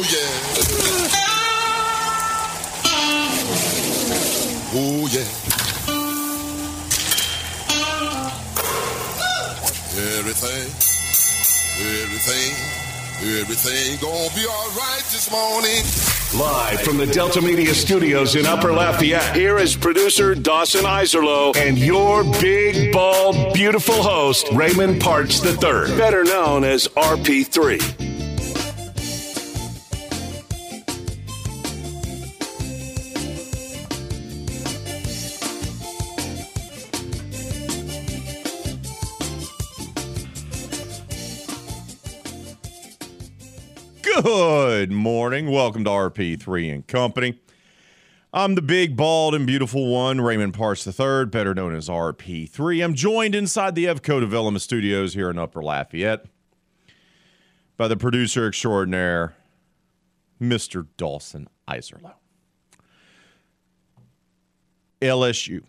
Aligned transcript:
Oh, 0.00 0.04
yeah. 0.04 0.30
Oh, 4.72 5.08
yeah. 5.10 5.26
Everything, 10.18 10.70
everything, 12.04 12.54
everything 13.40 13.98
gonna 14.00 14.34
be 14.36 14.46
all 14.46 14.70
right 14.76 15.02
this 15.10 15.28
morning. 15.32 15.82
Live 16.40 16.80
from 16.82 16.96
the 16.96 17.06
Delta 17.06 17.42
Media 17.42 17.74
Studios 17.74 18.36
in 18.36 18.46
Upper 18.46 18.72
Lafayette, 18.72 19.34
here 19.34 19.58
is 19.58 19.74
producer 19.74 20.36
Dawson 20.36 20.84
Iserlo 20.84 21.56
and 21.56 21.76
your 21.76 22.22
big, 22.40 22.92
bald, 22.92 23.52
beautiful 23.52 24.00
host, 24.00 24.46
Raymond 24.52 25.00
Parts 25.00 25.44
III, 25.44 25.96
better 25.96 26.22
known 26.22 26.62
as 26.62 26.86
RP3. 26.86 28.17
Good 44.22 44.90
morning. 44.90 45.48
Welcome 45.48 45.84
to 45.84 45.90
RP3 45.90 46.74
and 46.74 46.86
Company. 46.86 47.38
I'm 48.32 48.56
the 48.56 48.62
big, 48.62 48.96
bald, 48.96 49.32
and 49.34 49.46
beautiful 49.46 49.92
one, 49.92 50.20
Raymond 50.20 50.54
Parts 50.54 50.84
III, 50.84 51.26
better 51.26 51.54
known 51.54 51.72
as 51.72 51.88
RP3. 51.88 52.82
I'm 52.82 52.94
joined 52.94 53.36
inside 53.36 53.76
the 53.76 53.84
Evco 53.84 54.18
Development 54.18 54.60
Studios 54.60 55.14
here 55.14 55.30
in 55.30 55.38
Upper 55.38 55.62
Lafayette 55.62 56.24
by 57.76 57.86
the 57.86 57.96
producer 57.96 58.48
extraordinaire, 58.48 59.36
Mr. 60.42 60.88
Dawson 60.96 61.48
Iserlo. 61.68 62.14
LSU. 65.00 65.62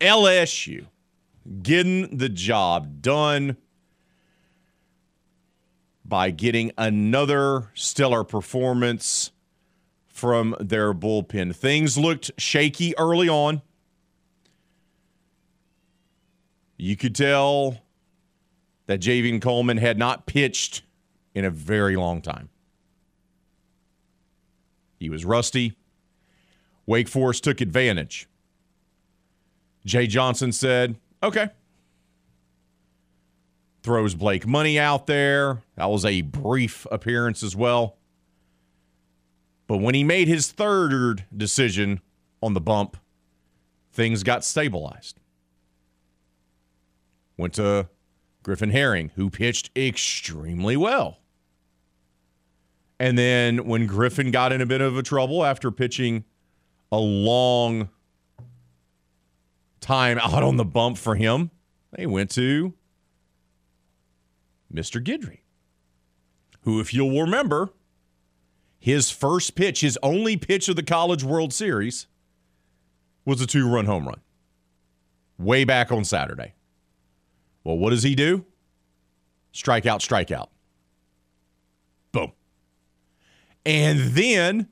LSU 0.00 0.86
getting 1.60 2.16
the 2.16 2.28
job 2.28 3.02
done 3.02 3.56
by 6.12 6.30
getting 6.30 6.70
another 6.76 7.70
stellar 7.72 8.22
performance 8.22 9.30
from 10.08 10.54
their 10.60 10.92
bullpen. 10.92 11.56
Things 11.56 11.96
looked 11.96 12.30
shaky 12.36 12.94
early 12.98 13.30
on. 13.30 13.62
You 16.76 16.96
could 16.96 17.14
tell 17.14 17.78
that 18.88 19.00
Javen 19.00 19.40
Coleman 19.40 19.78
had 19.78 19.96
not 19.96 20.26
pitched 20.26 20.82
in 21.34 21.46
a 21.46 21.50
very 21.50 21.96
long 21.96 22.20
time. 22.20 22.50
He 24.98 25.08
was 25.08 25.24
rusty. 25.24 25.78
Wake 26.84 27.08
Forest 27.08 27.42
took 27.42 27.62
advantage. 27.62 28.28
Jay 29.86 30.06
Johnson 30.06 30.52
said, 30.52 30.96
okay, 31.22 31.48
throws 33.82 34.14
Blake 34.14 34.46
Money 34.46 34.78
out 34.78 35.06
there. 35.06 35.62
That 35.76 35.90
was 35.90 36.04
a 36.04 36.22
brief 36.22 36.86
appearance 36.90 37.42
as 37.42 37.56
well. 37.56 37.96
But 39.66 39.78
when 39.78 39.94
he 39.94 40.04
made 40.04 40.28
his 40.28 40.50
third 40.50 41.24
decision 41.34 42.00
on 42.42 42.54
the 42.54 42.60
bump, 42.60 42.96
things 43.92 44.22
got 44.22 44.44
stabilized. 44.44 45.18
Went 47.36 47.54
to 47.54 47.88
Griffin 48.42 48.70
Herring, 48.70 49.10
who 49.14 49.30
pitched 49.30 49.70
extremely 49.76 50.76
well. 50.76 51.18
And 53.00 53.18
then 53.18 53.66
when 53.66 53.86
Griffin 53.86 54.30
got 54.30 54.52
in 54.52 54.60
a 54.60 54.66
bit 54.66 54.80
of 54.80 54.96
a 54.96 55.02
trouble 55.02 55.44
after 55.44 55.70
pitching 55.70 56.24
a 56.92 56.98
long 56.98 57.88
time 59.80 60.18
out 60.18 60.42
on 60.42 60.56
the 60.56 60.64
bump 60.64 60.98
for 60.98 61.16
him, 61.16 61.50
they 61.92 62.06
went 62.06 62.30
to 62.32 62.74
Mr. 64.72 65.02
Guidry, 65.02 65.40
who, 66.62 66.80
if 66.80 66.94
you'll 66.94 67.20
remember, 67.20 67.70
his 68.78 69.10
first 69.10 69.54
pitch, 69.54 69.80
his 69.80 69.98
only 70.02 70.36
pitch 70.36 70.68
of 70.68 70.76
the 70.76 70.82
College 70.82 71.22
World 71.22 71.52
Series, 71.52 72.06
was 73.24 73.40
a 73.40 73.46
two 73.46 73.68
run 73.68 73.86
home 73.86 74.06
run 74.06 74.20
way 75.38 75.64
back 75.64 75.92
on 75.92 76.04
Saturday. 76.04 76.54
Well, 77.64 77.78
what 77.78 77.90
does 77.90 78.02
he 78.02 78.14
do? 78.14 78.44
Strikeout, 79.52 80.00
strikeout. 80.00 80.48
Boom. 82.10 82.32
And 83.64 84.00
then 84.12 84.68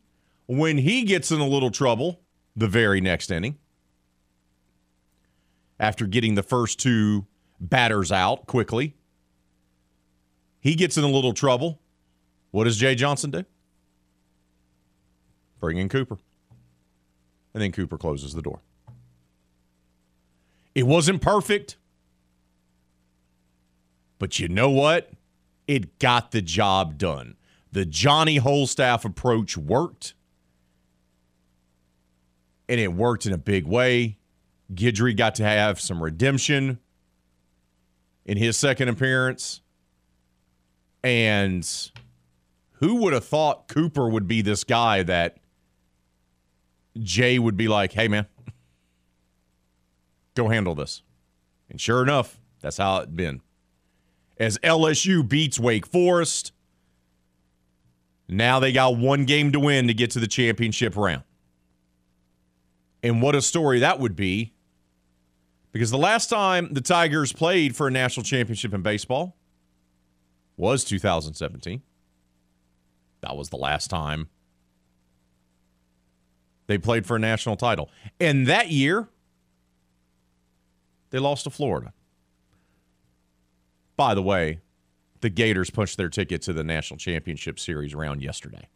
when 0.46 0.78
he 0.78 1.04
gets 1.04 1.30
in 1.30 1.40
a 1.40 1.46
little 1.46 1.70
trouble 1.70 2.20
the 2.56 2.66
very 2.66 3.00
next 3.00 3.30
inning, 3.30 3.58
after 5.78 6.06
getting 6.06 6.34
the 6.34 6.42
first 6.42 6.78
two 6.78 7.26
batters 7.60 8.10
out 8.10 8.46
quickly, 8.46 8.96
he 10.60 10.75
gets 10.75 10.97
in 10.97 11.04
a 11.04 11.09
little 11.09 11.32
trouble. 11.32 11.81
What 12.50 12.65
does 12.65 12.76
Jay 12.76 12.94
Johnson 12.94 13.31
do? 13.31 13.44
Bring 15.59 15.78
in 15.78 15.88
Cooper. 15.88 16.19
And 17.54 17.62
then 17.62 17.72
Cooper 17.72 17.98
closes 17.98 18.32
the 18.34 18.43
door. 18.43 18.60
It 20.75 20.84
wasn't 20.84 21.21
perfect. 21.21 21.76
But 24.19 24.38
you 24.38 24.48
know 24.48 24.71
what? 24.71 25.10
It 25.66 25.98
got 25.98 26.31
the 26.31 26.43
job 26.43 26.98
done. 26.98 27.37
The 27.72 27.84
Johnny 27.84 28.38
Holstaff 28.38 29.04
approach 29.04 29.56
worked. 29.56 30.15
And 32.69 32.78
it 32.78 32.92
worked 32.92 33.27
in 33.27 33.32
a 33.32 33.38
big 33.38 33.66
way. 33.66 34.19
Guidry 34.72 35.16
got 35.16 35.34
to 35.37 35.44
have 35.44 35.81
some 35.81 36.03
redemption 36.03 36.78
in 38.25 38.37
his 38.37 38.56
second 38.56 38.88
appearance. 38.88 39.60
And 41.02 41.66
who 42.72 42.96
would 42.96 43.12
have 43.12 43.24
thought 43.24 43.68
Cooper 43.68 44.08
would 44.08 44.26
be 44.26 44.42
this 44.42 44.64
guy 44.64 45.02
that 45.02 45.38
Jay 46.98 47.38
would 47.38 47.56
be 47.56 47.68
like, 47.68 47.92
hey, 47.92 48.08
man, 48.08 48.26
go 50.34 50.48
handle 50.48 50.74
this. 50.74 51.02
And 51.68 51.80
sure 51.80 52.02
enough, 52.02 52.40
that's 52.60 52.78
how 52.78 52.98
it's 52.98 53.12
been. 53.12 53.40
As 54.38 54.58
LSU 54.58 55.26
beats 55.26 55.58
Wake 55.60 55.86
Forest, 55.86 56.52
now 58.28 58.60
they 58.60 58.72
got 58.72 58.96
one 58.96 59.24
game 59.24 59.52
to 59.52 59.60
win 59.60 59.86
to 59.86 59.94
get 59.94 60.10
to 60.12 60.20
the 60.20 60.26
championship 60.26 60.96
round. 60.96 61.24
And 63.02 63.22
what 63.22 63.34
a 63.34 63.42
story 63.42 63.80
that 63.80 63.98
would 63.98 64.16
be. 64.16 64.52
Because 65.72 65.90
the 65.90 65.98
last 65.98 66.28
time 66.28 66.72
the 66.72 66.80
Tigers 66.80 67.32
played 67.32 67.76
for 67.76 67.86
a 67.86 67.90
national 67.90 68.24
championship 68.24 68.74
in 68.74 68.82
baseball 68.82 69.36
was 70.56 70.84
2017. 70.84 71.82
That 73.20 73.36
was 73.36 73.50
the 73.50 73.56
last 73.56 73.88
time 73.88 74.28
they 76.66 76.78
played 76.78 77.04
for 77.04 77.16
a 77.16 77.18
national 77.18 77.56
title. 77.56 77.90
And 78.20 78.46
that 78.46 78.70
year, 78.70 79.08
they 81.10 81.18
lost 81.18 81.44
to 81.44 81.50
Florida. 81.50 81.92
By 83.96 84.14
the 84.14 84.22
way, 84.22 84.60
the 85.20 85.30
Gators 85.30 85.70
punched 85.70 85.96
their 85.96 86.08
ticket 86.08 86.42
to 86.42 86.52
the 86.52 86.62
national 86.64 86.98
championship 86.98 87.58
series 87.58 87.94
round 87.94 88.22
yesterday. 88.22 88.68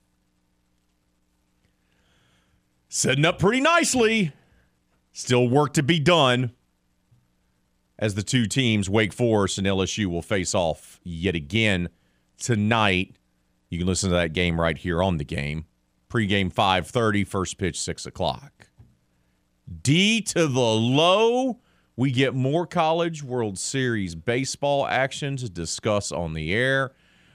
Setting 2.89 3.25
up 3.25 3.39
pretty 3.39 3.61
nicely. 3.61 4.33
Still 5.13 5.49
work 5.49 5.73
to 5.75 5.83
be 5.83 6.01
done 6.01 6.51
as 7.99 8.15
the 8.15 8.23
two 8.23 8.47
teams, 8.47 8.91
Wake 8.91 9.13
Forest 9.13 9.59
and 9.59 9.67
LSU, 9.67 10.07
will 10.07 10.23
face 10.23 10.55
off 10.55 11.01
yet 11.05 11.35
again 11.35 11.89
tonight. 12.39 13.17
You 13.71 13.79
can 13.79 13.87
listen 13.87 14.11
to 14.11 14.17
that 14.17 14.33
game 14.33 14.61
right 14.61 14.77
here 14.77 15.03
on 15.03 15.19
the 15.19 15.25
game. 15.25 15.67
Pre-game 16.09 16.51
5.30, 16.51 17.27
first 17.27 17.59
pitch 17.59 17.81
6 17.81 18.07
o'clock. 18.07 18.69
D 19.83 20.21
to 20.23 20.47
the 20.47 20.61
low. 20.61 21.61
We 21.97 22.11
get 22.11 22.35
more 22.35 22.67
College 22.67 23.23
World 23.23 23.59
Series 23.59 24.15
baseball 24.15 24.87
action 24.87 25.37
to 25.37 25.49
discuss 25.49 26.13
on 26.13 26.35
the 26.35 26.53
air. 26.53 26.93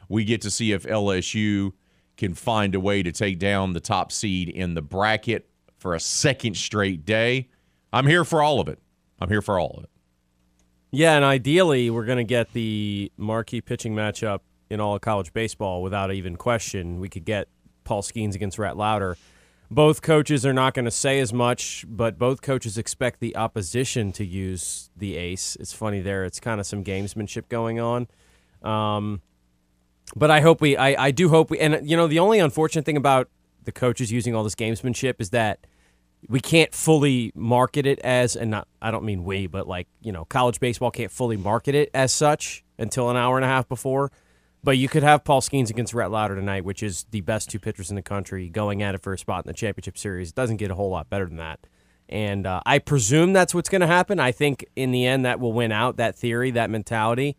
We 0.10 0.26
get 0.26 0.42
to 0.42 0.52
see 0.52 0.72
if 0.72 0.84
LSU 0.84 1.72
can 2.18 2.34
find 2.34 2.76
a 2.76 2.80
way 2.80 3.02
to 3.02 3.12
take 3.12 3.40
down 3.40 3.72
the 3.72 3.80
top 3.80 4.12
seed 4.12 4.50
in 4.50 4.74
the 4.74 4.82
bracket 4.82 5.50
for 5.78 5.96
a 5.96 6.00
second 6.00 6.58
straight 6.58 7.06
day. 7.06 7.48
I'm 7.94 8.06
here 8.06 8.26
for 8.26 8.42
all 8.42 8.60
of 8.60 8.68
it. 8.68 8.80
I'm 9.20 9.30
here 9.30 9.42
for 9.42 9.58
all 9.58 9.76
of 9.78 9.86
it. 9.86 9.90
Yeah, 10.92 11.16
and 11.16 11.24
ideally, 11.24 11.90
we're 11.90 12.06
going 12.06 12.18
to 12.18 12.24
get 12.24 12.54
the 12.54 13.12
marquee 13.16 13.62
pitching 13.62 13.94
matchup 13.94 14.40
in 14.70 14.80
all 14.80 14.96
of 14.96 15.02
college 15.02 15.34
baseball 15.34 15.84
without 15.84 16.12
even 16.12 16.36
question. 16.36 17.00
We 17.00 17.10
could 17.10 17.26
get 17.26 17.48
Paul 17.84 18.02
Skenes 18.02 18.36
against 18.36 18.58
Rhett 18.58 18.76
Lowder. 18.76 19.18
Both 19.72 20.02
coaches 20.02 20.48
are 20.48 20.54
not 20.54 20.74
going 20.74 20.86
to 20.86 20.92
say 20.92 21.20
as 21.20 21.32
much, 21.32 21.86
but 21.88 22.18
both 22.18 22.42
coaches 22.42 22.76
expect 22.78 23.20
the 23.20 23.36
opposition 23.36 24.12
to 24.14 24.26
use 24.26 24.90
the 24.98 25.16
ace. 25.16 25.56
It's 25.60 25.74
funny 25.74 26.02
there; 26.02 26.26
it's 26.26 26.40
kind 26.40 26.60
of 26.60 26.66
some 26.66 26.84
gamesmanship 26.84 27.50
going 27.50 27.80
on. 27.80 28.08
Um, 28.64 29.22
but 30.16 30.32
I 30.32 30.42
hope 30.42 30.60
we, 30.60 30.76
I, 30.76 31.06
I 31.06 31.12
do 31.12 31.30
hope 31.30 31.52
we, 31.52 31.60
and 31.60 31.88
you 31.88 31.96
know, 31.96 32.08
the 32.08 32.18
only 32.18 32.40
unfortunate 32.40 32.84
thing 32.84 32.98
about 32.98 33.30
the 33.64 33.72
coaches 33.72 34.12
using 34.12 34.34
all 34.34 34.44
this 34.44 34.56
gamesmanship 34.56 35.16
is 35.20 35.30
that 35.30 35.68
we 36.28 36.40
can't 36.40 36.74
fully 36.74 37.32
market 37.34 37.86
it 37.86 38.00
as, 38.00 38.36
and 38.36 38.52
not, 38.52 38.68
I 38.82 38.92
don't 38.92 39.06
mean 39.06 39.24
we, 39.24 39.48
but 39.48 39.68
like, 39.68 39.88
you 40.02 40.12
know, 40.12 40.26
college 40.26 40.60
baseball 40.60 40.92
can't 40.92 41.12
fully 41.12 41.38
market 41.38 41.76
it 41.76 41.90
as 41.94 42.12
such 42.12 42.64
until 42.78 43.10
an 43.10 43.18
hour 43.18 43.38
and 43.38 43.46
a 43.46 43.48
half 43.48 43.70
before. 43.70 44.12
But 44.62 44.78
you 44.78 44.90
could 44.90 45.04
have 45.04 45.24
Paul 45.24 45.40
Skenes 45.40 45.70
against 45.70 45.94
Rhett 45.94 46.12
Lowder 46.12 46.36
tonight, 46.36 46.66
which 46.66 46.84
is 46.84 47.06
the 47.12 47.22
best 47.22 47.50
two 47.50 47.60
pitchers 47.60 47.90
in 47.90 47.96
the 47.96 48.02
country 48.02 48.50
going 48.50 48.84
at 48.84 48.94
it 48.94 49.02
for 49.02 49.14
a 49.14 49.18
spot 49.18 49.46
in 49.46 49.48
the 49.48 49.54
championship 49.54 49.98
series. 49.98 50.30
It 50.30 50.36
doesn't 50.36 50.58
get 50.58 50.70
a 50.70 50.76
whole 50.76 50.90
lot 50.90 51.10
better 51.10 51.26
than 51.26 51.38
that. 51.38 51.62
And 52.10 52.46
uh, 52.46 52.62
I 52.66 52.80
presume 52.80 53.32
that's 53.32 53.56
what's 53.56 53.70
going 53.70 53.82
to 53.82 53.88
happen. 53.88 54.20
I 54.20 54.34
think 54.34 54.66
in 54.76 54.92
the 54.92 55.06
end 55.06 55.24
that 55.24 55.40
will 55.40 55.54
win 55.54 55.72
out, 55.72 55.96
that 55.98 56.16
theory, 56.16 56.52
that 56.52 56.70
mentality. 56.70 57.38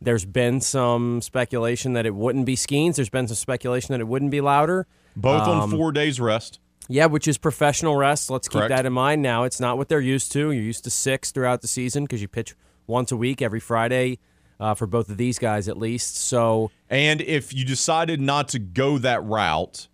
There's 0.00 0.24
been 0.24 0.60
some 0.60 1.20
speculation 1.20 1.92
that 1.92 2.06
it 2.06 2.14
wouldn't 2.14 2.46
be 2.46 2.56
Skenes. 2.56 2.96
There's 2.96 3.10
been 3.10 3.28
some 3.28 3.36
speculation 3.36 3.92
that 3.92 4.00
it 4.00 4.08
wouldn't 4.08 4.30
be 4.30 4.40
Lowder. 4.40 4.86
Both 5.14 5.42
Um, 5.42 5.60
on 5.60 5.70
four 5.70 5.92
days 5.92 6.18
rest. 6.18 6.58
Yeah, 6.92 7.06
which 7.06 7.26
is 7.26 7.38
professional 7.38 7.96
rest. 7.96 8.30
Let's 8.30 8.48
keep 8.48 8.68
that 8.68 8.84
in 8.84 8.92
mind 8.92 9.22
now. 9.22 9.44
It's 9.44 9.60
not 9.60 9.78
what 9.78 9.88
they're 9.88 10.00
used 10.00 10.30
to. 10.32 10.50
You're 10.50 10.62
used 10.62 10.84
to 10.84 10.90
six 10.90 11.30
throughout 11.30 11.62
the 11.62 11.68
season 11.68 12.04
because 12.04 12.20
you 12.20 12.28
pitch 12.28 12.54
once 12.86 13.10
a 13.10 13.16
week 13.16 13.40
every 13.40 13.60
Friday 13.60 14.18
uh, 14.60 14.74
for 14.74 14.86
both 14.86 15.08
of 15.08 15.16
these 15.16 15.38
guys 15.38 15.68
at 15.68 15.78
least. 15.78 16.16
So 16.16 16.70
And 16.90 17.22
if 17.22 17.54
you 17.54 17.64
decided 17.64 18.20
not 18.20 18.48
to 18.48 18.58
go 18.58 18.98
that 18.98 19.24
route, 19.24 19.88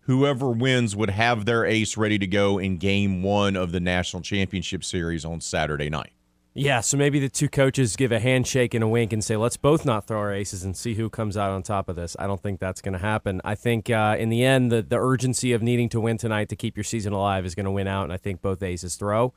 whoever 0.00 0.50
wins 0.50 0.96
would 0.96 1.10
have 1.10 1.44
their 1.44 1.64
ace 1.64 1.96
ready 1.96 2.18
to 2.18 2.26
go 2.26 2.58
in 2.58 2.78
game 2.78 3.22
one 3.22 3.54
of 3.54 3.70
the 3.70 3.80
national 3.80 4.22
championship 4.22 4.82
series 4.82 5.24
on 5.24 5.40
Saturday 5.40 5.90
night. 5.90 6.12
Yeah, 6.56 6.82
so 6.82 6.96
maybe 6.96 7.18
the 7.18 7.28
two 7.28 7.48
coaches 7.48 7.96
give 7.96 8.12
a 8.12 8.20
handshake 8.20 8.74
and 8.74 8.84
a 8.84 8.86
wink 8.86 9.12
and 9.12 9.24
say, 9.24 9.36
"Let's 9.36 9.56
both 9.56 9.84
not 9.84 10.06
throw 10.06 10.20
our 10.20 10.32
aces 10.32 10.62
and 10.62 10.76
see 10.76 10.94
who 10.94 11.10
comes 11.10 11.36
out 11.36 11.50
on 11.50 11.64
top 11.64 11.88
of 11.88 11.96
this." 11.96 12.14
I 12.16 12.28
don't 12.28 12.40
think 12.40 12.60
that's 12.60 12.80
going 12.80 12.92
to 12.92 13.00
happen. 13.00 13.40
I 13.44 13.56
think 13.56 13.90
uh, 13.90 14.14
in 14.16 14.28
the 14.28 14.44
end, 14.44 14.70
the 14.70 14.80
the 14.80 14.96
urgency 14.96 15.52
of 15.52 15.62
needing 15.62 15.88
to 15.88 16.00
win 16.00 16.16
tonight 16.16 16.48
to 16.50 16.56
keep 16.56 16.76
your 16.76 16.84
season 16.84 17.12
alive 17.12 17.44
is 17.44 17.56
going 17.56 17.64
to 17.64 17.72
win 17.72 17.88
out, 17.88 18.04
and 18.04 18.12
I 18.12 18.18
think 18.18 18.40
both 18.40 18.62
aces 18.62 18.94
throw. 18.94 19.34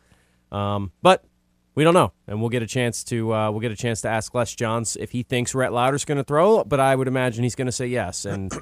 Um, 0.51 0.91
but 1.01 1.23
we 1.73 1.83
don't 1.83 1.95
know, 1.95 2.13
and 2.27 2.39
we'll 2.39 2.51
get 2.51 2.61
a 2.61 2.67
chance 2.67 3.03
to 3.05 3.33
uh, 3.33 3.49
we'll 3.49 3.61
get 3.61 3.71
a 3.71 3.75
chance 3.75 4.01
to 4.01 4.09
ask 4.09 4.35
Les 4.35 4.53
Johns 4.53 4.95
if 4.95 5.09
he 5.09 5.23
thinks 5.23 5.55
Rhett 5.55 5.73
Lowder's 5.73 6.05
going 6.05 6.19
to 6.19 6.23
throw. 6.23 6.63
But 6.65 6.79
I 6.79 6.95
would 6.95 7.07
imagine 7.07 7.41
he's 7.41 7.55
going 7.55 7.65
to 7.65 7.71
say 7.71 7.87
yes, 7.87 8.25
and 8.25 8.53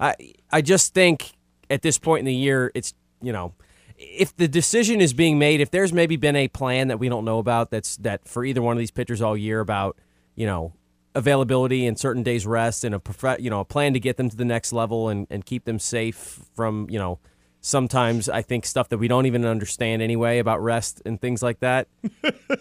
I 0.00 0.16
I 0.50 0.62
just 0.62 0.94
think 0.94 1.36
at 1.70 1.82
this 1.82 1.96
point 1.96 2.20
in 2.20 2.24
the 2.26 2.34
year, 2.34 2.72
it's 2.74 2.92
you 3.22 3.32
know. 3.32 3.54
If 4.02 4.34
the 4.36 4.48
decision 4.48 5.00
is 5.00 5.12
being 5.12 5.38
made, 5.38 5.60
if 5.60 5.70
there's 5.70 5.92
maybe 5.92 6.16
been 6.16 6.36
a 6.36 6.48
plan 6.48 6.88
that 6.88 6.98
we 6.98 7.08
don't 7.08 7.24
know 7.24 7.38
about, 7.38 7.70
that's 7.70 7.96
that 7.98 8.26
for 8.26 8.44
either 8.44 8.62
one 8.62 8.74
of 8.74 8.78
these 8.78 8.90
pitchers 8.90 9.20
all 9.20 9.36
year 9.36 9.60
about, 9.60 9.98
you 10.34 10.46
know, 10.46 10.72
availability 11.14 11.86
and 11.86 11.98
certain 11.98 12.22
days 12.22 12.46
rest 12.46 12.84
and 12.84 12.94
a 12.94 12.98
prof- 12.98 13.40
you 13.40 13.50
know 13.50 13.60
a 13.60 13.64
plan 13.64 13.92
to 13.92 14.00
get 14.00 14.16
them 14.16 14.30
to 14.30 14.36
the 14.36 14.44
next 14.44 14.72
level 14.72 15.08
and, 15.08 15.26
and 15.28 15.44
keep 15.44 15.64
them 15.64 15.78
safe 15.78 16.40
from 16.54 16.86
you 16.88 17.00
know 17.00 17.18
sometimes 17.60 18.28
I 18.28 18.42
think 18.42 18.64
stuff 18.64 18.88
that 18.88 18.98
we 18.98 19.08
don't 19.08 19.26
even 19.26 19.44
understand 19.44 20.02
anyway 20.02 20.38
about 20.38 20.62
rest 20.62 21.02
and 21.04 21.20
things 21.20 21.42
like 21.42 21.60
that. 21.60 21.88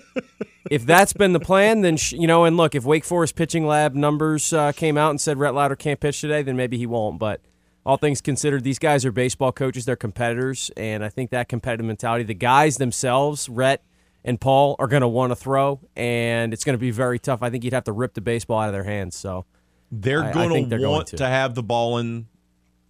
if 0.70 0.86
that's 0.86 1.14
been 1.14 1.34
the 1.34 1.40
plan, 1.40 1.82
then 1.82 1.98
sh- 1.98 2.14
you 2.14 2.28
know, 2.28 2.46
and 2.46 2.58
look, 2.58 2.76
if 2.76 2.84
Wake 2.84 3.06
Forest 3.06 3.36
pitching 3.36 3.66
lab 3.66 3.94
numbers 3.94 4.52
uh, 4.54 4.72
came 4.72 4.98
out 4.98 5.12
and 5.12 5.22
said 5.22 5.38
Rhett 5.38 5.54
Lowder 5.54 5.76
can't 5.76 6.00
pitch 6.00 6.22
today, 6.22 6.42
then 6.42 6.58
maybe 6.58 6.78
he 6.78 6.86
won't. 6.86 7.20
But 7.20 7.42
all 7.86 7.98
things 7.98 8.22
considered, 8.22 8.64
these 8.64 8.80
guys 8.80 9.06
are 9.06 9.12
baseball 9.12 9.52
coaches; 9.52 9.86
they're 9.86 9.96
competitors, 9.96 10.70
and 10.78 11.04
I 11.04 11.10
think 11.10 11.32
that 11.32 11.50
competitive 11.50 11.86
mentality, 11.86 12.24
the 12.24 12.34
guys 12.34 12.78
themselves, 12.78 13.50
Rhett 13.50 13.84
and 14.24 14.40
Paul, 14.40 14.76
are 14.80 14.88
going 14.88 15.02
to 15.02 15.08
want 15.08 15.32
to 15.32 15.36
throw, 15.36 15.80
and 15.96 16.54
it's 16.54 16.64
going 16.64 16.74
to 16.74 16.80
be 16.80 16.92
very 16.92 17.20
tough. 17.20 17.42
I 17.42 17.50
think 17.50 17.64
you'd 17.64 17.74
have 17.74 17.86
to 17.86 17.92
rip 17.94 18.14
the 18.14 18.22
baseball 18.22 18.60
out 18.60 18.68
of 18.68 18.74
their 18.74 18.84
hands. 18.84 19.16
So. 19.16 19.46
They're 19.92 20.24
I- 20.24 20.30
I 20.30 20.34
going 20.34 20.64
to 20.66 20.70
they're 20.70 20.80
going 20.80 20.92
want 20.92 21.08
to. 21.08 21.18
to 21.18 21.26
have 21.28 21.56
the 21.56 21.64
ball 21.64 21.98
in 21.98 22.28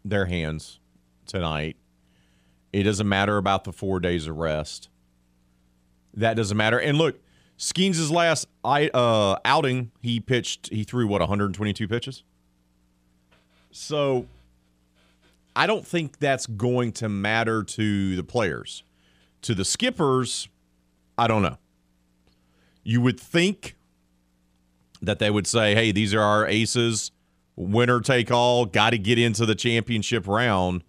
their 0.03 0.25
hands 0.25 0.79
tonight. 1.27 1.77
It 2.73 2.83
doesn't 2.83 3.07
matter 3.07 3.37
about 3.37 3.63
the 3.63 3.71
four 3.71 4.01
days 4.01 4.27
of 4.27 4.35
rest. 4.35 4.89
That 6.13 6.33
doesn't 6.35 6.57
matter. 6.57 6.77
And 6.77 6.97
look, 6.97 7.17
Skenes' 7.57 8.11
last 8.11 8.47
I, 8.65 8.89
uh, 8.89 9.37
outing, 9.45 9.91
he 10.01 10.19
pitched, 10.19 10.69
he 10.73 10.83
threw 10.83 11.07
what, 11.07 11.21
122 11.21 11.87
pitches? 11.87 12.23
So 13.71 14.25
I 15.55 15.67
don't 15.67 15.85
think 15.85 16.19
that's 16.19 16.45
going 16.47 16.91
to 16.93 17.09
matter 17.09 17.63
to 17.63 18.15
the 18.15 18.23
players. 18.23 18.83
To 19.43 19.55
the 19.55 19.65
skippers, 19.65 20.47
I 21.17 21.27
don't 21.27 21.41
know. 21.41 21.57
You 22.83 23.01
would 23.01 23.19
think 23.19 23.75
that 25.01 25.19
they 25.19 25.29
would 25.29 25.47
say, 25.47 25.75
hey, 25.75 25.91
these 25.91 26.13
are 26.13 26.21
our 26.21 26.47
aces, 26.47 27.11
winner 27.55 28.01
take 28.01 28.31
all, 28.31 28.65
got 28.65 28.91
to 28.91 28.97
get 28.97 29.17
into 29.17 29.45
the 29.45 29.55
championship 29.55 30.27
round, 30.27 30.83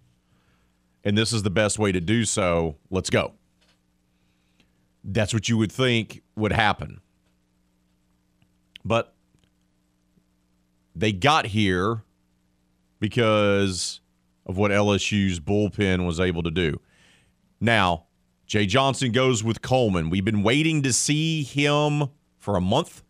and 1.03 1.17
this 1.17 1.33
is 1.33 1.43
the 1.43 1.49
best 1.49 1.79
way 1.79 1.91
to 1.91 2.01
do 2.01 2.25
so. 2.25 2.75
Let's 2.89 3.09
go. 3.09 3.33
That's 5.03 5.33
what 5.33 5.49
you 5.49 5.57
would 5.57 5.71
think 5.71 6.21
would 6.35 6.51
happen. 6.51 7.01
But 8.83 9.13
they 10.95 11.11
got 11.11 11.47
here 11.47 12.03
because 12.99 14.00
of 14.51 14.57
what 14.57 14.69
LSU's 14.69 15.39
bullpen 15.39 16.05
was 16.05 16.19
able 16.19 16.43
to 16.43 16.51
do. 16.51 16.79
Now, 17.61 18.05
Jay 18.45 18.65
Johnson 18.65 19.13
goes 19.13 19.45
with 19.45 19.61
Coleman. 19.61 20.09
We've 20.09 20.25
been 20.25 20.43
waiting 20.43 20.81
to 20.81 20.91
see 20.91 21.41
him 21.41 22.09
for 22.37 22.57
a 22.57 22.61
month. 22.61 23.01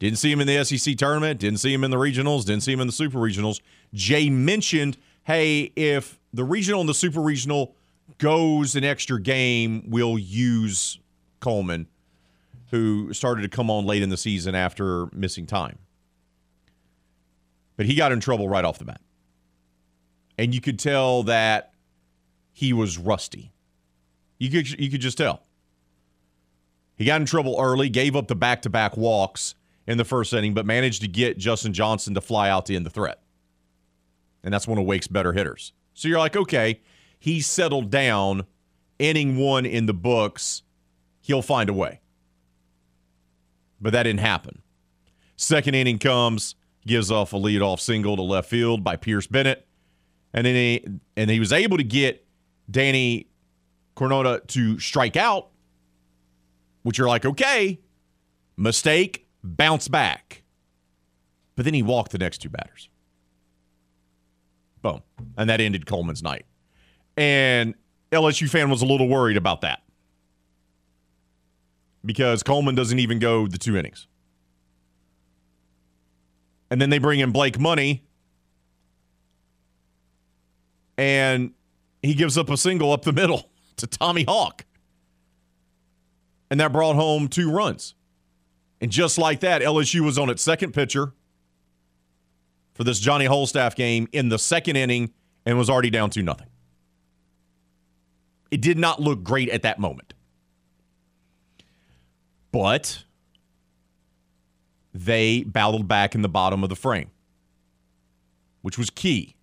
Didn't 0.00 0.18
see 0.18 0.32
him 0.32 0.40
in 0.40 0.48
the 0.48 0.64
SEC 0.64 0.96
tournament. 0.96 1.38
Didn't 1.38 1.60
see 1.60 1.72
him 1.72 1.84
in 1.84 1.92
the 1.92 1.96
regionals. 1.96 2.44
Didn't 2.44 2.64
see 2.64 2.72
him 2.72 2.80
in 2.80 2.88
the 2.88 2.92
super 2.92 3.18
regionals. 3.18 3.60
Jay 3.94 4.28
mentioned, 4.28 4.96
hey, 5.22 5.72
if 5.76 6.18
the 6.32 6.42
regional 6.42 6.80
and 6.80 6.88
the 6.88 6.94
super 6.94 7.20
regional 7.20 7.76
goes 8.18 8.74
an 8.74 8.82
extra 8.82 9.20
game, 9.20 9.84
we'll 9.86 10.18
use 10.18 10.98
Coleman, 11.38 11.86
who 12.72 13.12
started 13.12 13.42
to 13.42 13.48
come 13.48 13.70
on 13.70 13.86
late 13.86 14.02
in 14.02 14.08
the 14.08 14.16
season 14.16 14.56
after 14.56 15.06
missing 15.12 15.46
time. 15.46 15.78
But 17.76 17.86
he 17.86 17.94
got 17.94 18.10
in 18.10 18.18
trouble 18.18 18.48
right 18.48 18.64
off 18.64 18.78
the 18.78 18.84
bat. 18.84 19.00
And 20.36 20.54
you 20.54 20.60
could 20.60 20.78
tell 20.78 21.22
that 21.24 21.72
he 22.52 22.72
was 22.72 22.98
rusty. 22.98 23.52
You 24.38 24.50
could 24.50 24.68
you 24.80 24.90
could 24.90 25.00
just 25.00 25.18
tell. 25.18 25.42
He 26.96 27.04
got 27.04 27.20
in 27.20 27.26
trouble 27.26 27.56
early, 27.58 27.88
gave 27.88 28.14
up 28.14 28.28
the 28.28 28.36
back-to-back 28.36 28.96
walks 28.96 29.54
in 29.86 29.98
the 29.98 30.04
first 30.04 30.32
inning, 30.32 30.54
but 30.54 30.64
managed 30.64 31.02
to 31.02 31.08
get 31.08 31.38
Justin 31.38 31.72
Johnson 31.72 32.14
to 32.14 32.20
fly 32.20 32.48
out 32.48 32.66
to 32.66 32.76
end 32.76 32.86
the 32.86 32.90
threat. 32.90 33.20
And 34.44 34.54
that's 34.54 34.68
one 34.68 34.78
of 34.78 34.84
Wake's 34.84 35.08
better 35.08 35.32
hitters. 35.32 35.72
So 35.94 36.06
you're 36.08 36.18
like, 36.18 36.36
okay, 36.36 36.80
he's 37.18 37.46
settled 37.46 37.90
down, 37.90 38.46
inning 38.98 39.36
one 39.36 39.66
in 39.66 39.86
the 39.86 39.94
books, 39.94 40.62
he'll 41.20 41.42
find 41.42 41.68
a 41.68 41.72
way. 41.72 42.00
But 43.80 43.92
that 43.92 44.04
didn't 44.04 44.20
happen. 44.20 44.62
Second 45.36 45.74
inning 45.74 45.98
comes, 45.98 46.54
gives 46.86 47.10
off 47.10 47.32
a 47.32 47.36
leadoff 47.36 47.80
single 47.80 48.16
to 48.16 48.22
left 48.22 48.48
field 48.48 48.84
by 48.84 48.96
Pierce 48.96 49.26
Bennett. 49.26 49.63
And 50.34 50.44
then 50.44 50.54
he 50.54 50.84
and 51.16 51.30
he 51.30 51.38
was 51.38 51.52
able 51.52 51.78
to 51.78 51.84
get 51.84 52.26
Danny 52.70 53.28
Corona 53.94 54.40
to 54.48 54.78
strike 54.80 55.16
out, 55.16 55.48
which 56.82 56.98
you're 56.98 57.08
like, 57.08 57.24
okay, 57.24 57.80
mistake, 58.56 59.26
bounce 59.42 59.88
back. 59.88 60.42
But 61.56 61.64
then 61.64 61.72
he 61.72 61.82
walked 61.82 62.10
the 62.10 62.18
next 62.18 62.38
two 62.38 62.48
batters. 62.48 62.88
Boom. 64.82 65.02
And 65.38 65.48
that 65.48 65.60
ended 65.60 65.86
Coleman's 65.86 66.22
night. 66.22 66.44
And 67.16 67.74
LSU 68.10 68.50
fan 68.50 68.68
was 68.70 68.82
a 68.82 68.86
little 68.86 69.08
worried 69.08 69.36
about 69.36 69.60
that 69.60 69.82
because 72.04 72.42
Coleman 72.42 72.74
doesn't 72.74 72.98
even 72.98 73.20
go 73.20 73.46
the 73.46 73.56
two 73.56 73.76
innings. 73.76 74.08
And 76.70 76.80
then 76.80 76.90
they 76.90 76.98
bring 76.98 77.20
in 77.20 77.30
Blake 77.30 77.58
Money, 77.58 78.04
and 80.96 81.52
he 82.02 82.14
gives 82.14 82.38
up 82.38 82.50
a 82.50 82.56
single 82.56 82.92
up 82.92 83.02
the 83.02 83.12
middle 83.12 83.50
to 83.76 83.86
Tommy 83.86 84.24
Hawke. 84.24 84.64
And 86.50 86.60
that 86.60 86.72
brought 86.72 86.96
home 86.96 87.28
two 87.28 87.50
runs. 87.50 87.94
And 88.80 88.90
just 88.90 89.18
like 89.18 89.40
that, 89.40 89.62
LSU 89.62 90.00
was 90.00 90.18
on 90.18 90.28
its 90.28 90.42
second 90.42 90.72
pitcher 90.72 91.12
for 92.74 92.84
this 92.84 92.98
Johnny 92.98 93.26
Holstaff 93.26 93.74
game 93.74 94.08
in 94.12 94.28
the 94.28 94.38
second 94.38 94.76
inning 94.76 95.12
and 95.46 95.56
was 95.56 95.70
already 95.70 95.90
down 95.90 96.10
2 96.10 96.22
nothing. 96.22 96.48
It 98.50 98.60
did 98.60 98.78
not 98.78 99.00
look 99.00 99.24
great 99.24 99.48
at 99.48 99.62
that 99.62 99.78
moment. 99.78 100.14
But 102.52 103.04
they 104.92 105.42
battled 105.42 105.88
back 105.88 106.14
in 106.14 106.22
the 106.22 106.28
bottom 106.28 106.62
of 106.62 106.68
the 106.68 106.76
frame, 106.76 107.10
which 108.62 108.78
was 108.78 108.90
key. 108.90 109.34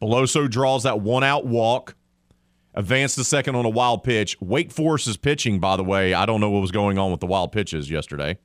Beloso 0.00 0.48
draws 0.48 0.82
that 0.82 1.00
one 1.00 1.24
out 1.24 1.46
walk, 1.46 1.94
advanced 2.74 3.16
the 3.16 3.24
second 3.24 3.56
on 3.56 3.64
a 3.64 3.70
wild 3.70 4.04
pitch. 4.04 4.36
Wake 4.40 4.70
Forest 4.70 5.08
is 5.08 5.16
pitching, 5.16 5.58
by 5.58 5.76
the 5.76 5.84
way. 5.84 6.12
I 6.14 6.26
don't 6.26 6.40
know 6.40 6.50
what 6.50 6.60
was 6.60 6.70
going 6.70 6.98
on 6.98 7.10
with 7.10 7.20
the 7.20 7.26
wild 7.26 7.52
pitches 7.52 7.90
yesterday. 7.90 8.38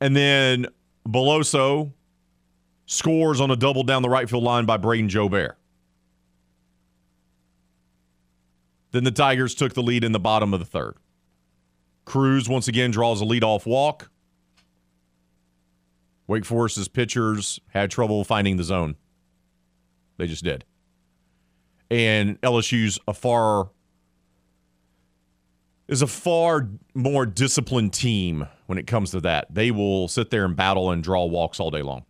And 0.00 0.16
then 0.16 0.66
Beloso 1.06 1.92
scores 2.86 3.40
on 3.40 3.50
a 3.50 3.56
double 3.56 3.82
down 3.82 4.02
the 4.02 4.08
right 4.08 4.28
field 4.28 4.44
line 4.44 4.64
by 4.64 4.78
Brayden 4.78 5.08
Jobert. 5.08 5.54
Then 8.92 9.04
the 9.04 9.10
Tigers 9.10 9.54
took 9.54 9.74
the 9.74 9.82
lead 9.82 10.04
in 10.04 10.12
the 10.12 10.20
bottom 10.20 10.54
of 10.54 10.60
the 10.60 10.66
third. 10.66 10.94
Crews 12.04 12.48
once 12.48 12.68
again 12.68 12.90
draws 12.90 13.20
a 13.20 13.24
leadoff 13.24 13.66
walk. 13.66 14.10
Wake 16.26 16.44
Forest's 16.44 16.88
pitchers 16.88 17.60
had 17.68 17.90
trouble 17.90 18.24
finding 18.24 18.56
the 18.56 18.64
zone. 18.64 18.96
They 20.16 20.26
just 20.26 20.44
did. 20.44 20.64
And 21.90 22.40
LSU's 22.40 22.98
a 23.06 23.14
far 23.14 23.70
is 25.88 26.02
a 26.02 26.06
far 26.06 26.68
more 26.94 27.24
disciplined 27.26 27.92
team 27.92 28.48
when 28.66 28.76
it 28.76 28.86
comes 28.86 29.12
to 29.12 29.20
that. 29.20 29.46
They 29.54 29.70
will 29.70 30.08
sit 30.08 30.30
there 30.30 30.44
and 30.44 30.56
battle 30.56 30.90
and 30.90 31.02
draw 31.02 31.24
walks 31.26 31.60
all 31.60 31.70
day 31.70 31.82
long. 31.82 32.04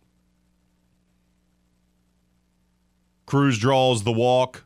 Crews 3.27 3.59
draws 3.59 4.03
the 4.03 4.11
walk, 4.11 4.65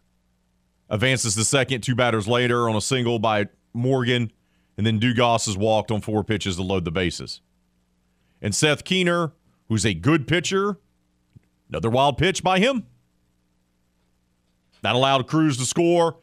advances 0.89 1.35
the 1.35 1.43
second, 1.43 1.81
two 1.81 1.95
batters 1.95 2.27
later 2.27 2.69
on 2.69 2.75
a 2.75 2.81
single 2.81 3.19
by 3.19 3.47
Morgan, 3.73 4.31
and 4.77 4.85
then 4.85 4.99
Dugas 4.99 5.47
is 5.47 5.57
walked 5.57 5.91
on 5.91 5.99
four 5.99 6.23
pitches 6.23 6.55
to 6.55 6.61
load 6.61 6.85
the 6.85 6.91
bases. 6.91 7.41
And 8.41 8.55
Seth 8.55 8.83
Keener, 8.83 9.33
who's 9.67 9.85
a 9.85 9.93
good 9.93 10.27
pitcher, 10.27 10.77
another 11.69 11.89
wild 11.89 12.17
pitch 12.17 12.43
by 12.43 12.59
him. 12.59 12.85
That 14.81 14.95
allowed 14.95 15.27
Crews 15.27 15.57
to 15.57 15.65
score. 15.65 16.17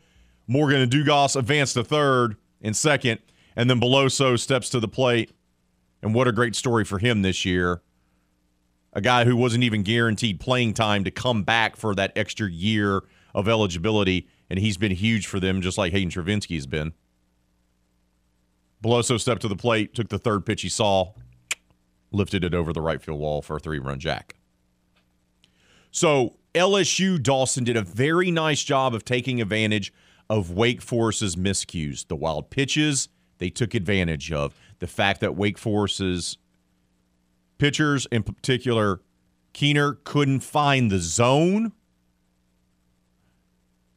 Morgan 0.46 0.80
and 0.80 0.90
Dugas 0.90 1.36
advance 1.36 1.74
to 1.74 1.84
third 1.84 2.36
and 2.62 2.76
second, 2.76 3.20
and 3.54 3.68
then 3.68 3.80
Beloso 3.80 4.38
steps 4.38 4.70
to 4.70 4.80
the 4.80 4.88
plate. 4.88 5.32
And 6.02 6.14
what 6.14 6.26
a 6.28 6.32
great 6.32 6.56
story 6.56 6.84
for 6.84 6.98
him 6.98 7.22
this 7.22 7.44
year. 7.44 7.82
A 8.92 9.00
guy 9.00 9.24
who 9.24 9.36
wasn't 9.36 9.64
even 9.64 9.82
guaranteed 9.82 10.40
playing 10.40 10.74
time 10.74 11.04
to 11.04 11.10
come 11.10 11.42
back 11.42 11.76
for 11.76 11.94
that 11.94 12.12
extra 12.16 12.50
year 12.50 13.02
of 13.34 13.48
eligibility, 13.48 14.26
and 14.48 14.58
he's 14.58 14.78
been 14.78 14.92
huge 14.92 15.26
for 15.26 15.38
them, 15.38 15.60
just 15.60 15.76
like 15.76 15.92
Hayden 15.92 16.10
Travinski 16.10 16.54
has 16.54 16.66
been. 16.66 16.94
Beloso 18.82 19.20
stepped 19.20 19.42
to 19.42 19.48
the 19.48 19.56
plate, 19.56 19.94
took 19.94 20.08
the 20.08 20.18
third 20.18 20.46
pitch 20.46 20.62
he 20.62 20.68
saw, 20.68 21.12
lifted 22.10 22.44
it 22.44 22.54
over 22.54 22.72
the 22.72 22.80
right 22.80 23.02
field 23.02 23.20
wall 23.20 23.42
for 23.42 23.56
a 23.56 23.60
three 23.60 23.78
run 23.78 23.98
jack. 23.98 24.36
So 25.90 26.36
LSU 26.58 27.22
Dawson 27.22 27.64
did 27.64 27.76
a 27.76 27.82
very 27.82 28.30
nice 28.30 28.64
job 28.64 28.94
of 28.94 29.04
taking 29.04 29.40
advantage 29.40 29.92
of 30.28 30.50
Wake 30.50 30.82
Forest's 30.82 31.36
miscues, 31.36 32.06
the 32.08 32.16
wild 32.16 32.50
pitches 32.50 33.08
they 33.38 33.48
took 33.48 33.74
advantage 33.74 34.32
of, 34.32 34.52
the 34.80 34.88
fact 34.88 35.20
that 35.20 35.36
Wake 35.36 35.56
Forest's 35.56 36.36
pitchers, 37.58 38.06
in 38.10 38.24
particular 38.24 39.00
Keener, 39.52 39.94
couldn't 40.04 40.40
find 40.40 40.90
the 40.90 40.98
zone. 40.98 41.72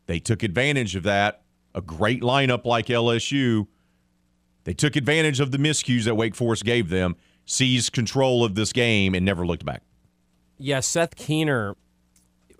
They 0.05 0.19
took 0.19 0.43
advantage 0.43 0.95
of 0.95 1.03
that. 1.03 1.41
A 1.73 1.81
great 1.81 2.21
lineup 2.21 2.65
like 2.65 2.87
LSU. 2.87 3.67
They 4.65 4.73
took 4.73 4.95
advantage 4.95 5.39
of 5.39 5.51
the 5.51 5.57
miscues 5.57 6.03
that 6.03 6.15
Wake 6.15 6.35
Forest 6.35 6.65
gave 6.65 6.89
them, 6.89 7.15
seized 7.45 7.93
control 7.93 8.43
of 8.43 8.53
this 8.53 8.71
game, 8.71 9.15
and 9.15 9.25
never 9.25 9.45
looked 9.45 9.65
back. 9.65 9.81
Yeah, 10.59 10.81
Seth 10.81 11.15
Keener 11.15 11.75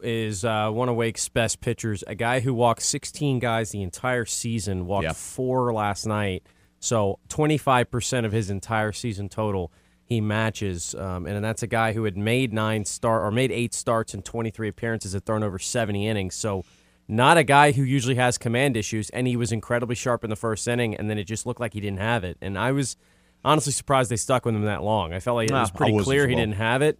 is 0.04 0.44
uh, 0.46 0.70
one 0.72 0.90
of 0.90 0.96
Wake's 0.96 1.28
best 1.30 1.62
pitchers. 1.62 2.04
A 2.08 2.16
guy 2.16 2.40
who 2.40 2.54
walked 2.54 2.82
16 2.82 3.40
guys 3.40 3.72
the 3.72 3.82
entire 3.82 4.26
season, 4.26 4.86
walked 4.86 5.04
Yeah. 5.06 5.14
four 5.14 5.74
last 5.74 6.06
night. 6.06 6.44
So 6.80 7.20
25% 7.30 8.26
of 8.26 8.32
his 8.32 8.50
entire 8.50 8.92
season 8.92 9.30
total 9.30 9.72
he 10.06 10.20
matches, 10.20 10.94
um, 10.96 11.26
and 11.26 11.42
that's 11.44 11.64
a 11.64 11.68
guy 11.68 11.94
who 11.94 12.04
had 12.04 12.18
made 12.18 12.52
nine 12.52 12.84
start 12.84 13.24
or 13.24 13.32
made 13.32 13.50
eight 13.52 13.74
starts 13.74 14.14
and 14.14 14.26
23 14.26 14.68
appearances, 14.68 15.14
had 15.14 15.26
thrown 15.26 15.42
over 15.44 15.58
70 15.58 16.06
innings. 16.06 16.36
So 16.36 16.66
not 17.08 17.38
a 17.38 17.44
guy 17.44 17.72
who 17.72 17.84
usually 17.84 18.16
has 18.16 18.38
command 18.38 18.76
issues, 18.76 19.10
and 19.12 19.26
he 19.26 19.38
was 19.38 19.52
incredibly 19.54 19.96
sharp 19.96 20.24
in 20.26 20.30
the 20.30 20.36
first 20.36 20.68
inning, 20.68 20.96
and 20.96 21.10
then 21.10 21.18
it 21.18 21.24
just 21.26 21.46
looked 21.46 21.62
like 21.62 21.74
he 21.74 21.80
didn't 21.80 22.00
have 22.00 22.24
it. 22.26 22.38
And 22.42 22.58
I 22.58 22.74
was 22.74 22.98
honestly 23.46 23.72
surprised 23.72 24.12
they 24.12 24.18
stuck 24.18 24.44
with 24.46 24.54
him 24.54 24.64
that 24.64 24.84
long. 24.84 25.14
I 25.14 25.20
felt 25.22 25.36
like 25.36 25.50
it 25.50 25.54
was 25.54 25.72
pretty 25.72 25.94
was 25.94 26.04
clear 26.04 26.24
as 26.24 26.30
he 26.30 26.36
didn't 26.36 26.56
have 26.56 26.82
it. 26.82 27.00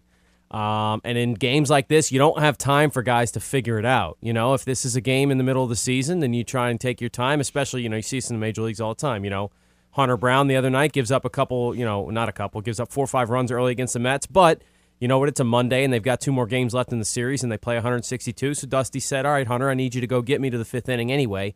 Um, 0.52 1.00
and 1.02 1.16
in 1.16 1.32
games 1.32 1.70
like 1.70 1.88
this, 1.88 2.12
you 2.12 2.18
don't 2.18 2.38
have 2.38 2.58
time 2.58 2.90
for 2.90 3.02
guys 3.02 3.32
to 3.32 3.40
figure 3.40 3.78
it 3.78 3.86
out. 3.86 4.18
You 4.20 4.34
know, 4.34 4.52
if 4.52 4.66
this 4.66 4.84
is 4.84 4.94
a 4.96 5.00
game 5.00 5.30
in 5.30 5.38
the 5.38 5.44
middle 5.44 5.62
of 5.62 5.70
the 5.70 5.76
season, 5.76 6.20
then 6.20 6.34
you 6.34 6.44
try 6.44 6.68
and 6.68 6.78
take 6.78 7.00
your 7.00 7.10
time. 7.10 7.40
Especially, 7.40 7.82
you 7.82 7.88
know, 7.88 7.96
you 7.96 8.02
see 8.02 8.18
this 8.18 8.28
in 8.28 8.36
the 8.36 8.40
major 8.40 8.60
leagues 8.60 8.80
all 8.80 8.94
the 8.94 9.00
time. 9.00 9.24
You 9.24 9.30
know, 9.30 9.50
Hunter 9.92 10.18
Brown 10.18 10.48
the 10.48 10.56
other 10.56 10.68
night 10.68 10.92
gives 10.92 11.10
up 11.10 11.24
a 11.24 11.30
couple. 11.30 11.74
You 11.74 11.86
know, 11.86 12.10
not 12.10 12.28
a 12.28 12.32
couple, 12.32 12.60
gives 12.60 12.78
up 12.78 12.92
four 12.92 13.04
or 13.04 13.08
five 13.08 13.30
runs 13.30 13.50
early 13.50 13.72
against 13.72 13.94
the 13.94 13.98
Mets. 13.98 14.26
But 14.26 14.60
you 15.00 15.08
know 15.08 15.18
what? 15.18 15.30
It's 15.30 15.40
a 15.40 15.44
Monday, 15.44 15.84
and 15.84 15.92
they've 15.92 16.02
got 16.02 16.20
two 16.20 16.32
more 16.32 16.46
games 16.46 16.74
left 16.74 16.92
in 16.92 16.98
the 16.98 17.06
series, 17.06 17.42
and 17.42 17.50
they 17.50 17.56
play 17.58 17.76
162. 17.76 18.52
So 18.52 18.66
Dusty 18.66 19.00
said, 19.00 19.24
"All 19.24 19.32
right, 19.32 19.46
Hunter, 19.46 19.70
I 19.70 19.74
need 19.74 19.94
you 19.94 20.02
to 20.02 20.06
go 20.06 20.20
get 20.20 20.40
me 20.40 20.50
to 20.50 20.58
the 20.58 20.66
fifth 20.66 20.88
inning 20.90 21.10
anyway." 21.10 21.54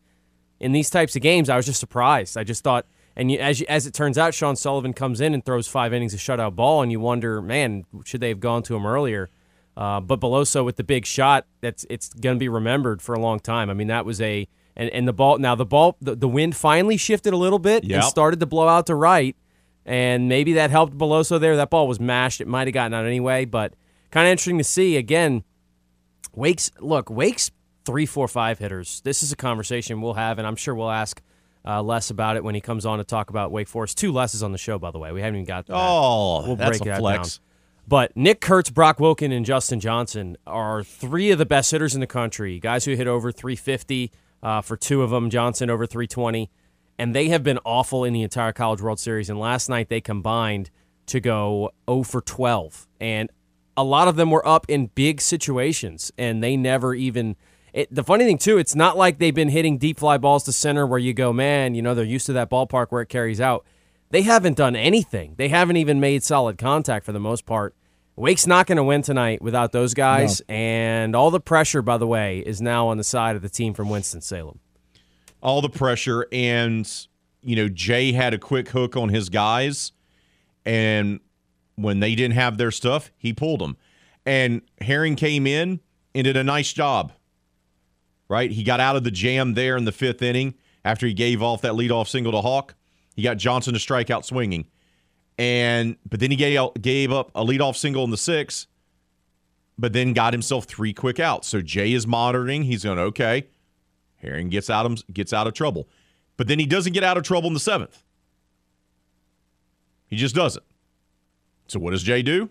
In 0.59 0.73
these 0.73 0.89
types 0.89 1.15
of 1.17 1.21
games, 1.21 1.51
I 1.51 1.57
was 1.57 1.67
just 1.67 1.81
surprised. 1.81 2.39
I 2.39 2.45
just 2.45 2.65
thought. 2.65 2.87
And 3.17 3.31
you, 3.33 3.39
as 3.39 3.61
you, 3.61 3.67
as 3.69 3.87
it 3.87 3.95
turns 3.95 4.19
out, 4.19 4.35
Sean 4.35 4.57
Sullivan 4.57 4.93
comes 4.93 5.21
in 5.21 5.33
and 5.33 5.45
throws 5.45 5.67
five 5.67 5.95
innings 5.95 6.13
of 6.13 6.21
shutout 6.21 6.55
ball, 6.55 6.83
and 6.83 6.93
you 6.93 7.01
wonder, 7.01 7.41
man, 7.41 7.85
should 8.05 8.21
they 8.21 8.29
have 8.29 8.41
gone 8.41 8.63
to 8.65 8.77
him 8.77 8.85
earlier? 8.87 9.31
Uh, 9.77 10.01
but 10.01 10.21
Beloso 10.21 10.65
with 10.65 10.77
the 10.77 10.85
big 10.85 11.07
shot, 11.07 11.47
that's 11.61 11.87
it's 11.91 12.11
going 12.13 12.37
to 12.37 12.39
be 12.41 12.49
remembered 12.49 13.01
for 13.03 13.15
a 13.15 13.21
long 13.21 13.41
time. 13.41 13.71
I 13.71 13.75
mean, 13.75 13.89
that 13.89 14.05
was 14.05 14.21
a 14.21 14.49
and, 14.75 14.91
and 14.91 15.09
the 15.09 15.13
ball 15.13 15.39
now 15.39 15.55
the 15.55 15.67
ball 15.67 15.97
the, 16.01 16.15
the 16.15 16.29
wind 16.29 16.57
finally 16.57 16.97
shifted 16.97 17.33
a 17.33 17.37
little 17.37 17.59
bit 17.59 17.85
Yep. 17.85 17.95
and 17.95 18.05
started 18.05 18.41
to 18.41 18.47
blow 18.47 18.69
out 18.69 18.87
to 18.87 18.95
right, 18.95 19.37
and 19.85 20.29
maybe 20.29 20.55
that 20.55 20.71
helped 20.71 20.97
Beloso 20.97 21.39
there. 21.41 21.57
That 21.57 21.71
ball 21.71 21.89
was 21.89 22.01
mashed; 22.01 22.41
it 22.41 22.47
might 22.47 22.67
have 22.67 22.75
gotten 22.75 22.95
out 22.95 23.05
anyway. 23.07 23.45
But 23.45 23.75
kind 24.11 24.27
of 24.27 24.31
interesting 24.31 24.59
to 24.59 24.65
see 24.65 24.97
again. 24.97 25.45
Wake's 26.35 26.71
look, 26.81 27.09
Wake's 27.11 27.51
three, 27.85 28.05
four, 28.07 28.29
five 28.29 28.59
hitters. 28.59 29.01
This 29.03 29.23
is 29.23 29.33
a 29.33 29.37
conversation 29.37 30.01
we'll 30.01 30.15
have, 30.15 30.39
and 30.39 30.47
I'm 30.47 30.57
sure 30.57 30.75
we'll 30.75 30.91
ask 30.91 31.23
uh, 31.67 31.83
Les 31.83 32.11
about 32.11 32.37
it 32.37 32.45
when 32.45 32.55
he 32.55 32.61
comes 32.61 32.87
on 32.87 32.99
to 32.99 33.05
talk 33.05 33.31
about 33.31 33.51
Wake 33.51 33.69
Forest. 33.69 33.99
Two 33.99 34.13
Les's 34.13 34.43
on 34.43 34.53
the 34.53 34.59
show, 34.59 34.79
by 34.79 34.91
the 34.91 34.99
way. 34.99 35.13
We 35.13 35.21
haven't 35.21 35.37
even 35.37 35.47
got 35.47 35.67
that. 35.67 35.75
Oh, 35.77 36.47
We'll 36.47 36.57
that's 36.57 36.79
break 36.79 36.89
that 36.89 36.99
flex. 37.01 37.39
down. 37.39 37.43
But 37.89 38.17
Nick 38.17 38.41
Kurtz, 38.41 38.71
Brock 38.71 38.99
Wilken, 38.99 39.33
and 39.37 39.47
Justin 39.47 39.79
Johnson 39.79 40.37
are 40.47 40.83
three 40.83 41.31
of 41.31 41.39
the 41.39 41.47
best 41.47 41.71
hitters 41.71 41.95
in 41.95 42.01
the 42.01 42.07
country. 42.07 42.59
Guys 42.59 42.85
who 42.85 42.95
hit 42.95 43.07
over 43.07 43.31
350 43.31 44.11
uh, 44.43 44.61
for 44.61 44.77
two 44.77 45.03
of 45.03 45.11
them. 45.11 45.31
Johnson 45.31 45.71
over 45.71 45.87
320, 45.87 46.51
and 46.99 47.15
they 47.15 47.29
have 47.29 47.43
been 47.45 47.59
awful 47.65 48.05
in 48.05 48.13
the 48.13 48.23
entire 48.23 48.53
College 48.53 48.81
World 48.81 48.99
Series. 48.99 49.31
And 49.31 49.39
last 49.39 49.69
night 49.69 49.89
they 49.89 50.01
combined 50.01 50.71
to 51.07 51.21
go 51.21 51.71
0 51.89 52.03
for 52.03 52.21
12, 52.21 52.89
and 53.01 53.31
a 53.77 53.85
lot 53.85 54.09
of 54.09 54.17
them 54.17 54.31
were 54.31 54.47
up 54.47 54.67
in 54.69 54.87
big 54.95 55.21
situations, 55.21 56.11
and 56.19 56.43
they 56.43 56.57
never 56.57 56.95
even. 56.95 57.37
It, 57.77 57.95
the 57.95 58.03
funny 58.03 58.25
thing 58.25 58.39
too, 58.39 58.57
it's 58.57 58.75
not 58.75 58.97
like 58.97 59.19
they've 59.19 59.35
been 59.35 59.51
hitting 59.51 59.77
deep 59.77 59.99
fly 59.99 60.17
balls 60.17 60.45
to 60.45 60.53
center 60.53 60.87
where 60.87 60.99
you 60.99 61.13
go, 61.13 61.31
man, 61.31 61.75
you 61.75 61.83
know 61.83 61.95
they're 61.95 62.07
used 62.07 62.25
to 62.25 62.33
that 62.33 62.49
ballpark 62.49 62.87
where 62.89 63.03
it 63.03 63.11
carries 63.11 63.39
out. 63.39 63.67
They 64.09 64.23
haven't 64.23 64.57
done 64.57 64.75
anything. 64.75 65.35
They 65.37 65.49
haven't 65.49 65.77
even 65.77 66.01
made 66.01 66.23
solid 66.23 66.57
contact 66.57 67.05
for 67.05 67.13
the 67.13 67.21
most 67.21 67.45
part. 67.45 67.75
Wake's 68.17 68.47
not 68.47 68.67
going 68.67 68.77
to 68.77 68.83
win 68.83 69.03
tonight 69.03 69.43
without 69.43 69.73
those 69.73 69.93
guys, 69.93 70.41
and 70.49 71.15
all 71.15 71.31
the 71.31 71.39
pressure, 71.41 71.83
by 71.83 71.99
the 71.99 72.07
way, 72.07 72.39
is 72.39 72.63
now 72.63 72.89
on 72.89 72.97
the 72.97 73.05
side 73.05 73.37
of 73.37 73.43
the 73.43 73.51
team 73.51 73.75
from 73.75 73.91
Winston 73.91 74.23
Salem. 74.23 74.59
all 75.43 75.61
the 75.61 75.69
pressure 75.69 76.27
and 76.33 77.07
you 77.43 77.55
know 77.57 77.69
Jay 77.69 78.13
had 78.13 78.33
a 78.33 78.39
quick 78.39 78.71
hook 78.71 78.97
on 78.97 79.11
his 79.11 79.29
guys 79.29 79.93
and 80.65 81.21
when 81.77 82.01
they 82.01 82.15
didn't 82.15 82.35
have 82.35 82.57
their 82.57 82.71
stuff 82.71 83.13
he 83.19 83.35
pulled 83.35 83.61
them 83.61 83.77
and 84.25 84.63
Herring 84.81 85.15
came 85.15 85.47
in 85.47 85.81
and 86.15 86.25
did 86.25 86.39
a 86.39 86.43
nice 86.43 86.73
job 86.73 87.13
right 88.29 88.51
he 88.51 88.63
got 88.63 88.81
out 88.81 88.97
of 88.97 89.05
the 89.05 89.11
jam 89.11 89.55
there 89.55 89.77
in 89.77 89.85
the 89.85 89.93
5th 89.93 90.23
inning 90.23 90.55
after 90.85 91.07
he 91.07 91.15
gave 91.15 91.43
off 91.43 91.63
that 91.63 91.73
leadoff 91.73 92.09
single 92.09 92.33
to 92.33 92.41
Hawke 92.41 92.75
he 93.15 93.23
got 93.23 93.37
Johnson 93.37 93.75
to 93.75 93.81
strike 93.81 94.11
out 94.11 94.25
swinging 94.25 94.67
and 95.39 95.97
but 96.09 96.21
then 96.21 96.31
he 96.31 96.37
gave, 96.37 96.59
gave 96.81 97.13
up 97.13 97.31
a 97.35 97.45
leadoff 97.45 97.77
single 97.77 98.05
in 98.05 98.11
the 98.11 98.17
6th 98.17 98.67
but 99.79 99.93
then 99.93 100.13
got 100.13 100.33
himself 100.33 100.65
three 100.65 100.93
quick 100.93 101.21
outs 101.21 101.49
so 101.49 101.61
Jay 101.61 101.93
is 101.93 102.07
monitoring 102.07 102.63
he's 102.63 102.85
going 102.85 102.99
okay 102.99 103.47
Herring 104.17 104.49
gets 104.49 104.71
out 104.71 104.87
of 104.87 105.07
gets 105.13 105.33
out 105.33 105.47
of 105.47 105.55
trouble, 105.55 105.89
but 106.37 106.49
then 106.49 106.59
he 106.59 106.67
doesn't 106.67 106.93
get 106.93 107.05
out 107.05 107.17
of 107.17 107.23
trouble 107.23 107.49
in 107.49 107.55
the 107.55 107.61
seventh. 107.61 108.03
He 110.09 110.17
just 110.17 110.35
doesn't. 110.35 110.65
So 111.69 111.79
what 111.79 111.91
does 111.91 112.03
Jay 112.03 112.23
do? 112.23 112.51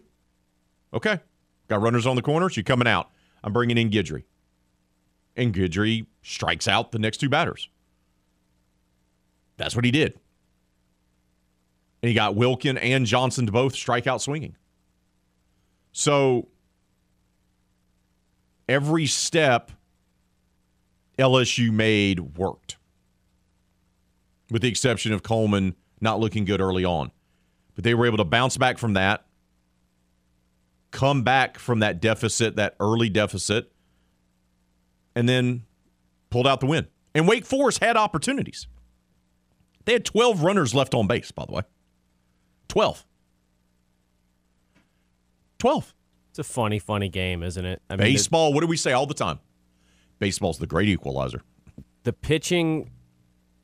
Okay, 0.93 1.19
got 1.67 1.81
runners 1.81 2.05
on 2.05 2.15
the 2.15 2.21
corners. 2.21 2.55
You're 2.55 2.63
coming 2.63 2.87
out? 2.87 3.09
I'm 3.43 3.53
bringing 3.53 3.77
in 3.77 3.89
Guidry, 3.89 4.23
and 5.35 5.53
Guidry 5.53 6.05
strikes 6.23 6.67
out 6.67 6.91
the 6.91 6.99
next 6.99 7.17
two 7.17 7.29
batters. 7.29 7.69
That's 9.57 9.75
what 9.75 9.85
he 9.85 9.91
did, 9.91 10.19
and 12.01 12.09
he 12.09 12.13
got 12.13 12.35
Wilken 12.35 12.77
and 12.81 13.05
Johnson 13.05 13.45
to 13.45 13.51
both 13.51 13.75
strike 13.75 14.05
out 14.07 14.21
swinging. 14.21 14.55
So 15.91 16.49
every 18.67 19.05
step 19.05 19.71
LSU 21.17 21.71
made 21.71 22.37
worked, 22.37 22.77
with 24.51 24.61
the 24.61 24.67
exception 24.67 25.13
of 25.13 25.23
Coleman 25.23 25.75
not 26.01 26.19
looking 26.19 26.45
good 26.45 26.61
early 26.61 26.83
on. 26.83 27.11
But 27.75 27.83
they 27.83 27.93
were 27.93 28.05
able 28.05 28.17
to 28.17 28.25
bounce 28.25 28.57
back 28.57 28.77
from 28.77 28.93
that, 28.93 29.25
come 30.91 31.23
back 31.23 31.57
from 31.57 31.79
that 31.79 32.01
deficit, 32.01 32.55
that 32.57 32.75
early 32.79 33.09
deficit, 33.09 33.71
and 35.15 35.27
then 35.27 35.63
pulled 36.29 36.47
out 36.47 36.59
the 36.59 36.65
win. 36.65 36.87
And 37.13 37.27
Wake 37.27 37.45
Forest 37.45 37.83
had 37.83 37.95
opportunities. 37.95 38.67
They 39.85 39.93
had 39.93 40.05
12 40.05 40.43
runners 40.43 40.73
left 40.75 40.93
on 40.93 41.07
base, 41.07 41.31
by 41.31 41.45
the 41.45 41.53
way. 41.53 41.61
12. 42.67 43.05
12. 45.59 45.93
It's 46.31 46.39
a 46.39 46.43
funny, 46.43 46.79
funny 46.79 47.07
game, 47.07 47.43
isn't 47.43 47.63
it? 47.63 47.81
I 47.89 47.95
mean, 47.95 48.13
Baseball, 48.13 48.53
what 48.53 48.61
do 48.61 48.67
we 48.67 48.77
say 48.77 48.91
all 48.91 49.05
the 49.05 49.13
time? 49.13 49.39
Baseball's 50.19 50.57
the 50.57 50.67
great 50.67 50.89
equalizer. 50.89 51.41
The 52.03 52.13
pitching 52.13 52.91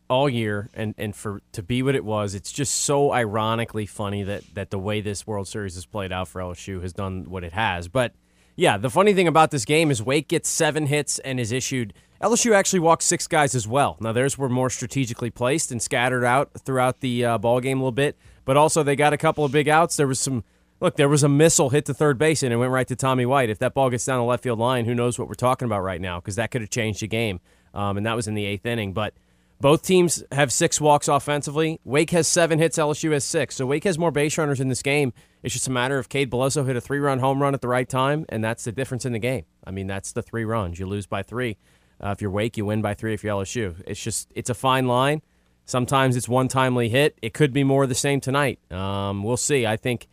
all 0.09 0.29
year 0.29 0.69
and, 0.73 0.93
and 0.97 1.15
for 1.15 1.41
to 1.53 1.63
be 1.63 1.83
what 1.83 1.95
it 1.95 2.05
was, 2.05 2.35
it's 2.35 2.51
just 2.51 2.75
so 2.75 3.11
ironically 3.11 3.85
funny 3.85 4.23
that 4.23 4.43
that 4.53 4.69
the 4.69 4.79
way 4.79 5.01
this 5.01 5.25
World 5.27 5.47
Series 5.47 5.75
has 5.75 5.85
played 5.85 6.11
out 6.11 6.27
for 6.27 6.41
LSU 6.41 6.81
has 6.81 6.93
done 6.93 7.29
what 7.29 7.43
it 7.43 7.53
has. 7.53 7.87
But 7.87 8.13
yeah, 8.55 8.77
the 8.77 8.89
funny 8.89 9.13
thing 9.13 9.27
about 9.27 9.51
this 9.51 9.65
game 9.65 9.91
is 9.91 10.01
Wake 10.01 10.27
gets 10.27 10.49
seven 10.49 10.87
hits 10.87 11.19
and 11.19 11.39
is 11.39 11.51
issued. 11.51 11.93
LSU 12.21 12.53
actually 12.53 12.79
walked 12.79 13.03
six 13.03 13.27
guys 13.27 13.55
as 13.55 13.67
well. 13.67 13.97
Now 13.99 14.11
theirs 14.11 14.37
were 14.37 14.49
more 14.49 14.69
strategically 14.69 15.31
placed 15.31 15.71
and 15.71 15.81
scattered 15.81 16.23
out 16.23 16.51
throughout 16.59 16.99
the 16.99 17.25
uh, 17.25 17.37
ball 17.37 17.59
game 17.59 17.79
a 17.79 17.81
little 17.81 17.91
bit, 17.91 18.15
but 18.45 18.57
also 18.57 18.83
they 18.83 18.95
got 18.95 19.13
a 19.13 19.17
couple 19.17 19.43
of 19.43 19.51
big 19.51 19.67
outs. 19.67 19.95
There 19.95 20.07
was 20.07 20.19
some 20.19 20.43
look, 20.79 20.97
there 20.97 21.09
was 21.09 21.23
a 21.23 21.29
missile 21.29 21.69
hit 21.69 21.85
the 21.85 21.93
third 21.93 22.17
base 22.17 22.43
and 22.43 22.53
it 22.53 22.57
went 22.57 22.71
right 22.71 22.87
to 22.87 22.95
Tommy 22.95 23.25
White. 23.25 23.49
If 23.49 23.59
that 23.59 23.73
ball 23.73 23.89
gets 23.89 24.05
down 24.05 24.19
the 24.19 24.25
left 24.25 24.43
field 24.43 24.59
line, 24.59 24.85
who 24.85 24.93
knows 24.93 25.17
what 25.17 25.27
we're 25.27 25.33
talking 25.33 25.65
about 25.65 25.81
right 25.81 26.01
now? 26.01 26.19
Because 26.19 26.35
that 26.35 26.51
could 26.51 26.61
have 26.61 26.69
changed 26.69 27.01
the 27.01 27.07
game. 27.07 27.39
Um, 27.73 27.97
and 27.97 28.05
that 28.05 28.15
was 28.15 28.27
in 28.27 28.33
the 28.33 28.45
eighth 28.45 28.65
inning. 28.65 28.93
But 28.93 29.13
both 29.61 29.83
teams 29.83 30.23
have 30.31 30.51
six 30.51 30.81
walks 30.81 31.07
offensively. 31.07 31.79
Wake 31.83 32.09
has 32.09 32.27
seven 32.27 32.59
hits. 32.59 32.77
LSU 32.77 33.11
has 33.11 33.23
six. 33.23 33.55
So 33.55 33.65
Wake 33.65 33.83
has 33.83 33.97
more 33.97 34.11
base 34.11 34.37
runners 34.37 34.59
in 34.59 34.69
this 34.69 34.81
game. 34.81 35.13
It's 35.43 35.53
just 35.53 35.67
a 35.67 35.71
matter 35.71 35.97
of 35.97 36.09
Cade 36.09 36.29
Beloso 36.29 36.65
hit 36.65 36.75
a 36.75 36.81
three-run 36.81 37.19
home 37.19 37.41
run 37.41 37.53
at 37.53 37.61
the 37.61 37.67
right 37.67 37.87
time, 37.87 38.25
and 38.29 38.43
that's 38.43 38.63
the 38.63 38.71
difference 38.71 39.05
in 39.05 39.13
the 39.13 39.19
game. 39.19 39.45
I 39.65 39.71
mean, 39.71 39.87
that's 39.87 40.11
the 40.11 40.21
three 40.21 40.45
runs. 40.45 40.79
You 40.79 40.85
lose 40.85 41.05
by 41.05 41.23
three. 41.23 41.57
Uh, 42.03 42.09
if 42.09 42.21
you're 42.21 42.31
Wake, 42.31 42.57
you 42.57 42.65
win 42.65 42.81
by 42.81 42.93
three. 42.93 43.13
If 43.13 43.23
you're 43.23 43.35
LSU, 43.35 43.75
it's 43.85 44.01
just 44.01 44.31
it's 44.35 44.49
a 44.49 44.55
fine 44.55 44.87
line. 44.87 45.21
Sometimes 45.65 46.15
it's 46.15 46.27
one 46.27 46.47
timely 46.47 46.89
hit. 46.89 47.17
It 47.21 47.33
could 47.33 47.53
be 47.53 47.63
more 47.63 47.85
the 47.85 47.95
same 47.95 48.19
tonight. 48.19 48.59
Um, 48.71 49.23
we'll 49.23 49.37
see. 49.37 49.65
I 49.65 49.77
think 49.77 50.07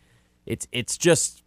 it's 0.45 0.67
it's 0.71 0.97
just 0.97 1.43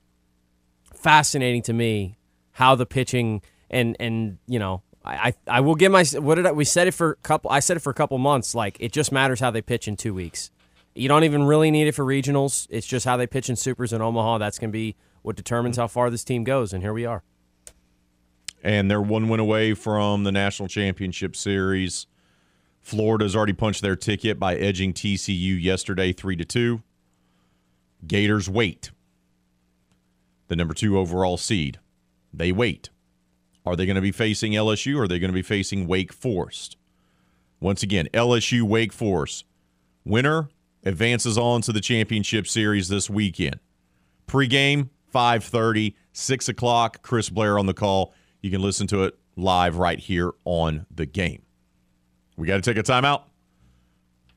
fascinating 0.93 1.63
to 1.63 1.73
me 1.73 2.17
how 2.53 2.75
the 2.75 2.87
pitching 2.87 3.43
and 3.71 3.97
and 4.01 4.39
you 4.47 4.59
know 4.59 4.83
I, 5.05 5.35
I 5.49 5.61
will 5.61 5.75
give 5.75 5.91
my 5.91 6.05
what 6.21 6.37
did 6.37 6.47
I, 6.47 6.53
we 6.53 6.65
said 6.65 6.87
it 6.87 6.93
for 6.93 7.13
a 7.13 7.17
couple 7.17 7.51
I 7.51 7.61
said 7.61 7.77
it 7.77 7.81
for 7.81 7.91
a 7.91 7.95
couple 7.95 8.19
months 8.19 8.55
like 8.55 8.77
it 8.79 8.93
just 8.93 9.11
matters 9.11 9.41
how 9.41 9.51
they 9.51 9.63
pitch 9.63 9.89
in 9.89 9.97
two 9.97 10.15
weeks. 10.15 10.51
You 10.95 11.09
don't 11.09 11.25
even 11.25 11.45
really 11.45 11.71
need 11.71 11.87
it 11.87 11.93
for 11.93 12.05
regionals. 12.05 12.67
It's 12.71 12.87
just 12.87 13.05
how 13.05 13.17
they 13.17 13.27
pitch 13.27 13.49
in 13.49 13.57
supers 13.57 13.93
in 13.93 14.03
Omaha. 14.03 14.39
That's 14.39 14.59
going 14.59 14.71
to 14.71 14.73
be 14.73 14.95
what 15.23 15.37
determines 15.37 15.77
how 15.77 15.87
far 15.87 16.11
this 16.11 16.23
team 16.23 16.45
goes. 16.45 16.73
And 16.73 16.83
here 16.83 16.93
we 16.93 17.07
are. 17.07 17.23
And 18.63 18.91
they're 18.91 19.01
one 19.01 19.29
win 19.29 19.41
away 19.41 19.75
from 19.75 20.25
the 20.25 20.33
national 20.33 20.69
championship 20.69 21.35
series. 21.35 22.07
Florida's 22.81 23.35
already 23.35 23.53
punched 23.53 23.81
their 23.81 23.97
ticket 23.97 24.39
by 24.39 24.57
edging 24.57 24.93
TCU 24.93 25.61
yesterday, 25.61 26.13
three 26.13 26.37
to 26.37 26.45
two. 26.45 26.83
Gators 28.07 28.51
wait. 28.51 28.91
The 30.49 30.57
number 30.57 30.75
two 30.75 30.99
overall 30.99 31.37
seed. 31.37 31.79
They 32.35 32.53
wait. 32.53 32.91
Are 33.65 33.77
they 33.77 33.87
going 33.87 33.97
to 33.97 34.03
be 34.03 34.13
facing 34.13 34.53
LSU 34.53 34.97
or 34.97 35.05
are 35.05 35.09
they 35.09 35.19
going 35.19 35.31
to 35.31 35.35
be 35.35 35.43
facing 35.43 35.87
Wake 35.87 36.13
Forest? 36.13 36.77
Once 37.61 37.83
again, 37.83 38.09
LSU 38.13 38.63
Wake 38.63 38.93
Forest. 38.93 39.45
Winner 40.05 40.49
advances 40.85 41.39
on 41.39 41.63
to 41.63 41.73
the 41.73 41.81
championship 41.81 42.47
series 42.49 42.89
this 42.89 43.09
weekend. 43.09 43.61
Pre-game, 44.27 44.91
5.30, 45.15 45.95
6 46.13 46.49
o'clock, 46.49 47.03
Chris 47.03 47.31
Blair 47.31 47.59
on 47.59 47.67
the 47.67 47.75
call. 47.75 48.15
You 48.41 48.51
can 48.51 48.63
listen 48.63 48.89
to 48.89 49.05
it 49.05 49.17
live 49.37 49.77
right 49.77 49.99
here 49.99 50.33
on 50.45 50.87
the 50.93 51.07
game. 51.07 51.43
We 52.37 52.49
got 52.49 52.63
to 52.63 52.63
take 52.63 52.79
a 52.79 52.83
timeout. 52.83 53.23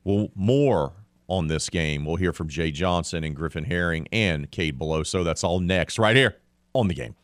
Well, 0.04 0.30
more 0.36 0.94
on 1.28 1.48
this 1.48 1.70
game. 1.70 2.06
We'll 2.06 2.18
hear 2.18 2.32
from 2.34 2.48
Jay 2.48 2.70
Johnson 2.70 3.24
and 3.24 3.36
Griffin 3.36 3.64
Herring 3.64 4.08
and 4.12 4.52
Cade 4.52 4.78
Beloso. 4.78 5.24
That's 5.24 5.44
all 5.44 5.60
next, 5.60 5.98
right 5.98 6.16
here 6.16 6.38
on 6.74 6.88
the 6.88 6.94
game. 6.94 7.16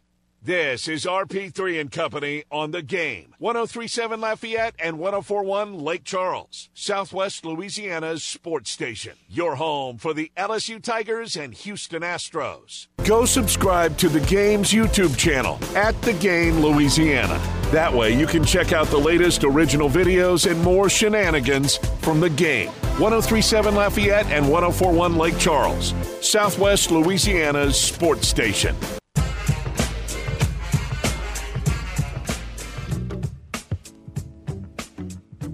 This 0.43 0.87
is 0.87 1.05
RP3 1.05 1.79
and 1.79 1.91
Company 1.91 2.45
on 2.49 2.71
the 2.71 2.81
game. 2.81 3.35
1037 3.37 4.19
Lafayette 4.19 4.73
and 4.79 4.97
1041 4.97 5.77
Lake 5.77 6.03
Charles, 6.03 6.71
Southwest 6.73 7.45
Louisiana's 7.45 8.23
sports 8.23 8.71
station. 8.71 9.13
Your 9.29 9.57
home 9.57 9.99
for 9.99 10.15
the 10.15 10.31
LSU 10.35 10.81
Tigers 10.81 11.35
and 11.35 11.53
Houston 11.53 12.01
Astros. 12.01 12.87
Go 13.05 13.25
subscribe 13.25 13.97
to 13.99 14.09
the 14.09 14.19
game's 14.21 14.71
YouTube 14.71 15.15
channel 15.15 15.59
at 15.75 16.01
The 16.01 16.13
Game 16.13 16.59
Louisiana. 16.59 17.39
That 17.65 17.93
way 17.93 18.17
you 18.17 18.25
can 18.25 18.43
check 18.43 18.73
out 18.73 18.87
the 18.87 18.97
latest 18.97 19.43
original 19.43 19.91
videos 19.91 20.49
and 20.49 20.59
more 20.63 20.89
shenanigans 20.89 21.77
from 22.01 22.19
the 22.19 22.31
game. 22.31 22.69
1037 22.97 23.75
Lafayette 23.75 24.25
and 24.31 24.49
1041 24.49 25.17
Lake 25.19 25.37
Charles, 25.37 25.93
Southwest 26.19 26.89
Louisiana's 26.89 27.79
sports 27.79 28.27
station. 28.27 28.75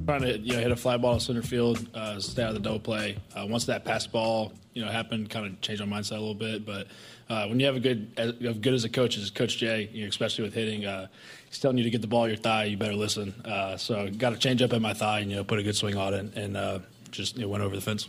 Trying 0.07 0.21
to 0.21 0.37
you 0.39 0.53
know 0.53 0.59
hit 0.59 0.71
a 0.71 0.75
fly 0.75 0.97
ball 0.97 1.15
to 1.15 1.19
center 1.19 1.41
field, 1.41 1.85
uh, 1.93 2.19
stay 2.19 2.41
out 2.41 2.49
of 2.49 2.55
the 2.55 2.61
double 2.61 2.79
play. 2.79 3.17
Uh, 3.35 3.45
once 3.45 3.65
that 3.65 3.83
pass 3.83 4.07
ball 4.07 4.53
you 4.73 4.83
know 4.83 4.89
happened, 4.89 5.29
kind 5.29 5.45
of 5.45 5.59
changed 5.61 5.85
my 5.85 5.99
mindset 5.99 6.11
a 6.11 6.19
little 6.19 6.33
bit. 6.33 6.65
But 6.65 6.87
uh, 7.29 7.47
when 7.47 7.59
you 7.59 7.65
have 7.65 7.75
a 7.75 7.79
good 7.79 8.11
as 8.17 8.57
good 8.59 8.73
as 8.73 8.85
a 8.85 8.89
coach 8.89 9.17
as 9.17 9.29
Coach 9.29 9.57
Jay, 9.57 9.89
you 9.91 10.03
know, 10.03 10.07
especially 10.07 10.45
with 10.45 10.53
hitting, 10.53 10.85
uh, 10.85 11.07
he's 11.49 11.59
telling 11.59 11.77
you 11.77 11.83
to 11.83 11.89
get 11.89 12.01
the 12.01 12.07
ball 12.07 12.27
your 12.27 12.37
thigh. 12.37 12.65
You 12.65 12.77
better 12.77 12.93
listen. 12.93 13.33
Uh, 13.43 13.75
so 13.75 14.09
got 14.09 14.29
to 14.29 14.37
change 14.37 14.61
up 14.61 14.71
at 14.73 14.81
my 14.81 14.93
thigh 14.93 15.19
and 15.19 15.29
you 15.29 15.37
know 15.37 15.43
put 15.43 15.59
a 15.59 15.63
good 15.63 15.75
swing 15.75 15.97
on 15.97 16.13
it 16.13 16.35
and 16.35 16.55
uh, 16.55 16.79
just 17.11 17.37
know, 17.37 17.49
went 17.49 17.63
over 17.63 17.75
the 17.75 17.81
fence. 17.81 18.07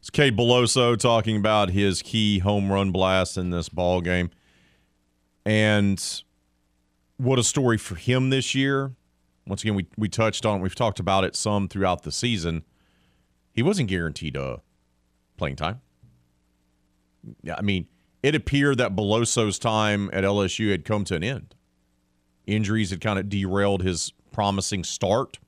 It's 0.00 0.10
Cade 0.10 0.36
Beloso 0.36 0.98
talking 0.98 1.36
about 1.36 1.70
his 1.70 2.02
key 2.02 2.38
home 2.38 2.72
run 2.72 2.90
blast 2.90 3.36
in 3.38 3.50
this 3.50 3.68
ball 3.68 4.00
game, 4.00 4.30
and 5.46 6.22
what 7.16 7.38
a 7.38 7.44
story 7.44 7.78
for 7.78 7.94
him 7.94 8.30
this 8.30 8.54
year 8.54 8.92
once 9.46 9.62
again, 9.62 9.74
we, 9.74 9.86
we 9.96 10.08
touched 10.08 10.46
on, 10.46 10.60
we've 10.60 10.74
talked 10.74 11.00
about 11.00 11.24
it 11.24 11.34
some 11.34 11.68
throughout 11.68 12.02
the 12.02 12.12
season. 12.12 12.64
He 13.52 13.62
wasn't 13.62 13.88
guaranteed 13.88 14.36
a 14.36 14.42
uh, 14.42 14.56
playing 15.36 15.56
time. 15.56 15.80
I 17.56 17.62
mean, 17.62 17.86
it 18.22 18.34
appeared 18.34 18.78
that 18.78 18.94
Beloso's 18.94 19.58
time 19.58 20.10
at 20.12 20.24
LSU 20.24 20.70
had 20.70 20.84
come 20.84 21.04
to 21.04 21.14
an 21.14 21.24
end. 21.24 21.54
Injuries 22.46 22.90
had 22.90 23.00
kind 23.00 23.18
of 23.18 23.28
derailed 23.28 23.82
his 23.82 24.12
promising 24.32 24.84
start. 24.84 25.38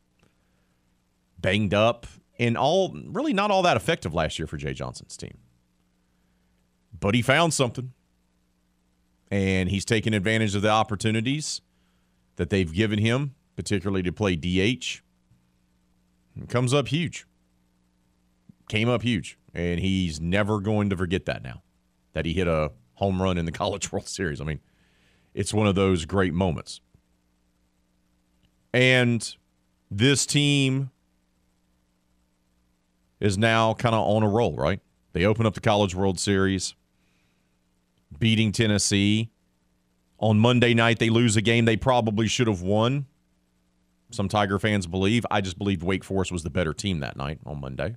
Banged 1.39 1.75
up, 1.75 2.07
and 2.39 2.57
all 2.57 2.97
really 3.07 3.33
not 3.33 3.51
all 3.51 3.63
that 3.63 3.77
effective 3.77 4.15
last 4.15 4.39
year 4.39 4.47
for 4.47 4.57
Jay 4.57 4.73
Johnson's 4.73 5.17
team. 5.17 5.39
But 6.99 7.17
he 7.17 7.23
found 7.23 7.53
something, 7.53 7.93
and 9.31 9.69
he's 9.69 9.85
taken 9.85 10.15
advantage 10.15 10.55
of 10.55 10.63
the 10.63 10.69
opportunities 10.69 11.61
that 12.37 12.51
they've 12.51 12.73
given 12.73 13.01
him 13.01 13.35
particularly 13.57 14.03
to 14.03 14.13
play 14.13 14.37
DH, 14.37 15.03
comes 16.49 16.73
up 16.73 16.89
huge. 16.89 17.27
Came 18.69 18.89
up 18.89 19.03
huge. 19.03 19.39
And 19.55 19.81
he's 19.81 20.21
never 20.21 20.61
going 20.61 20.91
to 20.91 20.97
forget 20.97 21.27
that 21.27 21.43
now, 21.43 21.63
that 22.15 22.25
he 22.25 22.33
hit 22.33 22.49
a 22.49 22.73
home 22.95 23.21
run 23.21 23.39
in 23.39 23.45
the 23.45 23.53
College 23.63 23.93
World 23.93 24.09
Series. 24.09 24.41
I 24.41 24.45
mean, 24.45 24.61
it's 25.35 25.53
one 25.53 25.67
of 25.67 25.75
those 25.75 26.05
great 26.05 26.33
moments. 26.33 26.81
And 28.73 29.37
this 29.91 30.25
team 30.25 30.91
is 33.21 33.37
now 33.37 33.75
kind 33.75 33.95
of 33.95 34.01
on 34.01 34.23
a 34.23 34.29
roll, 34.29 34.57
right? 34.57 34.81
They 35.13 35.27
open 35.27 35.45
up 35.45 35.55
the 35.55 35.61
College 35.61 35.95
World 35.95 36.19
Series, 36.19 36.75
beating 38.19 38.53
Tennessee. 38.53 39.31
On 40.19 40.39
Monday 40.39 40.73
night, 40.73 40.99
they 40.99 41.11
lose 41.11 41.37
a 41.37 41.43
game 41.43 41.65
they 41.65 41.77
probably 41.77 42.29
should 42.29 42.47
have 42.47 42.63
won 42.63 43.07
some 44.15 44.29
Tiger 44.29 44.59
fans 44.59 44.87
believe. 44.87 45.25
I 45.31 45.41
just 45.41 45.59
believed 45.59 45.83
Wake 45.83 46.05
Forest 46.05 46.33
was 46.33 46.43
the 46.43 46.51
better 46.51 46.73
team 46.73 47.01
that 47.01 47.17
night 47.17 47.39
on 47.45 47.61
Monday. 47.61 47.97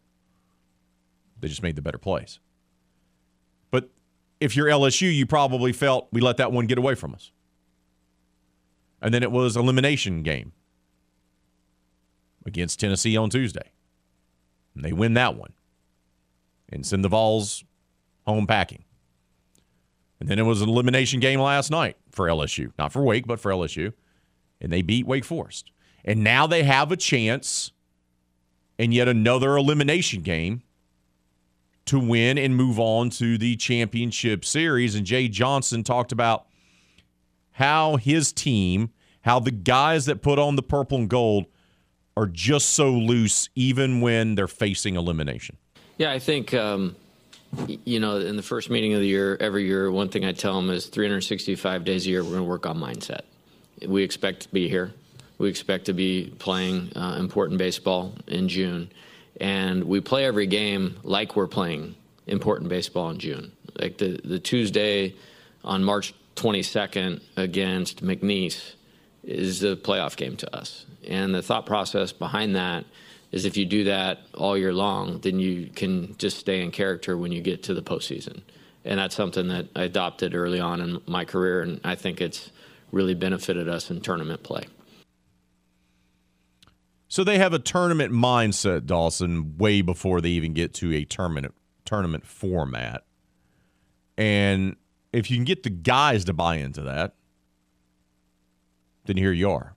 They 1.39 1.47
just 1.47 1.63
made 1.63 1.75
the 1.75 1.81
better 1.81 1.97
plays. 1.97 2.39
But 3.71 3.89
if 4.39 4.55
you're 4.55 4.67
LSU, 4.67 5.13
you 5.13 5.25
probably 5.25 5.73
felt 5.73 6.07
we 6.11 6.21
let 6.21 6.37
that 6.37 6.51
one 6.51 6.67
get 6.67 6.77
away 6.77 6.95
from 6.95 7.13
us. 7.13 7.31
And 9.01 9.13
then 9.13 9.23
it 9.23 9.31
was 9.31 9.55
elimination 9.55 10.23
game 10.23 10.53
against 12.45 12.79
Tennessee 12.79 13.17
on 13.17 13.29
Tuesday. 13.29 13.71
And 14.73 14.83
they 14.83 14.93
win 14.93 15.13
that 15.13 15.35
one 15.35 15.53
and 16.69 16.85
send 16.85 17.03
the 17.03 17.09
Vols 17.09 17.63
home 18.25 18.47
packing. 18.47 18.83
And 20.19 20.29
then 20.29 20.39
it 20.39 20.43
was 20.43 20.61
an 20.61 20.69
elimination 20.69 21.19
game 21.19 21.39
last 21.39 21.69
night 21.69 21.97
for 22.09 22.27
LSU, 22.27 22.71
not 22.79 22.93
for 22.93 23.03
Wake, 23.03 23.27
but 23.27 23.39
for 23.39 23.51
LSU. 23.51 23.93
And 24.61 24.71
they 24.71 24.81
beat 24.81 25.05
Wake 25.05 25.25
Forest. 25.25 25.71
And 26.05 26.23
now 26.23 26.45
they 26.47 26.63
have 26.63 26.91
a 26.91 26.95
chance 26.95 27.71
in 28.77 28.91
yet 28.91 29.07
another 29.07 29.57
elimination 29.57 30.21
game 30.21 30.61
to 31.85 31.99
win 31.99 32.37
and 32.37 32.55
move 32.55 32.79
on 32.79 33.09
to 33.09 33.37
the 33.37 33.55
championship 33.55 34.45
series. 34.45 34.95
And 34.95 35.05
Jay 35.05 35.27
Johnson 35.27 35.83
talked 35.83 36.11
about 36.11 36.45
how 37.53 37.97
his 37.97 38.31
team, 38.31 38.91
how 39.21 39.39
the 39.39 39.51
guys 39.51 40.05
that 40.05 40.21
put 40.21 40.39
on 40.39 40.55
the 40.55 40.63
purple 40.63 40.99
and 40.99 41.09
gold 41.09 41.45
are 42.15 42.27
just 42.27 42.69
so 42.69 42.91
loose, 42.91 43.49
even 43.55 43.99
when 43.99 44.35
they're 44.35 44.47
facing 44.47 44.95
elimination. 44.95 45.57
Yeah, 45.97 46.11
I 46.11 46.19
think. 46.19 46.53
Um 46.53 46.95
you 47.67 47.99
know, 47.99 48.17
in 48.17 48.35
the 48.35 48.43
first 48.43 48.69
meeting 48.69 48.93
of 48.93 48.99
the 48.99 49.07
year, 49.07 49.37
every 49.39 49.65
year, 49.65 49.89
one 49.89 50.09
thing 50.09 50.25
I 50.25 50.31
tell 50.31 50.55
them 50.55 50.69
is 50.69 50.87
365 50.87 51.85
days 51.85 52.05
a 52.05 52.09
year, 52.09 52.23
we're 52.23 52.31
going 52.31 52.43
to 52.43 52.49
work 52.49 52.65
on 52.65 52.77
mindset. 52.77 53.21
We 53.87 54.03
expect 54.03 54.41
to 54.41 54.49
be 54.49 54.67
here. 54.67 54.93
We 55.37 55.49
expect 55.49 55.85
to 55.85 55.93
be 55.93 56.33
playing 56.39 56.91
uh, 56.95 57.17
important 57.19 57.57
baseball 57.57 58.13
in 58.27 58.47
June. 58.47 58.91
And 59.39 59.83
we 59.83 59.99
play 59.99 60.25
every 60.25 60.47
game 60.47 60.95
like 61.03 61.35
we're 61.35 61.47
playing 61.47 61.95
important 62.27 62.69
baseball 62.69 63.09
in 63.09 63.19
June. 63.19 63.51
Like 63.79 63.97
the, 63.97 64.19
the 64.23 64.39
Tuesday 64.39 65.15
on 65.63 65.83
March 65.83 66.13
22nd 66.35 67.21
against 67.35 68.03
McNeese 68.03 68.75
is 69.23 69.63
a 69.63 69.75
playoff 69.75 70.15
game 70.15 70.37
to 70.37 70.55
us. 70.55 70.85
And 71.07 71.33
the 71.33 71.41
thought 71.41 71.65
process 71.65 72.11
behind 72.11 72.55
that 72.55 72.85
is 73.31 73.45
if 73.45 73.57
you 73.57 73.65
do 73.65 73.85
that 73.85 74.19
all 74.33 74.57
year 74.57 74.73
long, 74.73 75.19
then 75.19 75.39
you 75.39 75.69
can 75.75 76.15
just 76.17 76.37
stay 76.37 76.61
in 76.61 76.71
character 76.71 77.17
when 77.17 77.31
you 77.31 77.41
get 77.41 77.63
to 77.63 77.73
the 77.73 77.81
postseason. 77.81 78.41
And 78.85 78.99
that's 78.99 79.15
something 79.15 79.47
that 79.47 79.67
I 79.75 79.83
adopted 79.83 80.35
early 80.35 80.59
on 80.59 80.79
in 80.79 81.01
my 81.07 81.25
career, 81.25 81.61
and 81.61 81.81
I 81.83 81.95
think 81.95 82.21
it's 82.21 82.51
really 82.91 83.15
benefited 83.15 83.67
us 83.67 83.89
in 83.89 83.99
tournament 83.99 84.43
play. 84.43 84.65
So 87.07 87.23
they 87.23 87.37
have 87.37 87.53
a 87.53 87.59
tournament 87.59 88.11
mindset, 88.11 88.85
Dawson, 88.85 89.57
way 89.57 89.81
before 89.81 90.21
they 90.21 90.29
even 90.29 90.53
get 90.53 90.73
to 90.75 90.93
a 90.93 91.05
tournament 91.05 91.53
tournament 91.85 92.25
format. 92.25 93.03
And 94.17 94.75
if 95.13 95.29
you 95.29 95.37
can 95.37 95.45
get 95.45 95.63
the 95.63 95.69
guys 95.69 96.25
to 96.25 96.33
buy 96.33 96.55
into 96.55 96.81
that, 96.81 97.15
then 99.05 99.17
here 99.17 99.31
you 99.31 99.51
are, 99.51 99.75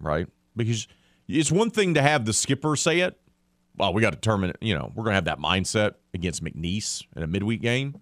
right? 0.00 0.28
Because– 0.56 0.86
it's 1.28 1.52
one 1.52 1.70
thing 1.70 1.94
to 1.94 2.02
have 2.02 2.24
the 2.24 2.32
skipper 2.32 2.76
say 2.76 3.00
it. 3.00 3.18
Well, 3.76 3.92
we 3.94 4.02
got 4.02 4.10
to 4.10 4.16
determine, 4.16 4.52
you 4.60 4.74
know, 4.74 4.92
we're 4.94 5.04
going 5.04 5.12
to 5.12 5.16
have 5.16 5.24
that 5.24 5.38
mindset 5.38 5.94
against 6.12 6.44
McNeese 6.44 7.04
in 7.16 7.22
a 7.22 7.26
midweek 7.26 7.62
game. 7.62 8.00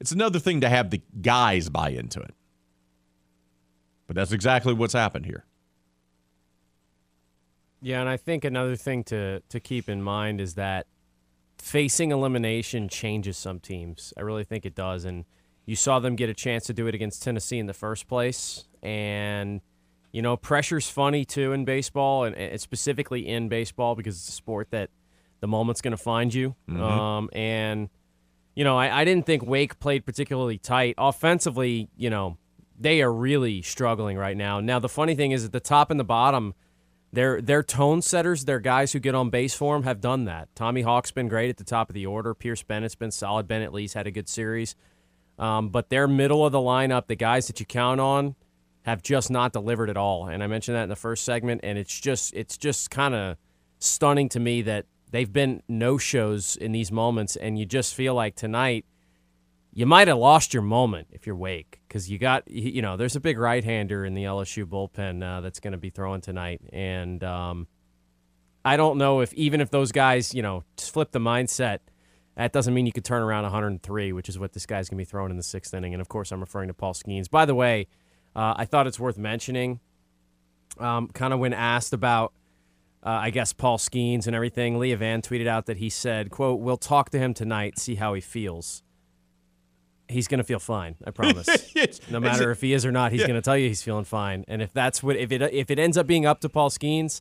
It's 0.00 0.12
another 0.12 0.38
thing 0.38 0.60
to 0.62 0.68
have 0.68 0.90
the 0.90 1.02
guys 1.20 1.68
buy 1.68 1.90
into 1.90 2.20
it. 2.20 2.34
But 4.06 4.16
that's 4.16 4.32
exactly 4.32 4.72
what's 4.72 4.94
happened 4.94 5.26
here. 5.26 5.44
Yeah, 7.80 8.00
and 8.00 8.08
I 8.08 8.16
think 8.16 8.44
another 8.44 8.76
thing 8.76 9.04
to 9.04 9.40
to 9.48 9.60
keep 9.60 9.88
in 9.88 10.02
mind 10.02 10.40
is 10.40 10.54
that 10.54 10.86
facing 11.58 12.10
elimination 12.10 12.88
changes 12.88 13.36
some 13.36 13.60
teams. 13.60 14.12
I 14.16 14.22
really 14.22 14.44
think 14.44 14.66
it 14.66 14.74
does 14.74 15.04
and 15.04 15.24
you 15.64 15.74
saw 15.74 15.98
them 15.98 16.14
get 16.14 16.28
a 16.28 16.34
chance 16.34 16.64
to 16.66 16.72
do 16.72 16.86
it 16.86 16.94
against 16.94 17.22
Tennessee 17.22 17.58
in 17.58 17.66
the 17.66 17.74
first 17.74 18.06
place 18.08 18.64
and– 18.82 19.60
you 20.16 20.22
know, 20.22 20.34
pressure's 20.34 20.88
funny 20.88 21.26
too 21.26 21.52
in 21.52 21.66
baseball, 21.66 22.24
and, 22.24 22.34
and 22.34 22.58
specifically 22.58 23.28
in 23.28 23.50
baseball 23.50 23.94
because 23.94 24.16
it's 24.16 24.30
a 24.30 24.32
sport 24.32 24.68
that 24.70 24.88
the 25.40 25.46
moment's 25.46 25.82
going 25.82 25.90
to 25.90 26.02
find 26.02 26.32
you. 26.32 26.54
Mm-hmm. 26.70 26.82
Um, 26.82 27.28
and 27.34 27.90
you 28.54 28.64
know, 28.64 28.78
I, 28.78 29.02
I 29.02 29.04
didn't 29.04 29.26
think 29.26 29.44
Wake 29.44 29.78
played 29.78 30.06
particularly 30.06 30.56
tight 30.56 30.94
offensively. 30.96 31.90
You 31.98 32.08
know, 32.08 32.38
they 32.78 33.02
are 33.02 33.12
really 33.12 33.60
struggling 33.60 34.16
right 34.16 34.38
now. 34.38 34.58
Now, 34.58 34.78
the 34.78 34.88
funny 34.88 35.14
thing 35.14 35.32
is, 35.32 35.44
at 35.44 35.52
the 35.52 35.60
top 35.60 35.90
and 35.90 36.00
the 36.00 36.04
bottom, 36.04 36.54
their 37.12 37.40
their 37.40 37.62
tone 37.62 38.02
setters, 38.02 38.44
their 38.44 38.60
guys 38.60 38.92
who 38.92 38.98
get 38.98 39.14
on 39.14 39.30
base 39.30 39.54
for 39.54 39.74
them, 39.74 39.84
have 39.84 40.00
done 40.00 40.24
that. 40.24 40.48
Tommy 40.54 40.82
Hawke's 40.82 41.10
been 41.10 41.28
great 41.28 41.50
at 41.50 41.56
the 41.56 41.64
top 41.64 41.88
of 41.88 41.94
the 41.94 42.06
order. 42.06 42.34
Pierce 42.34 42.62
Bennett's 42.62 42.94
been 42.94 43.10
solid. 43.10 43.48
Bennett 43.48 43.72
Lee's 43.72 43.94
had 43.94 44.06
a 44.06 44.10
good 44.10 44.28
series. 44.28 44.74
Um, 45.38 45.68
but 45.68 45.90
their 45.90 46.08
middle 46.08 46.44
of 46.46 46.52
the 46.52 46.58
lineup, 46.58 47.06
the 47.06 47.16
guys 47.16 47.46
that 47.46 47.60
you 47.60 47.66
count 47.66 48.00
on, 48.00 48.34
have 48.82 49.02
just 49.02 49.30
not 49.30 49.52
delivered 49.52 49.90
at 49.90 49.96
all. 49.96 50.28
And 50.28 50.42
I 50.42 50.46
mentioned 50.46 50.76
that 50.76 50.84
in 50.84 50.88
the 50.88 50.96
first 50.96 51.24
segment, 51.24 51.60
and 51.64 51.78
it's 51.78 51.98
just 52.00 52.32
it's 52.34 52.56
just 52.56 52.90
kind 52.90 53.14
of 53.14 53.36
stunning 53.78 54.28
to 54.30 54.40
me 54.40 54.62
that 54.62 54.86
they've 55.10 55.32
been 55.32 55.62
no 55.68 55.98
shows 55.98 56.56
in 56.56 56.72
these 56.72 56.92
moments, 56.92 57.36
and 57.36 57.58
you 57.58 57.66
just 57.66 57.94
feel 57.94 58.14
like 58.14 58.36
tonight 58.36 58.84
you 59.76 59.84
might 59.84 60.08
have 60.08 60.16
lost 60.16 60.54
your 60.54 60.62
moment 60.62 61.08
if 61.10 61.26
you're 61.26 61.36
Wake 61.36 61.80
because 61.86 62.10
you 62.10 62.16
got 62.16 62.50
you 62.50 62.80
know 62.80 62.96
there's 62.96 63.14
a 63.14 63.20
big 63.20 63.38
right 63.38 63.62
hander 63.62 64.06
in 64.06 64.14
the 64.14 64.24
LSU 64.24 64.64
bullpen 64.64 65.22
uh, 65.22 65.42
that's 65.42 65.60
going 65.60 65.72
to 65.72 65.78
be 65.78 65.90
throwing 65.90 66.22
tonight, 66.22 66.62
and 66.72 67.22
um, 67.22 67.68
I 68.64 68.78
don't 68.78 68.96
know 68.96 69.20
if 69.20 69.34
even 69.34 69.60
if 69.60 69.70
those 69.70 69.92
guys 69.92 70.32
you 70.32 70.40
know 70.40 70.64
flip 70.78 71.12
the 71.12 71.20
mindset. 71.20 71.80
That 72.36 72.52
doesn't 72.52 72.72
mean 72.74 72.84
you 72.84 72.92
could 72.92 73.04
turn 73.04 73.22
around 73.22 73.44
103, 73.44 74.12
which 74.12 74.28
is 74.28 74.38
what 74.38 74.52
this 74.52 74.66
guy's 74.66 74.90
going 74.90 74.98
to 74.98 75.00
be 75.00 75.06
throwing 75.06 75.30
in 75.30 75.38
the 75.38 75.42
sixth 75.42 75.72
inning. 75.72 75.94
And 75.94 76.02
of 76.02 76.08
course, 76.10 76.32
I'm 76.32 76.40
referring 76.40 76.68
to 76.68 76.74
Paul 76.74 76.92
Skenes. 76.92 77.30
By 77.30 77.46
the 77.46 77.54
way, 77.54 77.86
uh, 78.34 78.52
I 78.58 78.66
thought 78.66 78.86
it's 78.86 79.00
worth 79.00 79.16
mentioning. 79.16 79.80
Um, 80.78 81.08
kind 81.08 81.32
of 81.32 81.40
when 81.40 81.54
asked 81.54 81.94
about, 81.94 82.34
uh, 83.02 83.08
I 83.08 83.30
guess 83.30 83.54
Paul 83.54 83.78
Skenes 83.78 84.26
and 84.26 84.36
everything, 84.36 84.78
Leah 84.78 84.98
Vann 84.98 85.22
tweeted 85.22 85.46
out 85.46 85.64
that 85.64 85.78
he 85.78 85.88
said, 85.88 86.30
"quote 86.30 86.60
We'll 86.60 86.76
talk 86.76 87.08
to 87.10 87.18
him 87.18 87.32
tonight, 87.32 87.78
see 87.78 87.94
how 87.94 88.12
he 88.12 88.20
feels." 88.20 88.82
He's 90.08 90.28
going 90.28 90.38
to 90.38 90.44
feel 90.44 90.58
fine, 90.58 90.94
I 91.04 91.10
promise. 91.12 91.74
no 92.10 92.20
matter 92.20 92.50
if 92.50 92.60
he 92.60 92.72
is 92.72 92.86
or 92.86 92.92
not, 92.92 93.12
he's 93.12 93.22
yeah. 93.22 93.26
going 93.26 93.40
to 93.40 93.44
tell 93.44 93.56
you 93.56 93.68
he's 93.68 93.82
feeling 93.82 94.04
fine. 94.04 94.44
And 94.46 94.62
if 94.62 94.72
that's 94.72 95.02
what 95.02 95.16
if 95.16 95.32
it 95.32 95.42
if 95.42 95.70
it 95.70 95.78
ends 95.78 95.96
up 95.96 96.06
being 96.06 96.26
up 96.26 96.40
to 96.40 96.48
Paul 96.48 96.70
Skenes, 96.70 97.20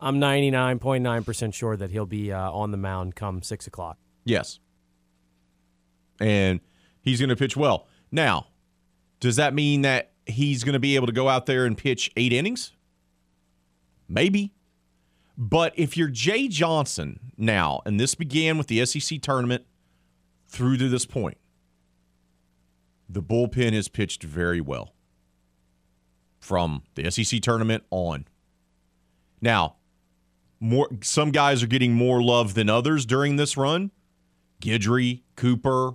I'm 0.00 0.20
99.9 0.20 1.24
percent 1.24 1.54
sure 1.54 1.76
that 1.76 1.90
he'll 1.90 2.06
be 2.06 2.32
uh, 2.32 2.50
on 2.50 2.70
the 2.70 2.76
mound 2.76 3.16
come 3.16 3.42
six 3.42 3.66
o'clock. 3.66 3.98
Yes, 4.24 4.60
and 6.20 6.60
he's 7.02 7.18
going 7.20 7.30
to 7.30 7.36
pitch 7.36 7.56
well. 7.56 7.86
Now, 8.12 8.46
does 9.20 9.36
that 9.36 9.54
mean 9.54 9.82
that 9.82 10.12
he's 10.26 10.64
going 10.64 10.74
to 10.74 10.78
be 10.78 10.96
able 10.96 11.06
to 11.06 11.12
go 11.12 11.28
out 11.28 11.46
there 11.46 11.64
and 11.64 11.76
pitch 11.76 12.10
eight 12.16 12.32
innings? 12.32 12.72
Maybe. 14.08 14.52
But 15.38 15.74
if 15.76 15.96
you're 15.96 16.08
Jay 16.08 16.48
Johnson 16.48 17.20
now, 17.36 17.82
and 17.84 18.00
this 18.00 18.14
began 18.14 18.56
with 18.56 18.68
the 18.68 18.84
SEC 18.86 19.20
tournament 19.20 19.64
through 20.48 20.78
to 20.78 20.88
this 20.88 21.04
point, 21.04 21.36
the 23.08 23.22
bullpen 23.22 23.72
has 23.72 23.88
pitched 23.88 24.22
very 24.22 24.60
well 24.60 24.94
from 26.40 26.82
the 26.94 27.10
SEC 27.10 27.40
tournament 27.40 27.84
on. 27.90 28.26
Now, 29.40 29.76
more 30.60 30.88
some 31.02 31.30
guys 31.30 31.62
are 31.62 31.68
getting 31.68 31.94
more 31.94 32.22
love 32.22 32.54
than 32.54 32.70
others 32.70 33.06
during 33.06 33.36
this 33.36 33.56
run. 33.56 33.90
Guidry, 34.62 35.22
Cooper. 35.36 35.92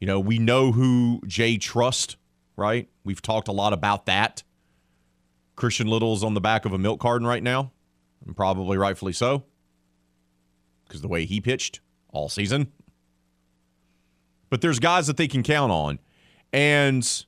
You 0.00 0.06
know, 0.06 0.20
we 0.20 0.38
know 0.38 0.72
who 0.72 1.20
Jay 1.26 1.56
Trust 1.56 2.16
right? 2.58 2.88
We've 3.04 3.22
talked 3.22 3.48
a 3.48 3.52
lot 3.52 3.72
about 3.72 4.06
that. 4.06 4.42
Christian 5.56 5.86
Little's 5.86 6.22
on 6.24 6.34
the 6.34 6.40
back 6.40 6.64
of 6.64 6.72
a 6.72 6.78
milk 6.78 7.00
carton 7.00 7.26
right 7.26 7.42
now, 7.42 7.72
and 8.26 8.36
probably 8.36 8.76
rightfully 8.76 9.12
so, 9.12 9.44
because 10.84 11.00
the 11.00 11.08
way 11.08 11.24
he 11.24 11.40
pitched 11.40 11.80
all 12.10 12.28
season. 12.28 12.72
But 14.50 14.60
there's 14.60 14.78
guys 14.78 15.06
that 15.06 15.16
they 15.16 15.28
can 15.28 15.42
count 15.42 15.72
on. 15.72 15.98
And 16.52 17.24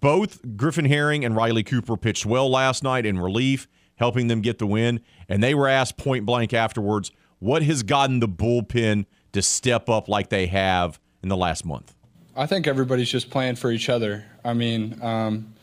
both 0.00 0.56
Griffin 0.56 0.84
Herring 0.84 1.24
and 1.24 1.34
Riley 1.34 1.64
Cooper 1.64 1.96
pitched 1.96 2.24
well 2.24 2.48
last 2.48 2.82
night 2.82 3.04
in 3.04 3.18
relief, 3.18 3.66
helping 3.96 4.28
them 4.28 4.40
get 4.40 4.58
the 4.58 4.66
win. 4.66 5.00
And 5.28 5.42
they 5.42 5.54
were 5.54 5.68
asked 5.68 5.96
point 5.96 6.24
blank 6.24 6.54
afterwards 6.54 7.10
what 7.40 7.62
has 7.62 7.82
gotten 7.82 8.20
the 8.20 8.28
bullpen 8.28 9.06
to 9.32 9.42
step 9.42 9.88
up 9.88 10.08
like 10.08 10.28
they 10.28 10.46
have 10.46 10.98
in 11.22 11.28
the 11.28 11.36
last 11.36 11.64
month? 11.64 11.94
I 12.36 12.46
think 12.46 12.66
everybody's 12.66 13.10
just 13.10 13.30
playing 13.30 13.56
for 13.56 13.70
each 13.70 13.88
other. 13.88 14.24
I 14.44 14.54
mean, 14.54 14.98
um, 15.02 15.54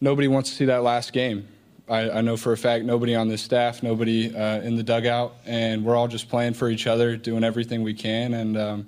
nobody 0.00 0.28
wants 0.28 0.50
to 0.50 0.56
see 0.56 0.64
that 0.66 0.82
last 0.82 1.12
game. 1.12 1.48
I, 1.88 2.10
I, 2.10 2.20
know 2.20 2.36
for 2.36 2.52
a 2.52 2.56
fact 2.56 2.84
nobody 2.84 3.14
on 3.14 3.28
this 3.28 3.42
staff, 3.42 3.80
nobody 3.80 4.34
uh, 4.34 4.60
in 4.60 4.74
the 4.74 4.82
dugout, 4.82 5.36
and 5.46 5.84
we're 5.84 5.94
all 5.94 6.08
just 6.08 6.28
playing 6.28 6.54
for 6.54 6.68
each 6.68 6.88
other, 6.88 7.16
doing 7.16 7.44
everything 7.44 7.84
we 7.84 7.94
can. 7.94 8.34
And 8.34 8.56
um, 8.56 8.86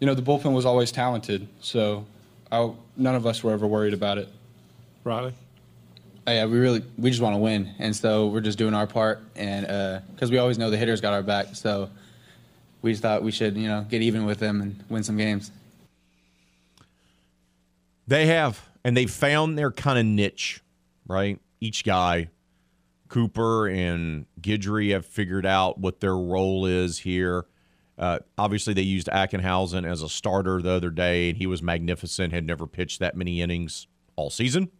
you 0.00 0.06
know, 0.06 0.14
the 0.14 0.22
bullpen 0.22 0.54
was 0.54 0.64
always 0.64 0.90
talented, 0.90 1.46
so 1.60 2.06
I, 2.50 2.72
none 2.96 3.14
of 3.14 3.26
us 3.26 3.44
were 3.44 3.52
ever 3.52 3.66
worried 3.66 3.94
about 3.94 4.18
it. 4.18 4.28
Riley. 5.04 5.34
Oh, 6.26 6.32
yeah, 6.32 6.46
we 6.46 6.58
really 6.58 6.82
we 6.98 7.10
just 7.10 7.22
want 7.22 7.34
to 7.34 7.38
win, 7.38 7.74
and 7.78 7.94
so 7.94 8.28
we're 8.28 8.40
just 8.40 8.58
doing 8.58 8.74
our 8.74 8.86
part, 8.86 9.20
and 9.36 9.66
because 10.14 10.30
uh, 10.30 10.32
we 10.32 10.38
always 10.38 10.58
know 10.58 10.70
the 10.70 10.76
hitters 10.76 11.00
got 11.00 11.12
our 11.12 11.22
back, 11.22 11.54
so 11.54 11.90
we 12.82 12.92
just 12.92 13.02
thought 13.02 13.22
we 13.22 13.30
should 13.30 13.56
you 13.56 13.68
know 13.68 13.86
get 13.88 14.02
even 14.02 14.24
with 14.24 14.38
them 14.38 14.60
and 14.60 14.82
win 14.88 15.02
some 15.02 15.16
games. 15.16 15.50
They 18.06 18.26
have, 18.26 18.68
and 18.84 18.96
they 18.96 19.06
found 19.06 19.58
their 19.58 19.70
kind 19.70 19.98
of 19.98 20.04
niche, 20.04 20.62
right? 21.06 21.38
Each 21.60 21.84
guy, 21.84 22.28
Cooper 23.08 23.68
and 23.68 24.26
Guidry, 24.40 24.92
have 24.92 25.06
figured 25.06 25.46
out 25.46 25.78
what 25.78 26.00
their 26.00 26.16
role 26.16 26.66
is 26.66 26.98
here. 26.98 27.46
Uh, 28.00 28.18
obviously, 28.38 28.72
they 28.72 28.80
used 28.80 29.08
Ackenhausen 29.08 29.86
as 29.86 30.00
a 30.00 30.08
starter 30.08 30.62
the 30.62 30.70
other 30.70 30.88
day, 30.88 31.28
and 31.28 31.36
he 31.36 31.46
was 31.46 31.62
magnificent. 31.62 32.32
Had 32.32 32.46
never 32.46 32.66
pitched 32.66 32.98
that 33.00 33.14
many 33.14 33.42
innings 33.42 33.86
all 34.16 34.30
season, 34.30 34.70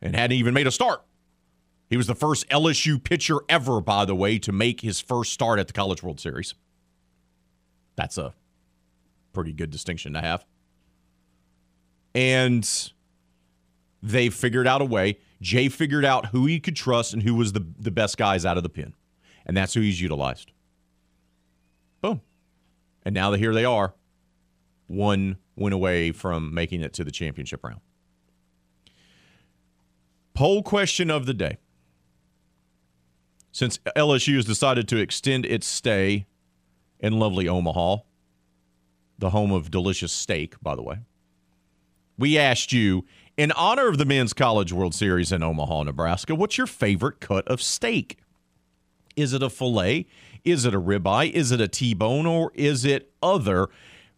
and 0.00 0.14
hadn't 0.14 0.36
even 0.36 0.54
made 0.54 0.68
a 0.68 0.70
start. 0.70 1.02
He 1.90 1.96
was 1.96 2.06
the 2.06 2.14
first 2.14 2.48
LSU 2.48 3.02
pitcher 3.02 3.38
ever, 3.48 3.80
by 3.80 4.04
the 4.04 4.14
way, 4.14 4.38
to 4.38 4.52
make 4.52 4.82
his 4.82 5.00
first 5.00 5.32
start 5.32 5.58
at 5.58 5.66
the 5.66 5.72
College 5.72 6.02
World 6.02 6.20
Series. 6.20 6.54
That's 7.96 8.18
a 8.18 8.34
pretty 9.32 9.52
good 9.52 9.70
distinction 9.70 10.12
to 10.12 10.20
have. 10.20 10.44
And 12.14 12.68
they 14.00 14.28
figured 14.28 14.68
out 14.68 14.80
a 14.80 14.84
way. 14.84 15.18
Jay 15.40 15.68
figured 15.68 16.04
out 16.04 16.26
who 16.26 16.46
he 16.46 16.60
could 16.60 16.76
trust 16.76 17.14
and 17.14 17.22
who 17.22 17.34
was 17.34 17.52
the, 17.52 17.66
the 17.78 17.90
best 17.90 18.16
guys 18.16 18.44
out 18.44 18.56
of 18.56 18.62
the 18.62 18.68
pen. 18.68 18.94
And 19.44 19.56
that's 19.56 19.74
who 19.74 19.80
he's 19.80 20.00
utilized. 20.00 20.52
Boom. 22.00 22.20
And 23.08 23.14
now 23.14 23.30
that 23.30 23.38
here 23.38 23.54
they 23.54 23.64
are, 23.64 23.94
one 24.86 25.38
win 25.56 25.72
away 25.72 26.12
from 26.12 26.52
making 26.52 26.82
it 26.82 26.92
to 26.92 27.04
the 27.04 27.10
championship 27.10 27.64
round. 27.64 27.80
Poll 30.34 30.62
question 30.62 31.10
of 31.10 31.24
the 31.24 31.32
day. 31.32 31.56
Since 33.50 33.78
LSU 33.96 34.36
has 34.36 34.44
decided 34.44 34.88
to 34.88 34.98
extend 34.98 35.46
its 35.46 35.66
stay 35.66 36.26
in 37.00 37.18
lovely 37.18 37.48
Omaha, 37.48 38.02
the 39.18 39.30
home 39.30 39.52
of 39.52 39.70
delicious 39.70 40.12
steak, 40.12 40.56
by 40.60 40.74
the 40.74 40.82
way, 40.82 40.98
we 42.18 42.36
asked 42.36 42.74
you, 42.74 43.06
in 43.38 43.52
honor 43.52 43.88
of 43.88 43.96
the 43.96 44.04
Men's 44.04 44.34
College 44.34 44.70
World 44.70 44.94
Series 44.94 45.32
in 45.32 45.42
Omaha, 45.42 45.84
Nebraska, 45.84 46.34
what's 46.34 46.58
your 46.58 46.66
favorite 46.66 47.20
cut 47.20 47.48
of 47.48 47.62
steak? 47.62 48.18
Is 49.16 49.32
it 49.32 49.42
a 49.42 49.48
filet? 49.48 50.04
Is 50.44 50.64
it 50.64 50.74
a 50.74 50.80
ribeye? 50.80 51.30
Is 51.30 51.52
it 51.52 51.60
a 51.60 51.68
T-bone? 51.68 52.26
Or 52.26 52.52
is 52.54 52.84
it 52.84 53.12
other? 53.22 53.68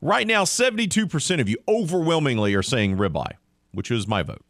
Right 0.00 0.26
now, 0.26 0.44
72% 0.44 1.40
of 1.40 1.48
you 1.48 1.56
overwhelmingly 1.68 2.54
are 2.54 2.62
saying 2.62 2.96
ribeye, 2.96 3.34
which 3.72 3.90
is 3.90 4.08
my 4.08 4.22
vote. 4.22 4.42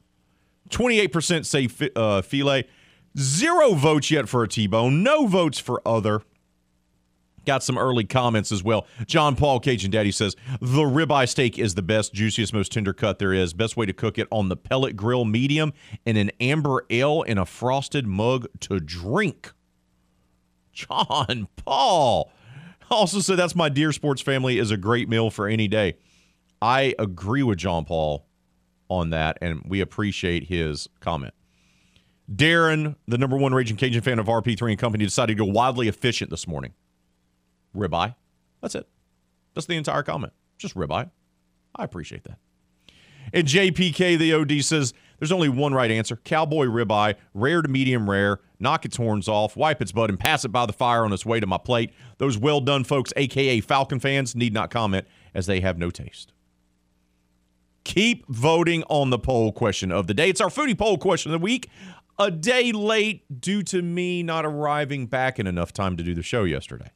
28% 0.71 1.45
say 1.45 1.69
uh, 1.97 2.23
filet. 2.23 2.67
Zero 3.19 3.75
votes 3.75 4.11
yet 4.11 4.29
for 4.29 4.45
a 4.45 4.49
T-bone. 4.49 5.03
No 5.03 5.27
votes 5.27 5.59
for 5.59 5.83
other. 5.85 6.23
Got 7.47 7.63
some 7.63 7.79
early 7.79 8.05
comments 8.05 8.53
as 8.53 8.63
well. 8.63 8.87
John 9.07 9.35
Paul 9.35 9.61
Cajun 9.61 9.91
Daddy 9.91 10.13
says 10.13 10.37
the 10.61 10.83
ribeye 10.83 11.29
steak 11.29 11.59
is 11.59 11.75
the 11.75 11.83
best, 11.83 12.13
juiciest, 12.13 12.53
most 12.53 12.71
tender 12.71 12.93
cut 12.93 13.19
there 13.19 13.33
is. 13.33 13.53
Best 13.55 13.77
way 13.77 13.87
to 13.87 13.93
cook 13.93 14.19
it 14.19 14.29
on 14.31 14.49
the 14.49 14.57
pellet 14.57 14.95
grill, 14.95 15.25
medium, 15.25 15.73
in 16.05 16.17
an 16.17 16.31
amber 16.39 16.85
ale 16.91 17.23
in 17.23 17.39
a 17.39 17.47
frosted 17.47 18.07
mug 18.07 18.47
to 18.61 18.79
drink. 18.79 19.53
John 20.73 21.49
Paul 21.57 22.31
also 22.91 23.21
said 23.21 23.37
that's 23.37 23.55
my 23.57 23.69
dear 23.69 23.93
sports 23.93 24.23
family 24.23 24.59
is 24.59 24.71
a 24.71 24.77
great 24.77 25.09
meal 25.09 25.31
for 25.31 25.47
any 25.47 25.69
day. 25.69 25.97
I 26.61 26.95
agree 26.99 27.43
with 27.43 27.59
John 27.59 27.85
Paul 27.85 28.27
on 28.89 29.11
that, 29.11 29.39
and 29.41 29.63
we 29.67 29.81
appreciate 29.81 30.45
his 30.45 30.89
comment. 31.01 31.33
Darren, 32.33 32.97
the 33.09 33.19
number 33.19 33.37
one 33.37 33.55
Raging 33.55 33.77
Cajun 33.77 34.03
fan 34.03 34.19
of 34.19 34.27
RP3 34.27 34.71
and 34.71 34.79
Company, 34.79 35.05
decided 35.05 35.37
to 35.37 35.45
go 35.45 35.51
wildly 35.51 35.89
efficient 35.89 36.31
this 36.31 36.47
morning. 36.47 36.75
Ribeye. 37.75 38.15
That's 38.61 38.75
it. 38.75 38.87
That's 39.55 39.67
the 39.67 39.77
entire 39.77 40.03
comment. 40.03 40.33
Just 40.59 40.75
ribeye. 40.75 41.11
I 41.75 41.85
appreciate 41.85 42.25
that. 42.25 42.39
And 43.33 43.47
JPK, 43.47 44.19
the 44.19 44.35
OD, 44.35 44.65
says 44.65 44.93
there's 45.21 45.31
only 45.31 45.51
one 45.51 45.75
right 45.75 45.91
answer 45.91 46.17
cowboy 46.17 46.67
ribeye, 46.67 47.15
rare 47.35 47.63
to 47.63 47.69
medium 47.69 48.09
rare. 48.09 48.41
Knock 48.59 48.85
its 48.85 48.97
horns 48.97 49.29
off, 49.29 49.57
wipe 49.57 49.81
its 49.81 49.93
butt, 49.93 50.11
and 50.11 50.19
pass 50.19 50.45
it 50.45 50.49
by 50.49 50.67
the 50.67 50.73
fire 50.73 51.05
on 51.05 51.13
its 51.13 51.25
way 51.25 51.41
to 51.41 51.47
my 51.47 51.59
plate. 51.59 51.93
Those 52.19 52.37
well 52.37 52.61
done 52.61 52.85
folks, 52.85 53.13
aka 53.17 53.61
Falcon 53.61 54.01
fans, 54.01 54.35
need 54.35 54.53
not 54.53 54.71
comment 54.71 55.07
as 55.35 55.47
they 55.47 55.61
have 55.61 55.79
no 55.79 55.91
taste. 55.91 56.33
Keep 57.85 58.27
voting 58.29 58.83
on 58.85 59.11
the 59.11 59.19
poll 59.19 59.53
question 59.53 59.93
of 59.93 60.07
the 60.07 60.15
day. 60.15 60.29
It's 60.29 60.41
our 60.41 60.49
foodie 60.49 60.77
poll 60.77 60.99
question 60.99 61.33
of 61.33 61.41
the 61.41 61.45
week. 61.45 61.69
A 62.19 62.31
day 62.31 62.73
late 62.73 63.41
due 63.41 63.63
to 63.65 63.81
me 63.81 64.23
not 64.23 64.45
arriving 64.45 65.07
back 65.07 65.39
in 65.39 65.47
enough 65.47 65.73
time 65.73 65.97
to 65.97 66.03
do 66.03 66.15
the 66.15 66.23
show 66.23 66.45
yesterday. 66.45 66.91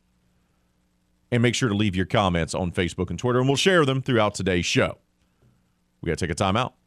And 1.31 1.43
make 1.43 1.55
sure 1.55 1.69
to 1.69 1.75
leave 1.75 1.97
your 1.97 2.07
comments 2.07 2.55
on 2.55 2.73
Facebook 2.73 3.11
and 3.11 3.19
Twitter, 3.19 3.39
and 3.39 3.49
we'll 3.49 3.57
share 3.57 3.85
them 3.85 4.03
throughout 4.03 4.35
today's 4.35 4.67
show. 4.67 4.99
We 6.03 6.09
got 6.09 6.19
to 6.19 6.27
take 6.27 6.33
a 6.33 6.35
time 6.35 6.57
out. 6.57 6.75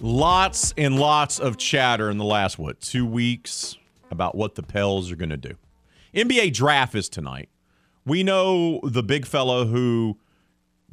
Lots 0.00 0.72
and 0.76 0.96
lots 0.96 1.40
of 1.40 1.56
chatter 1.56 2.08
in 2.08 2.18
the 2.18 2.24
last, 2.24 2.56
what, 2.56 2.80
two 2.80 3.04
weeks 3.04 3.76
about 4.12 4.36
what 4.36 4.54
the 4.54 4.62
Pels 4.62 5.10
are 5.10 5.16
going 5.16 5.30
to 5.30 5.36
do. 5.36 5.54
NBA 6.14 6.54
draft 6.54 6.94
is 6.94 7.08
tonight. 7.08 7.48
We 8.06 8.22
know 8.22 8.80
the 8.84 9.02
big 9.02 9.26
fellow 9.26 9.66
who 9.66 10.16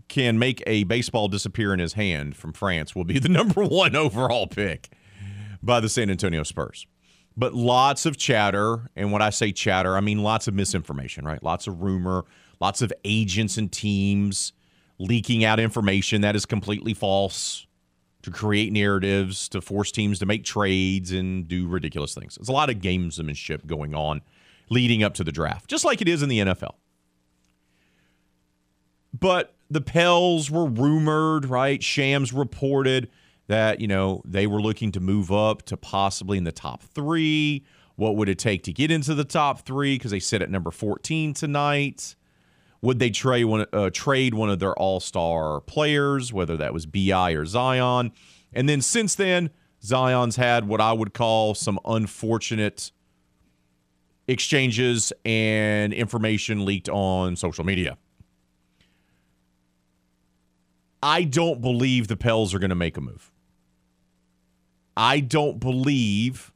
can 0.07 0.39
make 0.39 0.63
a 0.65 0.85
baseball 0.85 1.27
disappear 1.27 1.71
in 1.71 1.79
his 1.79 1.93
hand 1.93 2.35
from 2.35 2.51
France 2.51 2.95
will 2.95 3.03
be 3.03 3.19
the 3.19 3.29
number 3.29 3.63
one 3.63 3.95
overall 3.95 4.47
pick 4.47 4.89
by 5.61 5.79
the 5.79 5.89
San 5.89 6.09
Antonio 6.09 6.41
Spurs. 6.41 6.87
But 7.37 7.53
lots 7.53 8.07
of 8.07 8.17
chatter, 8.17 8.89
and 8.95 9.11
when 9.11 9.21
I 9.21 9.29
say 9.29 9.51
chatter, 9.51 9.95
I 9.95 9.99
mean 9.99 10.23
lots 10.23 10.47
of 10.47 10.55
misinformation, 10.55 11.25
right? 11.25 11.43
Lots 11.43 11.67
of 11.67 11.81
rumor, 11.81 12.25
lots 12.59 12.81
of 12.81 12.91
agents 13.03 13.57
and 13.57 13.71
teams 13.71 14.53
leaking 14.97 15.43
out 15.43 15.59
information 15.59 16.21
that 16.21 16.35
is 16.35 16.45
completely 16.45 16.93
false 16.93 17.67
to 18.25 18.31
create 18.31 18.73
narratives, 18.73 19.47
to 19.49 19.61
force 19.61 19.91
teams 19.91 20.19
to 20.19 20.25
make 20.25 20.43
trades 20.43 21.11
and 21.11 21.47
do 21.47 21.67
ridiculous 21.67 22.13
things. 22.13 22.35
There's 22.35 22.49
a 22.49 22.53
lot 22.53 22.69
of 22.69 22.77
gamesmanship 22.77 23.65
going 23.67 23.93
on 23.93 24.21
leading 24.69 25.03
up 25.03 25.13
to 25.15 25.23
the 25.23 25.31
draft, 25.31 25.69
just 25.69 25.85
like 25.85 26.01
it 26.01 26.07
is 26.07 26.23
in 26.23 26.29
the 26.29 26.39
NFL. 26.39 26.73
But 29.17 29.53
the 29.69 29.81
Pels 29.81 30.49
were 30.49 30.65
rumored, 30.65 31.45
right? 31.45 31.81
Shams 31.81 32.33
reported 32.33 33.09
that, 33.47 33.79
you 33.79 33.87
know, 33.87 34.23
they 34.25 34.47
were 34.47 34.61
looking 34.61 34.91
to 34.93 34.99
move 34.99 35.31
up 35.31 35.61
to 35.63 35.77
possibly 35.77 36.39
in 36.39 36.43
the 36.43 36.51
top 36.51 36.81
three. 36.81 37.63
What 37.95 38.15
would 38.15 38.27
it 38.27 38.39
take 38.39 38.63
to 38.63 38.73
get 38.73 38.89
into 38.89 39.13
the 39.13 39.23
top 39.23 39.61
three? 39.61 39.95
Because 39.95 40.11
they 40.11 40.19
sit 40.19 40.41
at 40.41 40.49
number 40.49 40.71
14 40.71 41.33
tonight. 41.35 42.15
Would 42.85 42.99
they 42.99 43.09
trade 43.09 43.45
one, 43.45 43.65
uh, 43.73 43.89
trade 43.89 44.35
one 44.35 44.51
of 44.51 44.59
their 44.59 44.75
all 44.75 44.99
star 44.99 45.59
players, 45.59 46.31
whether 46.31 46.55
that 46.57 46.71
was 46.71 46.85
BI 46.85 47.31
or 47.31 47.43
Zion? 47.43 48.11
And 48.53 48.69
then 48.69 48.79
since 48.79 49.15
then, 49.15 49.49
Zion's 49.83 50.35
had 50.35 50.67
what 50.67 50.79
I 50.79 50.93
would 50.93 51.11
call 51.11 51.55
some 51.55 51.79
unfortunate 51.83 52.91
exchanges 54.27 55.11
and 55.25 55.93
information 55.93 56.63
leaked 56.63 56.87
on 56.87 57.35
social 57.35 57.65
media. 57.65 57.97
I 61.01 61.23
don't 61.23 61.61
believe 61.61 62.07
the 62.07 62.15
Pels 62.15 62.53
are 62.53 62.59
going 62.59 62.69
to 62.69 62.75
make 62.75 62.97
a 62.97 63.01
move. 63.01 63.31
I 64.95 65.21
don't 65.21 65.59
believe 65.59 66.53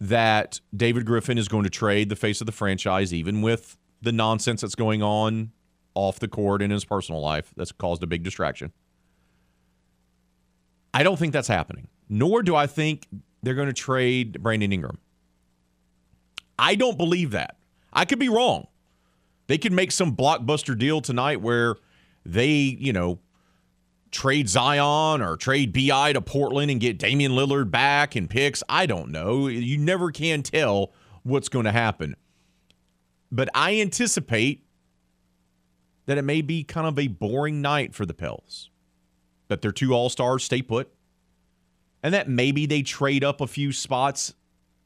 that 0.00 0.60
David 0.76 1.06
Griffin 1.06 1.38
is 1.38 1.46
going 1.46 1.62
to 1.62 1.70
trade 1.70 2.08
the 2.08 2.16
face 2.16 2.40
of 2.40 2.46
the 2.46 2.52
franchise, 2.52 3.14
even 3.14 3.40
with 3.40 3.76
the 4.04 4.12
nonsense 4.12 4.60
that's 4.60 4.74
going 4.74 5.02
on 5.02 5.50
off 5.94 6.18
the 6.18 6.28
court 6.28 6.62
in 6.62 6.70
his 6.70 6.84
personal 6.84 7.20
life 7.20 7.52
that's 7.56 7.72
caused 7.72 8.02
a 8.02 8.06
big 8.06 8.22
distraction. 8.22 8.72
I 10.92 11.02
don't 11.02 11.18
think 11.18 11.32
that's 11.32 11.48
happening, 11.48 11.88
nor 12.08 12.42
do 12.42 12.54
I 12.54 12.66
think 12.66 13.06
they're 13.42 13.54
going 13.54 13.68
to 13.68 13.72
trade 13.72 14.42
Brandon 14.42 14.72
Ingram. 14.72 14.98
I 16.58 16.76
don't 16.76 16.96
believe 16.96 17.32
that. 17.32 17.56
I 17.92 18.04
could 18.04 18.18
be 18.18 18.28
wrong. 18.28 18.68
They 19.46 19.58
could 19.58 19.72
make 19.72 19.92
some 19.92 20.16
blockbuster 20.16 20.78
deal 20.78 21.00
tonight 21.00 21.40
where 21.40 21.76
they, 22.24 22.48
you 22.48 22.92
know, 22.92 23.18
trade 24.10 24.48
Zion 24.48 25.20
or 25.20 25.36
trade 25.36 25.72
BI 25.72 26.12
to 26.12 26.20
Portland 26.20 26.70
and 26.70 26.80
get 26.80 26.98
Damian 26.98 27.32
Lillard 27.32 27.70
back 27.70 28.14
and 28.14 28.30
picks. 28.30 28.62
I 28.68 28.86
don't 28.86 29.10
know. 29.10 29.48
You 29.48 29.76
never 29.76 30.12
can 30.12 30.42
tell 30.42 30.92
what's 31.24 31.48
going 31.48 31.64
to 31.64 31.72
happen. 31.72 32.14
But 33.34 33.48
I 33.52 33.80
anticipate 33.80 34.64
that 36.06 36.18
it 36.18 36.22
may 36.22 36.40
be 36.40 36.62
kind 36.62 36.86
of 36.86 36.96
a 37.00 37.08
boring 37.08 37.60
night 37.60 37.92
for 37.92 38.06
the 38.06 38.14
Pels. 38.14 38.70
That 39.48 39.60
their 39.60 39.72
two 39.72 39.92
All 39.92 40.08
Stars 40.08 40.44
stay 40.44 40.62
put. 40.62 40.94
And 42.00 42.14
that 42.14 42.28
maybe 42.28 42.64
they 42.64 42.82
trade 42.82 43.24
up 43.24 43.40
a 43.40 43.48
few 43.48 43.72
spots 43.72 44.34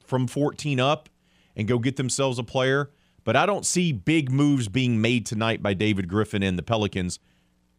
from 0.03 0.27
14 0.27 0.81
up 0.81 1.11
and 1.57 1.69
go 1.69 1.79
get 1.79 1.97
themselves 1.97 2.39
a 2.39 2.43
player. 2.43 2.91
But 3.23 3.37
I 3.37 3.45
don't 3.45 3.67
see 3.67 3.93
big 3.93 4.33
moves 4.33 4.69
being 4.69 4.99
made 4.99 5.27
tonight 5.27 5.63
by 5.63 5.75
David 5.75 6.09
Griffin 6.09 6.43
and 6.43 6.59
the 6.59 6.63
Pelicans. 6.63 7.19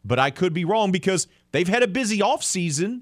But 0.06 0.20
I 0.20 0.30
could 0.30 0.54
be 0.54 0.66
wrong 0.66 0.92
because 0.92 1.28
they've 1.52 1.68
had 1.68 1.82
a 1.82 1.88
busy 1.88 2.20
offseason 2.20 3.02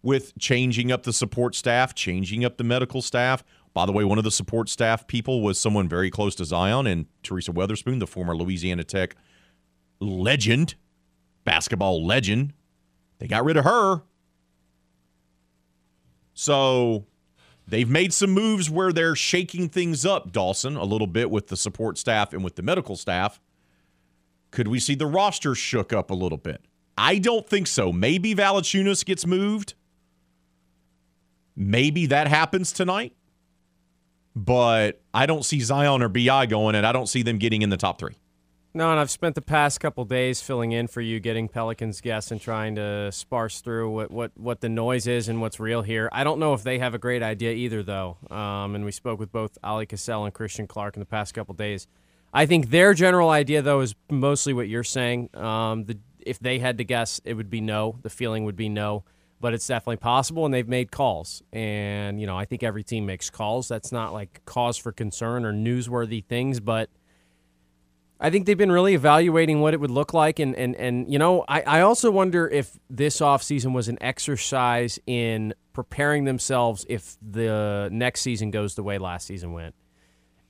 with 0.00 0.38
changing 0.38 0.92
up 0.92 1.02
the 1.02 1.12
support 1.12 1.56
staff, 1.56 1.92
changing 1.92 2.44
up 2.44 2.56
the 2.56 2.64
medical 2.64 3.02
staff. 3.02 3.42
By 3.72 3.86
the 3.86 3.92
way, 3.92 4.04
one 4.04 4.18
of 4.18 4.24
the 4.24 4.30
support 4.30 4.68
staff 4.68 5.06
people 5.06 5.42
was 5.42 5.58
someone 5.58 5.88
very 5.88 6.10
close 6.10 6.34
to 6.36 6.44
Zion 6.44 6.86
and 6.86 7.06
Teresa 7.22 7.52
Weatherspoon, 7.52 8.00
the 8.00 8.06
former 8.06 8.36
Louisiana 8.36 8.84
Tech 8.84 9.14
legend, 10.00 10.74
basketball 11.44 12.04
legend. 12.04 12.52
They 13.18 13.28
got 13.28 13.44
rid 13.44 13.56
of 13.56 13.64
her. 13.64 14.02
So 16.34 17.06
they've 17.68 17.88
made 17.88 18.12
some 18.12 18.30
moves 18.30 18.70
where 18.70 18.92
they're 18.92 19.14
shaking 19.14 19.68
things 19.68 20.06
up, 20.06 20.32
Dawson, 20.32 20.76
a 20.76 20.84
little 20.84 21.06
bit 21.06 21.30
with 21.30 21.48
the 21.48 21.56
support 21.56 21.98
staff 21.98 22.32
and 22.32 22.42
with 22.42 22.56
the 22.56 22.62
medical 22.62 22.96
staff. 22.96 23.40
Could 24.50 24.68
we 24.68 24.80
see 24.80 24.94
the 24.94 25.06
roster 25.06 25.54
shook 25.54 25.92
up 25.92 26.10
a 26.10 26.14
little 26.14 26.38
bit? 26.38 26.62
I 26.98 27.18
don't 27.18 27.48
think 27.48 27.66
so. 27.66 27.92
Maybe 27.92 28.34
Valanciunas 28.34 29.04
gets 29.04 29.26
moved. 29.26 29.74
Maybe 31.54 32.06
that 32.06 32.26
happens 32.26 32.72
tonight. 32.72 33.12
But 34.36 35.00
I 35.12 35.26
don't 35.26 35.44
see 35.44 35.60
Zion 35.60 36.02
or 36.02 36.08
BI 36.08 36.46
going, 36.46 36.74
and 36.74 36.86
I 36.86 36.92
don't 36.92 37.08
see 37.08 37.22
them 37.22 37.38
getting 37.38 37.62
in 37.62 37.70
the 37.70 37.76
top 37.76 37.98
three. 37.98 38.14
No, 38.72 38.92
and 38.92 39.00
I've 39.00 39.10
spent 39.10 39.34
the 39.34 39.42
past 39.42 39.80
couple 39.80 40.04
days 40.04 40.40
filling 40.40 40.70
in 40.70 40.86
for 40.86 41.00
you, 41.00 41.18
getting 41.18 41.48
Pelicans 41.48 42.00
guests 42.00 42.30
and 42.30 42.40
trying 42.40 42.76
to 42.76 43.10
sparse 43.10 43.60
through 43.60 43.90
what, 43.90 44.12
what, 44.12 44.30
what 44.36 44.60
the 44.60 44.68
noise 44.68 45.08
is 45.08 45.28
and 45.28 45.40
what's 45.40 45.58
real 45.58 45.82
here. 45.82 46.08
I 46.12 46.22
don't 46.22 46.38
know 46.38 46.54
if 46.54 46.62
they 46.62 46.78
have 46.78 46.94
a 46.94 46.98
great 46.98 47.20
idea 47.20 47.50
either, 47.50 47.82
though. 47.82 48.18
Um, 48.30 48.76
and 48.76 48.84
we 48.84 48.92
spoke 48.92 49.18
with 49.18 49.32
both 49.32 49.58
Ali 49.64 49.86
Cassell 49.86 50.24
and 50.24 50.32
Christian 50.32 50.68
Clark 50.68 50.94
in 50.94 51.00
the 51.00 51.06
past 51.06 51.34
couple 51.34 51.52
days. 51.54 51.88
I 52.32 52.46
think 52.46 52.70
their 52.70 52.94
general 52.94 53.30
idea, 53.30 53.60
though, 53.60 53.80
is 53.80 53.96
mostly 54.08 54.52
what 54.52 54.68
you're 54.68 54.84
saying. 54.84 55.30
Um, 55.34 55.86
the, 55.86 55.98
if 56.20 56.38
they 56.38 56.60
had 56.60 56.78
to 56.78 56.84
guess, 56.84 57.20
it 57.24 57.34
would 57.34 57.50
be 57.50 57.60
no. 57.60 57.98
The 58.02 58.10
feeling 58.10 58.44
would 58.44 58.56
be 58.56 58.68
no, 58.68 59.02
but 59.40 59.54
it's 59.54 59.66
definitely 59.66 59.96
possible, 59.96 60.44
and 60.44 60.52
they've 60.52 60.68
made 60.68 60.90
calls. 60.90 61.42
And, 61.52 62.20
you 62.20 62.26
know, 62.26 62.36
I 62.36 62.44
think 62.44 62.62
every 62.62 62.84
team 62.84 63.06
makes 63.06 63.30
calls. 63.30 63.68
That's 63.68 63.90
not 63.90 64.12
like 64.12 64.42
cause 64.44 64.76
for 64.76 64.92
concern 64.92 65.44
or 65.44 65.52
newsworthy 65.52 66.24
things, 66.24 66.60
but– 66.60 66.90
I 68.22 68.28
think 68.28 68.44
they've 68.44 68.58
been 68.58 68.70
really 68.70 68.92
evaluating 68.92 69.62
what 69.62 69.72
it 69.72 69.80
would 69.80 69.90
look 69.90 70.12
like. 70.12 70.38
And, 70.38 70.54
and, 70.54 70.76
and 70.76 71.10
you 71.10 71.18
know, 71.18 71.42
I, 71.48 71.62
I 71.62 71.80
also 71.80 72.10
wonder 72.10 72.46
if 72.46 72.78
this 72.90 73.20
offseason 73.20 73.72
was 73.72 73.88
an 73.88 73.96
exercise 74.02 74.98
in 75.06 75.54
preparing 75.72 76.24
themselves 76.24 76.84
if 76.90 77.16
the 77.22 77.88
next 77.90 78.20
season 78.20 78.50
goes 78.50 78.74
the 78.74 78.82
way 78.82 78.98
last 78.98 79.26
season 79.26 79.52
went. 79.52 79.74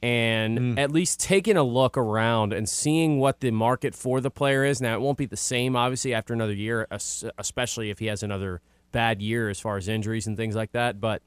And 0.02 0.58
mm. 0.58 0.78
at 0.80 0.90
least 0.90 1.20
taking 1.20 1.56
a 1.56 1.62
look 1.62 1.96
around 1.96 2.52
and 2.52 2.68
seeing 2.68 3.20
what 3.20 3.38
the 3.38 3.52
market 3.52 3.94
for 3.94 4.20
the 4.20 4.32
player 4.32 4.64
is. 4.64 4.80
Now, 4.80 4.94
it 4.94 5.00
won't 5.00 5.18
be 5.18 5.26
the 5.26 5.36
same, 5.36 5.76
obviously, 5.76 6.12
after 6.12 6.34
another 6.34 6.54
year, 6.54 6.88
especially 6.90 7.90
if 7.90 8.00
he 8.00 8.06
has 8.06 8.24
another 8.24 8.62
bad 8.92 9.22
year 9.22 9.48
as 9.48 9.60
far 9.60 9.76
as 9.76 9.88
injuries 9.88 10.26
and 10.26 10.36
things 10.36 10.56
like 10.56 10.72
that. 10.72 11.00
But 11.00 11.22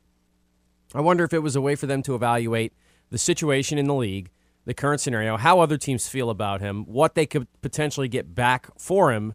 I 0.94 1.02
wonder 1.02 1.24
if 1.24 1.34
it 1.34 1.40
was 1.40 1.56
a 1.56 1.62
way 1.62 1.76
for 1.76 1.88
them 1.88 2.04
to 2.04 2.16
evaluate 2.16 2.74
the 3.10 3.18
situation 3.18 3.78
in 3.78 3.88
the 3.88 3.96
league– 3.96 4.30
the 4.66 4.74
current 4.74 5.02
scenario, 5.02 5.38
how 5.38 5.60
other 5.60 5.78
teams 5.78 6.08
feel 6.08 6.30
about 6.30 6.62
him, 6.62 6.86
what 6.86 7.16
they 7.16 7.26
could 7.26 7.48
potentially 7.62 8.08
get 8.08 8.34
back 8.34 8.68
for 8.78 9.12
him, 9.12 9.34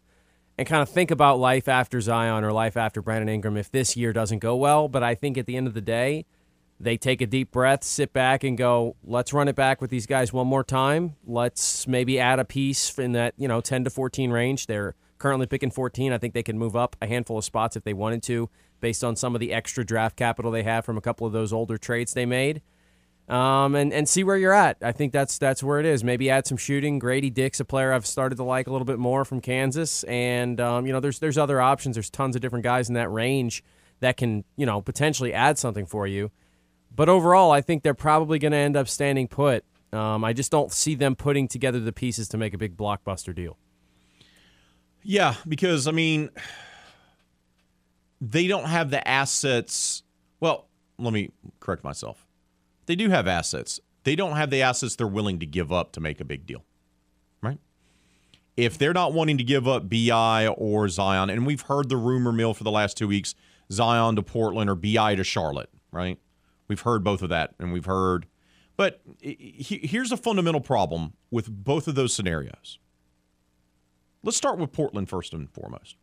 and 0.57 0.67
kind 0.67 0.81
of 0.81 0.89
think 0.89 1.11
about 1.11 1.39
life 1.39 1.67
after 1.67 2.01
Zion 2.01 2.43
or 2.43 2.51
life 2.51 2.75
after 2.75 3.01
Brandon 3.01 3.29
Ingram 3.29 3.55
if 3.55 3.71
this 3.71 3.95
year 3.95 4.11
doesn't 4.11 4.39
go 4.39 4.55
well. 4.55 4.89
But 4.89 5.03
I 5.03 5.15
think 5.15 5.37
at 5.37 5.45
the 5.45 5.55
end 5.55 5.67
of 5.67 5.73
the 5.73 5.81
day, 5.81 6.25
they 6.79 6.97
take 6.97 7.21
a 7.21 7.27
deep 7.27 7.51
breath, 7.51 7.83
sit 7.83 8.11
back, 8.11 8.43
and 8.43 8.57
go, 8.57 8.95
let's 9.03 9.31
run 9.31 9.47
it 9.47 9.55
back 9.55 9.79
with 9.81 9.89
these 9.89 10.05
guys 10.05 10.33
one 10.33 10.47
more 10.47 10.63
time. 10.63 11.15
Let's 11.25 11.87
maybe 11.87 12.19
add 12.19 12.39
a 12.39 12.45
piece 12.45 12.97
in 12.97 13.13
that, 13.13 13.35
you 13.37 13.47
know, 13.47 13.61
10 13.61 13.85
to 13.85 13.89
14 13.89 14.31
range. 14.31 14.67
They're 14.67 14.95
currently 15.19 15.45
picking 15.45 15.69
14. 15.69 16.11
I 16.11 16.17
think 16.17 16.33
they 16.33 16.43
can 16.43 16.57
move 16.57 16.75
up 16.75 16.95
a 17.01 17.07
handful 17.07 17.37
of 17.37 17.45
spots 17.45 17.75
if 17.75 17.83
they 17.83 17.93
wanted 17.93 18.23
to, 18.23 18.49
based 18.79 19.03
on 19.03 19.15
some 19.15 19.35
of 19.35 19.39
the 19.39 19.53
extra 19.53 19.85
draft 19.85 20.15
capital 20.15 20.51
they 20.51 20.63
have 20.63 20.85
from 20.85 20.97
a 20.97 21.01
couple 21.01 21.27
of 21.27 21.33
those 21.33 21.53
older 21.53 21.77
trades 21.77 22.13
they 22.13 22.25
made 22.25 22.61
um, 23.29 23.75
and 23.75 23.93
and 23.93 24.09
see 24.09 24.23
where 24.23 24.37
you're 24.37 24.53
at. 24.53 24.77
I 24.81 24.91
think 24.91 25.13
that's 25.13 25.37
that's 25.37 25.61
where 25.61 25.79
it 25.79 25.85
is. 25.85 26.03
Maybe 26.03 26.29
add 26.29 26.47
some 26.47 26.57
shooting. 26.57 26.97
Grady 26.97 27.29
Dick's 27.29 27.59
a 27.59 27.65
player 27.65 27.93
I've 27.93 28.05
started 28.05 28.35
to 28.35 28.43
like 28.43 28.67
a 28.67 28.71
little 28.71 28.85
bit 28.85 28.97
more 28.97 29.23
from 29.23 29.39
Kansas, 29.39 30.03
and 30.05 30.59
um, 30.59 30.87
you 30.87 30.91
know 30.91 30.99
there's 30.99 31.19
there's 31.19 31.37
other 31.37 31.61
options. 31.61 31.95
There's 31.95 32.09
tons 32.09 32.35
of 32.35 32.41
different 32.41 32.63
guys 32.63 32.89
in 32.89 32.95
that 32.95 33.11
range 33.11 33.63
that 33.99 34.17
can 34.17 34.43
you 34.55 34.65
know 34.65 34.81
potentially 34.81 35.31
add 35.31 35.59
something 35.59 35.85
for 35.85 36.07
you. 36.07 36.31
But 36.93 37.07
overall, 37.07 37.51
I 37.51 37.61
think 37.61 37.83
they're 37.83 37.93
probably 37.93 38.39
going 38.39 38.51
to 38.51 38.57
end 38.57 38.75
up 38.75 38.87
standing 38.89 39.27
put. 39.27 39.63
Um, 39.93 40.23
I 40.23 40.33
just 40.33 40.51
don't 40.51 40.71
see 40.71 40.95
them 40.95 41.15
putting 41.15 41.47
together 41.47 41.79
the 41.79 41.93
pieces 41.93 42.27
to 42.29 42.37
make 42.37 42.53
a 42.53 42.57
big 42.57 42.75
blockbuster 42.75 43.33
deal. 43.33 43.57
Yeah, 45.03 45.35
because 45.47 45.87
I 45.87 45.91
mean, 45.91 46.29
they 48.21 48.47
don't 48.47 48.65
have 48.65 48.91
the 48.91 49.05
assets. 49.07 50.03
Well, 50.39 50.67
let 50.97 51.13
me 51.13 51.31
correct 51.59 51.83
myself 51.83 52.25
they 52.89 52.95
do 52.95 53.11
have 53.11 53.27
assets. 53.27 53.79
They 54.03 54.15
don't 54.15 54.35
have 54.35 54.49
the 54.49 54.63
assets 54.63 54.95
they're 54.95 55.05
willing 55.05 55.37
to 55.41 55.45
give 55.45 55.71
up 55.71 55.91
to 55.91 55.99
make 55.99 56.19
a 56.19 56.25
big 56.25 56.47
deal, 56.47 56.65
right? 57.39 57.59
If 58.57 58.79
they're 58.79 58.93
not 58.93 59.13
wanting 59.13 59.37
to 59.37 59.43
give 59.43 59.67
up 59.67 59.87
BI 59.87 60.47
or 60.47 60.89
Zion, 60.89 61.29
and 61.29 61.45
we've 61.45 61.61
heard 61.61 61.89
the 61.89 61.97
rumor 61.97 62.31
mill 62.31 62.55
for 62.55 62.63
the 62.63 62.71
last 62.71 62.97
two 62.97 63.07
weeks 63.07 63.35
Zion 63.71 64.15
to 64.15 64.23
Portland 64.23 64.71
or 64.71 64.75
BI 64.75 65.13
to 65.13 65.23
Charlotte, 65.23 65.69
right? 65.91 66.17
We've 66.67 66.81
heard 66.81 67.03
both 67.03 67.21
of 67.21 67.29
that, 67.29 67.53
and 67.59 67.71
we've 67.71 67.85
heard. 67.85 68.25
But 68.75 69.01
here's 69.21 70.11
a 70.11 70.17
fundamental 70.17 70.61
problem 70.61 71.13
with 71.29 71.47
both 71.47 71.87
of 71.87 71.93
those 71.93 72.11
scenarios. 72.11 72.79
Let's 74.23 74.37
start 74.37 74.57
with 74.59 74.71
Portland 74.71 75.09
first 75.09 75.33
and 75.33 75.49
foremost. 75.49 75.95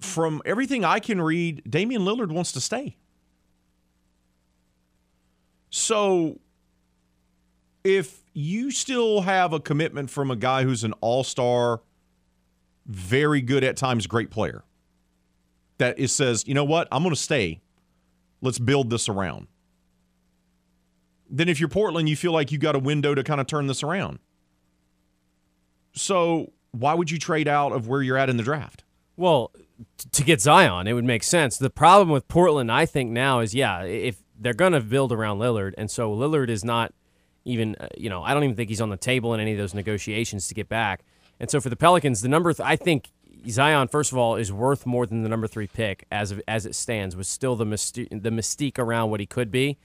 From 0.00 0.40
everything 0.44 0.84
I 0.84 1.00
can 1.00 1.20
read, 1.20 1.62
Damian 1.68 2.02
Lillard 2.02 2.30
wants 2.30 2.52
to 2.52 2.60
stay. 2.60 2.96
So 5.70 6.38
if 7.82 8.22
you 8.32 8.70
still 8.70 9.22
have 9.22 9.52
a 9.52 9.60
commitment 9.60 10.10
from 10.10 10.30
a 10.30 10.36
guy 10.36 10.62
who's 10.62 10.84
an 10.84 10.92
all 11.00 11.24
star, 11.24 11.82
very 12.86 13.40
good 13.40 13.64
at 13.64 13.76
times, 13.76 14.06
great 14.06 14.30
player, 14.30 14.64
that 15.78 15.98
it 15.98 16.08
says, 16.08 16.44
you 16.46 16.54
know 16.54 16.64
what, 16.64 16.88
I'm 16.92 17.02
going 17.02 17.14
to 17.14 17.20
stay. 17.20 17.60
Let's 18.40 18.58
build 18.58 18.90
this 18.90 19.08
around. 19.08 19.48
Then 21.28 21.48
if 21.48 21.58
you're 21.58 21.68
Portland, 21.68 22.08
you 22.08 22.16
feel 22.16 22.32
like 22.32 22.52
you 22.52 22.58
got 22.58 22.76
a 22.76 22.78
window 22.78 23.14
to 23.14 23.24
kind 23.24 23.40
of 23.40 23.46
turn 23.46 23.66
this 23.66 23.82
around. 23.82 24.18
So 25.96 26.52
why 26.72 26.94
would 26.94 27.10
you 27.10 27.18
trade 27.18 27.48
out 27.48 27.72
of 27.72 27.88
where 27.88 28.02
you're 28.02 28.18
at 28.18 28.28
in 28.28 28.36
the 28.36 28.42
draft? 28.42 28.84
Well, 29.16 29.50
to 30.12 30.22
get 30.22 30.40
Zion, 30.40 30.86
it 30.86 30.92
would 30.92 31.04
make 31.04 31.22
sense. 31.22 31.56
The 31.56 31.70
problem 31.70 32.10
with 32.10 32.28
Portland, 32.28 32.70
I 32.70 32.86
think 32.86 33.10
now 33.10 33.40
is, 33.40 33.54
yeah, 33.54 33.82
if 33.82 34.18
they're 34.38 34.54
going 34.54 34.72
to 34.72 34.80
build 34.80 35.12
around 35.12 35.38
Lillard, 35.38 35.74
and 35.78 35.90
so 35.90 36.14
Lillard 36.14 36.48
is 36.50 36.64
not 36.64 36.92
even 37.46 37.76
uh, 37.80 37.88
you 37.96 38.10
know 38.10 38.22
I 38.22 38.34
don't 38.34 38.44
even 38.44 38.56
think 38.56 38.68
he's 38.68 38.80
on 38.80 38.90
the 38.90 38.96
table 38.96 39.32
in 39.32 39.40
any 39.40 39.52
of 39.52 39.58
those 39.58 39.72
negotiations 39.72 40.48
to 40.48 40.54
get 40.54 40.68
back. 40.68 41.04
And 41.40 41.50
so 41.50 41.60
for 41.60 41.68
the 41.68 41.76
Pelicans, 41.76 42.20
the 42.20 42.28
number 42.28 42.52
th- 42.52 42.66
I 42.66 42.76
think 42.76 43.10
Zion 43.48 43.88
first 43.88 44.12
of 44.12 44.18
all 44.18 44.36
is 44.36 44.52
worth 44.52 44.84
more 44.84 45.06
than 45.06 45.22
the 45.22 45.28
number 45.28 45.46
three 45.46 45.66
pick 45.66 46.04
as 46.10 46.32
of, 46.32 46.42
as 46.46 46.66
it 46.66 46.74
stands. 46.74 47.16
With 47.16 47.26
still 47.26 47.56
the 47.56 47.64
mysti- 47.64 48.08
the 48.10 48.30
mystique 48.30 48.78
around 48.78 49.10
what 49.10 49.20
he 49.20 49.26
could 49.26 49.50
be. 49.50 49.78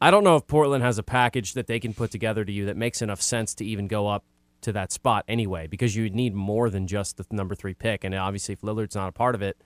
I 0.00 0.12
don't 0.12 0.22
know 0.22 0.36
if 0.36 0.46
Portland 0.46 0.84
has 0.84 0.96
a 0.98 1.02
package 1.02 1.54
that 1.54 1.66
they 1.66 1.80
can 1.80 1.92
put 1.92 2.12
together 2.12 2.44
to 2.44 2.52
you 2.52 2.66
that 2.66 2.76
makes 2.76 3.02
enough 3.02 3.20
sense 3.20 3.52
to 3.54 3.64
even 3.64 3.88
go 3.88 4.06
up 4.06 4.22
to 4.62 4.72
that 4.72 4.92
spot 4.92 5.24
anyway, 5.28 5.66
because 5.66 5.94
you 5.96 6.04
would 6.04 6.14
need 6.14 6.34
more 6.34 6.70
than 6.70 6.86
just 6.86 7.16
the 7.16 7.26
number 7.30 7.54
three 7.54 7.74
pick. 7.74 8.04
And 8.04 8.14
obviously, 8.14 8.52
if 8.52 8.60
Lillard's 8.62 8.94
not 8.94 9.08
a 9.08 9.12
part 9.12 9.34
of 9.34 9.42
it, 9.42 9.56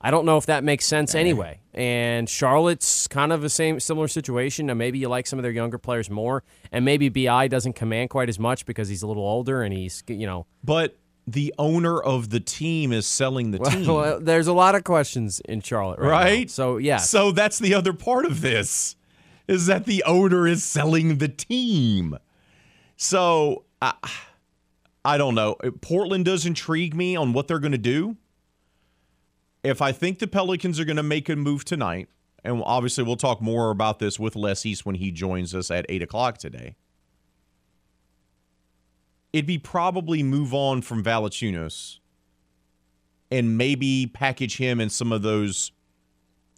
I 0.00 0.10
don't 0.10 0.26
know 0.26 0.36
if 0.36 0.46
that 0.46 0.62
makes 0.62 0.84
sense 0.84 1.14
anyway. 1.14 1.60
And 1.72 2.28
Charlotte's 2.28 3.08
kind 3.08 3.32
of 3.32 3.40
the 3.40 3.48
same 3.48 3.80
similar 3.80 4.08
situation. 4.08 4.66
Now 4.66 4.74
maybe 4.74 4.98
you 4.98 5.08
like 5.08 5.26
some 5.26 5.38
of 5.38 5.42
their 5.42 5.52
younger 5.52 5.78
players 5.78 6.10
more, 6.10 6.44
and 6.70 6.84
maybe 6.84 7.08
Bi 7.08 7.48
doesn't 7.48 7.72
command 7.74 8.10
quite 8.10 8.28
as 8.28 8.38
much 8.38 8.66
because 8.66 8.88
he's 8.88 9.02
a 9.02 9.06
little 9.06 9.24
older 9.24 9.62
and 9.62 9.72
he's 9.72 10.02
you 10.06 10.26
know. 10.26 10.46
But 10.62 10.98
the 11.26 11.52
owner 11.58 12.00
of 12.00 12.30
the 12.30 12.40
team 12.40 12.92
is 12.92 13.06
selling 13.06 13.50
the 13.50 13.58
well, 13.58 13.70
team. 13.70 13.86
Well, 13.86 14.20
there's 14.20 14.46
a 14.46 14.52
lot 14.52 14.74
of 14.74 14.84
questions 14.84 15.40
in 15.40 15.60
Charlotte, 15.60 15.98
right? 15.98 16.10
right? 16.10 16.50
So 16.50 16.76
yeah. 16.76 16.98
So 16.98 17.32
that's 17.32 17.58
the 17.58 17.74
other 17.74 17.92
part 17.92 18.26
of 18.26 18.42
this 18.42 18.96
is 19.48 19.66
that 19.66 19.86
the 19.86 20.02
owner 20.04 20.46
is 20.46 20.62
selling 20.62 21.18
the 21.18 21.28
team. 21.28 22.18
So 22.96 23.64
I, 23.80 23.94
I 25.04 25.18
don't 25.18 25.34
know. 25.34 25.56
Portland 25.80 26.24
does 26.24 26.46
intrigue 26.46 26.94
me 26.94 27.16
on 27.16 27.32
what 27.32 27.48
they're 27.48 27.58
going 27.58 27.72
to 27.72 27.78
do 27.78 28.16
if 29.66 29.82
I 29.82 29.92
think 29.92 30.20
the 30.20 30.26
Pelicans 30.26 30.78
are 30.78 30.84
going 30.84 30.96
to 30.96 31.02
make 31.02 31.28
a 31.28 31.34
move 31.34 31.64
tonight, 31.64 32.08
and 32.44 32.62
obviously 32.64 33.02
we'll 33.02 33.16
talk 33.16 33.42
more 33.42 33.70
about 33.70 33.98
this 33.98 34.18
with 34.18 34.36
Les 34.36 34.64
East 34.64 34.86
when 34.86 34.94
he 34.94 35.10
joins 35.10 35.54
us 35.54 35.70
at 35.70 35.84
8 35.88 36.02
o'clock 36.02 36.38
today, 36.38 36.76
it'd 39.32 39.46
be 39.46 39.58
probably 39.58 40.22
move 40.22 40.54
on 40.54 40.82
from 40.82 41.02
Valanciunas 41.02 41.98
and 43.30 43.58
maybe 43.58 44.06
package 44.06 44.56
him 44.56 44.80
in 44.80 44.88
some 44.88 45.10
of 45.10 45.22
those 45.22 45.72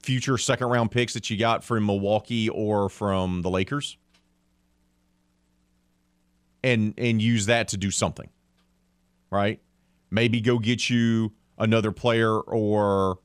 future 0.03 0.37
second 0.37 0.69
round 0.69 0.91
picks 0.91 1.15
that 1.15 1.31
you 1.31 1.39
got 1.39 1.65
from 1.65 1.87
Milwaukee 1.87 2.49
or 2.51 2.91
from 2.91 3.41
the 3.41 3.51
Lakers 3.51 3.97
and 6.63 6.95
and 6.99 7.21
use 7.21 7.47
that 7.47 7.69
to 7.69 7.77
do 7.77 7.91
something. 7.91 8.29
Right? 9.31 9.61
Maybe 10.11 10.41
go 10.41 10.59
get 10.59 10.89
you 10.89 11.33
another 11.59 11.93
player, 11.93 12.39
or 12.39 13.19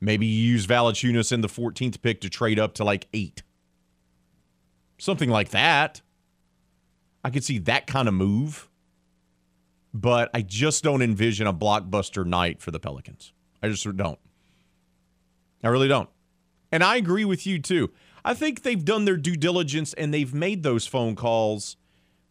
maybe 0.00 0.26
use 0.26 0.66
Valanciunas 0.66 1.30
in 1.30 1.40
the 1.40 1.48
14th 1.48 2.00
pick 2.02 2.20
to 2.22 2.30
trade 2.30 2.58
up 2.58 2.74
to 2.74 2.84
like 2.84 3.06
eight. 3.12 3.42
Something 4.98 5.30
like 5.30 5.50
that. 5.50 6.00
I 7.22 7.30
could 7.30 7.44
see 7.44 7.58
that 7.58 7.86
kind 7.86 8.08
of 8.08 8.14
move, 8.14 8.68
but 9.92 10.30
I 10.32 10.42
just 10.42 10.82
don't 10.82 11.02
envision 11.02 11.46
a 11.46 11.52
blockbuster 11.52 12.24
night 12.24 12.62
for 12.62 12.70
the 12.70 12.80
Pelicans. 12.80 13.32
I 13.62 13.68
just 13.68 13.84
don't. 13.96 14.18
I 15.62 15.68
really 15.68 15.88
don't. 15.88 16.08
And 16.72 16.82
I 16.82 16.96
agree 16.96 17.24
with 17.24 17.46
you 17.46 17.58
too. 17.58 17.90
I 18.24 18.34
think 18.34 18.62
they've 18.62 18.84
done 18.84 19.04
their 19.04 19.16
due 19.16 19.36
diligence 19.36 19.92
and 19.94 20.12
they've 20.12 20.32
made 20.32 20.62
those 20.62 20.86
phone 20.86 21.14
calls 21.14 21.76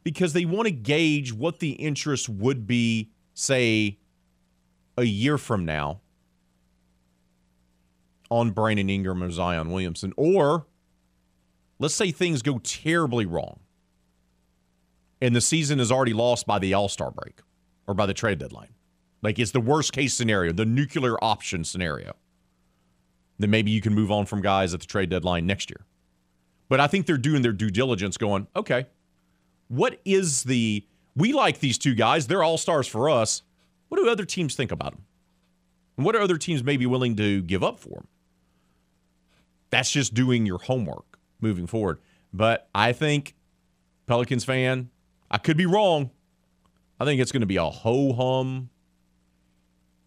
because 0.03 0.33
they 0.33 0.45
want 0.45 0.67
to 0.67 0.71
gauge 0.71 1.33
what 1.33 1.59
the 1.59 1.71
interest 1.71 2.29
would 2.29 2.65
be, 2.65 3.09
say, 3.33 3.97
a 4.97 5.03
year 5.03 5.37
from 5.37 5.65
now 5.65 6.01
on 8.29 8.51
Brandon 8.51 8.89
Ingram 8.89 9.23
or 9.23 9.31
Zion 9.31 9.71
Williamson. 9.71 10.13
Or 10.17 10.67
let's 11.79 11.95
say 11.95 12.11
things 12.11 12.41
go 12.41 12.59
terribly 12.59 13.25
wrong 13.25 13.59
and 15.21 15.35
the 15.35 15.41
season 15.41 15.79
is 15.79 15.91
already 15.91 16.13
lost 16.13 16.47
by 16.47 16.59
the 16.59 16.73
All 16.73 16.89
Star 16.89 17.11
break 17.11 17.41
or 17.87 17.93
by 17.93 18.05
the 18.05 18.13
trade 18.13 18.39
deadline. 18.39 18.69
Like 19.21 19.39
it's 19.39 19.51
the 19.51 19.59
worst 19.59 19.91
case 19.91 20.13
scenario, 20.13 20.53
the 20.53 20.65
nuclear 20.65 21.21
option 21.23 21.63
scenario. 21.63 22.15
Then 23.37 23.49
maybe 23.49 23.71
you 23.71 23.81
can 23.81 23.93
move 23.93 24.11
on 24.11 24.25
from 24.25 24.41
guys 24.41 24.73
at 24.73 24.81
the 24.81 24.85
trade 24.85 25.09
deadline 25.09 25.45
next 25.45 25.69
year. 25.69 25.85
But 26.67 26.79
I 26.79 26.87
think 26.87 27.05
they're 27.05 27.17
doing 27.17 27.41
their 27.41 27.53
due 27.53 27.71
diligence 27.71 28.17
going, 28.17 28.47
okay, 28.55 28.85
what 29.69 29.99
is 30.03 30.43
the. 30.43 30.85
We 31.15 31.33
like 31.33 31.59
these 31.59 31.77
two 31.77 31.95
guys. 31.95 32.27
They're 32.27 32.43
all 32.43 32.57
stars 32.57 32.87
for 32.87 33.09
us. 33.09 33.41
What 33.87 33.97
do 33.97 34.09
other 34.09 34.25
teams 34.25 34.55
think 34.55 34.71
about 34.71 34.91
them? 34.93 35.05
And 35.97 36.05
what 36.05 36.15
are 36.15 36.21
other 36.21 36.37
teams 36.37 36.63
maybe 36.63 36.85
willing 36.85 37.15
to 37.15 37.41
give 37.41 37.63
up 37.63 37.79
for 37.79 37.89
them? 37.89 38.07
That's 39.69 39.91
just 39.91 40.13
doing 40.13 40.45
your 40.45 40.59
homework 40.59 41.19
moving 41.41 41.67
forward. 41.67 41.99
But 42.31 42.69
I 42.73 42.93
think, 42.93 43.35
Pelicans 44.07 44.45
fan, 44.45 44.89
I 45.29 45.37
could 45.37 45.57
be 45.57 45.65
wrong. 45.65 46.11
I 46.99 47.05
think 47.05 47.21
it's 47.21 47.31
going 47.31 47.41
to 47.41 47.47
be 47.47 47.57
a 47.57 47.65
ho 47.65 48.13
hum 48.13 48.69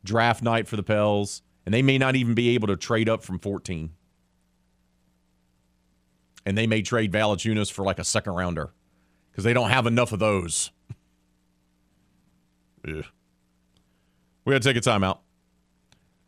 draft 0.04 0.42
night 0.42 0.66
for 0.66 0.76
the 0.76 0.82
Pels, 0.82 1.42
and 1.64 1.72
they 1.72 1.82
may 1.82 1.98
not 1.98 2.16
even 2.16 2.34
be 2.34 2.50
able 2.54 2.68
to 2.68 2.76
trade 2.76 3.08
up 3.08 3.22
from 3.22 3.38
14. 3.38 3.90
And 6.44 6.58
they 6.58 6.66
may 6.66 6.82
trade 6.82 7.12
Valanciunas 7.12 7.70
for 7.70 7.84
like 7.84 7.98
a 7.98 8.04
second 8.04 8.34
rounder 8.34 8.72
because 9.32 9.44
they 9.44 9.54
don't 9.54 9.70
have 9.70 9.86
enough 9.86 10.12
of 10.12 10.18
those. 10.18 10.70
yeah. 12.86 13.02
We 14.44 14.52
got 14.52 14.62
to 14.62 14.72
take 14.72 14.76
a 14.76 14.86
timeout. 14.86 15.18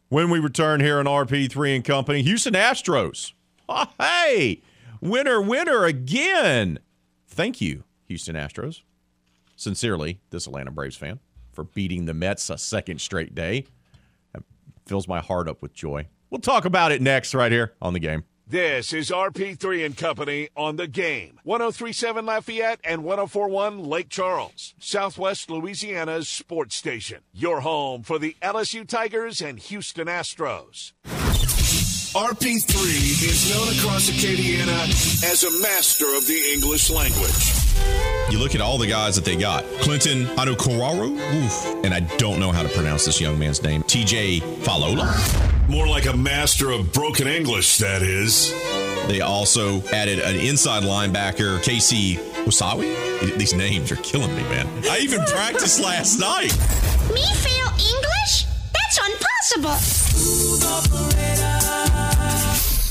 When 0.09 0.31
we 0.31 0.39
return 0.39 0.81
here 0.81 0.99
on 0.99 1.05
RP3 1.05 1.77
and 1.77 1.85
Company, 1.85 2.23
Houston 2.23 2.55
Astros. 2.55 3.33
Oh, 3.69 3.87
hey, 3.99 4.63
winner, 5.01 5.41
winner 5.41 5.85
again. 5.85 6.79
Thank 7.27 7.61
you, 7.61 7.85
Houston 8.07 8.37
Astros. 8.37 8.83
Sincerely, 9.57 10.21
this 10.31 10.47
Atlanta 10.47 10.71
Braves 10.71 10.97
fan 10.97 11.21
for 11.53 11.65
beating 11.65 12.05
the 12.05 12.15
Mets 12.15 12.51
a 12.51 12.59
second 12.59 13.01
straight 13.01 13.35
day. 13.35 13.65
That 14.33 14.43
fills 14.87 15.09
my 15.09 15.21
heart 15.21 15.49
up 15.49 15.63
with 15.63 15.73
joy. 15.73 16.07
We'll 16.31 16.41
talk 16.41 16.65
about 16.65 16.93
it 16.93 17.01
next, 17.01 17.35
right 17.35 17.51
here 17.51 17.75
on 17.81 17.93
the 17.93 18.01
game. 18.01 18.25
This 18.47 18.93
is 18.93 19.09
RP3 19.09 19.87
and 19.87 19.97
Company 19.97 20.51
on 20.55 20.77
the 20.77 20.87
game. 20.87 21.41
1037 21.45 22.27
Lafayette 22.27 22.79
and 22.85 23.03
1041 23.03 23.83
Lake 23.83 24.11
Charles, 24.11 24.75
Southwest 24.79 25.49
Louisiana's 25.49 26.29
sports 26.29 26.77
station. 26.77 27.21
Your 27.33 27.63
home 27.63 28.03
for 28.03 28.19
the 28.19 28.37
LSU 28.43 28.87
Tigers 28.87 29.41
and 29.41 29.59
Houston 29.59 30.09
Astros. 30.09 30.93
RP3 32.15 32.75
is 33.25 33.51
known 33.51 33.79
across 33.79 34.11
Acadiana 34.11 34.91
as 35.25 35.45
a 35.45 35.63
master 35.63 36.15
of 36.15 36.27
the 36.27 36.53
English 36.53 36.91
language. 36.91 37.64
You 38.31 38.39
look 38.39 38.55
at 38.55 38.61
all 38.61 38.79
the 38.79 38.87
guys 38.87 39.17
that 39.17 39.25
they 39.25 39.37
got. 39.37 39.65
Clinton 39.81 40.27
Anukoraru, 40.37 41.17
oof, 41.35 41.67
and 41.85 41.93
I 41.95 42.01
don't 42.17 42.41
know 42.41 42.51
how 42.53 42.63
to 42.63 42.69
pronounce 42.71 43.05
this 43.05 43.21
young 43.21 43.39
man's 43.39 43.63
name. 43.63 43.83
TJ 43.85 44.41
Falola. 44.65 45.69
More 45.69 45.87
like 45.87 46.07
a 46.07 46.17
master 46.17 46.71
of 46.71 46.93
broken 46.93 47.27
English, 47.29 47.79
that 47.79 48.03
is. 48.03 48.53
They 49.09 49.21
also 49.21 49.83
added 49.89 50.19
an 50.19 50.37
inside 50.37 50.83
linebacker, 50.83 51.63
Casey 51.63 52.17
Wasawi. 52.45 53.37
These 53.37 53.55
names 53.55 53.93
are 53.93 53.97
killing 53.97 54.35
me, 54.35 54.43
man. 54.45 54.67
I 54.91 54.99
even 54.99 55.23
practiced 55.27 55.81
last 55.81 56.19
night. 56.19 56.53
Me 57.13 57.23
fail 57.35 57.69
English? 57.79 58.47
That's 58.73 58.99
impossible. 58.99 59.77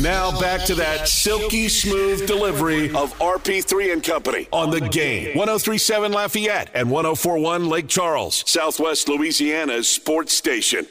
Now 0.04 0.38
back 0.38 0.66
to 0.66 0.76
that 0.76 1.08
silky 1.08 1.70
smooth 1.70 2.28
delivery 2.28 2.88
of 2.88 3.18
RP3 3.20 3.94
and 3.94 4.04
Company 4.04 4.50
on 4.52 4.70
the 4.70 4.82
game. 4.82 5.28
1037 5.38 6.12
Lafayette 6.12 6.70
and 6.74 6.92
1041 6.92 7.70
Lake 7.70 7.88
Charles, 7.88 8.44
Southwest 8.46 9.08
Louisiana's 9.08 9.88
sports 9.88 10.34
station. 10.34 10.88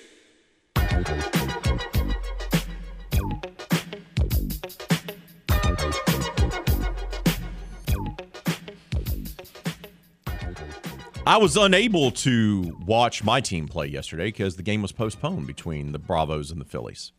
I 11.27 11.37
was 11.37 11.59
unable 11.59 12.13
to 12.13 12.79
watch 12.87 13.23
my 13.23 13.43
team 13.43 13.69
play 13.69 13.89
yesterday 13.89 14.29
because 14.29 14.57
the 14.57 14.63
game 14.63 14.81
was 14.81 14.93
postponed 14.93 15.47
between 15.47 15.93
the 15.93 15.99
Bravos 15.99 16.51
and 16.51 16.59
the 16.59 16.65
Phillies. 16.65 17.13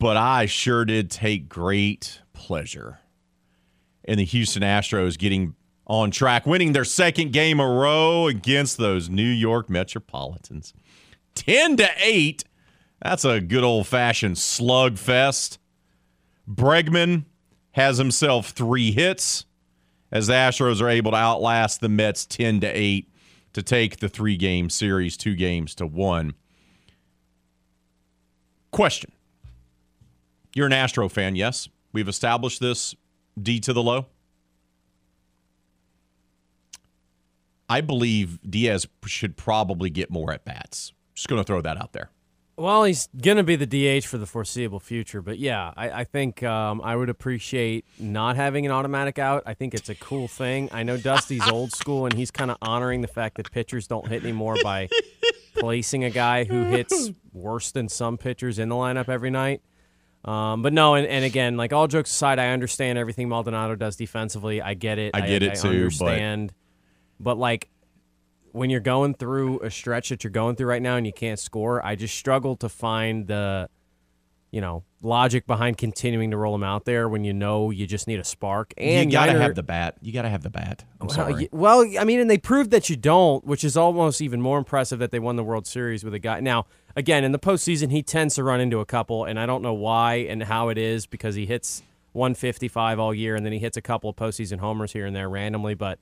But 0.00 0.16
I 0.16 0.46
sure 0.46 0.86
did 0.86 1.10
take 1.10 1.50
great 1.50 2.22
pleasure 2.32 3.00
in 4.02 4.16
the 4.16 4.24
Houston 4.24 4.62
Astros 4.62 5.18
getting 5.18 5.54
on 5.86 6.10
track, 6.10 6.46
winning 6.46 6.72
their 6.72 6.86
second 6.86 7.34
game 7.34 7.60
a 7.60 7.68
row 7.68 8.26
against 8.26 8.78
those 8.78 9.10
New 9.10 9.22
York 9.22 9.68
Metropolitans. 9.68 10.72
10 11.34 11.76
to 11.76 11.88
8. 11.98 12.44
That's 13.02 13.26
a 13.26 13.42
good 13.42 13.62
old 13.62 13.86
fashioned 13.86 14.36
slugfest. 14.36 15.58
Bregman 16.48 17.26
has 17.72 17.98
himself 17.98 18.50
three 18.50 18.92
hits 18.92 19.44
as 20.10 20.28
the 20.28 20.32
Astros 20.32 20.80
are 20.80 20.88
able 20.88 21.10
to 21.10 21.16
outlast 21.18 21.82
the 21.82 21.90
Mets 21.90 22.24
10 22.24 22.60
to 22.60 22.68
8 22.68 23.06
to 23.52 23.62
take 23.62 23.98
the 23.98 24.08
three 24.08 24.38
game 24.38 24.70
series, 24.70 25.18
two 25.18 25.34
games 25.34 25.74
to 25.74 25.86
one. 25.86 26.32
Question 28.70 29.12
You're 30.54 30.66
an 30.66 30.72
Astro 30.72 31.08
fan, 31.08 31.36
yes? 31.36 31.68
We've 31.92 32.08
established 32.08 32.60
this 32.60 32.94
D 33.40 33.60
to 33.60 33.72
the 33.72 33.82
low. 33.82 34.06
I 37.68 37.80
believe 37.80 38.40
Diaz 38.48 38.88
should 39.06 39.36
probably 39.36 39.90
get 39.90 40.10
more 40.10 40.32
at 40.32 40.44
bats. 40.44 40.92
Just 41.14 41.28
going 41.28 41.40
to 41.40 41.44
throw 41.44 41.60
that 41.60 41.80
out 41.80 41.92
there. 41.92 42.10
Well, 42.56 42.84
he's 42.84 43.08
going 43.18 43.38
to 43.38 43.42
be 43.42 43.56
the 43.56 43.64
DH 43.64 44.04
for 44.04 44.18
the 44.18 44.26
foreseeable 44.26 44.80
future. 44.80 45.22
But 45.22 45.38
yeah, 45.38 45.72
I, 45.76 45.90
I 45.90 46.04
think 46.04 46.42
um, 46.42 46.82
I 46.82 46.94
would 46.94 47.08
appreciate 47.08 47.86
not 47.98 48.36
having 48.36 48.66
an 48.66 48.72
automatic 48.72 49.18
out. 49.18 49.44
I 49.46 49.54
think 49.54 49.72
it's 49.72 49.88
a 49.88 49.94
cool 49.94 50.28
thing. 50.28 50.68
I 50.72 50.82
know 50.82 50.98
Dusty's 50.98 51.48
old 51.50 51.72
school, 51.72 52.04
and 52.04 52.12
he's 52.12 52.30
kind 52.30 52.50
of 52.50 52.58
honoring 52.60 53.00
the 53.00 53.08
fact 53.08 53.36
that 53.36 53.50
pitchers 53.50 53.86
don't 53.86 54.06
hit 54.08 54.24
anymore 54.24 54.56
by 54.62 54.90
placing 55.54 56.04
a 56.04 56.10
guy 56.10 56.44
who 56.44 56.64
hits 56.66 57.12
worse 57.32 57.70
than 57.70 57.88
some 57.88 58.18
pitchers 58.18 58.58
in 58.58 58.68
the 58.68 58.74
lineup 58.74 59.08
every 59.08 59.30
night. 59.30 59.62
Um, 60.24 60.62
but 60.62 60.72
no, 60.72 60.94
and, 60.94 61.06
and 61.06 61.24
again, 61.24 61.56
like 61.56 61.72
all 61.72 61.86
jokes 61.88 62.10
aside, 62.10 62.38
I 62.38 62.48
understand 62.48 62.98
everything 62.98 63.28
Maldonado 63.28 63.74
does 63.74 63.96
defensively. 63.96 64.60
I 64.60 64.74
get 64.74 64.98
it. 64.98 65.12
I 65.14 65.22
get 65.22 65.42
it 65.42 65.52
I 65.52 65.54
too, 65.54 65.68
but- 65.98 66.08
Understand, 66.08 66.52
but 67.18 67.38
like 67.38 67.70
when 68.52 68.68
you're 68.68 68.80
going 68.80 69.14
through 69.14 69.60
a 69.60 69.70
stretch 69.70 70.08
that 70.10 70.24
you're 70.24 70.30
going 70.32 70.56
through 70.56 70.66
right 70.66 70.82
now 70.82 70.96
and 70.96 71.06
you 71.06 71.12
can't 71.12 71.38
score, 71.38 71.84
I 71.86 71.94
just 71.94 72.16
struggle 72.16 72.56
to 72.56 72.68
find 72.68 73.28
the, 73.28 73.70
you 74.50 74.60
know, 74.60 74.82
logic 75.02 75.46
behind 75.46 75.78
continuing 75.78 76.32
to 76.32 76.36
roll 76.36 76.54
him 76.56 76.64
out 76.64 76.84
there 76.84 77.08
when 77.08 77.22
you 77.22 77.32
know 77.32 77.70
you 77.70 77.86
just 77.86 78.08
need 78.08 78.18
a 78.18 78.24
spark. 78.24 78.74
And 78.76 79.10
you 79.12 79.16
got 79.16 79.26
to 79.26 79.32
Yiner- 79.34 79.40
have 79.40 79.54
the 79.54 79.62
bat. 79.62 79.98
You 80.02 80.12
got 80.12 80.22
to 80.22 80.28
have 80.28 80.42
the 80.42 80.50
bat. 80.50 80.84
I'm 81.00 81.06
well, 81.06 81.14
sorry. 81.16 81.32
y- 81.34 81.48
Well, 81.52 81.86
I 81.98 82.02
mean, 82.04 82.18
and 82.18 82.28
they 82.28 82.38
proved 82.38 82.72
that 82.72 82.90
you 82.90 82.96
don't, 82.96 83.44
which 83.46 83.62
is 83.62 83.76
almost 83.76 84.20
even 84.20 84.42
more 84.42 84.58
impressive 84.58 84.98
that 84.98 85.12
they 85.12 85.20
won 85.20 85.36
the 85.36 85.44
World 85.44 85.66
Series 85.68 86.02
with 86.02 86.12
a 86.12 86.18
guy. 86.18 86.40
Now, 86.40 86.66
again, 86.96 87.24
in 87.24 87.32
the 87.32 87.38
postseason, 87.38 87.90
he 87.90 88.02
tends 88.02 88.34
to 88.36 88.44
run 88.44 88.60
into 88.60 88.80
a 88.80 88.86
couple, 88.86 89.24
and 89.24 89.38
I 89.38 89.46
don't 89.46 89.62
know 89.62 89.74
why 89.74 90.16
and 90.16 90.42
how 90.42 90.68
it 90.68 90.78
is 90.78 91.06
because 91.06 91.34
he 91.34 91.46
hits 91.46 91.82
155 92.12 92.98
all 92.98 93.14
year, 93.14 93.36
and 93.36 93.44
then 93.44 93.52
he 93.52 93.58
hits 93.58 93.76
a 93.76 93.82
couple 93.82 94.10
of 94.10 94.16
postseason 94.16 94.58
homers 94.58 94.92
here 94.92 95.06
and 95.06 95.14
there 95.14 95.28
randomly. 95.28 95.74
But 95.74 95.98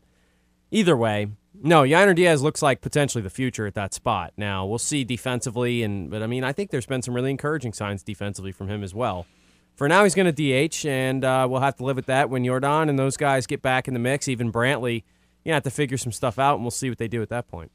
either 0.71 0.97
way, 0.97 1.29
no, 1.61 1.83
Yainer 1.83 2.15
Diaz 2.15 2.43
looks 2.43 2.63
like 2.63 2.81
potentially 2.81 3.23
the 3.23 3.31
future 3.31 3.67
at 3.67 3.75
that 3.75 3.93
spot. 3.95 4.33
Now 4.37 4.65
we'll 4.65 4.79
see 4.79 5.05
defensively, 5.05 5.83
and 5.83 6.11
but 6.11 6.23
I 6.23 6.27
mean, 6.27 6.45
I 6.45 6.53
think 6.53 6.71
there's 6.71 6.87
been 6.87 7.03
some 7.03 7.15
really 7.15 7.31
encouraging 7.31 7.73
signs 7.73 8.03
defensively 8.03 8.53
from 8.53 8.69
him 8.69 8.83
as 8.83 8.95
well. 8.95 9.27
For 9.75 9.89
now, 9.89 10.03
he's 10.03 10.17
going 10.17 10.33
to 10.33 10.69
DH, 10.69 10.85
and 10.87 11.25
uh, 11.25 11.47
we'll 11.49 11.61
have 11.61 11.77
to 11.77 11.85
live 11.85 11.95
with 11.95 12.07
that 12.07 12.31
when 12.31 12.45
Jordan 12.45 12.89
and 12.89 12.99
those 12.99 13.17
guys 13.17 13.47
get 13.47 13.63
back 13.63 13.87
in 13.87 13.95
the 13.95 14.01
mix. 14.01 14.27
Even 14.27 14.51
Brantley, 14.51 15.05
you 15.45 15.53
have 15.53 15.63
to 15.63 15.71
figure 15.71 15.97
some 15.97 16.11
stuff 16.11 16.37
out, 16.37 16.55
and 16.55 16.65
we'll 16.65 16.73
see 16.73 16.89
what 16.89 16.99
they 16.99 17.07
do 17.07 17.23
at 17.23 17.29
that 17.29 17.47
point. 17.47 17.71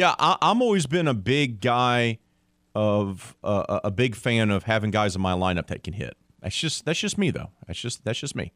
Yeah, 0.00 0.14
I, 0.18 0.38
I'm 0.40 0.62
always 0.62 0.86
been 0.86 1.06
a 1.06 1.12
big 1.12 1.60
guy 1.60 2.20
of 2.74 3.36
uh, 3.44 3.80
a 3.84 3.90
big 3.90 4.14
fan 4.14 4.50
of 4.50 4.62
having 4.62 4.90
guys 4.90 5.14
in 5.14 5.20
my 5.20 5.34
lineup 5.34 5.66
that 5.66 5.84
can 5.84 5.92
hit. 5.92 6.16
That's 6.40 6.56
just 6.56 6.86
that's 6.86 6.98
just 6.98 7.18
me 7.18 7.30
though. 7.30 7.50
That's 7.66 7.78
just 7.78 8.02
that's 8.02 8.18
just 8.18 8.34
me. 8.34 8.54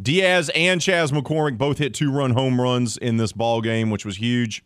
Diaz 0.00 0.50
and 0.54 0.80
Chas 0.80 1.12
McCormick 1.12 1.58
both 1.58 1.76
hit 1.76 1.92
two 1.92 2.10
run 2.10 2.30
home 2.30 2.58
runs 2.58 2.96
in 2.96 3.18
this 3.18 3.32
ball 3.32 3.60
game, 3.60 3.90
which 3.90 4.06
was 4.06 4.16
huge. 4.16 4.64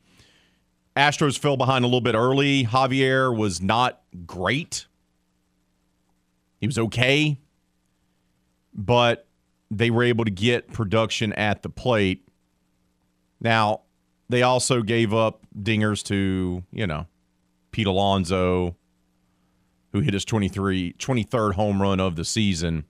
Astros 0.97 1.37
fell 1.37 1.57
behind 1.57 1.85
a 1.85 1.89
little 1.89 2.01
bit 2.01 2.14
early. 2.14 2.62
Javier 2.62 3.37
was 3.37 3.61
not 3.61 4.03
great. 4.25 4.87
He 6.61 6.69
was 6.69 6.79
okay, 6.79 7.41
but 8.73 9.27
they 9.69 9.91
were 9.91 10.05
able 10.05 10.27
to 10.27 10.31
get 10.31 10.73
production 10.73 11.33
at 11.33 11.64
the 11.64 11.71
plate. 11.71 12.29
Now, 13.41 13.81
they 14.29 14.43
also 14.43 14.83
gave 14.83 15.12
up 15.14 15.41
dingers 15.59 16.03
to, 16.05 16.62
you 16.72 16.87
know, 16.87 17.07
Pete 17.70 17.87
Alonso, 17.87 18.77
who 19.93 20.01
hit 20.01 20.14
his 20.14 20.24
23, 20.24 20.95
23rd 20.99 21.55
home 21.55 21.81
run 21.81 22.01
of 22.01 22.16
the 22.16 22.24
season. 22.24 22.85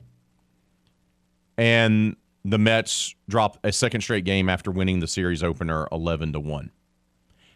And 1.58 2.16
the 2.44 2.58
Mets 2.58 3.14
dropped 3.28 3.58
a 3.64 3.72
second 3.72 4.02
straight 4.02 4.24
game 4.24 4.48
after 4.48 4.70
winning 4.70 5.00
the 5.00 5.06
series 5.08 5.42
opener 5.42 5.88
11 5.90 6.32
to 6.34 6.40
1. 6.40 6.70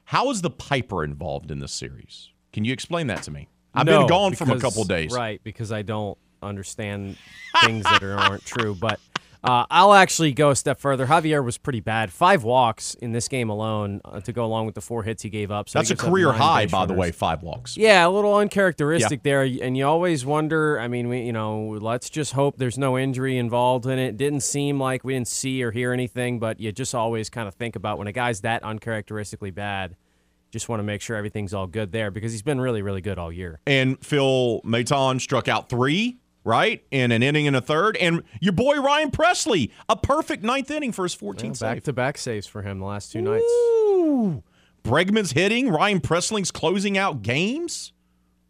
How 0.05 0.31
is 0.31 0.43
the 0.43 0.51
Piper 0.51 1.05
involved 1.05 1.51
in 1.51 1.61
this 1.61 1.73
series? 1.73 2.31
Can 2.53 2.65
you 2.65 2.73
explain 2.73 3.07
that 3.09 3.23
to 3.25 3.31
me? 3.31 3.49
I've 3.75 3.87
No, 3.87 4.01
been 4.01 4.09
gone 4.09 4.35
from 4.35 4.51
a 4.51 4.55
because- 4.55 4.73
couple 4.73 4.85
days. 4.85 5.13
Right, 5.13 5.41
because 5.45 5.71
I 5.71 5.83
don't 5.83 6.19
understand 6.43 7.17
things 7.65 7.85
that 7.85 8.03
are, 8.03 8.17
aren't 8.19 8.45
true. 8.45 8.75
But 8.75 8.99
uh, 9.43 9.65
I'll 9.71 9.95
actually 9.95 10.33
go 10.33 10.51
a 10.51 10.57
step 10.57 10.79
further. 10.79 11.07
Javier 11.07 11.43
was 11.45 11.57
pretty 11.59 11.81
bad. 11.81 12.13
Five 12.13 12.45
walks 12.45 12.95
in 12.95 13.13
this 13.13 13.27
game 13.29 13.49
alone 13.49 14.01
uh, 14.05 14.21
to 14.21 14.33
go 14.33 14.45
along 14.45 14.67
with 14.67 14.75
the 14.75 14.81
four 14.81 15.03
hits 15.03 15.23
he 15.23 15.31
gave 15.31 15.51
up. 15.51 15.69
So 15.69 15.79
That's 15.79 15.91
a 15.91 15.97
career 15.97 16.33
high, 16.33 16.67
by 16.67 16.85
the 16.87 16.93
way, 16.95 17.11
five 17.11 17.43
walks. 17.43 17.77
Yeah, 17.77 18.07
a 18.07 18.11
little 18.11 18.35
uncharacteristic 18.37 19.21
Yeah. 19.25 19.31
there, 19.31 19.43
and 19.63 19.77
you 19.77 19.87
always 19.87 20.27
wonder. 20.27 20.79
I 20.79 20.89
mean, 20.89 21.09
we, 21.09 21.23
you 21.23 21.33
know, 21.33 21.79
let's 21.81 22.11
just 22.11 22.33
hope 22.35 22.59
there's 22.59 22.79
no 22.79 22.99
injury 22.99 23.39
involved 23.39 23.87
in 23.87 23.99
it. 23.99 24.17
Didn't 24.17 24.41
seem 24.43 24.79
like 24.79 25.05
we 25.05 25.15
didn't 25.15 25.29
see 25.29 25.63
or 25.63 25.71
hear 25.71 25.93
anything, 25.93 26.39
but 26.39 26.61
you 26.61 26.71
just 26.73 26.95
always 26.95 27.31
kind 27.31 27.49
of 27.49 27.55
think 27.55 27.77
about 27.77 27.99
when 27.99 28.07
a 28.07 28.13
guy's 28.13 28.43
that 28.43 28.63
uncharacteristically 28.63 29.51
bad. 29.51 29.97
Just 30.53 30.69
want 30.69 30.81
to 30.81 30.85
make 30.85 31.01
sure 31.01 31.17
everything's 31.17 31.55
all 31.55 31.67
good 31.69 31.93
there 31.93 32.11
because 32.11 32.33
he's 32.33 32.43
been 32.43 32.61
really, 32.61 32.83
really 32.83 33.01
good 33.01 33.19
all 33.19 33.33
year. 33.33 33.61
And 33.67 34.05
Phil 34.05 34.61
Maton 34.65 35.21
struck 35.21 35.47
out 35.49 35.69
three, 35.69 36.19
right? 36.45 36.85
In 36.91 37.13
an 37.13 37.23
inning 37.23 37.47
and 37.47 37.57
a 37.57 37.61
third. 37.61 37.97
And 37.97 38.23
your 38.41 38.53
boy 38.53 38.77
Ryan 38.77 39.11
Presley, 39.11 39.73
a 39.89 39.97
perfect 39.97 40.43
ninth 40.43 40.71
inning 40.71 40.93
for 40.93 41.05
his 41.05 41.15
14th 41.15 41.57
save. 41.57 41.61
Back 41.61 41.83
to 41.85 41.93
back 41.93 42.19
saves 42.19 42.47
for 42.47 42.63
him 42.63 42.79
the 42.79 42.87
last 42.87 43.13
two 43.13 43.23
nights. 43.23 43.45
Ooh. 43.45 44.43
Bregman's 44.83 45.33
hitting, 45.33 45.69
Ryan 45.69 46.01
Presley's 46.01 46.51
closing 46.51 46.97
out 46.97 47.23
games. 47.23 47.93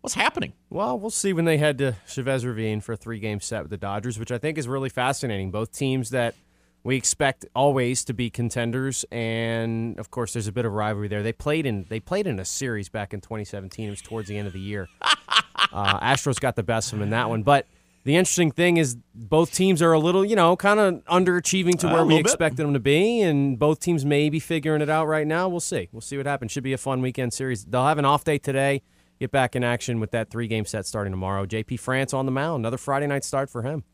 What's 0.00 0.14
happening? 0.14 0.54
Well, 0.70 0.98
we'll 0.98 1.10
see 1.10 1.32
when 1.32 1.44
they 1.44 1.58
head 1.58 1.78
to 1.78 1.96
Chavez 2.06 2.46
Ravine 2.46 2.80
for 2.80 2.92
a 2.92 2.96
three 2.96 3.18
game 3.18 3.40
set 3.40 3.62
with 3.62 3.70
the 3.70 3.76
Dodgers, 3.76 4.18
which 4.18 4.32
I 4.32 4.38
think 4.38 4.56
is 4.56 4.66
really 4.66 4.88
fascinating. 4.88 5.50
Both 5.50 5.72
teams 5.72 6.10
that 6.10 6.34
we 6.82 6.96
expect 6.96 7.44
always 7.54 8.04
to 8.06 8.14
be 8.14 8.30
contenders, 8.30 9.04
and 9.10 9.98
of 9.98 10.10
course, 10.10 10.32
there's 10.32 10.46
a 10.46 10.52
bit 10.52 10.64
of 10.64 10.72
rivalry 10.72 11.08
there. 11.08 11.22
They 11.22 11.34
played 11.34 11.66
in 11.66 11.84
they 11.90 12.00
played 12.00 12.26
in 12.26 12.38
a 12.38 12.46
series 12.46 12.88
back 12.88 13.12
in 13.12 13.20
2017. 13.20 13.88
It 13.88 13.90
was 13.90 14.00
towards 14.00 14.28
the 14.28 14.38
end 14.38 14.46
of 14.46 14.54
the 14.54 14.60
year. 14.60 14.88
uh, 15.02 16.00
Astros 16.00 16.40
got 16.40 16.56
the 16.56 16.62
best 16.62 16.92
of 16.92 16.98
them 16.98 17.04
in 17.04 17.10
that 17.10 17.28
one, 17.28 17.42
but. 17.42 17.66
The 18.04 18.16
interesting 18.16 18.50
thing 18.50 18.78
is 18.78 18.96
both 19.14 19.52
teams 19.52 19.82
are 19.82 19.92
a 19.92 19.98
little, 19.98 20.24
you 20.24 20.34
know, 20.34 20.56
kind 20.56 20.80
of 20.80 21.04
underachieving 21.04 21.78
to 21.80 21.88
Uh, 21.88 21.92
where 21.92 22.00
a 22.00 22.04
we 22.04 22.14
little 22.14 22.24
bit. 22.24 22.30
expected 22.32 22.62
them 22.64 22.72
to 22.72 22.80
be, 22.80 23.20
and 23.20 23.58
both 23.58 23.78
teams 23.80 24.04
may 24.06 24.30
be 24.30 24.40
figuring 24.40 24.80
it 24.80 24.88
out 24.88 25.06
right 25.06 25.26
now. 25.26 25.48
We'll 25.48 25.60
see. 25.60 25.88
We'll 25.92 26.00
see 26.00 26.16
what 26.16 26.24
happens. 26.26 26.50
Should 26.52 26.62
be 26.64 26.72
a 26.72 26.78
fun 26.78 27.02
weekend 27.02 27.34
series. 27.34 27.64
They'll 27.64 27.84
have 27.84 27.98
an 27.98 28.06
off 28.06 28.24
day 28.24 28.38
today. 28.38 28.82
Get 29.18 29.30
back 29.30 29.54
in 29.54 29.62
action 29.62 30.00
with 30.00 30.12
that 30.12 30.30
three 30.30 30.46
game 30.48 30.64
set 30.64 30.86
starting 30.86 31.12
tomorrow. 31.12 31.44
JP 31.44 31.78
France 31.78 32.14
on 32.14 32.24
the 32.24 32.32
mound. 32.32 32.62
Another 32.62 32.78
Friday 32.78 33.06
night 33.06 33.22
start 33.22 33.50
for 33.50 33.60
him. 33.62 33.84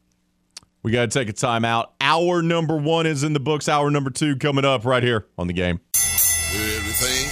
We 0.84 0.92
got 0.92 1.10
to 1.10 1.18
take 1.18 1.28
a 1.28 1.32
time 1.32 1.64
out. 1.64 1.94
Hour 2.00 2.42
number 2.42 2.76
one 2.76 3.06
is 3.06 3.24
in 3.24 3.32
the 3.32 3.40
books. 3.40 3.68
Hour 3.68 3.90
number 3.90 4.10
two 4.10 4.36
coming 4.36 4.64
up 4.64 4.84
right 4.84 5.02
here 5.02 5.26
on 5.36 5.48
the 5.48 5.52
game. 5.52 5.80
Everything, 6.54 7.26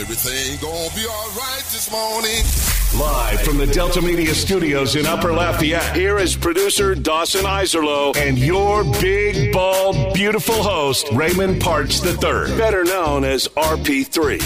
everything 0.00 0.58
gonna 0.62 0.88
be 0.96 1.06
alright 1.06 1.64
this 1.70 1.92
morning. 1.92 2.42
Live 2.98 3.40
from 3.40 3.56
the 3.56 3.66
Delta 3.66 4.02
Media 4.02 4.34
Studios 4.34 4.96
in 4.96 5.06
Upper 5.06 5.32
Lafayette, 5.32 5.96
here 5.96 6.18
is 6.18 6.36
producer 6.36 6.94
Dawson 6.94 7.46
Iserlo 7.46 8.14
and 8.18 8.38
your 8.38 8.84
big, 9.00 9.50
bald, 9.50 10.12
beautiful 10.12 10.62
host, 10.62 11.08
Raymond 11.10 11.62
Parts 11.62 12.04
III, 12.04 12.20
better 12.58 12.84
known 12.84 13.24
as 13.24 13.48
RP3. 13.48 14.42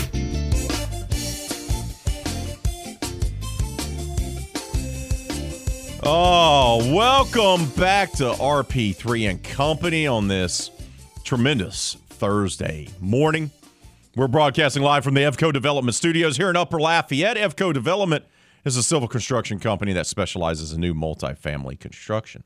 Oh, 6.04 6.88
welcome 6.94 7.68
back 7.70 8.12
to 8.12 8.26
RP3 8.26 9.28
and 9.28 9.42
Company 9.42 10.06
on 10.06 10.28
this 10.28 10.70
tremendous 11.24 11.96
Thursday 12.10 12.86
morning. 13.00 13.50
We're 14.14 14.28
broadcasting 14.28 14.84
live 14.84 15.02
from 15.02 15.14
the 15.14 15.22
EVCO 15.22 15.52
Development 15.52 15.94
Studios 15.94 16.36
here 16.36 16.48
in 16.48 16.54
Upper 16.54 16.80
Lafayette. 16.80 17.36
EVCO 17.36 17.74
Development 17.74 18.24
is 18.66 18.76
a 18.76 18.82
civil 18.82 19.06
construction 19.06 19.60
company 19.60 19.92
that 19.92 20.06
specializes 20.06 20.72
in 20.72 20.80
new 20.80 20.92
multifamily 20.92 21.78
construction. 21.78 22.42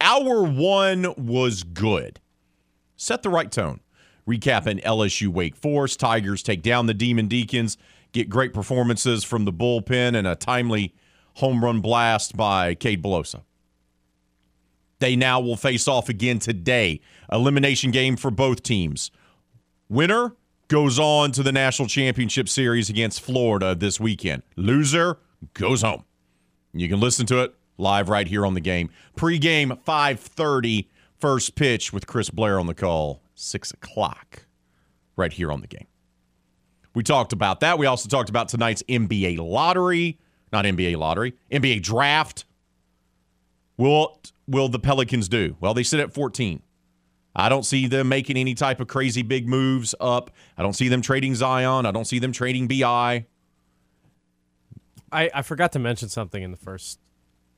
Hour 0.00 0.42
one 0.42 1.14
was 1.18 1.62
good. 1.62 2.18
Set 2.96 3.22
the 3.22 3.28
right 3.28 3.52
tone. 3.52 3.80
Recapping 4.26 4.82
LSU 4.82 5.28
Wake 5.28 5.54
Forest, 5.54 6.00
Tigers 6.00 6.42
take 6.42 6.62
down 6.62 6.86
the 6.86 6.94
Demon 6.94 7.28
Deacons, 7.28 7.76
get 8.12 8.30
great 8.30 8.54
performances 8.54 9.22
from 9.22 9.44
the 9.44 9.52
bullpen 9.52 10.16
and 10.16 10.26
a 10.26 10.34
timely 10.34 10.94
home 11.34 11.62
run 11.62 11.80
blast 11.80 12.36
by 12.36 12.74
Cade 12.74 13.02
Beloso. 13.02 13.42
They 14.98 15.14
now 15.14 15.40
will 15.40 15.56
face 15.56 15.86
off 15.86 16.08
again 16.08 16.38
today. 16.38 17.00
Elimination 17.30 17.90
game 17.90 18.16
for 18.16 18.30
both 18.30 18.62
teams. 18.62 19.10
Winner 19.88 20.36
goes 20.68 20.98
on 20.98 21.32
to 21.32 21.42
the 21.42 21.52
national 21.52 21.88
championship 21.88 22.48
series 22.48 22.88
against 22.88 23.20
Florida 23.20 23.74
this 23.74 23.98
weekend. 23.98 24.42
Loser 24.56 25.18
goes 25.54 25.82
home. 25.82 26.04
You 26.72 26.88
can 26.88 27.00
listen 27.00 27.26
to 27.26 27.42
it 27.42 27.54
live 27.78 28.08
right 28.08 28.28
here 28.28 28.46
on 28.46 28.54
the 28.54 28.60
game. 28.60 28.90
Pre-game 29.16 29.72
5:30, 29.86 30.88
first 31.18 31.54
pitch 31.54 31.92
with 31.92 32.06
Chris 32.06 32.30
Blair 32.30 32.58
on 32.60 32.66
the 32.66 32.74
call, 32.74 33.22
six 33.34 33.70
o'clock, 33.70 34.46
right 35.16 35.32
here 35.32 35.50
on 35.50 35.60
the 35.60 35.66
game. 35.66 35.86
We 36.94 37.02
talked 37.02 37.32
about 37.32 37.60
that. 37.60 37.78
We 37.78 37.86
also 37.86 38.08
talked 38.08 38.30
about 38.30 38.48
tonight's 38.48 38.82
NBA 38.88 39.38
lottery, 39.38 40.18
not 40.52 40.64
NBA 40.64 40.96
lottery, 40.96 41.34
NBA 41.50 41.82
draft. 41.82 42.44
What 43.76 44.32
will 44.46 44.68
the 44.68 44.78
Pelicans 44.78 45.28
do? 45.28 45.56
Well, 45.60 45.72
they 45.72 45.82
sit 45.82 46.00
at 46.00 46.12
14. 46.12 46.62
I 47.34 47.48
don't 47.48 47.64
see 47.64 47.86
them 47.86 48.08
making 48.08 48.36
any 48.36 48.54
type 48.54 48.80
of 48.80 48.88
crazy 48.88 49.22
big 49.22 49.48
moves 49.48 49.94
up. 50.00 50.32
I 50.58 50.62
don't 50.62 50.72
see 50.72 50.88
them 50.88 51.00
trading 51.00 51.34
Zion. 51.36 51.86
I 51.86 51.92
don't 51.92 52.06
see 52.06 52.18
them 52.18 52.32
trading 52.32 52.66
BI. 52.66 53.26
I, 55.12 55.30
I 55.34 55.42
forgot 55.42 55.72
to 55.72 55.78
mention 55.78 56.08
something 56.08 56.42
in 56.42 56.50
the 56.50 56.56
first, 56.56 56.98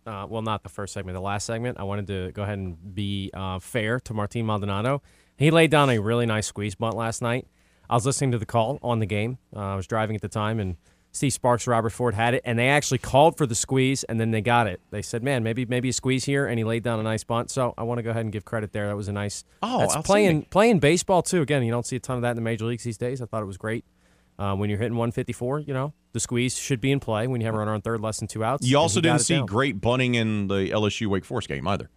uh, 0.07 0.27
well, 0.29 0.43
not 0.43 0.63
the 0.63 0.69
first 0.69 0.95
segment, 0.95 1.15
the 1.15 1.21
last 1.21 1.45
segment. 1.47 1.79
I 1.79 1.85
wanted 1.85 2.07
to 2.09 2.33
go 2.33 2.43
ahead 2.43 2.59
and 2.59 2.95
be 2.95 3.31
uh, 3.35 3.59
fair 3.59 4.01
to 4.01 4.15
Martin 4.15 4.47
Maldonado. 4.47 5.03
He 5.37 5.51
laid 5.51 5.71
down 5.71 5.91
a 5.91 5.99
really 5.99 6.27
nice 6.27 6.47
squeeze 6.47 6.75
bunt 6.75 6.97
last 6.97 7.23
night. 7.23 7.47
I 7.91 7.95
was 7.95 8.07
listening 8.07 8.33
to 8.33 8.39
the 8.39 8.47
call 8.47 8.79
on 8.83 9.01
the 9.01 9.07
game. 9.07 9.39
Uh, 9.55 9.61
I 9.61 9.77
was 9.77 9.87
driving 9.87 10.17
at 10.17 10.23
the 10.23 10.29
time, 10.29 10.61
and 10.61 10.77
Steve 11.11 11.35
Sparks, 11.35 11.67
Robert 11.67 11.91
Ford 11.91 12.15
had 12.15 12.33
it, 12.33 12.43
and 12.47 12.59
they 12.59 12.69
actually 12.71 12.99
called 12.99 13.37
for 13.37 13.45
the 13.45 13.55
squeeze, 13.55 14.03
and 14.05 14.19
then 14.19 14.31
they 14.31 14.41
got 14.41 14.67
it. 14.67 14.81
They 14.91 15.03
said, 15.03 15.23
"Man, 15.23 15.43
maybe 15.43 15.67
maybe 15.67 15.91
a 15.91 15.93
squeeze 15.93 16.25
here," 16.25 16.47
and 16.47 16.59
he 16.59 16.65
laid 16.65 16.83
down 16.83 16.99
a 17.01 17.03
nice 17.03 17.23
bunt. 17.23 17.51
So 17.51 17.75
I 17.77 17.83
want 17.83 17.99
to 17.99 18.03
go 18.03 18.11
ahead 18.11 18.23
and 18.23 18.33
give 18.33 18.47
credit 18.47 18.73
there. 18.73 18.87
That 18.87 18.97
was 18.97 19.09
a 19.09 19.13
nice. 19.13 19.45
Oh, 19.63 19.81
that's 19.81 19.97
playing 20.07 20.45
playing 20.45 20.79
baseball 20.79 21.23
too. 21.23 21.43
Again, 21.43 21.63
you 21.65 21.71
don't 21.71 21.85
see 21.85 21.97
a 21.97 22.01
ton 22.01 22.17
of 22.17 22.23
that 22.23 22.31
in 22.31 22.37
the 22.37 22.43
major 22.43 22.65
leagues 22.65 22.85
these 22.85 22.97
days. 22.97 23.21
I 23.21 23.27
thought 23.27 23.43
it 23.43 23.47
was 23.47 23.59
great. 23.59 23.85
Uh, 24.39 24.57
when 24.57 24.71
you're 24.71 24.79
hitting 24.79 24.97
154, 24.97 25.61
you 25.61 25.75
know 25.75 25.93
the 26.13 26.21
squeeze 26.21 26.57
should 26.59 26.81
be 26.81 26.93
in 26.93 27.01
play 27.01 27.27
when 27.27 27.41
you 27.41 27.47
have 27.47 27.55
a 27.55 27.59
runner 27.59 27.73
on 27.73 27.81
third, 27.81 28.01
less 28.01 28.19
than 28.19 28.29
two 28.29 28.45
outs. 28.45 28.67
You 28.67 28.79
also 28.79 29.01
didn't 29.01 29.21
see 29.21 29.37
down. 29.37 29.47
great 29.47 29.81
bunting 29.81 30.15
in 30.15 30.49
the 30.49 30.71
LSU 30.71 31.07
Wake 31.07 31.25
Forest 31.25 31.49
game 31.49 31.67
either. 31.67 31.91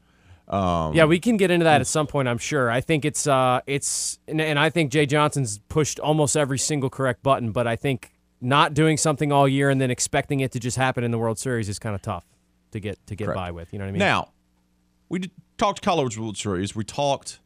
Um, 0.48 0.94
Yeah, 0.94 1.06
we 1.06 1.20
can 1.20 1.38
get 1.38 1.52
into 1.52 1.64
that 1.64 1.82
at 1.82 1.88
some 1.88 2.08
point. 2.08 2.28
I'm 2.28 2.38
sure. 2.38 2.70
I 2.70 2.82
think 2.82 3.04
it's 3.04 3.28
uh, 3.28 3.62
it's, 3.68 4.20
and, 4.28 4.40
and 4.40 4.58
I 4.60 4.70
think 4.70 4.92
Jay 4.92 5.06
Johnson's 5.06 5.60
pushed 5.70 6.00
almost 6.00 6.38
every 6.38 6.60
single 6.60 6.90
correct 6.90 7.24
button. 7.24 7.52
But 7.52 7.68
I 7.68 7.76
think 7.76 8.14
not 8.42 8.74
doing 8.74 8.98
something 8.98 9.32
all 9.32 9.48
year 9.48 9.70
and 9.70 9.82
then 9.82 9.92
expecting 9.92 10.40
it 10.42 10.52
to 10.54 10.60
just 10.60 10.78
happen 10.78 11.04
in 11.04 11.12
the 11.12 11.18
World 11.18 11.40
Series 11.40 11.68
is 11.68 11.80
kind 11.80 11.96
of 11.96 12.02
tough 12.02 12.26
to 12.72 12.80
get 12.80 13.06
to 13.08 13.16
get 13.16 13.26
Correct. 13.26 13.36
by 13.36 13.52
with. 13.52 13.74
You 13.74 13.80
know 13.80 13.86
what 13.86 13.90
I 13.90 13.94
mean? 13.94 14.00
Now, 14.00 14.32
we 15.10 15.20
did, 15.20 15.32
talked 15.58 15.82
College 15.82 16.18
World 16.18 16.38
Series. 16.38 16.76
We 16.76 16.84
talked 16.84 17.40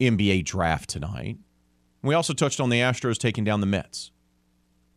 NBA 0.00 0.44
draft 0.44 0.88
tonight. 0.90 1.38
We 2.06 2.14
also 2.14 2.32
touched 2.32 2.60
on 2.60 2.70
the 2.70 2.78
Astros 2.80 3.18
taking 3.18 3.44
down 3.44 3.60
the 3.60 3.66
Mets, 3.66 4.10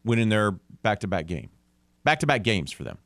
winning 0.03 0.29
their 0.29 0.51
back-to-back 0.83 1.25
game, 1.27 1.49
back-to-back 2.03 2.43
games 2.43 2.71
for 2.71 2.83
them. 2.83 2.97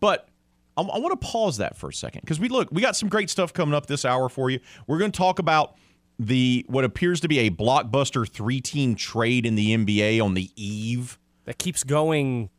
But 0.00 0.28
I, 0.76 0.82
want 0.82 1.20
to 1.20 1.26
pause 1.26 1.58
that 1.58 1.76
for 1.76 1.88
a 1.90 1.92
second 1.92 2.22
because 2.22 2.40
we 2.40 2.48
look, 2.48 2.68
we 2.72 2.80
got 2.80 2.96
some 2.96 3.08
great 3.08 3.28
stuff 3.28 3.52
coming 3.52 3.74
up 3.74 3.86
this 3.86 4.04
hour 4.04 4.28
for 4.28 4.50
you. 4.50 4.60
We're 4.86 4.98
going 4.98 5.12
to 5.12 5.16
talk 5.16 5.38
about 5.38 5.74
the 6.18 6.64
what 6.68 6.84
appears 6.84 7.20
to 7.20 7.28
be 7.28 7.38
a 7.40 7.50
blockbuster 7.50 8.28
three-team 8.28 8.94
trade 8.94 9.44
in 9.46 9.54
the 9.54 9.74
NBA 9.76 10.22
on 10.22 10.34
the 10.34 10.50
eve. 10.56 11.18
That 11.44 11.58
keeps 11.58 11.82
going 11.84 12.50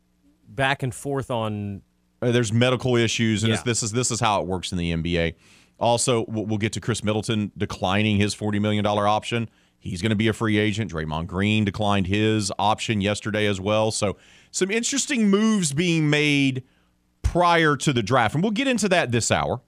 back 0.48 0.82
and 0.82 0.94
forth 0.94 1.30
on. 1.30 1.82
Uh, 2.20 2.30
there's 2.30 2.52
medical 2.52 2.96
issues, 2.96 3.42
and 3.42 3.48
Yeah. 3.50 3.54
it's- 3.54 3.64
this 3.64 3.82
is 3.82 3.92
this 3.92 4.10
is 4.10 4.20
how 4.20 4.40
it 4.40 4.46
works 4.46 4.70
in 4.72 4.78
the 4.78 4.92
NBA. 4.92 5.34
Also, 5.80 6.24
we'll, 6.28 6.46
we'll 6.46 6.58
get 6.58 6.72
to 6.74 6.80
Khris 6.80 7.02
Middleton 7.02 7.50
declining 7.56 8.18
his 8.18 8.34
forty 8.34 8.58
million 8.60 8.84
dollar 8.84 9.08
option. 9.08 9.48
He's 9.82 10.00
going 10.00 10.10
to 10.10 10.16
be 10.16 10.28
a 10.28 10.32
free 10.32 10.58
agent. 10.58 10.92
Draymond 10.92 11.26
Green 11.26 11.64
declined 11.64 12.06
his 12.06 12.52
option 12.56 13.00
yesterday 13.00 13.46
as 13.46 13.60
well. 13.60 13.90
So, 13.90 14.16
some 14.52 14.70
interesting 14.70 15.28
moves 15.28 15.72
being 15.72 16.08
made 16.08 16.62
prior 17.22 17.76
to 17.76 17.92
the 17.92 18.02
draft, 18.02 18.34
and 18.34 18.44
we'll 18.44 18.52
get 18.52 18.68
into 18.68 18.88
that 18.90 19.10
this 19.10 19.30
hour. 19.30 19.60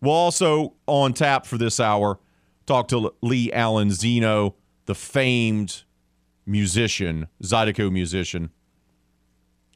We'll 0.00 0.12
also 0.12 0.74
on 0.86 1.14
tap 1.14 1.46
for 1.46 1.58
this 1.58 1.80
hour 1.80 2.20
talk 2.66 2.88
to 2.88 3.12
Lee 3.22 3.52
Allen 3.52 3.90
Zeno, 3.90 4.54
the 4.86 4.94
famed 4.94 5.82
musician, 6.46 7.26
Zydeco 7.42 7.90
musician, 7.90 8.50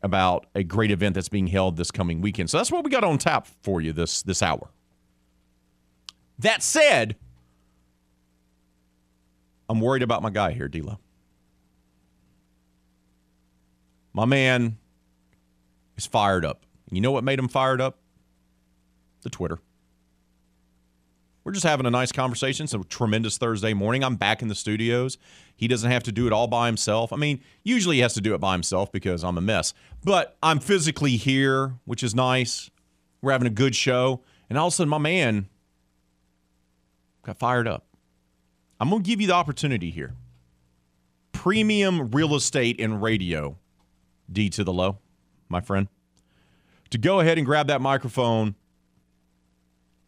about 0.03 0.47
a 0.55 0.63
great 0.63 0.93
event 0.93 1.15
that's 1.15 1.29
being 1.29 1.49
held 1.49 1.77
this 1.77 1.91
coming 1.91 2.21
weekend. 2.21 2.51
So 2.51 2.59
that's 2.59 2.71
what 2.71 2.85
we 2.85 2.91
got 2.91 3.03
on 3.03 3.19
tap 3.19 3.49
for 3.63 3.81
you 3.81 3.93
this 3.93 4.23
this 4.23 4.43
hour. 4.43 4.71
That 6.39 6.63
said, 6.63 7.17
I'm 9.69 9.81
worried 9.81 10.03
about 10.03 10.23
my 10.23 10.31
guy 10.31 10.53
here, 10.53 10.69
D'Lo. 10.69 10.99
My 14.13 14.25
man 14.25 14.79
is 15.97 16.07
fired 16.07 16.45
up. 16.45 16.65
You 16.91 17.01
know 17.01 17.13
what 17.13 17.25
made 17.25 17.39
him 17.39 17.49
fired 17.49 17.81
up? 17.81 17.99
The 19.23 19.31
Twitter. 19.31 19.59
We're 21.45 21.53
just 21.53 21.65
having 21.65 21.87
a 21.87 21.91
nice 21.91 22.13
conversation. 22.13 22.65
It's 22.65 22.75
a 22.75 22.81
tremendous 22.85 23.39
Thursday 23.39 23.73
morning. 23.73 24.05
I'm 24.05 24.17
back 24.17 24.43
in 24.43 24.49
the 24.49 24.55
studios. 24.55 25.17
He 25.57 25.67
doesn't 25.67 25.91
have 25.91 26.03
to 26.05 26.13
do 26.13 26.27
it 26.27 26.33
all 26.33 26.47
by 26.47 26.67
himself. 26.67 27.13
I 27.13 27.17
mean, 27.17 27.41
usually 27.63 27.97
he 27.97 28.03
has 28.03 28.15
to 28.15 28.21
do 28.21 28.35
it 28.35 28.39
by 28.39 28.53
himself 28.53 28.93
because 28.93 29.25
I'm 29.25 29.39
a 29.39 29.41
mess. 29.41 29.73
But 30.05 30.37
I'm 30.43 30.61
physically 30.61 31.17
here, 31.17 31.75
which 31.85 32.03
is 32.03 32.15
nice. 32.15 32.71
We're 33.23 33.33
having 33.33 33.47
a 33.47 33.51
good 33.51 33.75
show. 33.75 34.21
And 34.51 34.59
all 34.59 34.67
of 34.67 34.75
a 34.75 34.77
sudden, 34.77 34.91
my 34.91 34.99
man 34.99 35.49
got 37.23 37.39
fired 37.39 37.67
up. 37.67 37.88
I'm 38.81 38.91
going 38.91 39.03
to 39.03 39.09
give 39.09 39.21
you 39.21 39.27
the 39.27 39.35
opportunity 39.35 39.91
here. 39.91 40.15
Premium 41.33 42.11
real 42.11 42.35
estate 42.35 42.81
and 42.81 43.03
radio, 43.03 43.57
D 44.31 44.51
to 44.51 44.65
the 44.65 44.73
low, 44.73 44.99
my 45.49 45.61
friend, 45.61 45.89
to 46.91 46.99
go 46.99 47.21
ahead 47.21 47.39
and 47.39 47.47
grab 47.47 47.69
that 47.69 47.81
microphone 47.81 48.55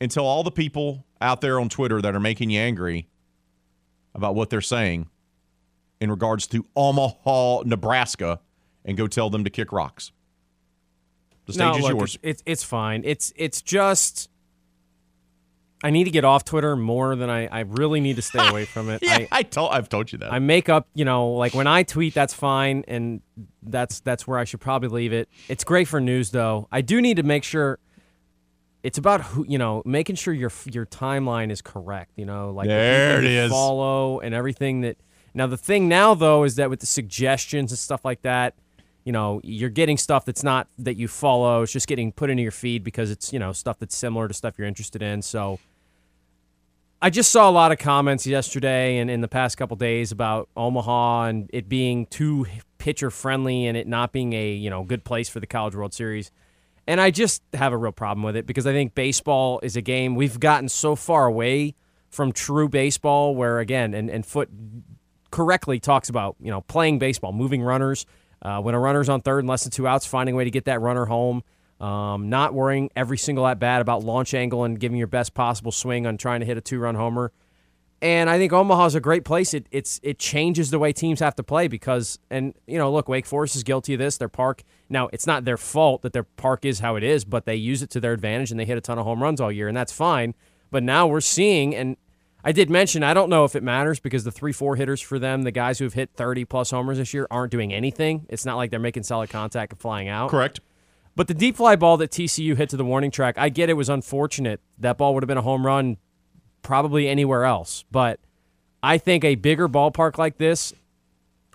and 0.00 0.10
tell 0.10 0.24
all 0.24 0.42
the 0.42 0.50
people 0.50 1.04
out 1.20 1.40
there 1.40 1.60
on 1.60 1.68
Twitter 1.68 2.00
that 2.00 2.14
are 2.14 2.20
making 2.20 2.50
you 2.50 2.60
angry 2.60 3.08
about 4.14 4.34
what 4.34 4.50
they're 4.50 4.60
saying 4.60 5.08
in 6.00 6.10
regards 6.10 6.46
to 6.48 6.66
Omaha, 6.74 7.62
Nebraska, 7.64 8.40
and 8.84 8.96
go 8.96 9.06
tell 9.06 9.30
them 9.30 9.44
to 9.44 9.50
kick 9.50 9.72
rocks. 9.72 10.12
The 11.46 11.52
stage 11.52 11.64
no, 11.64 11.76
is 11.76 11.82
look, 11.82 11.92
yours. 11.92 12.14
It's, 12.22 12.22
it's 12.22 12.42
it's 12.46 12.64
fine. 12.64 13.02
It's 13.04 13.32
it's 13.36 13.60
just 13.60 14.30
I 15.82 15.90
need 15.90 16.04
to 16.04 16.10
get 16.10 16.24
off 16.24 16.44
Twitter 16.44 16.76
more 16.76 17.16
than 17.16 17.30
I, 17.30 17.46
I 17.46 17.60
really 17.60 18.00
need 18.00 18.16
to 18.16 18.22
stay 18.22 18.46
away 18.46 18.66
from 18.66 18.88
it. 18.90 19.02
yeah, 19.02 19.14
I, 19.14 19.28
I, 19.32 19.42
told 19.42 19.72
I've 19.72 19.88
told 19.88 20.12
you 20.12 20.18
that. 20.18 20.32
I 20.32 20.38
make 20.38 20.68
up, 20.68 20.88
you 20.94 21.04
know, 21.04 21.30
like 21.32 21.54
when 21.54 21.66
I 21.66 21.84
tweet, 21.84 22.12
that's 22.12 22.34
fine, 22.34 22.84
and 22.86 23.22
that's 23.62 24.00
that's 24.00 24.26
where 24.26 24.38
I 24.38 24.44
should 24.44 24.60
probably 24.60 24.88
leave 24.88 25.12
it. 25.12 25.28
It's 25.48 25.64
great 25.64 25.88
for 25.88 26.00
news, 26.00 26.30
though. 26.30 26.68
I 26.70 26.82
do 26.82 27.00
need 27.00 27.16
to 27.16 27.22
make 27.22 27.44
sure 27.44 27.78
it's 28.82 28.98
about 28.98 29.22
who, 29.22 29.44
you 29.48 29.58
know, 29.58 29.82
making 29.84 30.16
sure 30.16 30.34
your 30.34 30.52
your 30.70 30.86
timeline 30.86 31.50
is 31.50 31.62
correct. 31.62 32.12
You 32.16 32.26
know, 32.26 32.50
like 32.50 32.68
There 32.68 33.18
it 33.18 33.24
is. 33.24 33.50
Follow 33.50 34.20
and 34.20 34.34
everything 34.34 34.82
that. 34.82 34.96
Now 35.32 35.46
the 35.46 35.56
thing 35.56 35.88
now 35.88 36.14
though 36.14 36.44
is 36.44 36.56
that 36.56 36.70
with 36.70 36.80
the 36.80 36.86
suggestions 36.86 37.70
and 37.70 37.78
stuff 37.78 38.04
like 38.04 38.22
that, 38.22 38.54
you 39.04 39.12
know, 39.12 39.40
you're 39.44 39.70
getting 39.70 39.96
stuff 39.96 40.24
that's 40.24 40.42
not 40.42 40.66
that 40.78 40.96
you 40.96 41.08
follow. 41.08 41.62
It's 41.62 41.72
just 41.72 41.86
getting 41.86 42.10
put 42.10 42.30
into 42.30 42.42
your 42.42 42.52
feed 42.52 42.82
because 42.82 43.10
it's 43.10 43.32
you 43.32 43.38
know 43.38 43.52
stuff 43.52 43.78
that's 43.78 43.96
similar 43.96 44.28
to 44.28 44.34
stuff 44.34 44.58
you're 44.58 44.68
interested 44.68 45.02
in. 45.02 45.22
So. 45.22 45.58
I 47.02 47.08
just 47.08 47.32
saw 47.32 47.48
a 47.48 47.50
lot 47.50 47.72
of 47.72 47.78
comments 47.78 48.26
yesterday 48.26 48.98
and 48.98 49.10
in 49.10 49.22
the 49.22 49.28
past 49.28 49.56
couple 49.56 49.74
days 49.74 50.12
about 50.12 50.50
Omaha 50.54 51.24
and 51.24 51.50
it 51.50 51.66
being 51.66 52.04
too 52.04 52.44
pitcher 52.76 53.10
friendly 53.10 53.66
and 53.66 53.74
it 53.74 53.86
not 53.86 54.12
being 54.12 54.34
a 54.34 54.52
you 54.52 54.68
know 54.68 54.84
good 54.84 55.02
place 55.02 55.26
for 55.26 55.40
the 55.40 55.46
College 55.46 55.74
World 55.74 55.94
Series. 55.94 56.30
And 56.86 57.00
I 57.00 57.10
just 57.10 57.42
have 57.54 57.72
a 57.72 57.78
real 57.78 57.92
problem 57.92 58.22
with 58.22 58.36
it 58.36 58.46
because 58.46 58.66
I 58.66 58.72
think 58.72 58.94
baseball 58.94 59.60
is 59.62 59.76
a 59.76 59.80
game 59.80 60.14
we've 60.14 60.38
gotten 60.38 60.68
so 60.68 60.94
far 60.94 61.24
away 61.24 61.74
from 62.10 62.32
true 62.32 62.68
baseball 62.68 63.34
where 63.34 63.60
again 63.60 63.94
and, 63.94 64.10
and 64.10 64.26
foot 64.26 64.50
correctly 65.30 65.80
talks 65.80 66.10
about 66.10 66.36
you 66.38 66.50
know 66.50 66.60
playing 66.60 66.98
baseball, 66.98 67.32
moving 67.32 67.62
runners. 67.62 68.04
Uh, 68.42 68.60
when 68.60 68.74
a 68.74 68.80
runner's 68.80 69.08
on 69.08 69.22
third 69.22 69.38
and 69.38 69.48
less 69.48 69.64
than 69.64 69.70
two 69.70 69.86
outs, 69.86 70.04
finding 70.04 70.34
a 70.34 70.36
way 70.36 70.44
to 70.44 70.50
get 70.50 70.66
that 70.66 70.82
runner 70.82 71.06
home. 71.06 71.42
Um, 71.80 72.28
not 72.28 72.52
worrying 72.52 72.90
every 72.94 73.16
single 73.16 73.46
at 73.46 73.58
bat 73.58 73.80
about 73.80 74.04
launch 74.04 74.34
angle 74.34 74.64
and 74.64 74.78
giving 74.78 74.98
your 74.98 75.06
best 75.06 75.32
possible 75.32 75.72
swing 75.72 76.06
on 76.06 76.18
trying 76.18 76.40
to 76.40 76.46
hit 76.46 76.58
a 76.58 76.60
two 76.60 76.78
run 76.78 76.94
homer. 76.94 77.32
And 78.02 78.30
I 78.30 78.38
think 78.38 78.52
Omaha's 78.52 78.94
a 78.94 79.00
great 79.00 79.24
place. 79.24 79.52
It 79.52 79.66
it's 79.70 80.00
it 80.02 80.18
changes 80.18 80.70
the 80.70 80.78
way 80.78 80.92
teams 80.92 81.20
have 81.20 81.34
to 81.36 81.42
play 81.42 81.68
because 81.68 82.18
and 82.30 82.54
you 82.66 82.78
know 82.78 82.90
look 82.90 83.08
Wake 83.08 83.26
Forest 83.26 83.56
is 83.56 83.62
guilty 83.62 83.94
of 83.94 83.98
this. 83.98 84.16
Their 84.16 84.28
park 84.28 84.62
now 84.88 85.08
it's 85.12 85.26
not 85.26 85.44
their 85.44 85.58
fault 85.58 86.02
that 86.02 86.12
their 86.12 86.24
park 86.24 86.64
is 86.64 86.80
how 86.80 86.96
it 86.96 87.02
is, 87.02 87.24
but 87.24 87.44
they 87.44 87.56
use 87.56 87.82
it 87.82 87.90
to 87.90 88.00
their 88.00 88.12
advantage 88.12 88.50
and 88.50 88.58
they 88.58 88.64
hit 88.64 88.78
a 88.78 88.80
ton 88.80 88.98
of 88.98 89.04
home 89.04 89.22
runs 89.22 89.40
all 89.40 89.52
year 89.52 89.68
and 89.68 89.76
that's 89.76 89.92
fine. 89.92 90.34
But 90.70 90.82
now 90.82 91.06
we're 91.06 91.20
seeing 91.20 91.74
and 91.74 91.96
I 92.42 92.52
did 92.52 92.70
mention 92.70 93.02
I 93.02 93.12
don't 93.12 93.28
know 93.28 93.44
if 93.44 93.54
it 93.54 93.62
matters 93.62 94.00
because 94.00 94.24
the 94.24 94.32
three 94.32 94.52
four 94.52 94.76
hitters 94.76 95.02
for 95.02 95.18
them, 95.18 95.42
the 95.42 95.50
guys 95.50 95.78
who 95.78 95.84
have 95.84 95.94
hit 95.94 96.10
thirty 96.14 96.46
plus 96.46 96.70
homers 96.70 96.96
this 96.96 97.12
year, 97.12 97.26
aren't 97.30 97.52
doing 97.52 97.72
anything. 97.72 98.24
It's 98.30 98.46
not 98.46 98.56
like 98.56 98.70
they're 98.70 98.80
making 98.80 99.02
solid 99.02 99.28
contact 99.28 99.72
and 99.72 99.80
flying 99.80 100.08
out. 100.08 100.30
Correct. 100.30 100.60
But 101.16 101.28
the 101.28 101.34
deep 101.34 101.56
fly 101.56 101.76
ball 101.76 101.96
that 101.98 102.10
TCU 102.10 102.56
hit 102.56 102.70
to 102.70 102.76
the 102.76 102.84
warning 102.84 103.10
track, 103.10 103.36
I 103.36 103.48
get 103.48 103.68
it 103.68 103.74
was 103.74 103.88
unfortunate. 103.88 104.60
That 104.78 104.96
ball 104.98 105.14
would 105.14 105.22
have 105.22 105.28
been 105.28 105.38
a 105.38 105.42
home 105.42 105.66
run 105.66 105.96
probably 106.62 107.08
anywhere 107.08 107.44
else. 107.44 107.84
But 107.90 108.20
I 108.82 108.98
think 108.98 109.24
a 109.24 109.34
bigger 109.34 109.68
ballpark 109.68 110.18
like 110.18 110.38
this, 110.38 110.72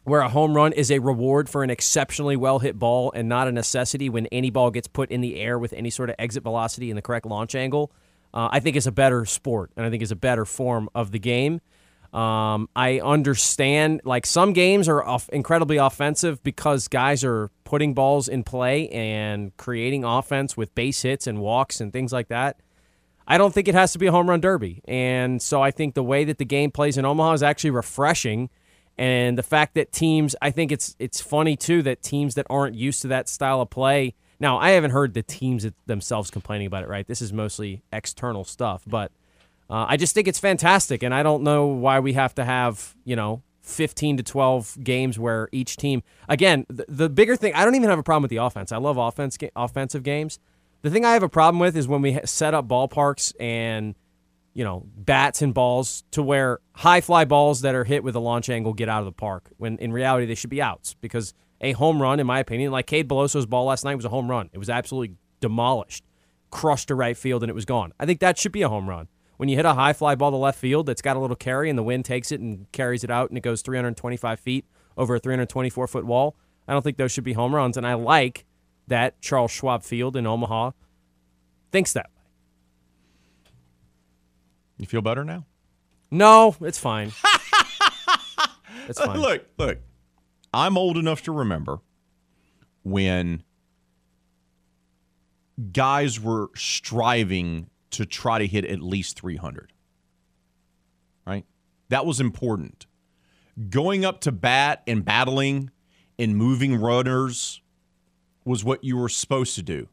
where 0.03 0.21
a 0.21 0.29
home 0.29 0.55
run 0.55 0.71
is 0.73 0.91
a 0.91 0.99
reward 0.99 1.49
for 1.49 1.63
an 1.63 1.69
exceptionally 1.69 2.35
well 2.35 2.59
hit 2.59 2.77
ball 2.77 3.11
and 3.15 3.27
not 3.27 3.47
a 3.47 3.51
necessity 3.51 4.07
when 4.07 4.27
any 4.27 4.51
ball 4.51 4.69
gets 4.69 4.87
put 4.87 5.09
in 5.09 5.21
the 5.21 5.39
air 5.39 5.57
with 5.57 5.73
any 5.73 5.89
sort 5.89 6.09
of 6.09 6.15
exit 6.19 6.43
velocity 6.43 6.91
and 6.91 6.97
the 6.97 7.01
correct 7.01 7.25
launch 7.25 7.55
angle, 7.55 7.91
uh, 8.33 8.49
I 8.51 8.59
think 8.59 8.75
is 8.75 8.85
a 8.85 8.91
better 8.91 9.25
sport 9.25 9.71
and 9.75 9.85
I 9.85 9.89
think 9.89 10.03
is 10.03 10.11
a 10.11 10.15
better 10.15 10.45
form 10.45 10.89
of 10.93 11.11
the 11.11 11.19
game. 11.19 11.59
Um, 12.15 12.69
I 12.77 13.01
understand, 13.01 13.99
like 14.05 14.25
some 14.25 14.53
games 14.53 14.87
are 14.87 15.03
off- 15.03 15.27
incredibly 15.29 15.75
offensive 15.75 16.41
because 16.43 16.87
guys 16.87 17.25
are 17.25 17.51
putting 17.65 17.93
balls 17.93 18.29
in 18.29 18.45
play 18.45 18.87
and 18.87 19.55
creating 19.57 20.05
offense 20.05 20.55
with 20.55 20.73
base 20.75 21.01
hits 21.01 21.27
and 21.27 21.41
walks 21.41 21.81
and 21.81 21.91
things 21.91 22.13
like 22.13 22.29
that. 22.29 22.61
I 23.27 23.37
don't 23.37 23.53
think 23.53 23.67
it 23.67 23.75
has 23.75 23.91
to 23.93 23.99
be 23.99 24.05
a 24.05 24.13
home 24.13 24.29
run 24.29 24.39
derby. 24.39 24.81
And 24.85 25.41
so 25.41 25.61
I 25.61 25.71
think 25.71 25.93
the 25.93 26.03
way 26.03 26.23
that 26.23 26.37
the 26.37 26.45
game 26.45 26.71
plays 26.71 26.97
in 26.97 27.03
Omaha 27.03 27.33
is 27.33 27.43
actually 27.43 27.71
refreshing. 27.71 28.49
And 28.97 29.37
the 29.37 29.43
fact 29.43 29.75
that 29.75 29.91
teams, 29.91 30.37
I 30.41 30.51
think 30.51 30.71
it's 30.71 30.95
it's 30.99 31.19
funny 31.19 31.57
too 31.57 31.81
that 31.81 32.01
teams 32.01 32.35
that 32.35 32.47
aren't 32.49 32.75
used 32.75 33.01
to 33.01 33.09
that 33.09 33.27
style 33.27 33.59
of 33.59 33.69
play. 33.69 34.15
Now, 34.39 34.57
I 34.57 34.69
haven't 34.69 34.91
heard 34.91 35.15
the 35.15 35.23
teams 35.23 35.67
themselves 35.85 36.31
complaining 36.31 36.67
about 36.67 36.83
it, 36.83 36.87
right? 36.87 37.05
This 37.05 37.21
is 37.21 37.33
mostly 37.33 37.83
external 37.91 38.45
stuff, 38.45 38.83
but 38.87 39.11
uh, 39.69 39.85
I 39.87 39.97
just 39.97 40.13
think 40.13 40.27
it's 40.27 40.39
fantastic, 40.39 41.03
and 41.03 41.13
I 41.13 41.23
don't 41.23 41.43
know 41.43 41.65
why 41.65 41.99
we 41.99 42.13
have 42.13 42.35
to 42.35 42.45
have 42.45 42.95
you 43.03 43.15
know 43.15 43.41
15 43.65 44.17
to 44.17 44.23
12 44.23 44.83
games 44.83 45.17
where 45.17 45.49
each 45.51 45.75
team. 45.75 46.03
Again, 46.29 46.65
the, 46.69 46.85
the 46.87 47.09
bigger 47.09 47.35
thing. 47.35 47.53
I 47.55 47.65
don't 47.65 47.75
even 47.75 47.89
have 47.89 47.99
a 47.99 48.03
problem 48.03 48.21
with 48.21 48.29
the 48.29 48.37
offense. 48.37 48.71
I 48.71 48.77
love 48.77 48.97
offense 48.97 49.37
offensive 49.55 50.03
games. 50.03 50.39
The 50.83 50.91
thing 50.91 51.03
I 51.03 51.13
have 51.13 51.23
a 51.23 51.29
problem 51.29 51.59
with 51.59 51.75
is 51.75 51.87
when 51.87 52.01
we 52.01 52.19
set 52.25 52.53
up 52.53 52.67
ballparks 52.67 53.33
and 53.39 53.95
you 54.53 54.63
know 54.63 54.85
bats 54.95 55.41
and 55.41 55.53
balls 55.53 56.03
to 56.11 56.21
where 56.21 56.59
high 56.73 57.01
fly 57.01 57.25
balls 57.25 57.61
that 57.61 57.73
are 57.73 57.83
hit 57.83 58.03
with 58.03 58.15
a 58.15 58.19
launch 58.19 58.49
angle 58.49 58.73
get 58.73 58.87
out 58.87 58.99
of 58.99 59.05
the 59.05 59.11
park. 59.11 59.49
When 59.57 59.77
in 59.79 59.91
reality 59.91 60.27
they 60.27 60.35
should 60.35 60.51
be 60.51 60.61
outs 60.61 60.95
because 61.01 61.33
a 61.59 61.71
home 61.71 61.99
run, 61.99 62.19
in 62.19 62.27
my 62.27 62.39
opinion, 62.39 62.71
like 62.71 62.85
Cade 62.85 63.07
Beloso's 63.07 63.47
ball 63.47 63.65
last 63.65 63.83
night 63.83 63.95
was 63.95 64.05
a 64.05 64.09
home 64.09 64.29
run. 64.29 64.51
It 64.53 64.59
was 64.59 64.69
absolutely 64.69 65.15
demolished, 65.39 66.03
crushed 66.51 66.89
to 66.89 66.95
right 66.95 67.17
field, 67.17 67.41
and 67.41 67.49
it 67.49 67.55
was 67.55 67.65
gone. 67.65 67.93
I 67.99 68.05
think 68.05 68.19
that 68.19 68.37
should 68.37 68.51
be 68.51 68.61
a 68.61 68.69
home 68.69 68.87
run 68.87 69.07
when 69.37 69.49
you 69.49 69.55
hit 69.55 69.65
a 69.65 69.73
high 69.73 69.93
fly 69.93 70.15
ball 70.15 70.31
to 70.31 70.37
left 70.37 70.59
field 70.59 70.85
that's 70.85 71.01
got 71.01 71.17
a 71.17 71.19
little 71.19 71.35
carry 71.35 71.69
and 71.69 71.77
the 71.77 71.83
wind 71.83 72.05
takes 72.05 72.31
it 72.31 72.39
and 72.39 72.71
carries 72.71 73.03
it 73.03 73.11
out 73.11 73.29
and 73.29 73.37
it 73.37 73.41
goes 73.41 73.61
325 73.61 74.39
feet 74.39 74.65
over 74.97 75.15
a 75.15 75.19
324 75.19 75.87
foot 75.87 76.05
wall, 76.05 76.35
I 76.67 76.73
don't 76.73 76.81
think 76.81 76.97
those 76.97 77.11
should 77.11 77.23
be 77.23 77.33
home 77.33 77.53
runs. 77.53 77.77
And 77.77 77.85
I 77.85 77.93
like 77.95 78.45
that 78.87 79.21
Charles 79.21 79.51
Schwab 79.51 79.83
Field 79.83 80.15
in 80.15 80.25
Omaha 80.25 80.71
thinks 81.71 81.93
that 81.93 82.05
way. 82.05 82.23
You 84.77 84.85
feel 84.85 85.01
better 85.01 85.23
now? 85.23 85.45
No, 86.11 86.55
it's 86.61 86.77
fine. 86.77 87.11
it's 88.87 88.99
fine. 88.99 89.19
look, 89.19 89.45
look. 89.57 89.79
I'm 90.53 90.77
old 90.77 90.97
enough 90.97 91.23
to 91.23 91.31
remember 91.33 91.79
when 92.83 93.43
guys 95.71 96.19
were 96.19 96.49
striving 96.55 97.69
to 97.97 98.05
try 98.05 98.39
to 98.39 98.47
hit 98.47 98.65
at 98.65 98.81
least 98.81 99.19
300. 99.19 99.73
Right? 101.25 101.45
That 101.89 102.05
was 102.05 102.19
important. 102.19 102.85
Going 103.69 104.05
up 104.05 104.21
to 104.21 104.31
bat 104.31 104.83
and 104.87 105.03
battling 105.03 105.71
and 106.19 106.35
moving 106.35 106.75
runners 106.75 107.61
was 108.43 108.63
what 108.63 108.83
you 108.83 108.97
were 108.97 109.09
supposed 109.09 109.55
to 109.55 109.63
do. 109.63 109.87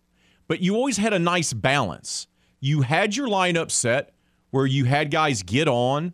But 0.48 0.60
you 0.60 0.74
always 0.74 0.98
had 0.98 1.12
a 1.12 1.18
nice 1.18 1.52
balance. 1.52 2.26
You 2.60 2.82
had 2.82 3.16
your 3.16 3.28
lineup 3.28 3.70
set 3.70 4.14
where 4.50 4.66
you 4.66 4.84
had 4.84 5.10
guys 5.10 5.42
get 5.42 5.68
on 5.68 6.12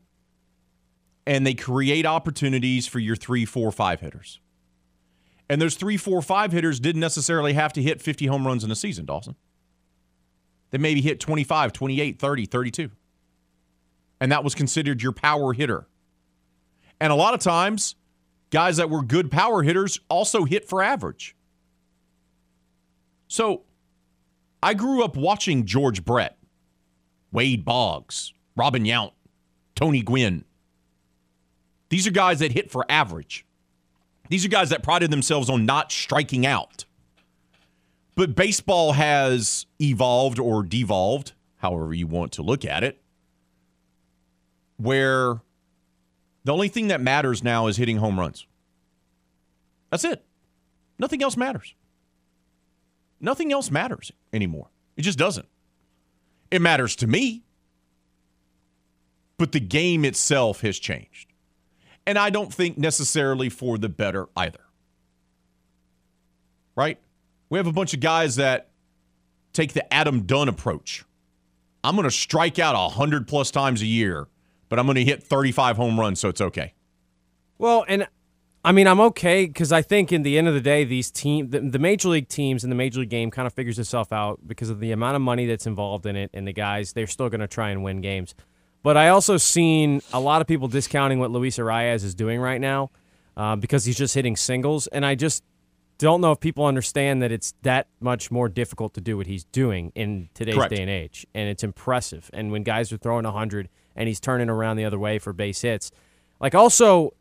and 1.26 1.47
they 1.47 1.55
create 1.55 2.07
opportunities 2.07 2.86
for 2.86 3.01
your 3.01 3.16
three, 3.16 3.45
four, 3.45 3.70
five 3.70 4.01
hitters. 4.01 4.41
And 5.51 5.61
those 5.61 5.74
three, 5.74 5.97
four, 5.97 6.22
five 6.22 6.53
hitters 6.53 6.78
didn't 6.78 7.01
necessarily 7.01 7.55
have 7.55 7.72
to 7.74 7.82
hit 7.82 8.01
50 8.01 8.26
home 8.26 8.47
runs 8.47 8.64
in 8.64 8.70
a 8.70 8.76
season, 8.76 9.07
Dawson. 9.07 9.34
They 10.70 10.78
maybe 10.78 11.00
hit 11.00 11.20
25, 11.20 11.72
28, 11.72 12.18
30, 12.18 12.46
32. 12.46 12.90
And 14.20 14.32
that 14.32 14.44
was 14.44 14.54
considered 14.54 15.02
your 15.02 15.12
power 15.12 15.52
hitter. 15.52 15.86
And 17.00 17.12
a 17.12 17.16
lot 17.16 17.34
of 17.34 17.40
times, 17.40 17.94
guys 18.50 18.76
that 18.78 18.90
were 18.90 19.02
good 19.02 19.30
power 19.30 19.62
hitters 19.62 20.00
also 20.08 20.44
hit 20.44 20.68
for 20.68 20.82
average. 20.82 21.36
So 23.28 23.62
I 24.62 24.74
grew 24.74 25.04
up 25.04 25.16
watching 25.16 25.64
George 25.64 26.04
Brett, 26.04 26.38
Wade 27.30 27.64
Boggs, 27.64 28.32
Robin 28.56 28.84
Yount, 28.84 29.12
Tony 29.74 30.02
Gwynn. 30.02 30.44
These 31.90 32.06
are 32.06 32.10
guys 32.10 32.40
that 32.40 32.52
hit 32.52 32.70
for 32.70 32.84
average. 32.88 33.46
These 34.28 34.44
are 34.44 34.48
guys 34.48 34.70
that 34.70 34.82
prided 34.82 35.10
themselves 35.10 35.48
on 35.48 35.64
not 35.64 35.92
striking 35.92 36.44
out. 36.44 36.84
But 38.18 38.34
baseball 38.34 38.94
has 38.94 39.66
evolved 39.80 40.40
or 40.40 40.64
devolved, 40.64 41.34
however 41.58 41.94
you 41.94 42.08
want 42.08 42.32
to 42.32 42.42
look 42.42 42.64
at 42.64 42.82
it, 42.82 43.00
where 44.76 45.40
the 46.42 46.52
only 46.52 46.66
thing 46.66 46.88
that 46.88 47.00
matters 47.00 47.44
now 47.44 47.68
is 47.68 47.76
hitting 47.76 47.98
home 47.98 48.18
runs. 48.18 48.44
That's 49.90 50.02
it. 50.02 50.24
Nothing 50.98 51.22
else 51.22 51.36
matters. 51.36 51.74
Nothing 53.20 53.52
else 53.52 53.70
matters 53.70 54.10
anymore. 54.32 54.66
It 54.96 55.02
just 55.02 55.16
doesn't. 55.16 55.46
It 56.50 56.60
matters 56.60 56.96
to 56.96 57.06
me, 57.06 57.44
but 59.36 59.52
the 59.52 59.60
game 59.60 60.04
itself 60.04 60.62
has 60.62 60.80
changed. 60.80 61.32
And 62.04 62.18
I 62.18 62.30
don't 62.30 62.52
think 62.52 62.78
necessarily 62.78 63.48
for 63.48 63.78
the 63.78 63.88
better 63.88 64.26
either. 64.36 64.64
Right? 66.74 66.98
We 67.51 67.59
have 67.59 67.66
a 67.66 67.72
bunch 67.72 67.94
of 67.94 68.01
guys 68.01 68.36
that 68.36 68.70
take 69.53 69.72
the 69.72 69.92
Adam 69.92 70.22
Dunn 70.22 70.49
approach. 70.49 71.05
I'm 71.82 71.94
going 71.94 72.05
to 72.05 72.11
strike 72.11 72.59
out 72.59 72.74
100 72.74 73.26
plus 73.26 73.51
times 73.51 73.82
a 73.82 73.86
year, 73.86 74.28
but 74.68 74.78
I'm 74.78 74.86
going 74.86 74.96
to 74.96 75.05
hit 75.05 75.22
35 75.22 75.76
home 75.76 75.99
runs, 75.99 76.20
so 76.20 76.28
it's 76.28 76.40
okay. 76.40 76.74
Well, 77.57 77.84
and 77.88 78.07
I 78.64 78.72
mean, 78.72 78.86
I'm 78.86 79.01
okay 79.01 79.46
because 79.46 79.72
I 79.72 79.82
think 79.82 80.12
in 80.12 80.22
the 80.22 80.36
end 80.36 80.49
of 80.49 80.55
the 80.55 80.61
day, 80.61 80.84
these 80.84 81.11
team, 81.11 81.51
the, 81.51 81.61
the, 81.61 81.78
major 81.78 82.09
league 82.09 82.28
teams 82.28 82.64
and 82.64 82.70
the 82.70 82.76
major 82.76 83.01
league 83.01 83.09
game 83.09 83.30
kind 83.30 83.46
of 83.46 83.53
figures 83.55 83.78
itself 83.78 84.12
out 84.12 84.40
because 84.46 84.68
of 84.68 84.80
the 84.80 84.92
amount 84.92 85.16
of 85.16 85.22
money 85.22 85.46
that's 85.46 85.66
involved 85.66 86.07
in 86.07 86.16
it, 86.16 86.30
and 86.34 86.46
the 86.46 86.53
guys 86.53 86.92
they're 86.92 87.07
still 87.07 87.28
going 87.28 87.40
to 87.40 87.49
try 87.49 87.70
and 87.70 87.82
win 87.82 88.01
games. 88.01 88.34
But 88.82 88.96
I 88.96 89.09
also 89.09 89.36
seen 89.36 90.03
a 90.12 90.20
lot 90.20 90.40
of 90.40 90.46
people 90.46 90.68
discounting 90.68 91.18
what 91.18 91.30
Luis 91.30 91.59
Arraez 91.59 92.05
is 92.05 92.14
doing 92.14 92.40
right 92.40 92.61
now 92.61 92.90
uh, 93.36 93.57
because 93.57 93.84
he's 93.84 93.96
just 93.96 94.14
hitting 94.14 94.36
singles, 94.36 94.86
and 94.88 95.07
I 95.07 95.14
just 95.14 95.44
don't 95.99 96.20
know 96.20 96.32
if 96.32 96.40
people 96.40 96.64
understand 96.64 97.20
that 97.22 97.32
it's 97.32 97.55
that 97.62 97.88
much 98.01 98.30
more 98.30 98.49
difficult 98.49 98.94
to 98.94 99.01
do 99.01 99.16
what 99.16 99.26
he's 99.26 99.44
doing 99.44 99.92
in 99.94 100.28
today's 100.34 100.55
Correct. 100.55 100.74
day 100.74 100.82
and 100.82 100.90
age, 100.90 101.26
and 101.34 101.49
it's 101.49 101.64
impressive. 101.64 102.30
And 102.32 102.51
when 102.51 102.62
guys 102.62 102.92
are 102.92 102.96
throwing 102.96 103.24
hundred 103.24 103.68
and 103.94 104.09
he's 104.09 104.20
turning 104.20 104.49
around 104.49 104.76
the 104.76 104.84
other 104.84 104.99
way 104.99 105.18
for 105.18 105.32
base 105.32 105.61
hits, 105.61 105.90
like 106.40 106.55
also 106.55 107.14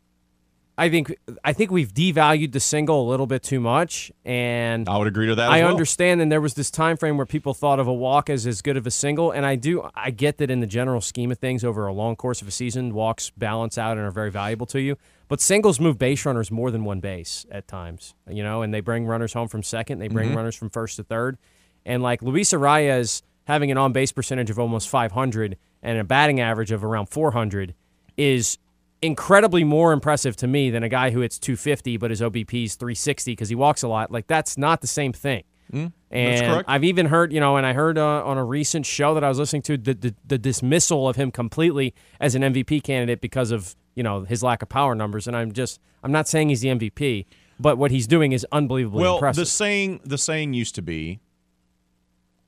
I 0.78 0.88
think 0.88 1.12
I 1.42 1.52
think 1.52 1.72
we've 1.72 1.92
devalued 1.92 2.52
the 2.52 2.60
single 2.60 3.02
a 3.02 3.08
little 3.10 3.26
bit 3.26 3.42
too 3.42 3.58
much, 3.58 4.12
and 4.24 4.88
I 4.88 4.96
would 4.96 5.08
agree 5.08 5.26
to 5.26 5.34
that. 5.34 5.50
I 5.50 5.58
as 5.58 5.62
well. 5.62 5.72
understand, 5.72 6.20
and 6.20 6.30
there 6.30 6.40
was 6.40 6.54
this 6.54 6.70
time 6.70 6.96
frame 6.96 7.16
where 7.16 7.26
people 7.26 7.52
thought 7.52 7.80
of 7.80 7.88
a 7.88 7.92
walk 7.92 8.30
as 8.30 8.46
as 8.46 8.62
good 8.62 8.76
of 8.76 8.86
a 8.86 8.92
single, 8.92 9.32
and 9.32 9.44
I 9.44 9.56
do. 9.56 9.90
I 9.96 10.12
get 10.12 10.38
that 10.38 10.52
in 10.52 10.60
the 10.60 10.68
general 10.68 11.00
scheme 11.00 11.32
of 11.32 11.38
things, 11.38 11.64
over 11.64 11.88
a 11.88 11.92
long 11.92 12.14
course 12.14 12.40
of 12.42 12.46
a 12.46 12.52
season, 12.52 12.94
walks 12.94 13.30
balance 13.30 13.76
out 13.76 13.98
and 13.98 14.06
are 14.06 14.12
very 14.12 14.30
valuable 14.30 14.66
to 14.66 14.80
you. 14.80 14.96
But 15.28 15.40
singles 15.40 15.78
move 15.78 15.98
base 15.98 16.24
runners 16.24 16.50
more 16.50 16.70
than 16.70 16.84
one 16.84 17.00
base 17.00 17.44
at 17.50 17.68
times, 17.68 18.14
you 18.28 18.42
know, 18.42 18.62
and 18.62 18.72
they 18.72 18.80
bring 18.80 19.06
runners 19.06 19.34
home 19.34 19.48
from 19.48 19.62
second, 19.62 19.98
they 19.98 20.08
bring 20.08 20.30
Mhm. 20.30 20.36
runners 20.36 20.56
from 20.56 20.70
first 20.70 20.96
to 20.96 21.04
third, 21.04 21.36
and 21.84 22.02
like 22.02 22.22
Luis 22.22 22.50
Arraez 22.52 23.22
having 23.44 23.70
an 23.70 23.76
on 23.78 23.92
base 23.92 24.10
percentage 24.12 24.48
of 24.50 24.58
almost 24.58 24.88
500 24.88 25.56
and 25.82 25.98
a 25.98 26.04
batting 26.04 26.40
average 26.40 26.70
of 26.72 26.82
around 26.82 27.06
400 27.10 27.74
is 28.16 28.58
incredibly 29.00 29.64
more 29.64 29.92
impressive 29.92 30.34
to 30.36 30.46
me 30.46 30.70
than 30.70 30.82
a 30.82 30.88
guy 30.88 31.10
who 31.10 31.20
hits 31.20 31.38
250 31.38 31.96
but 31.96 32.10
his 32.10 32.20
OBP 32.20 32.64
is 32.64 32.74
360 32.74 33.32
because 33.32 33.48
he 33.48 33.54
walks 33.54 33.82
a 33.82 33.88
lot. 33.88 34.10
Like 34.10 34.26
that's 34.26 34.58
not 34.58 34.80
the 34.80 34.86
same 34.86 35.12
thing. 35.12 35.44
Mm, 35.72 35.92
and. 36.10 36.64
I've 36.66 36.84
even 36.84 37.06
heard, 37.06 37.32
you 37.32 37.40
know, 37.40 37.56
and 37.58 37.66
I 37.66 37.74
heard 37.74 37.98
uh, 37.98 38.24
on 38.24 38.38
a 38.38 38.44
recent 38.44 38.86
show 38.86 39.12
that 39.14 39.22
I 39.22 39.28
was 39.28 39.38
listening 39.38 39.62
to 39.62 39.76
the, 39.76 39.94
the 39.94 40.14
the 40.26 40.38
dismissal 40.38 41.06
of 41.08 41.16
him 41.16 41.30
completely 41.30 41.94
as 42.18 42.34
an 42.34 42.42
MVP 42.42 42.82
candidate 42.82 43.20
because 43.20 43.50
of 43.50 43.76
you 43.98 44.04
know 44.04 44.22
his 44.22 44.44
lack 44.44 44.62
of 44.62 44.68
power 44.68 44.94
numbers. 44.94 45.26
And 45.26 45.36
I'm 45.36 45.50
just 45.50 45.80
I'm 46.04 46.12
not 46.12 46.28
saying 46.28 46.50
he's 46.50 46.60
the 46.60 46.68
MVP, 46.68 47.26
but 47.58 47.76
what 47.78 47.90
he's 47.90 48.06
doing 48.06 48.30
is 48.30 48.46
unbelievably 48.52 49.02
well, 49.02 49.16
impressive. 49.16 49.42
the 49.42 49.46
saying 49.46 50.00
the 50.04 50.16
saying 50.16 50.54
used 50.54 50.76
to 50.76 50.82
be, 50.82 51.18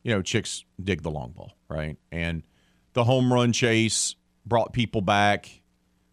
you 0.05 0.15
know, 0.15 0.23
chicks 0.23 0.65
dig 0.83 1.03
the 1.03 1.11
long 1.11 1.33
ball, 1.33 1.53
right? 1.69 1.97
And 2.13 2.45
the 2.93 3.03
home 3.03 3.33
run 3.33 3.53
chase 3.53 4.15
brought 4.47 4.73
people 4.73 5.01
back 5.01 5.61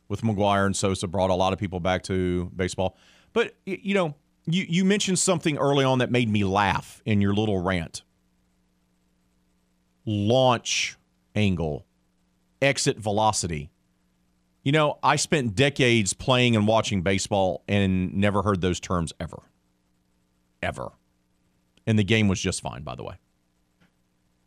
with 0.08 0.22
McGwire 0.22 0.66
and 0.66 0.76
Sosa 0.76 1.08
brought 1.08 1.30
a 1.30 1.36
lot 1.36 1.54
of 1.54 1.60
people 1.60 1.80
back 1.80 2.02
to 2.04 2.52
baseball. 2.56 2.98
But 3.34 3.54
you 3.68 3.94
know, 3.94 4.16
you 4.48 4.66
you 4.68 4.84
mentioned 4.86 5.20
something 5.20 5.60
early 5.60 5.86
on 5.86 6.00
that 6.00 6.10
made 6.10 6.30
me 6.30 6.44
laugh 6.44 7.00
in 7.06 7.22
your 7.22 7.36
little 7.36 7.62
rant. 7.62 8.02
Launch 10.04 10.98
angle, 11.36 11.86
exit 12.60 12.98
velocity. 12.98 13.70
You 14.68 14.74
know, 14.74 15.00
I 15.02 15.16
spent 15.16 15.56
decades 15.56 16.12
playing 16.12 16.58
and 16.58 16.68
watching 16.68 17.02
baseball 17.02 17.64
and 17.70 18.14
never 18.16 18.42
heard 18.42 18.60
those 18.60 18.82
terms 18.82 19.14
ever. 19.18 19.44
Ever. 20.62 20.92
And 21.86 21.98
the 21.98 22.04
game 22.04 22.28
was 22.28 22.42
just 22.42 22.60
fine, 22.60 22.84
by 22.84 22.96
the 22.96 23.06
way. 23.06 23.16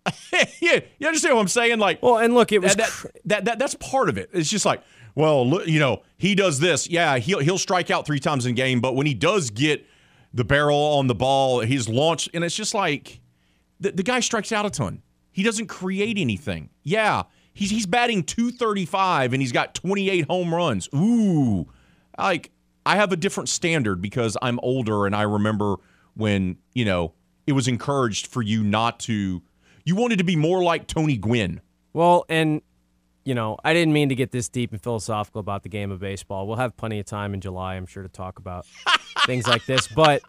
yeah, 0.61 0.81
you 0.99 1.07
understand 1.07 1.37
what 1.37 1.41
I'm 1.41 1.49
saying? 1.49 1.79
Like, 1.79 2.03
well, 2.03 2.19
and 2.19 2.35
look, 2.35 2.53
it 2.53 2.61
was 2.61 2.77
that, 2.77 2.91
that, 2.91 3.13
that, 3.25 3.45
that 3.47 3.59
that's 3.59 3.75
part 3.77 4.11
of 4.11 4.19
it. 4.19 4.29
It's 4.35 4.51
just 4.51 4.67
like, 4.67 4.83
well, 5.15 5.49
look, 5.49 5.67
you 5.67 5.79
know, 5.79 6.03
he 6.19 6.35
does 6.35 6.61
this. 6.61 6.87
Yeah, 6.87 7.17
he'll 7.17 7.39
he'll 7.39 7.57
strike 7.57 7.91
out 7.91 8.05
three 8.05 8.21
times 8.21 8.45
in 8.45 8.55
game, 8.55 8.83
but 8.83 8.95
when 8.95 9.07
he 9.07 9.15
does 9.15 9.49
get 9.49 9.87
the 10.35 10.45
barrel 10.45 10.77
on 10.77 11.07
the 11.07 11.15
ball, 11.15 11.61
he's 11.61 11.89
launched, 11.89 12.29
and 12.35 12.45
it's 12.45 12.55
just 12.55 12.75
like 12.75 13.21
the, 13.81 13.93
the 13.93 14.03
guy 14.03 14.21
strikes 14.21 14.53
out 14.53 14.67
a 14.67 14.71
ton. 14.71 15.01
He 15.33 15.43
doesn't 15.43 15.69
create 15.69 16.19
anything. 16.19 16.69
Yeah, 16.83 17.23
he's 17.61 17.71
he's 17.71 17.87
batting 17.87 18.25
235 18.25 19.35
and 19.35 19.43
he's 19.43 19.53
got 19.53 19.75
28 19.75 20.27
home 20.27 20.53
runs. 20.53 20.89
Ooh, 20.95 21.69
like 22.19 22.51
I 22.87 22.97
have 22.97 23.13
a 23.13 23.17
different 23.17 23.49
standard 23.51 24.01
because 24.01 24.37
I'm 24.41 24.59
older 24.63 25.07
and 25.07 25.15
I 25.15 25.23
remember 25.23 25.77
when 26.15 26.57
you 26.75 26.87
know 26.87 27.13
it 27.47 27.53
was 27.53 27.69
encouraged 27.69 28.27
for 28.27 28.43
you 28.43 28.65
not 28.65 28.99
to. 29.01 29.43
You 29.85 29.97
wanted 29.97 30.19
to 30.19 30.25
be 30.25 30.37
more 30.37 30.63
like 30.63 30.87
Tony 30.87 31.17
Gwynn. 31.17 31.61
Well, 31.93 32.25
and 32.29 32.63
you 33.25 33.35
know, 33.35 33.59
I 33.63 33.75
didn't 33.75 33.93
mean 33.93 34.09
to 34.09 34.15
get 34.15 34.33
this 34.33 34.49
deep 34.49 34.73
and 34.73 34.83
philosophical 34.83 35.41
about 35.41 35.63
the 35.63 35.69
game 35.69 35.91
of 35.91 36.01
baseball. 36.01 36.47
We'll 36.47 36.57
have 36.57 36.77
plenty 36.77 36.99
of 36.99 37.07
time 37.07 37.35
in 37.35 37.41
July, 37.41 37.75
I'm 37.75 37.87
sure, 37.87 38.03
to 38.03 38.09
talk 38.09 38.39
about 38.39 38.67
things 39.27 39.47
like 39.47 39.67
this. 39.67 39.87
But 39.87 40.23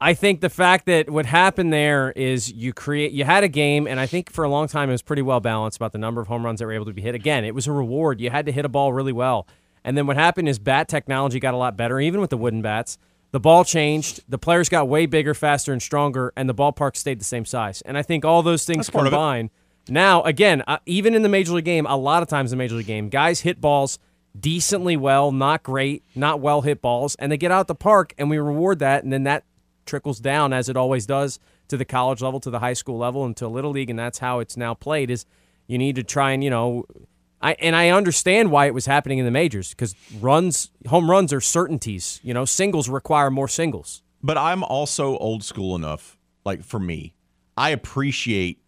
I 0.00 0.12
think 0.14 0.40
the 0.40 0.50
fact 0.50 0.86
that 0.86 1.08
what 1.08 1.24
happened 1.24 1.72
there 1.72 2.12
is 2.12 2.52
you 2.52 2.72
create 2.72 3.12
you 3.12 3.24
had 3.24 3.44
a 3.44 3.48
game, 3.48 3.86
and 3.86 3.98
I 3.98 4.06
think 4.06 4.30
for 4.30 4.44
a 4.44 4.48
long 4.48 4.68
time 4.68 4.88
it 4.88 4.92
was 4.92 5.02
pretty 5.02 5.22
well 5.22 5.40
balanced 5.40 5.76
about 5.76 5.92
the 5.92 5.98
number 5.98 6.20
of 6.20 6.28
home 6.28 6.44
runs 6.44 6.58
that 6.58 6.66
were 6.66 6.72
able 6.72 6.86
to 6.86 6.92
be 6.92 7.02
hit. 7.02 7.14
Again, 7.14 7.44
it 7.44 7.54
was 7.54 7.66
a 7.66 7.72
reward. 7.72 8.20
You 8.20 8.30
had 8.30 8.46
to 8.46 8.52
hit 8.52 8.64
a 8.64 8.68
ball 8.68 8.92
really 8.92 9.12
well. 9.12 9.46
And 9.84 9.96
then 9.96 10.06
what 10.06 10.16
happened 10.16 10.48
is 10.48 10.58
bat 10.58 10.88
technology 10.88 11.38
got 11.38 11.54
a 11.54 11.58
lot 11.58 11.76
better, 11.76 12.00
even 12.00 12.20
with 12.20 12.30
the 12.30 12.36
wooden 12.36 12.62
bats. 12.62 12.98
The 13.32 13.40
ball 13.40 13.64
changed. 13.64 14.20
The 14.28 14.38
players 14.38 14.68
got 14.68 14.88
way 14.88 15.06
bigger, 15.06 15.34
faster, 15.34 15.72
and 15.72 15.82
stronger, 15.82 16.32
and 16.36 16.48
the 16.48 16.54
ballpark 16.54 16.96
stayed 16.96 17.20
the 17.20 17.24
same 17.24 17.44
size. 17.44 17.82
And 17.82 17.98
I 17.98 18.02
think 18.02 18.24
all 18.24 18.42
those 18.42 18.64
things 18.64 18.86
That's 18.86 18.90
part 18.90 19.06
combined. 19.06 19.50
Now, 19.88 20.22
again, 20.22 20.62
uh, 20.66 20.78
even 20.86 21.14
in 21.14 21.22
the 21.22 21.28
major 21.28 21.52
league 21.52 21.64
game, 21.64 21.86
a 21.86 21.96
lot 21.96 22.22
of 22.22 22.28
times 22.28 22.52
in 22.52 22.58
the 22.58 22.62
major 22.62 22.76
league 22.76 22.86
game, 22.86 23.08
guys 23.08 23.40
hit 23.40 23.60
balls 23.60 23.98
decently 24.38 24.96
well, 24.96 25.30
not 25.30 25.62
great, 25.62 26.02
not 26.14 26.40
well 26.40 26.62
hit 26.62 26.80
balls, 26.80 27.14
and 27.16 27.30
they 27.30 27.36
get 27.36 27.50
out 27.50 27.66
the 27.66 27.74
park, 27.74 28.14
and 28.16 28.30
we 28.30 28.38
reward 28.38 28.78
that, 28.78 29.04
and 29.04 29.12
then 29.12 29.24
that 29.24 29.44
trickles 29.84 30.20
down 30.20 30.52
as 30.52 30.68
it 30.68 30.76
always 30.76 31.06
does 31.06 31.38
to 31.68 31.76
the 31.76 31.84
college 31.84 32.20
level, 32.22 32.40
to 32.40 32.50
the 32.50 32.60
high 32.60 32.72
school 32.72 32.98
level, 32.98 33.24
and 33.24 33.36
to 33.36 33.48
little 33.48 33.70
league, 33.70 33.90
and 33.90 33.98
that's 33.98 34.18
how 34.18 34.40
it's 34.40 34.56
now 34.56 34.74
played. 34.74 35.10
Is 35.10 35.26
you 35.66 35.78
need 35.78 35.96
to 35.96 36.02
try 36.02 36.32
and 36.32 36.42
you 36.44 36.50
know, 36.50 36.84
I 37.40 37.52
and 37.54 37.74
I 37.74 37.90
understand 37.90 38.50
why 38.50 38.66
it 38.66 38.74
was 38.74 38.86
happening 38.86 39.18
in 39.18 39.24
the 39.24 39.30
majors 39.30 39.70
because 39.70 39.94
runs, 40.20 40.70
home 40.88 41.10
runs 41.10 41.32
are 41.32 41.40
certainties. 41.40 42.20
You 42.22 42.34
know, 42.34 42.44
singles 42.44 42.88
require 42.88 43.30
more 43.30 43.48
singles. 43.48 44.02
But 44.22 44.38
I'm 44.38 44.64
also 44.64 45.18
old 45.18 45.44
school 45.44 45.76
enough, 45.76 46.16
like 46.44 46.64
for 46.64 46.80
me, 46.80 47.14
I 47.56 47.70
appreciate, 47.70 48.58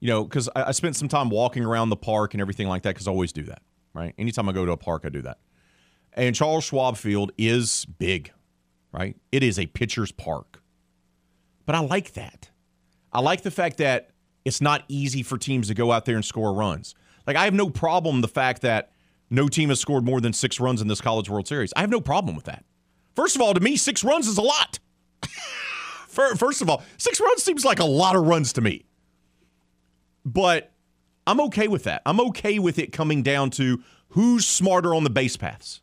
you 0.00 0.08
know, 0.08 0.24
because 0.24 0.48
I, 0.56 0.64
I 0.64 0.70
spent 0.72 0.96
some 0.96 1.08
time 1.08 1.30
walking 1.30 1.64
around 1.64 1.90
the 1.90 1.96
park 1.96 2.34
and 2.34 2.40
everything 2.40 2.66
like 2.66 2.82
that, 2.82 2.94
because 2.94 3.06
I 3.06 3.12
always 3.12 3.32
do 3.32 3.44
that. 3.44 3.62
right? 3.94 4.14
Anytime 4.18 4.48
I 4.48 4.52
go 4.52 4.66
to 4.66 4.72
a 4.72 4.76
park, 4.76 5.02
I 5.04 5.08
do 5.08 5.22
that. 5.22 5.38
And 6.12 6.34
Charles 6.34 6.64
Schwab 6.64 6.96
Field 6.96 7.32
is 7.38 7.84
big, 7.84 8.32
right? 8.92 9.16
It 9.32 9.42
is 9.42 9.58
a 9.58 9.66
pitcher's 9.66 10.12
park. 10.12 10.62
But 11.66 11.74
I 11.74 11.80
like 11.80 12.12
that. 12.14 12.50
I 13.12 13.20
like 13.20 13.42
the 13.42 13.50
fact 13.50 13.78
that 13.78 14.10
it's 14.44 14.60
not 14.60 14.84
easy 14.88 15.22
for 15.22 15.38
teams 15.38 15.68
to 15.68 15.74
go 15.74 15.92
out 15.92 16.04
there 16.04 16.16
and 16.16 16.24
score 16.24 16.52
runs. 16.52 16.94
Like 17.26 17.36
I 17.36 17.44
have 17.44 17.54
no 17.54 17.70
problem 17.70 18.20
the 18.20 18.28
fact 18.28 18.62
that 18.62 18.92
no 19.28 19.48
team 19.48 19.68
has 19.68 19.78
scored 19.78 20.04
more 20.04 20.20
than 20.20 20.32
6 20.32 20.60
runs 20.60 20.80
in 20.80 20.88
this 20.88 21.00
College 21.00 21.30
World 21.30 21.46
Series. 21.46 21.72
I 21.76 21.80
have 21.80 21.90
no 21.90 22.00
problem 22.00 22.34
with 22.34 22.46
that. 22.46 22.64
First 23.14 23.36
of 23.36 23.42
all, 23.42 23.54
to 23.54 23.60
me 23.60 23.76
6 23.76 24.02
runs 24.04 24.26
is 24.26 24.38
a 24.38 24.42
lot. 24.42 24.78
First 26.08 26.62
of 26.62 26.68
all, 26.68 26.82
6 26.98 27.20
runs 27.20 27.42
seems 27.42 27.64
like 27.64 27.78
a 27.78 27.84
lot 27.84 28.16
of 28.16 28.26
runs 28.26 28.52
to 28.54 28.60
me. 28.60 28.86
But 30.24 30.72
I'm 31.26 31.40
okay 31.42 31.68
with 31.68 31.84
that. 31.84 32.02
I'm 32.04 32.20
okay 32.20 32.58
with 32.58 32.78
it 32.78 32.92
coming 32.92 33.22
down 33.22 33.50
to 33.50 33.82
who's 34.08 34.46
smarter 34.46 34.94
on 34.94 35.04
the 35.04 35.10
base 35.10 35.36
paths. 35.36 35.80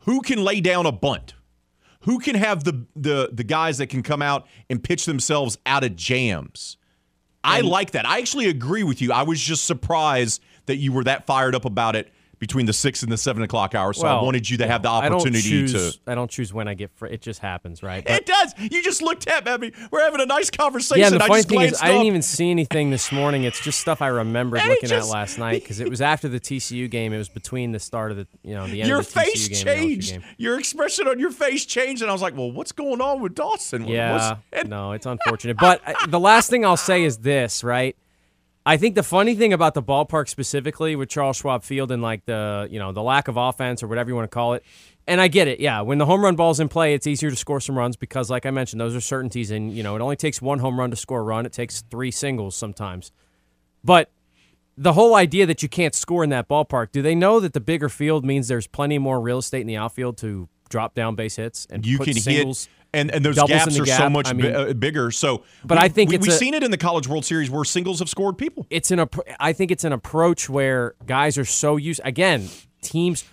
Who 0.00 0.20
can 0.20 0.42
lay 0.42 0.60
down 0.60 0.86
a 0.86 0.92
bunt? 0.92 1.34
Who 2.08 2.18
can 2.18 2.36
have 2.36 2.64
the 2.64 2.86
the 2.96 3.28
the 3.30 3.44
guys 3.44 3.76
that 3.78 3.88
can 3.88 4.02
come 4.02 4.22
out 4.22 4.46
and 4.70 4.82
pitch 4.82 5.04
themselves 5.04 5.58
out 5.66 5.84
of 5.84 5.94
jams? 5.94 6.78
I 7.44 7.60
like 7.60 7.90
that. 7.90 8.06
I 8.06 8.16
actually 8.16 8.48
agree 8.48 8.82
with 8.82 9.02
you. 9.02 9.12
I 9.12 9.24
was 9.24 9.38
just 9.38 9.66
surprised 9.66 10.42
that 10.64 10.76
you 10.76 10.90
were 10.90 11.04
that 11.04 11.26
fired 11.26 11.54
up 11.54 11.66
about 11.66 11.96
it 11.96 12.10
between 12.38 12.66
the 12.66 12.72
six 12.72 13.02
and 13.02 13.10
the 13.10 13.16
seven 13.16 13.42
o'clock 13.42 13.74
hour. 13.74 13.92
So 13.92 14.04
Well, 14.04 14.20
I 14.20 14.22
wanted 14.22 14.48
you 14.48 14.58
to 14.58 14.66
have 14.66 14.82
the 14.82 14.88
I 14.90 15.08
don't 15.08 15.14
opportunity 15.20 15.42
choose, 15.48 15.72
to. 15.96 16.00
I 16.10 16.14
don't 16.14 16.30
choose 16.30 16.52
when 16.52 16.68
I 16.68 16.74
get. 16.74 16.90
Fr- 16.96 17.06
it 17.06 17.20
just 17.20 17.40
happens, 17.40 17.82
right? 17.82 18.04
But- 18.04 18.12
It 18.20 18.26
does. 18.26 18.54
You 18.58 18.82
just 18.82 19.02
looked 19.02 19.26
at 19.26 19.44
me. 19.60 19.72
We're 19.90 20.02
having 20.02 20.20
a 20.20 20.26
nice 20.26 20.50
conversation. 20.50 21.00
yeah, 21.00 21.06
and 21.08 21.16
the 21.20 21.24
I 21.24 21.26
funny 21.28 21.38
just 21.40 21.48
thing 21.48 21.60
is, 21.62 21.70
glanced 21.70 21.84
I 21.84 21.88
didn't 21.88 22.06
even 22.06 22.22
see 22.22 22.50
anything 22.50 22.90
this 22.90 23.10
morning. 23.10 23.44
It's 23.44 23.60
just 23.60 23.80
stuff 23.80 24.00
I 24.02 24.08
remembered 24.08 24.60
And 24.60 24.68
looking 24.68 24.88
just- 24.88 25.08
at 25.08 25.12
last 25.12 25.38
night 25.38 25.62
because 25.62 25.80
it 25.80 25.88
was 25.90 26.00
after 26.00 26.28
the 26.28 26.40
TCU 26.40 26.88
game. 26.88 27.12
It 27.12 27.18
was 27.18 27.28
between 27.28 27.72
the 27.72 27.80
start 27.80 28.10
of 28.10 28.16
the, 28.18 28.26
you 28.42 28.54
know, 28.54 28.66
the 28.66 28.80
end 28.82 28.88
Your 28.88 29.00
of 29.00 29.06
the 29.06 29.12
face 29.20 29.46
and 29.48 29.56
LSU 29.56 29.64
changed. 29.64 30.18
Your 30.36 30.58
expression 30.58 31.08
on 31.08 31.18
your 31.18 31.30
face 31.30 31.64
changed, 31.66 32.02
and 32.02 32.10
I 32.10 32.12
was 32.12 32.22
like, 32.22 32.36
"Well, 32.36 32.52
what's 32.52 32.72
going 32.72 33.00
on 33.00 33.20
with 33.20 33.34
Dawson?" 33.34 33.86
Yeah, 33.86 34.38
what's- 34.52 34.68
no, 34.68 34.92
it's 34.92 35.06
unfortunate. 35.06 35.56
But 35.58 35.80
uh, 35.86 36.06
the 36.06 36.20
last 36.20 36.50
thing 36.50 36.64
I'll 36.64 36.76
say 36.76 37.02
is 37.04 37.18
this, 37.18 37.64
right? 37.64 37.96
I 38.68 38.76
think 38.76 38.96
the 38.96 39.02
funny 39.02 39.34
thing 39.34 39.54
about 39.54 39.72
the 39.72 39.82
ballpark 39.82 40.28
specifically 40.28 40.94
with 40.94 41.08
Charles 41.08 41.38
Schwab 41.38 41.62
Field 41.62 41.90
and 41.90 42.02
like 42.02 42.26
the 42.26 42.68
you 42.70 42.78
know 42.78 42.92
the 42.92 43.02
lack 43.02 43.26
of 43.26 43.38
offense 43.38 43.82
or 43.82 43.88
whatever 43.88 44.10
you 44.10 44.14
want 44.14 44.30
to 44.30 44.34
call 44.34 44.52
it, 44.52 44.62
and 45.06 45.22
I 45.22 45.28
get 45.28 45.48
it. 45.48 45.58
Yeah, 45.58 45.80
when 45.80 45.96
the 45.96 46.04
home 46.04 46.22
run 46.22 46.36
ball's 46.36 46.60
in 46.60 46.68
play, 46.68 46.92
it's 46.92 47.06
easier 47.06 47.30
to 47.30 47.36
score 47.36 47.62
some 47.62 47.78
runs 47.78 47.96
because, 47.96 48.28
like 48.28 48.44
I 48.44 48.50
mentioned, 48.50 48.78
those 48.78 48.94
are 48.94 49.00
certainties, 49.00 49.50
and 49.50 49.72
you 49.72 49.82
know 49.82 49.96
it 49.96 50.02
only 50.02 50.16
takes 50.16 50.42
one 50.42 50.58
home 50.58 50.78
run 50.78 50.90
to 50.90 50.96
score 50.96 51.20
a 51.20 51.22
run. 51.22 51.46
It 51.46 51.52
takes 51.54 51.80
three 51.80 52.10
singles 52.10 52.56
sometimes, 52.56 53.10
but 53.82 54.10
the 54.76 54.92
whole 54.92 55.14
idea 55.14 55.46
that 55.46 55.62
you 55.62 55.70
can't 55.70 55.94
score 55.94 56.22
in 56.22 56.28
that 56.28 56.46
ballpark, 56.46 56.92
do 56.92 57.00
they 57.00 57.14
know 57.14 57.40
that 57.40 57.54
the 57.54 57.60
bigger 57.60 57.88
field 57.88 58.22
means 58.22 58.48
there's 58.48 58.66
plenty 58.66 58.98
more 58.98 59.18
real 59.18 59.38
estate 59.38 59.62
in 59.62 59.66
the 59.66 59.78
outfield 59.78 60.18
to 60.18 60.46
drop 60.68 60.94
down 60.94 61.14
base 61.14 61.36
hits 61.36 61.66
and 61.70 61.86
you 61.86 61.96
put 61.96 62.04
can 62.04 62.14
singles, 62.14 62.66
hit, 62.66 62.72
and 62.94 63.10
and 63.10 63.24
those 63.24 63.36
doubles 63.36 63.50
gaps 63.50 63.78
are 63.78 63.86
so 63.86 64.08
much 64.10 64.28
I 64.28 64.32
mean- 64.32 64.54
uh, 64.54 64.72
bigger. 64.72 65.10
So, 65.10 65.44
But 65.64 65.78
we- 65.78 65.84
I 65.84 65.88
think 65.88 66.10
we, 66.10 66.16
a- 66.16 66.32
seen 66.32 66.54
it 66.54 66.62
in 66.62 66.70
the 66.70 66.78
College 66.78 67.06
World 67.08 67.24
Series 67.24 67.50
where 67.50 67.64
singles 67.64 67.98
have 67.98 68.08
scored 68.08 68.38
people. 68.38 68.66
it's 68.70 68.90
an 68.90 69.06
I 69.38 69.52
think 69.52 69.70
it's 69.70 69.84
an 69.84 69.92
approach 69.92 70.48
where 70.48 70.94
guys 71.06 71.36
are 71.38 71.44
so 71.44 71.76
used 71.76 72.00
again 72.04 72.48
teams 72.82 73.24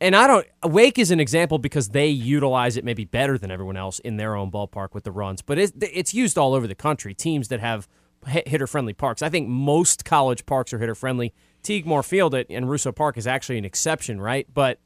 and 0.00 0.14
I 0.14 0.26
don't 0.26 0.46
Wake 0.64 0.98
is 0.98 1.10
an 1.10 1.20
example 1.20 1.58
because 1.58 1.88
they 1.88 2.06
utilize 2.08 2.76
it 2.76 2.84
maybe 2.84 3.04
better 3.04 3.36
than 3.38 3.50
everyone 3.50 3.76
else 3.76 3.98
in 4.00 4.16
their 4.16 4.34
own 4.36 4.50
ballpark 4.50 4.94
with 4.94 5.04
the 5.04 5.10
runs 5.12 5.42
but 5.42 5.58
it's, 5.58 5.72
it's 5.80 6.14
used 6.14 6.36
all 6.38 6.54
over 6.54 6.66
the 6.66 6.74
country 6.74 7.14
teams 7.14 7.48
that 7.48 7.60
have 7.60 7.88
hitter 8.26 8.66
friendly 8.66 8.92
parks 8.92 9.22
I 9.22 9.28
think 9.30 9.48
most 9.48 10.04
college 10.04 10.44
parks 10.46 10.72
are 10.72 10.78
hitter 10.78 10.94
friendly 10.94 11.32
Teague 11.62 11.84
Moore 11.86 12.02
Field 12.02 12.34
at, 12.34 12.46
and 12.48 12.70
Russo 12.70 12.92
Park 12.92 13.16
is 13.18 13.26
actually 13.26 13.58
an 13.58 13.64
exception 13.64 14.20
right 14.20 14.46
but 14.52 14.78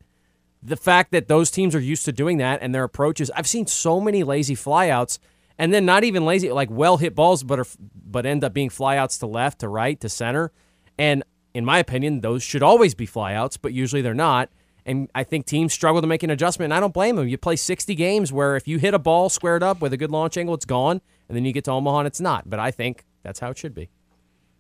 the 0.65 0.77
fact 0.77 1.13
that 1.13 1.29
those 1.29 1.51
teams 1.51 1.75
are 1.75 1.81
used 1.81 2.07
to 2.07 2.13
doing 2.13 2.39
that 2.39 2.61
and 2.63 2.75
their 2.75 2.85
approaches 2.85 3.31
I've 3.37 3.47
seen 3.47 3.67
so 3.67 4.01
many 4.01 4.25
lazy 4.25 4.57
flyouts 4.57 5.19
and 5.59 5.73
then 5.73 5.85
not 5.85 6.03
even 6.05 6.25
lazy 6.25 6.51
like 6.51 6.71
well 6.71 6.97
hit 6.97 7.15
balls 7.15 7.45
but 7.45 7.61
are 7.61 7.67
but 7.95 8.25
end 8.25 8.43
up 8.43 8.55
being 8.55 8.71
flyouts 8.71 9.19
to 9.21 9.27
left 9.27 9.61
to 9.61 9.69
right 9.69 10.01
to 10.01 10.09
center. 10.09 10.51
And 10.99 11.23
in 11.53 11.65
my 11.65 11.79
opinion 11.79 12.23
those 12.23 12.43
should 12.43 12.63
always 12.63 12.95
be 12.95 13.07
flyouts 13.07 13.59
but 13.61 13.75
usually 13.75 14.01
they're 14.01 14.15
not. 14.15 14.49
And 14.87 15.11
I 15.15 15.25
think 15.25 15.47
teams 15.47 15.73
struggle 15.73 16.01
to 16.01 16.07
make 16.07 16.23
an 16.23 16.31
adjustment 16.31 16.73
and 16.73 16.75
I 16.75 16.81
don't 16.81 16.95
blame 16.95 17.17
them 17.17 17.29
you 17.29 17.37
play 17.37 17.57
60 17.57 17.95
games 17.95 18.33
where 18.33 18.57
if 18.57 18.67
you 18.67 18.79
hit 18.79 18.95
a 18.95 18.99
ball 18.99 19.29
squared 19.29 19.63
up 19.63 19.83
with 19.83 19.93
a 19.93 19.99
good 19.99 20.11
launch 20.11 20.39
angle 20.39 20.55
it's 20.55 20.65
gone 20.65 21.03
and 21.29 21.37
then 21.37 21.45
you 21.45 21.53
get 21.53 21.65
to 21.65 21.73
Omaha 21.73 22.01
and 22.01 22.07
it's 22.07 22.21
not. 22.21 22.49
But 22.49 22.59
I 22.59 22.71
think 22.71 23.05
that's 23.23 23.41
how 23.41 23.51
it 23.51 23.59
should 23.59 23.75
be 23.75 23.91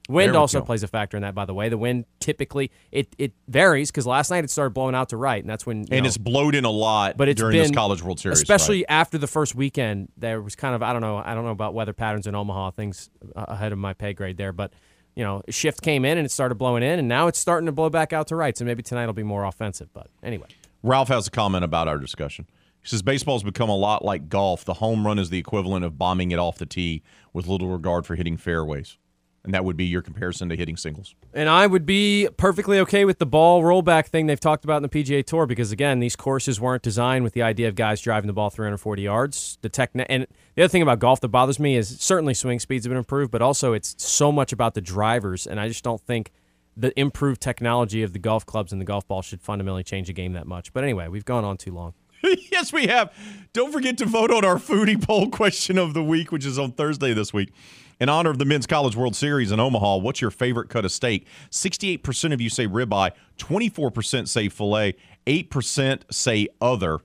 Wind 0.08 0.36
also 0.36 0.60
go. 0.60 0.66
plays 0.66 0.82
a 0.82 0.88
factor 0.88 1.16
in 1.16 1.22
that, 1.22 1.34
by 1.34 1.46
the 1.46 1.54
way. 1.54 1.70
The 1.70 1.78
wind 1.78 2.04
typically 2.20 2.70
it, 2.92 3.14
it 3.16 3.32
varies 3.48 3.90
because 3.90 4.06
last 4.06 4.30
night 4.30 4.44
it 4.44 4.50
started 4.50 4.74
blowing 4.74 4.94
out 4.94 5.08
to 5.10 5.16
right, 5.16 5.42
and 5.42 5.48
that's 5.48 5.64
when 5.64 5.78
and 5.78 5.90
know, 5.90 6.04
it's 6.04 6.18
blowed 6.18 6.54
in 6.54 6.66
a 6.66 6.70
lot 6.70 7.16
but 7.16 7.28
it's 7.28 7.40
during 7.40 7.54
been 7.54 7.62
this 7.62 7.70
College 7.70 8.02
World 8.02 8.20
Series, 8.20 8.38
especially 8.38 8.80
right? 8.80 8.86
after 8.90 9.16
the 9.16 9.26
first 9.26 9.54
weekend. 9.54 10.08
There 10.18 10.42
was 10.42 10.56
kind 10.56 10.74
of 10.74 10.82
I 10.82 10.92
don't 10.92 11.00
know 11.00 11.16
I 11.16 11.34
don't 11.34 11.44
know 11.44 11.50
about 11.50 11.72
weather 11.72 11.94
patterns 11.94 12.26
in 12.26 12.34
Omaha, 12.34 12.72
things 12.72 13.08
uh, 13.34 13.46
ahead 13.48 13.72
of 13.72 13.78
my 13.78 13.94
pay 13.94 14.12
grade 14.12 14.36
there, 14.36 14.52
but 14.52 14.74
you 15.14 15.24
know, 15.24 15.42
shift 15.48 15.80
came 15.80 16.04
in 16.04 16.18
and 16.18 16.26
it 16.26 16.30
started 16.30 16.56
blowing 16.56 16.82
in, 16.82 16.98
and 16.98 17.08
now 17.08 17.26
it's 17.26 17.38
starting 17.38 17.66
to 17.66 17.72
blow 17.72 17.88
back 17.88 18.12
out 18.12 18.26
to 18.28 18.36
right. 18.36 18.56
So 18.56 18.64
maybe 18.64 18.82
tonight 18.82 19.06
will 19.06 19.12
be 19.12 19.22
more 19.22 19.44
offensive. 19.44 19.88
But 19.92 20.08
anyway, 20.22 20.48
Ralph 20.82 21.08
has 21.08 21.28
a 21.28 21.30
comment 21.30 21.64
about 21.64 21.88
our 21.88 21.98
discussion. 21.98 22.46
He 22.82 22.88
says 22.88 23.00
baseball's 23.00 23.42
become 23.42 23.70
a 23.70 23.76
lot 23.76 24.04
like 24.04 24.28
golf. 24.28 24.64
The 24.66 24.74
home 24.74 25.06
run 25.06 25.18
is 25.18 25.30
the 25.30 25.38
equivalent 25.38 25.84
of 25.84 25.96
bombing 25.96 26.32
it 26.32 26.38
off 26.38 26.58
the 26.58 26.66
tee 26.66 27.02
with 27.32 27.46
little 27.46 27.68
regard 27.68 28.04
for 28.04 28.16
hitting 28.16 28.36
fairways. 28.36 28.98
And 29.44 29.52
that 29.52 29.64
would 29.64 29.76
be 29.76 29.84
your 29.84 30.00
comparison 30.00 30.48
to 30.48 30.56
hitting 30.56 30.76
singles. 30.76 31.14
And 31.34 31.50
I 31.50 31.66
would 31.66 31.84
be 31.84 32.28
perfectly 32.38 32.78
okay 32.80 33.04
with 33.04 33.18
the 33.18 33.26
ball 33.26 33.62
rollback 33.62 34.06
thing 34.06 34.26
they've 34.26 34.40
talked 34.40 34.64
about 34.64 34.78
in 34.78 34.82
the 34.82 34.88
PGA 34.88 35.24
Tour 35.24 35.46
because 35.46 35.70
again, 35.70 36.00
these 36.00 36.16
courses 36.16 36.58
weren't 36.58 36.82
designed 36.82 37.24
with 37.24 37.34
the 37.34 37.42
idea 37.42 37.68
of 37.68 37.74
guys 37.74 38.00
driving 38.00 38.26
the 38.26 38.32
ball 38.32 38.48
340 38.48 39.02
yards. 39.02 39.58
The 39.60 39.68
tech 39.68 39.90
and 39.94 40.26
the 40.54 40.62
other 40.62 40.68
thing 40.68 40.80
about 40.80 40.98
golf 40.98 41.20
that 41.20 41.28
bothers 41.28 41.58
me 41.58 41.76
is 41.76 42.00
certainly 42.00 42.32
swing 42.32 42.58
speeds 42.58 42.86
have 42.86 42.90
been 42.90 42.96
improved, 42.96 43.30
but 43.30 43.42
also 43.42 43.74
it's 43.74 43.94
so 44.02 44.32
much 44.32 44.50
about 44.50 44.72
the 44.72 44.80
drivers, 44.80 45.46
and 45.46 45.60
I 45.60 45.68
just 45.68 45.84
don't 45.84 46.00
think 46.00 46.32
the 46.76 46.98
improved 46.98 47.40
technology 47.40 48.02
of 48.02 48.12
the 48.12 48.18
golf 48.18 48.46
clubs 48.46 48.72
and 48.72 48.80
the 48.80 48.84
golf 48.84 49.06
ball 49.06 49.22
should 49.22 49.42
fundamentally 49.42 49.84
change 49.84 50.06
the 50.06 50.12
game 50.12 50.32
that 50.32 50.46
much. 50.46 50.72
But 50.72 50.84
anyway, 50.84 51.08
we've 51.08 51.24
gone 51.24 51.44
on 51.44 51.56
too 51.56 51.72
long. 51.72 51.94
yes, 52.50 52.72
we 52.72 52.86
have. 52.86 53.12
Don't 53.52 53.72
forget 53.72 53.98
to 53.98 54.06
vote 54.06 54.30
on 54.30 54.44
our 54.44 54.56
foodie 54.56 55.00
poll 55.00 55.28
question 55.30 55.78
of 55.78 55.94
the 55.94 56.02
week, 56.02 56.32
which 56.32 56.46
is 56.46 56.58
on 56.58 56.72
Thursday 56.72 57.12
this 57.12 57.32
week. 57.32 57.52
In 58.00 58.08
honor 58.08 58.30
of 58.30 58.38
the 58.38 58.44
Men's 58.44 58.66
College 58.66 58.96
World 58.96 59.14
Series 59.14 59.52
in 59.52 59.60
Omaha, 59.60 59.98
what's 59.98 60.20
your 60.20 60.30
favorite 60.30 60.68
cut 60.68 60.84
of 60.84 60.92
steak? 60.92 61.26
68% 61.50 62.32
of 62.32 62.40
you 62.40 62.50
say 62.50 62.66
ribeye, 62.66 63.12
24% 63.38 64.28
say 64.28 64.48
filet, 64.48 64.94
8% 65.26 66.02
say 66.10 66.48
other. 66.60 66.98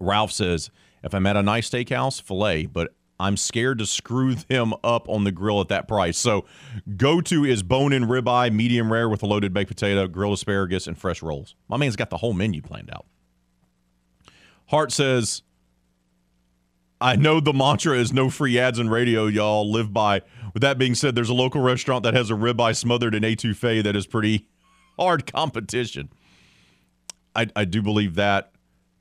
Ralph 0.00 0.32
says, 0.32 0.70
if 1.04 1.14
I'm 1.14 1.26
at 1.26 1.36
a 1.36 1.42
nice 1.42 1.68
steakhouse, 1.70 2.20
filet, 2.20 2.66
but 2.66 2.94
I'm 3.18 3.36
scared 3.36 3.78
to 3.78 3.86
screw 3.86 4.34
them 4.48 4.72
up 4.82 5.08
on 5.08 5.24
the 5.24 5.32
grill 5.32 5.60
at 5.60 5.68
that 5.68 5.86
price. 5.86 6.16
So 6.16 6.46
go 6.96 7.20
to 7.20 7.44
is 7.44 7.62
bone 7.62 7.92
in 7.92 8.04
ribeye, 8.04 8.52
medium 8.52 8.90
rare 8.90 9.08
with 9.08 9.22
a 9.22 9.26
loaded 9.26 9.52
baked 9.52 9.68
potato, 9.68 10.06
grilled 10.06 10.34
asparagus, 10.34 10.86
and 10.86 10.96
fresh 10.96 11.22
rolls. 11.22 11.54
My 11.68 11.76
man's 11.76 11.96
got 11.96 12.10
the 12.10 12.16
whole 12.16 12.32
menu 12.32 12.62
planned 12.62 12.90
out. 12.90 13.06
Hart 14.68 14.92
says, 14.92 15.42
I 17.00 17.16
know 17.16 17.40
the 17.40 17.54
mantra 17.54 17.96
is 17.96 18.12
no 18.12 18.28
free 18.28 18.58
ads 18.58 18.78
in 18.78 18.90
radio, 18.90 19.26
y'all 19.26 19.70
live 19.70 19.92
by. 19.92 20.20
With 20.52 20.60
that 20.62 20.76
being 20.76 20.94
said, 20.94 21.14
there's 21.14 21.30
a 21.30 21.34
local 21.34 21.62
restaurant 21.62 22.02
that 22.02 22.14
has 22.14 22.30
a 22.30 22.34
ribeye 22.34 22.76
smothered 22.76 23.14
in 23.14 23.22
etouffee 23.22 23.82
that 23.82 23.96
is 23.96 24.06
pretty 24.06 24.48
hard 24.98 25.30
competition. 25.32 26.10
I, 27.34 27.46
I 27.56 27.64
do 27.64 27.80
believe 27.80 28.16
that 28.16 28.52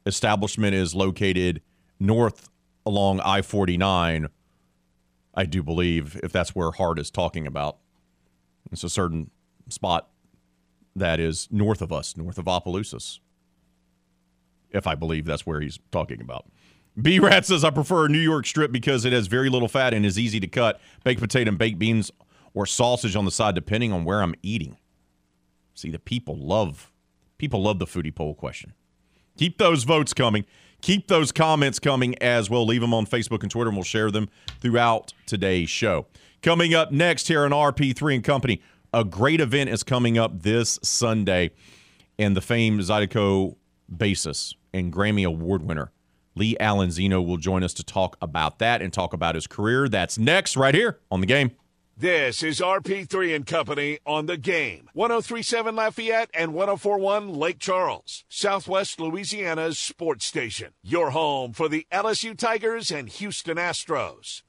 establishment 0.05 0.75
is 0.75 0.95
located 0.95 1.61
north 1.99 2.49
along 2.85 3.19
I 3.19 3.41
49. 3.41 4.27
I 5.35 5.45
do 5.45 5.61
believe, 5.61 6.19
if 6.23 6.31
that's 6.31 6.55
where 6.55 6.71
Hart 6.71 6.99
is 6.99 7.11
talking 7.11 7.45
about. 7.45 7.77
It's 8.71 8.83
a 8.83 8.89
certain 8.89 9.29
spot 9.67 10.09
that 10.95 11.19
is 11.19 11.47
north 11.51 11.81
of 11.81 11.91
us, 11.91 12.15
north 12.15 12.37
of 12.37 12.47
Opelousas 12.47 13.19
if 14.71 14.87
I 14.87 14.95
believe 14.95 15.25
that's 15.25 15.45
where 15.45 15.61
he's 15.61 15.79
talking 15.91 16.21
about. 16.21 16.45
B 17.01 17.19
Rat 17.19 17.45
says, 17.45 17.63
I 17.63 17.69
prefer 17.69 18.05
a 18.05 18.09
New 18.09 18.19
York 18.19 18.45
strip 18.45 18.71
because 18.71 19.05
it 19.05 19.13
has 19.13 19.27
very 19.27 19.49
little 19.49 19.67
fat 19.67 19.93
and 19.93 20.05
is 20.05 20.19
easy 20.19 20.39
to 20.39 20.47
cut. 20.47 20.81
Baked 21.03 21.21
potato 21.21 21.49
and 21.49 21.57
baked 21.57 21.79
beans 21.79 22.11
or 22.53 22.65
sausage 22.65 23.15
on 23.15 23.25
the 23.25 23.31
side, 23.31 23.55
depending 23.55 23.91
on 23.93 24.03
where 24.05 24.21
I'm 24.21 24.35
eating. 24.41 24.77
See, 25.73 25.89
the 25.89 25.99
people 25.99 26.35
love 26.35 26.91
people 27.39 27.63
love 27.63 27.79
the 27.79 27.85
foodie 27.85 28.13
poll 28.13 28.35
question. 28.35 28.73
Keep 29.37 29.57
those 29.57 29.85
votes 29.85 30.13
coming. 30.13 30.45
Keep 30.81 31.07
those 31.07 31.31
comments 31.31 31.79
coming 31.79 32.21
as 32.21 32.49
well. 32.49 32.65
Leave 32.65 32.81
them 32.81 32.93
on 32.93 33.05
Facebook 33.05 33.41
and 33.41 33.49
Twitter, 33.49 33.69
and 33.69 33.77
we'll 33.77 33.83
share 33.83 34.11
them 34.11 34.29
throughout 34.59 35.13
today's 35.25 35.69
show. 35.69 36.05
Coming 36.41 36.73
up 36.73 36.91
next 36.91 37.27
here 37.27 37.43
on 37.43 37.51
RP3 37.51 38.15
and 38.15 38.23
Company, 38.23 38.61
a 38.93 39.03
great 39.03 39.41
event 39.41 39.69
is 39.69 39.83
coming 39.83 40.17
up 40.17 40.41
this 40.43 40.77
Sunday, 40.83 41.51
and 42.17 42.35
the 42.35 42.41
famed 42.41 42.81
Zydeco 42.81 43.55
bassist 43.93 44.55
and 44.73 44.93
Grammy 44.93 45.25
Award 45.25 45.63
winner 45.63 45.91
Lee 46.39 46.57
Allen 46.59 46.89
Zeno 46.89 47.21
will 47.21 47.37
join 47.37 47.63
us 47.63 47.73
to 47.75 47.83
talk 47.83 48.17
about 48.21 48.59
that 48.59 48.81
and 48.81 48.91
talk 48.91 49.13
about 49.13 49.35
his 49.35 49.45
career. 49.45 49.89
That's 49.89 50.17
next, 50.17 50.55
right 50.55 50.73
here 50.73 50.99
on 51.11 51.19
the 51.19 51.27
game. 51.27 51.51
This 51.97 52.41
is 52.43 52.61
RP3 52.61 53.35
and 53.35 53.45
Company 53.45 53.99
on 54.05 54.25
the 54.25 54.37
game. 54.37 54.89
1037 54.93 55.75
Lafayette 55.75 56.29
and 56.33 56.53
1041 56.53 57.33
Lake 57.33 57.59
Charles, 57.59 58.23
Southwest 58.29 59.01
Louisiana's 59.01 59.77
sports 59.77 60.25
station. 60.25 60.71
Your 60.81 61.09
home 61.09 61.51
for 61.51 61.67
the 61.67 61.85
LSU 61.91 62.37
Tigers 62.37 62.89
and 62.89 63.09
Houston 63.09 63.57
Astros. 63.57 64.43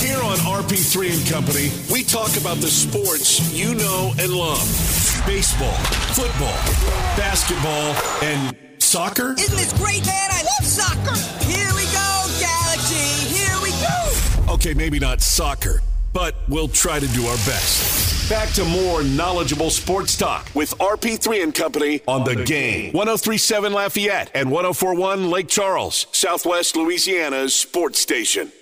Here 0.00 0.18
on 0.18 0.36
RP3 0.36 1.18
and 1.18 1.28
Company, 1.28 1.72
we 1.92 2.04
talk 2.04 2.36
about 2.36 2.58
the 2.58 2.68
sports 2.68 3.52
you 3.52 3.74
know 3.74 4.12
and 4.20 4.32
love 4.32 4.62
baseball, 5.26 5.74
football, 6.14 6.54
basketball, 7.16 7.96
and 8.22 8.56
soccer. 8.94 9.32
Isn't 9.32 9.56
this 9.56 9.72
great, 9.72 10.06
man? 10.06 10.30
I 10.30 10.44
love 10.44 10.64
soccer. 10.64 11.16
Here 11.44 11.66
we 11.74 11.82
go, 11.86 12.26
Galaxy. 12.38 13.26
Here 13.26 13.60
we 13.60 13.70
go. 13.82 14.54
Okay, 14.54 14.72
maybe 14.72 15.00
not 15.00 15.20
soccer, 15.20 15.82
but 16.12 16.36
we'll 16.48 16.68
try 16.68 17.00
to 17.00 17.08
do 17.08 17.26
our 17.26 17.36
best. 17.38 18.30
Back 18.30 18.50
to 18.50 18.64
more 18.64 19.02
knowledgeable 19.02 19.70
sports 19.70 20.16
talk 20.16 20.48
with 20.54 20.78
RP3 20.78 21.42
and 21.42 21.52
Company 21.52 22.02
on, 22.06 22.22
the, 22.22 22.44
game. 22.44 22.92
1037 22.92 23.72
Lafayette 23.72 24.30
and 24.32 24.48
1041 24.48 25.28
Lake 25.28 25.48
Charles, 25.48 26.06
Southwest 26.12 26.76
Louisiana's 26.76 27.52
sports 27.52 27.98
station. 27.98 28.52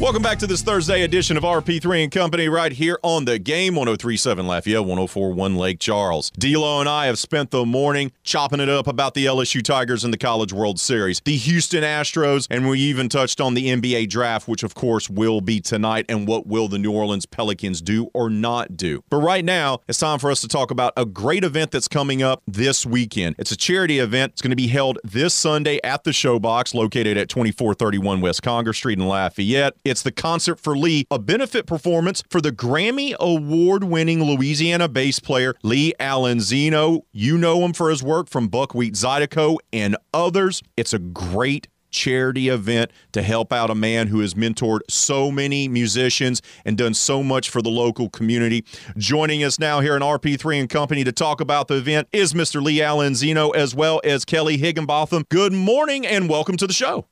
Welcome 0.00 0.22
back 0.22 0.38
to 0.38 0.46
this 0.46 0.62
Thursday 0.62 1.02
edition 1.02 1.36
of 1.36 1.42
RP3 1.42 2.04
and 2.04 2.10
Company 2.10 2.48
right 2.48 2.72
here 2.72 2.98
on 3.02 3.26
the 3.26 3.38
game 3.38 3.74
1037 3.74 4.46
Lafayette, 4.46 4.80
1041 4.86 5.56
Lake 5.56 5.78
Charles. 5.78 6.30
D'Lo 6.30 6.80
and 6.80 6.88
I 6.88 7.04
have 7.04 7.18
spent 7.18 7.50
the 7.50 7.66
morning 7.66 8.10
chopping 8.22 8.60
it 8.60 8.70
up 8.70 8.86
about 8.86 9.12
the 9.12 9.26
LSU 9.26 9.62
Tigers 9.62 10.02
in 10.02 10.10
the 10.10 10.16
College 10.16 10.54
World 10.54 10.80
Series, 10.80 11.20
the 11.26 11.36
Houston 11.36 11.84
Astros, 11.84 12.46
and 12.50 12.66
we 12.66 12.80
even 12.80 13.10
touched 13.10 13.42
on 13.42 13.52
the 13.52 13.66
NBA 13.66 14.08
draft, 14.08 14.48
which 14.48 14.62
of 14.62 14.74
course 14.74 15.10
will 15.10 15.42
be 15.42 15.60
tonight, 15.60 16.06
and 16.08 16.26
what 16.26 16.46
will 16.46 16.66
the 16.66 16.78
New 16.78 16.92
Orleans 16.92 17.26
Pelicans 17.26 17.82
do 17.82 18.08
or 18.14 18.30
not 18.30 18.78
do. 18.78 19.04
But 19.10 19.18
right 19.18 19.44
now, 19.44 19.80
it's 19.86 19.98
time 19.98 20.18
for 20.18 20.30
us 20.30 20.40
to 20.40 20.48
talk 20.48 20.70
about 20.70 20.94
a 20.96 21.04
great 21.04 21.44
event 21.44 21.72
that's 21.72 21.88
coming 21.88 22.22
up 22.22 22.42
this 22.46 22.86
weekend. 22.86 23.34
It's 23.38 23.52
a 23.52 23.56
charity 23.56 23.98
event. 23.98 24.32
It's 24.32 24.40
going 24.40 24.48
to 24.48 24.56
be 24.56 24.68
held 24.68 24.98
this 25.04 25.34
Sunday 25.34 25.78
at 25.84 26.04
the 26.04 26.12
Showbox, 26.12 26.72
located 26.72 27.18
at 27.18 27.28
2431 27.28 28.22
West 28.22 28.42
Congress 28.42 28.78
Street 28.78 28.98
in 28.98 29.06
Lafayette. 29.06 29.74
It's 29.90 30.02
the 30.02 30.12
Concert 30.12 30.60
for 30.60 30.78
Lee, 30.78 31.04
a 31.10 31.18
benefit 31.18 31.66
performance 31.66 32.22
for 32.30 32.40
the 32.40 32.52
Grammy 32.52 33.12
Award 33.18 33.82
winning 33.82 34.22
Louisiana 34.22 34.86
bass 34.86 35.18
player 35.18 35.56
Lee 35.64 35.94
Allen 35.98 36.38
Zeno. 36.38 37.00
You 37.10 37.36
know 37.36 37.64
him 37.64 37.72
for 37.72 37.90
his 37.90 38.00
work 38.00 38.28
from 38.28 38.46
Buckwheat 38.46 38.94
Zydeco 38.94 39.56
and 39.72 39.96
others. 40.14 40.62
It's 40.76 40.92
a 40.92 41.00
great 41.00 41.66
charity 41.90 42.50
event 42.50 42.92
to 43.10 43.22
help 43.22 43.52
out 43.52 43.68
a 43.68 43.74
man 43.74 44.06
who 44.06 44.20
has 44.20 44.34
mentored 44.34 44.78
so 44.88 45.32
many 45.32 45.66
musicians 45.66 46.40
and 46.64 46.78
done 46.78 46.94
so 46.94 47.24
much 47.24 47.50
for 47.50 47.60
the 47.60 47.68
local 47.68 48.08
community. 48.08 48.64
Joining 48.96 49.42
us 49.42 49.58
now 49.58 49.80
here 49.80 49.96
in 49.96 50.02
RP3 50.02 50.60
and 50.60 50.70
Company 50.70 51.02
to 51.02 51.10
talk 51.10 51.40
about 51.40 51.66
the 51.66 51.78
event 51.78 52.06
is 52.12 52.32
Mr. 52.32 52.62
Lee 52.62 52.80
Allen 52.80 53.16
Zeno 53.16 53.50
as 53.50 53.74
well 53.74 54.00
as 54.04 54.24
Kelly 54.24 54.56
Higginbotham. 54.56 55.24
Good 55.30 55.52
morning 55.52 56.06
and 56.06 56.28
welcome 56.28 56.56
to 56.58 56.68
the 56.68 56.72
show. 56.72 57.08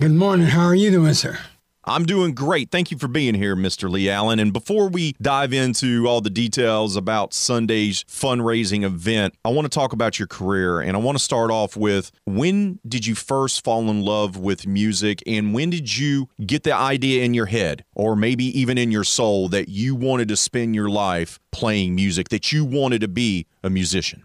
Good 0.00 0.12
morning. 0.12 0.46
How 0.46 0.64
are 0.64 0.74
you 0.74 0.90
doing, 0.90 1.12
sir? 1.12 1.38
I'm 1.84 2.06
doing 2.06 2.32
great. 2.32 2.70
Thank 2.70 2.92
you 2.92 2.98
for 2.98 3.08
being 3.08 3.34
here, 3.34 3.56
Mr. 3.56 3.90
Lee 3.90 4.08
Allen. 4.08 4.38
And 4.38 4.52
before 4.52 4.88
we 4.88 5.14
dive 5.20 5.52
into 5.52 6.06
all 6.06 6.20
the 6.20 6.30
details 6.30 6.94
about 6.94 7.34
Sunday's 7.34 8.04
fundraising 8.04 8.84
event, 8.84 9.34
I 9.44 9.48
want 9.48 9.64
to 9.64 9.68
talk 9.68 9.92
about 9.92 10.16
your 10.16 10.28
career. 10.28 10.80
And 10.80 10.96
I 10.96 11.00
want 11.00 11.18
to 11.18 11.24
start 11.24 11.50
off 11.50 11.76
with 11.76 12.12
when 12.24 12.78
did 12.86 13.04
you 13.04 13.16
first 13.16 13.64
fall 13.64 13.90
in 13.90 14.02
love 14.02 14.36
with 14.36 14.64
music? 14.64 15.24
And 15.26 15.52
when 15.52 15.70
did 15.70 15.96
you 15.98 16.28
get 16.46 16.62
the 16.62 16.72
idea 16.74 17.24
in 17.24 17.34
your 17.34 17.46
head, 17.46 17.84
or 17.96 18.14
maybe 18.14 18.44
even 18.58 18.78
in 18.78 18.92
your 18.92 19.04
soul, 19.04 19.48
that 19.48 19.68
you 19.68 19.96
wanted 19.96 20.28
to 20.28 20.36
spend 20.36 20.76
your 20.76 20.88
life 20.88 21.40
playing 21.50 21.96
music, 21.96 22.28
that 22.28 22.52
you 22.52 22.64
wanted 22.64 23.00
to 23.00 23.08
be 23.08 23.46
a 23.64 23.70
musician? 23.70 24.22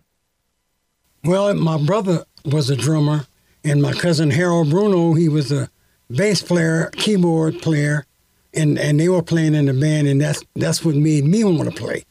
Well, 1.23 1.51
my 1.55 1.83
brother 1.83 2.23
was 2.45 2.69
a 2.69 2.75
drummer, 2.75 3.25
and 3.63 3.81
my 3.81 3.93
cousin 3.93 4.29
Harold 4.29 4.69
Bruno, 4.69 5.13
he 5.13 5.27
was 5.27 5.51
a 5.51 5.71
bass 6.09 6.41
player, 6.41 6.89
keyboard 6.93 7.61
player, 7.61 8.05
and, 8.53 8.79
and 8.79 8.99
they 8.99 9.09
were 9.09 9.21
playing 9.21 9.55
in 9.55 9.65
the 9.65 9.73
band, 9.73 10.07
and 10.07 10.21
that's 10.21 10.43
that's 10.55 10.83
what 10.83 10.95
made 10.95 11.25
me 11.25 11.43
want 11.43 11.69
to 11.69 11.75
play. 11.75 12.03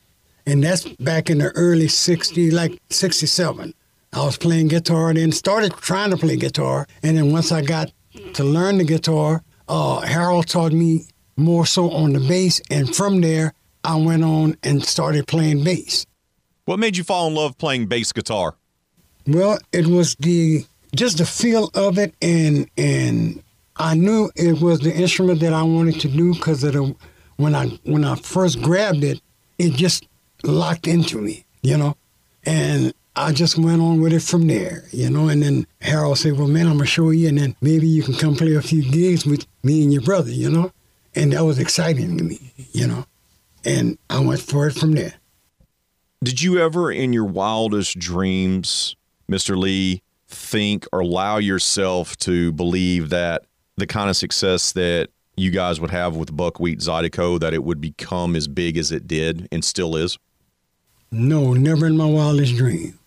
And 0.47 0.62
that's 0.62 0.84
back 0.84 1.28
in 1.28 1.38
the 1.38 1.51
early 1.51 1.88
60s, 1.88 2.53
like 2.53 2.80
67. 2.90 3.74
I 4.12 4.24
was 4.24 4.38
playing 4.38 4.68
guitar, 4.68 5.09
and 5.09 5.18
then 5.18 5.32
started 5.32 5.72
trying 5.76 6.11
to 6.11 6.16
play 6.16 6.36
guitar. 6.36 6.86
And 7.03 7.16
then 7.16 7.32
once 7.32 7.51
I 7.53 7.62
got 7.62 7.92
to 8.34 8.44
learn 8.44 8.78
the 8.78 8.84
guitar, 8.84 9.42
uh, 9.68 10.01
Harold 10.01 10.47
taught 10.47 10.72
me 10.72 11.07
more 11.36 11.66
so 11.66 11.90
on 11.90 12.12
the 12.12 12.20
bass. 12.20 12.61
And 12.70 12.94
from 12.94 13.20
there, 13.20 13.53
I 13.84 13.97
went 13.97 14.24
on 14.24 14.57
and 14.62 14.84
started 14.84 15.26
playing 15.26 15.64
bass. 15.64 16.07
What 16.64 16.78
made 16.78 16.97
you 16.97 17.05
fall 17.05 17.28
in 17.28 17.34
love 17.34 17.59
playing 17.59 17.86
bass 17.86 18.12
guitar? 18.12 18.57
Well, 19.26 19.59
it 19.72 19.86
was 19.86 20.14
the 20.16 20.64
just 20.94 21.18
the 21.18 21.26
feel 21.26 21.70
of 21.74 21.99
it, 21.99 22.14
and 22.22 22.68
and 22.76 23.42
I 23.79 23.95
knew 23.95 24.31
it 24.35 24.61
was 24.61 24.81
the 24.81 24.95
instrument 24.95 25.41
that 25.41 25.53
I 25.53 25.62
wanted 25.62 26.01
to 26.01 26.09
do 26.09 26.35
because 26.35 26.64
of 26.64 26.97
when 27.37 27.55
I 27.55 27.68
when 27.85 28.05
I 28.05 28.16
first 28.16 28.62
grabbed 28.62 29.05
it, 29.05 29.20
it 29.59 29.74
just 29.74 30.07
locked 30.43 30.87
into 30.87 31.20
me, 31.20 31.45
you 31.62 31.77
know, 31.77 31.97
and 32.45 32.95
I 33.14 33.33
just 33.33 33.59
went 33.59 33.81
on 33.81 34.01
with 34.01 34.12
it 34.12 34.22
from 34.22 34.47
there, 34.47 34.85
you 34.93 35.11
know. 35.11 35.29
And 35.29 35.43
then 35.43 35.66
Harold 35.83 36.18
said, 36.18 36.39
"Well, 36.39 36.49
man, 36.49 36.66
I'm 36.66 36.79
gonna 36.79 36.87
show 36.87 37.11
you, 37.11 37.29
and 37.29 37.39
then 37.39 37.57
maybe 37.61 37.87
you 37.87 38.03
can 38.03 38.14
come 38.14 38.37
play 38.37 38.55
a 38.55 38.62
few 38.62 38.83
gigs 38.83 39.27
with 39.27 39.47
me 39.62 39.83
and 39.83 39.93
your 39.93 40.03
brother, 40.03 40.31
you 40.31 40.51
know." 40.51 40.72
And 41.14 41.33
that 41.33 41.45
was 41.45 41.59
exciting 41.59 42.18
to 42.18 42.24
me, 42.24 42.53
you 42.72 42.87
know. 42.87 43.07
And 43.64 43.99
I 44.09 44.20
went 44.20 44.41
for 44.41 44.66
it 44.66 44.74
from 44.74 44.93
there. 44.93 45.14
Did 46.22 46.43
you 46.43 46.59
ever, 46.59 46.91
in 46.91 47.12
your 47.12 47.24
wildest 47.24 47.99
dreams, 47.99 48.97
Mr. 49.31 49.57
Lee, 49.57 50.03
think 50.29 50.87
or 50.93 51.01
allow 51.01 51.39
yourself 51.39 52.16
to 52.18 52.53
believe 52.53 53.11
that 53.11 53.45
the 53.77 53.87
kind 53.87 54.11
of 54.11 54.16
success 54.16 54.72
that 54.72 55.09
you 55.37 55.51
guys 55.51 55.81
would 55.81 55.91
have 55.91 56.16
with 56.16 56.35
Buckwheat 56.35 56.81
Zydeco 56.81 57.39
that 57.41 57.53
it 57.53 57.62
would 57.62 57.81
become 57.81 58.35
as 58.35 58.49
big 58.49 58.77
as 58.77 58.91
it 58.91 59.07
did 59.07 59.49
and 59.53 59.64
still 59.64 59.97
is? 59.97 60.18
No, 61.11 61.53
never 61.53 61.87
in 61.87 61.97
my 61.97 62.07
wildest 62.07 62.57
dream. 62.57 62.99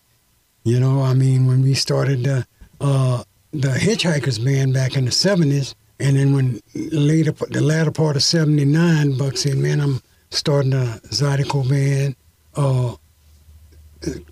You 0.64 0.78
know, 0.78 1.02
I 1.02 1.14
mean, 1.14 1.46
when 1.46 1.62
we 1.62 1.74
started 1.74 2.24
the 2.24 2.46
uh, 2.80 3.24
the 3.52 3.68
Hitchhikers 3.68 4.42
band 4.42 4.72
back 4.72 4.96
in 4.96 5.04
the 5.04 5.10
seventies, 5.10 5.74
and 5.98 6.16
then 6.16 6.34
when 6.34 6.60
later 6.74 7.32
the 7.32 7.60
latter 7.60 7.90
part 7.90 8.16
of 8.16 8.22
'79, 8.22 9.16
Buck 9.16 9.36
said, 9.36 9.56
"Man, 9.56 9.80
I'm 9.80 10.02
starting 10.30 10.72
a 10.72 11.00
Zydeco 11.08 11.68
band 11.68 12.16
uh, 12.54 12.94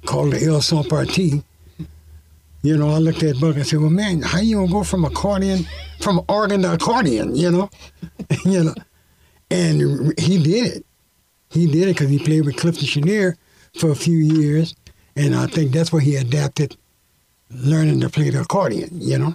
called 0.04 0.32
the 0.32 0.44
Ils 0.44 0.66
Sont 0.66 0.88
Partis." 0.88 1.42
You 2.62 2.76
know, 2.76 2.90
I 2.90 2.98
looked 2.98 3.22
at 3.22 3.40
Buck 3.40 3.56
and 3.56 3.66
said, 3.66 3.80
"Well, 3.80 3.90
man, 3.90 4.22
how 4.22 4.40
you 4.40 4.56
gonna 4.56 4.72
go 4.72 4.82
from 4.82 5.04
accordion, 5.04 5.66
from 6.00 6.20
organ 6.28 6.62
to 6.62 6.74
accordion?" 6.74 7.36
You 7.36 7.50
know, 7.50 7.70
you 8.44 8.64
know, 8.64 8.74
and 9.50 10.14
he 10.18 10.42
did 10.42 10.66
it. 10.66 10.86
He 11.50 11.66
did 11.66 11.88
it 11.88 11.94
because 11.94 12.10
he 12.10 12.18
played 12.18 12.44
with 12.44 12.56
Clifton 12.56 12.86
Chenier 12.86 13.36
for 13.78 13.90
a 13.90 13.96
few 13.96 14.18
years, 14.18 14.74
and 15.14 15.34
I 15.34 15.46
think 15.46 15.72
that's 15.72 15.92
where 15.92 16.02
he 16.02 16.16
adapted 16.16 16.76
learning 17.50 18.00
to 18.00 18.10
play 18.10 18.30
the 18.30 18.40
accordion. 18.40 18.88
You 18.92 19.18
know. 19.18 19.34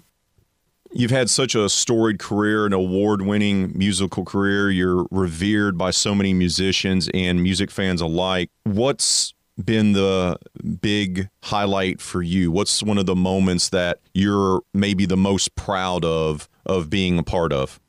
You've 0.96 1.12
had 1.12 1.30
such 1.32 1.56
a 1.56 1.70
storied 1.70 2.20
career, 2.20 2.68
an 2.68 2.74
award 2.74 3.24
winning 3.24 3.76
musical 3.76 4.24
career. 4.24 4.70
You're 4.70 5.08
revered 5.10 5.76
by 5.76 5.90
so 5.90 6.14
many 6.14 6.36
musicians 6.36 7.10
and 7.16 7.42
music 7.42 7.72
fans 7.72 8.00
alike. 8.00 8.50
What's 8.66 9.34
been 9.64 9.94
the 9.94 10.38
big 10.82 11.30
highlight 11.44 12.02
for 12.02 12.22
you? 12.22 12.52
What's 12.52 12.82
one 12.84 12.98
of 12.98 13.06
the 13.06 13.16
moments 13.16 13.70
that 13.70 14.00
you're 14.14 14.62
maybe 14.74 15.06
the 15.06 15.18
most 15.18 15.56
proud 15.56 16.06
of 16.06 16.48
of 16.66 16.90
being 16.90 17.18
a 17.18 17.24
part 17.24 17.54
of? 17.54 17.80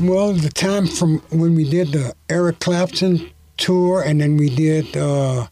Well, 0.00 0.32
the 0.32 0.50
time 0.50 0.86
from 0.86 1.18
when 1.30 1.54
we 1.54 1.68
did 1.68 1.92
the 1.92 2.14
Eric 2.28 2.58
Clapton 2.60 3.30
tour, 3.56 4.02
and 4.02 4.20
then 4.20 4.36
we 4.36 4.54
did 4.54 4.96
uh, 4.96 5.46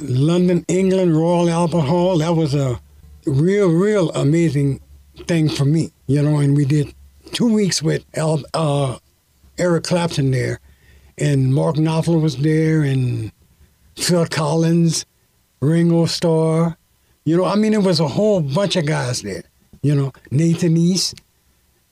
London, 0.00 0.64
England, 0.68 1.16
Royal 1.16 1.48
Albert 1.48 1.82
Hall. 1.82 2.18
That 2.18 2.34
was 2.34 2.54
a 2.54 2.80
real, 3.26 3.68
real 3.68 4.10
amazing 4.12 4.80
thing 5.26 5.48
for 5.48 5.64
me, 5.64 5.92
you 6.06 6.22
know. 6.22 6.38
And 6.38 6.56
we 6.56 6.64
did 6.64 6.94
two 7.32 7.52
weeks 7.52 7.82
with 7.82 8.04
uh, 8.16 8.98
Eric 9.58 9.84
Clapton 9.84 10.30
there, 10.30 10.60
and 11.18 11.54
Mark 11.54 11.76
Knopfler 11.76 12.20
was 12.20 12.38
there, 12.38 12.82
and 12.82 13.30
Phil 13.96 14.26
Collins, 14.26 15.04
Ringo 15.60 16.06
Starr. 16.06 16.76
You 17.24 17.36
know, 17.36 17.44
I 17.44 17.56
mean, 17.56 17.74
it 17.74 17.82
was 17.82 18.00
a 18.00 18.08
whole 18.08 18.40
bunch 18.40 18.76
of 18.76 18.86
guys 18.86 19.22
there. 19.22 19.44
You 19.82 19.94
know, 19.94 20.12
Nathan 20.30 20.76
East. 20.76 21.20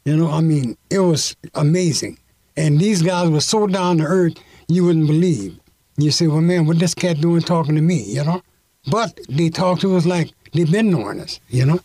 You 0.05 0.16
know, 0.16 0.30
I 0.30 0.40
mean, 0.40 0.76
it 0.90 1.01
was 1.01 1.36
amazing. 1.55 2.18
And 2.57 2.78
these 2.80 3.03
guys 3.03 3.30
were 3.30 3.40
so 3.40 3.66
down 3.66 3.99
to 3.99 4.05
earth, 4.05 4.34
you 4.68 4.84
wouldn't 4.84 5.07
believe. 5.07 5.59
You 5.96 6.11
say, 6.11 6.26
well, 6.26 6.40
man, 6.40 6.66
what 6.66 6.78
this 6.78 6.94
cat 6.94 7.20
doing 7.20 7.42
talking 7.42 7.74
to 7.74 7.82
me, 7.82 8.03
you 8.03 8.24
know? 8.24 8.42
But 8.90 9.18
they 9.28 9.51
talked 9.51 9.82
to 9.82 9.96
us 9.96 10.07
like 10.07 10.30
they've 10.53 10.70
been 10.70 10.90
knowing 10.90 11.20
us, 11.20 11.40
you 11.49 11.66
know? 11.66 11.80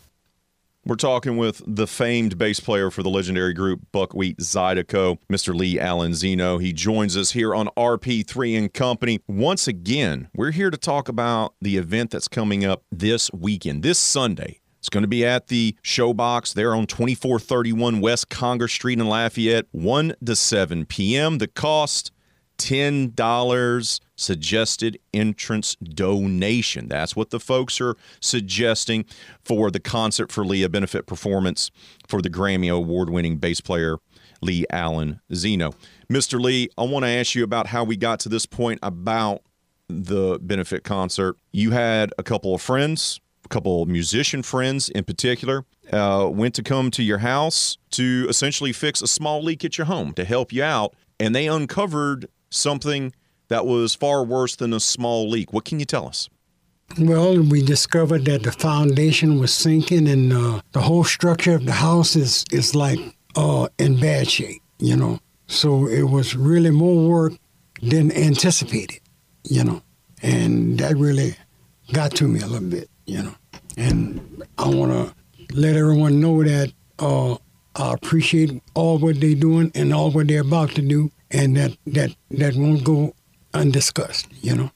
We're 0.85 0.95
talking 0.95 1.37
with 1.37 1.61
the 1.65 1.87
famed 1.87 2.37
bass 2.37 2.59
player 2.59 2.91
for 2.91 3.03
the 3.03 3.09
legendary 3.09 3.53
group 3.53 3.83
Buckwheat 3.93 4.39
Zydeco, 4.39 5.17
Mr. 5.31 5.55
Lee 5.55 5.79
Allen 5.79 6.13
Zeno. 6.13 6.57
He 6.57 6.73
joins 6.73 7.15
us 7.15 7.31
here 7.31 7.55
on 7.55 7.69
RP3 7.77 8.57
and 8.57 8.73
Company. 8.73 9.21
Once 9.25 9.65
again, 9.65 10.27
we're 10.35 10.51
here 10.51 10.69
to 10.69 10.77
talk 10.77 11.07
about 11.07 11.53
the 11.61 11.77
event 11.77 12.11
that's 12.11 12.27
coming 12.27 12.65
up 12.65 12.83
this 12.91 13.31
weekend, 13.31 13.81
this 13.81 13.97
Sunday. 13.97 14.59
It's 14.79 14.89
going 14.89 15.03
to 15.03 15.07
be 15.07 15.25
at 15.25 15.47
the 15.47 15.77
Showbox 15.83 16.53
there 16.53 16.75
on 16.75 16.85
2431 16.85 18.01
West 18.01 18.29
Congress 18.29 18.73
Street 18.73 18.99
in 18.99 19.07
Lafayette, 19.07 19.67
1 19.71 20.15
to 20.25 20.35
7 20.35 20.85
p.m. 20.85 21.37
The 21.37 21.47
cost 21.47 22.11
$10 22.57 23.99
suggested 24.15 24.99
entrance 25.13 25.75
donation. 25.75 26.87
That's 26.87 27.15
what 27.15 27.29
the 27.29 27.39
folks 27.39 27.81
are 27.81 27.95
suggesting 28.19 29.05
for 29.43 29.71
the 29.71 29.79
Concert 29.79 30.31
for 30.31 30.45
Leah 30.45 30.69
benefit 30.69 31.05
performance 31.05 31.71
for 32.07 32.21
the 32.21 32.29
Grammy 32.29 32.73
Award 32.73 33.09
winning 33.09 33.37
bass 33.37 33.61
player 33.61 33.97
Lee 34.41 34.65
Allen 34.69 35.21
Zeno. 35.33 35.73
Mr. 36.11 36.39
Lee, 36.39 36.69
I 36.77 36.83
want 36.83 37.05
to 37.05 37.09
ask 37.09 37.33
you 37.33 37.43
about 37.43 37.67
how 37.67 37.83
we 37.83 37.95
got 37.95 38.19
to 38.21 38.29
this 38.29 38.45
point 38.45 38.79
about 38.83 39.41
the 39.87 40.39
benefit 40.41 40.83
concert. 40.83 41.37
You 41.51 41.71
had 41.71 42.13
a 42.17 42.23
couple 42.23 42.53
of 42.53 42.61
friends, 42.61 43.19
a 43.45 43.49
couple 43.49 43.81
of 43.81 43.89
musician 43.89 44.43
friends 44.43 44.89
in 44.89 45.03
particular, 45.03 45.65
uh, 45.91 46.29
went 46.31 46.55
to 46.55 46.63
come 46.63 46.91
to 46.91 47.03
your 47.03 47.19
house 47.19 47.77
to 47.91 48.25
essentially 48.29 48.73
fix 48.73 49.01
a 49.01 49.07
small 49.07 49.41
leak 49.43 49.63
at 49.65 49.77
your 49.77 49.85
home 49.85 50.13
to 50.13 50.25
help 50.25 50.51
you 50.51 50.63
out, 50.63 50.95
and 51.19 51.35
they 51.35 51.47
uncovered 51.47 52.27
something 52.49 53.13
that 53.53 53.67
was 53.67 53.93
far 53.93 54.23
worse 54.23 54.55
than 54.55 54.73
a 54.73 54.79
small 54.79 55.29
leak. 55.29 55.53
What 55.53 55.63
can 55.63 55.79
you 55.79 55.85
tell 55.85 56.07
us? 56.07 56.27
Well, 56.97 57.39
we 57.39 57.61
discovered 57.61 58.25
that 58.25 58.41
the 58.41 58.51
foundation 58.51 59.39
was 59.39 59.53
sinking, 59.53 60.07
and 60.07 60.33
uh, 60.33 60.61
the 60.71 60.81
whole 60.81 61.03
structure 61.03 61.53
of 61.53 61.65
the 61.67 61.73
house 61.73 62.15
is 62.15 62.45
is 62.51 62.73
like 62.73 62.99
uh, 63.35 63.67
in 63.77 63.99
bad 63.99 64.27
shape. 64.27 64.63
You 64.79 64.97
know, 64.97 65.19
so 65.45 65.87
it 65.87 66.09
was 66.09 66.35
really 66.35 66.71
more 66.71 67.07
work 67.07 67.33
than 67.79 68.11
anticipated. 68.11 69.01
You 69.43 69.63
know, 69.63 69.81
and 70.23 70.79
that 70.79 70.97
really 70.97 71.35
got 71.91 72.09
to 72.15 72.27
me 72.27 72.39
a 72.41 72.47
little 72.47 72.69
bit. 72.69 72.89
You 73.05 73.21
know, 73.21 73.35
and 73.77 74.43
I 74.57 74.67
want 74.67 74.91
to 74.93 75.55
let 75.55 75.75
everyone 75.75 76.19
know 76.19 76.43
that 76.43 76.73
uh, 76.97 77.33
I 77.75 77.93
appreciate 77.93 78.63
all 78.73 78.97
what 78.97 79.21
they're 79.21 79.35
doing 79.35 79.71
and 79.75 79.93
all 79.93 80.09
what 80.09 80.27
they're 80.27 80.41
about 80.41 80.71
to 80.71 80.81
do, 80.81 81.11
and 81.29 81.55
that 81.55 81.77
that 81.85 82.15
that 82.31 82.55
won't 82.55 82.83
go 82.83 83.13
undiscussed. 83.53 84.27
You 84.41 84.55
know. 84.55 84.71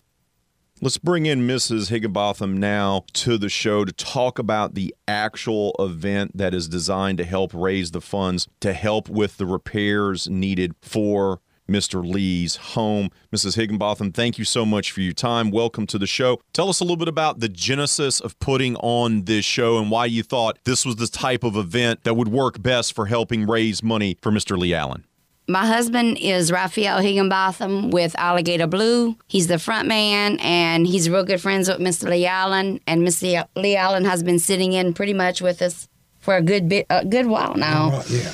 Let's 0.80 0.99
bring 0.99 1.25
in 1.25 1.47
Mrs. 1.47 1.89
Higginbotham 1.89 2.59
now 2.59 3.03
to 3.13 3.39
the 3.39 3.49
show 3.49 3.84
to 3.84 3.91
talk 3.91 4.38
about 4.38 4.75
the 4.75 4.93
actual 5.07 5.75
event 5.80 6.38
that 6.38 6.53
is 6.53 6.67
designed 6.67 7.17
to 7.17 7.23
help 7.23 7.51
raise 7.51 7.89
the 7.89 8.01
funds 8.01 8.47
to 8.59 8.73
help 8.73 9.09
with 9.09 9.38
the 9.38 9.47
repairs 9.47 10.30
needed 10.30 10.75
for 10.80 11.41
Mr. 11.67 12.05
Lee's 12.07 12.57
home. 12.57 13.09
Mrs. 13.34 13.55
Higginbotham, 13.55 14.11
thank 14.11 14.38
you 14.38 14.45
so 14.45 14.67
much 14.67 14.91
for 14.91 15.01
your 15.01 15.13
time. 15.13 15.49
Welcome 15.49 15.88
to 15.88 15.97
the 15.97 16.05
show. 16.05 16.39
Tell 16.53 16.69
us 16.69 16.80
a 16.80 16.84
little 16.84 16.95
bit 16.95 17.07
about 17.07 17.39
the 17.39 17.49
genesis 17.49 18.19
of 18.19 18.38
putting 18.38 18.75
on 18.75 19.23
this 19.23 19.45
show 19.45 19.80
and 19.80 19.89
why 19.89 20.05
you 20.05 20.21
thought 20.21 20.59
this 20.63 20.86
was 20.86 20.97
the 20.97 21.07
type 21.07 21.43
of 21.43 21.55
event 21.55 22.03
that 22.03 22.13
would 22.13 22.28
work 22.28 22.61
best 22.61 22.93
for 22.93 23.07
helping 23.07 23.47
raise 23.47 23.82
money 23.82 24.15
for 24.21 24.32
Mr. 24.32 24.55
Lee 24.55 24.75
Allen. 24.75 25.06
My 25.49 25.65
husband 25.65 26.17
is 26.17 26.51
Raphael 26.51 26.99
Higginbotham 26.99 27.89
with 27.89 28.13
Alligator 28.17 28.67
Blue. 28.67 29.15
He's 29.27 29.47
the 29.47 29.57
front 29.57 29.87
man, 29.87 30.37
and 30.41 30.85
he's 30.85 31.09
real 31.09 31.23
good 31.23 31.39
friends 31.39 31.69
with 31.69 31.79
Mr. 31.79 32.09
Lee 32.09 32.25
Allen. 32.25 32.81
And 32.85 33.07
Mr. 33.07 33.47
Lee 33.55 33.77
Allen 33.77 34.03
has 34.03 34.23
been 34.23 34.39
sitting 34.39 34.73
in 34.73 34.93
pretty 34.93 35.13
much 35.13 35.41
with 35.41 35.61
us 35.61 35.87
for 36.19 36.35
a 36.35 36.41
good 36.41 36.67
bit, 36.67 36.85
a 36.89 37.05
good 37.05 37.27
while 37.27 37.55
now. 37.55 37.91
Right, 37.91 38.09
yeah. 38.09 38.33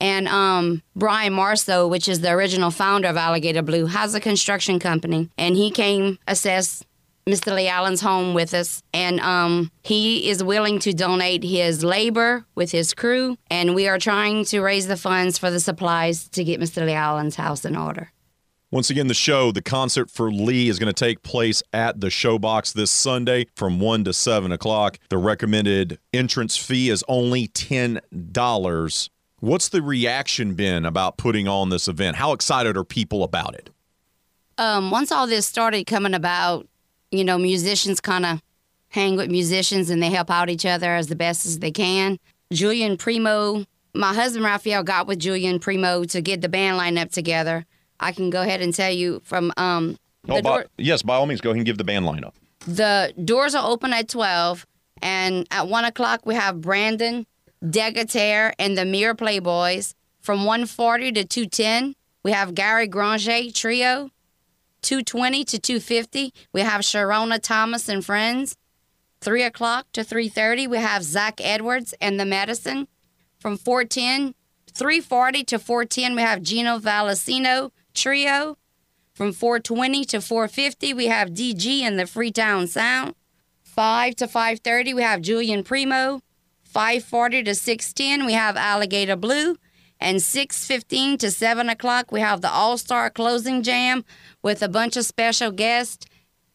And 0.00 0.28
um, 0.28 0.82
Brian 0.94 1.32
Marceau, 1.32 1.88
which 1.88 2.08
is 2.08 2.20
the 2.20 2.30
original 2.30 2.70
founder 2.70 3.08
of 3.08 3.16
Alligator 3.16 3.62
Blue, 3.62 3.86
has 3.86 4.14
a 4.14 4.20
construction 4.20 4.78
company, 4.78 5.30
and 5.36 5.56
he 5.56 5.72
came 5.72 6.20
assess 6.28 6.84
Mr. 7.26 7.54
Lee 7.54 7.68
Allen's 7.68 8.02
home 8.02 8.34
with 8.34 8.52
us, 8.52 8.82
and 8.92 9.18
um, 9.20 9.70
he 9.82 10.28
is 10.28 10.44
willing 10.44 10.78
to 10.80 10.92
donate 10.92 11.42
his 11.42 11.82
labor 11.82 12.44
with 12.54 12.70
his 12.70 12.92
crew, 12.92 13.38
and 13.50 13.74
we 13.74 13.88
are 13.88 13.98
trying 13.98 14.44
to 14.46 14.60
raise 14.60 14.88
the 14.88 14.96
funds 14.96 15.38
for 15.38 15.50
the 15.50 15.58
supplies 15.58 16.28
to 16.28 16.44
get 16.44 16.60
Mr. 16.60 16.84
Lee 16.84 16.92
Allen's 16.92 17.36
house 17.36 17.64
in 17.64 17.76
order. 17.76 18.12
Once 18.70 18.90
again, 18.90 19.06
the 19.06 19.14
show, 19.14 19.52
the 19.52 19.62
concert 19.62 20.10
for 20.10 20.30
Lee, 20.30 20.68
is 20.68 20.78
going 20.78 20.92
to 20.92 21.04
take 21.04 21.22
place 21.22 21.62
at 21.72 22.00
the 22.00 22.08
Showbox 22.08 22.74
this 22.74 22.90
Sunday 22.90 23.46
from 23.54 23.80
1 23.80 24.04
to 24.04 24.12
7 24.12 24.52
o'clock. 24.52 24.98
The 25.08 25.16
recommended 25.16 25.98
entrance 26.12 26.56
fee 26.56 26.90
is 26.90 27.04
only 27.08 27.48
$10. 27.48 29.08
What's 29.38 29.68
the 29.68 29.80
reaction 29.80 30.54
been 30.54 30.84
about 30.84 31.16
putting 31.18 31.46
on 31.46 31.70
this 31.70 31.86
event? 31.88 32.16
How 32.16 32.32
excited 32.32 32.76
are 32.76 32.84
people 32.84 33.22
about 33.22 33.54
it? 33.54 33.70
Um, 34.58 34.90
once 34.90 35.10
all 35.10 35.26
this 35.26 35.46
started 35.46 35.84
coming 35.86 36.14
about, 36.14 36.66
you 37.16 37.24
know, 37.24 37.38
musicians 37.38 38.00
kind 38.00 38.26
of 38.26 38.42
hang 38.88 39.16
with 39.16 39.30
musicians 39.30 39.90
and 39.90 40.02
they 40.02 40.10
help 40.10 40.30
out 40.30 40.50
each 40.50 40.66
other 40.66 40.94
as 40.94 41.06
the 41.08 41.16
best 41.16 41.46
as 41.46 41.58
they 41.60 41.70
can. 41.70 42.18
Julian 42.52 42.96
Primo, 42.96 43.64
my 43.94 44.12
husband 44.14 44.44
Raphael 44.44 44.82
got 44.82 45.06
with 45.06 45.18
Julian 45.20 45.58
Primo 45.58 46.04
to 46.04 46.20
get 46.20 46.40
the 46.40 46.48
band 46.48 46.78
lineup 46.78 47.12
together. 47.12 47.64
I 48.00 48.12
can 48.12 48.30
go 48.30 48.42
ahead 48.42 48.60
and 48.60 48.74
tell 48.74 48.90
you 48.90 49.20
from 49.24 49.52
um, 49.56 49.96
Oh, 50.28 50.40
by, 50.40 50.40
door, 50.40 50.66
yes, 50.78 51.02
by 51.02 51.16
all 51.16 51.26
means, 51.26 51.40
go 51.40 51.50
ahead 51.50 51.58
and 51.58 51.66
give 51.66 51.78
the 51.78 51.84
band 51.84 52.04
lineup. 52.06 52.32
the 52.66 53.12
doors 53.24 53.54
are 53.54 53.68
open 53.70 53.92
at 53.92 54.08
12, 54.08 54.66
and 55.02 55.46
at 55.50 55.68
1 55.68 55.84
o'clock 55.84 56.24
we 56.24 56.34
have 56.34 56.60
Brandon, 56.62 57.26
Degater, 57.62 58.52
and 58.58 58.76
the 58.76 58.84
Mirror 58.84 59.16
Playboys. 59.16 59.94
From 60.20 60.46
140 60.46 61.12
to 61.12 61.24
210, 61.24 61.94
we 62.22 62.32
have 62.32 62.54
Gary 62.54 62.86
Granger 62.86 63.50
Trio. 63.52 64.10
220 64.84 65.44
to 65.44 65.58
250, 65.58 66.34
we 66.52 66.60
have 66.60 66.82
Sharona 66.82 67.40
Thomas 67.40 67.88
and 67.88 68.04
Friends. 68.04 68.54
3 69.22 69.42
o'clock 69.42 69.86
to 69.94 70.02
3.30, 70.02 70.68
we 70.68 70.76
have 70.76 71.02
Zach 71.02 71.40
Edwards 71.42 71.94
and 72.00 72.20
the 72.20 72.26
Medicine. 72.26 72.86
From 73.38 73.56
410, 73.56 74.34
340 74.74 75.44
to 75.44 75.58
410, 75.58 76.14
we 76.14 76.20
have 76.22 76.42
Gino 76.42 76.78
Valesino 76.78 77.70
Trio. 77.94 78.58
From 79.14 79.32
420 79.32 80.04
to 80.04 80.20
450, 80.20 80.92
we 80.92 81.06
have 81.06 81.30
DG 81.30 81.80
and 81.80 81.98
the 81.98 82.06
Freetown 82.06 82.66
Sound. 82.66 83.14
5 83.62 84.16
to 84.16 84.26
5.30, 84.26 84.94
we 84.94 85.02
have 85.02 85.22
Julian 85.22 85.64
Primo. 85.64 86.20
5.40 86.74 87.44
to 87.46 87.50
6.10, 87.52 88.26
we 88.26 88.34
have 88.34 88.56
Alligator 88.56 89.16
Blue. 89.16 89.56
And 90.00 90.18
6.15 90.18 91.18
to 91.20 91.30
7 91.30 91.68
o'clock, 91.70 92.12
we 92.12 92.20
have 92.20 92.42
the 92.42 92.50
All-Star 92.50 93.08
Closing 93.08 93.62
Jam 93.62 94.04
with 94.44 94.62
a 94.62 94.68
bunch 94.68 94.96
of 94.96 95.04
special 95.04 95.50
guests. 95.50 96.06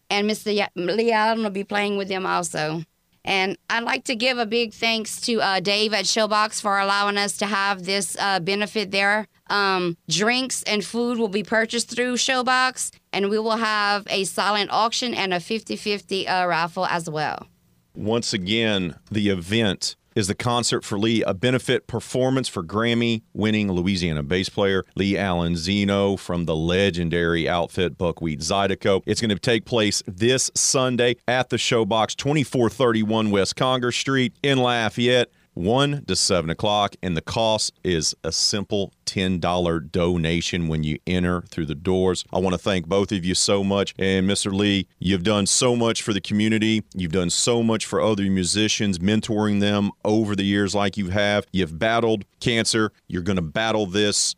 And 0.10 0.30
Mr. 0.30 0.70
Lee 0.76 1.12
Allen 1.12 1.44
will 1.44 1.50
be 1.50 1.66
playing 1.66 1.98
with 1.98 2.08
them 2.08 2.26
also. 2.26 2.84
And 3.26 3.58
I'd 3.70 3.84
like 3.84 4.06
to 4.06 4.16
give 4.16 4.38
a 4.38 4.46
big 4.46 4.74
thanks 4.74 5.20
to 5.22 5.42
uh, 5.42 5.60
Dave 5.60 5.94
at 5.94 6.06
Showbox 6.06 6.62
for 6.62 6.80
allowing 6.80 7.18
us 7.18 7.38
to 7.38 7.46
have 7.46 7.84
this 7.84 8.16
uh, 8.18 8.40
benefit 8.40 8.92
there. 8.92 9.28
Um, 9.50 9.98
drinks 10.08 10.64
and 10.64 10.86
food 10.86 11.20
will 11.20 11.28
be 11.28 11.44
purchased 11.44 11.90
through 11.90 12.16
Showbox, 12.16 12.92
and 13.12 13.30
we 13.30 13.38
will 13.38 13.58
have 13.58 14.08
a 14.10 14.24
silent 14.24 14.72
auction 14.72 15.14
and 15.14 15.34
a 15.34 15.40
50 15.40 15.76
50 15.76 16.28
uh, 16.28 16.48
raffle 16.48 16.86
as 16.86 17.10
well. 17.10 17.48
Once 17.94 18.32
again, 18.34 18.96
the 19.12 19.30
event 19.30 19.96
is 20.20 20.28
the 20.28 20.36
Concert 20.36 20.84
for 20.84 21.00
Lee, 21.00 21.24
a 21.24 21.34
benefit 21.34 21.88
performance 21.88 22.50
for 22.50 22.62
Grammy 22.62 23.22
winning 23.34 23.72
Louisiana 23.72 24.22
bass 24.22 24.50
player 24.50 24.84
Lee 24.96 25.18
Allen 25.18 25.56
Zeno 25.56 26.18
from 26.18 26.44
the 26.44 26.56
legendary 26.56 27.48
outfit 27.48 27.98
Buckwheat 27.98 28.42
Zydeco. 28.42 29.02
It's 29.06 29.22
going 29.22 29.30
to 29.30 29.40
take 29.40 29.64
place 29.64 30.04
this 30.06 30.52
Sunday 30.54 31.16
at 31.26 31.50
the 31.50 31.56
Showbox, 31.56 32.18
2431 32.18 33.32
West 33.32 33.56
Congress 33.56 33.96
Street 33.96 34.34
in 34.44 34.58
Lafayette. 34.58 35.32
1 35.60 36.06
to 36.06 36.16
7 36.16 36.50
o'clock, 36.50 36.96
and 37.04 37.18
the 37.18 37.22
cost 37.22 37.74
is 37.84 38.16
a 38.24 38.32
simple 38.32 38.94
$10 39.06 39.92
donation 39.92 40.70
when 40.70 40.84
you 40.84 40.98
enter 41.06 41.42
through 41.42 41.66
the 41.66 41.76
doors. 41.76 42.24
I 42.32 42.40
want 42.40 42.54
to 42.54 42.58
thank 42.58 42.88
both 42.88 43.12
of 43.12 43.26
you 43.26 43.36
so 43.36 43.62
much. 43.62 43.94
And 44.00 44.28
Mr. 44.28 44.54
Lee, 44.54 44.88
you've 45.00 45.24
done 45.24 45.46
so 45.46 45.76
much 45.76 46.02
for 46.02 46.14
the 46.14 46.22
community. 46.22 46.84
You've 46.96 47.12
done 47.12 47.30
so 47.30 47.62
much 47.62 47.86
for 47.86 48.00
other 48.00 48.24
musicians, 48.24 49.00
mentoring 49.00 49.60
them 49.60 49.92
over 50.06 50.34
the 50.34 50.46
years 50.46 50.74
like 50.74 50.96
you 50.96 51.10
have. 51.10 51.46
You've 51.52 51.78
battled 51.78 52.24
cancer. 52.40 52.94
You're 53.10 53.22
going 53.24 53.36
to 53.36 53.42
battle 53.42 53.86
this, 53.86 54.36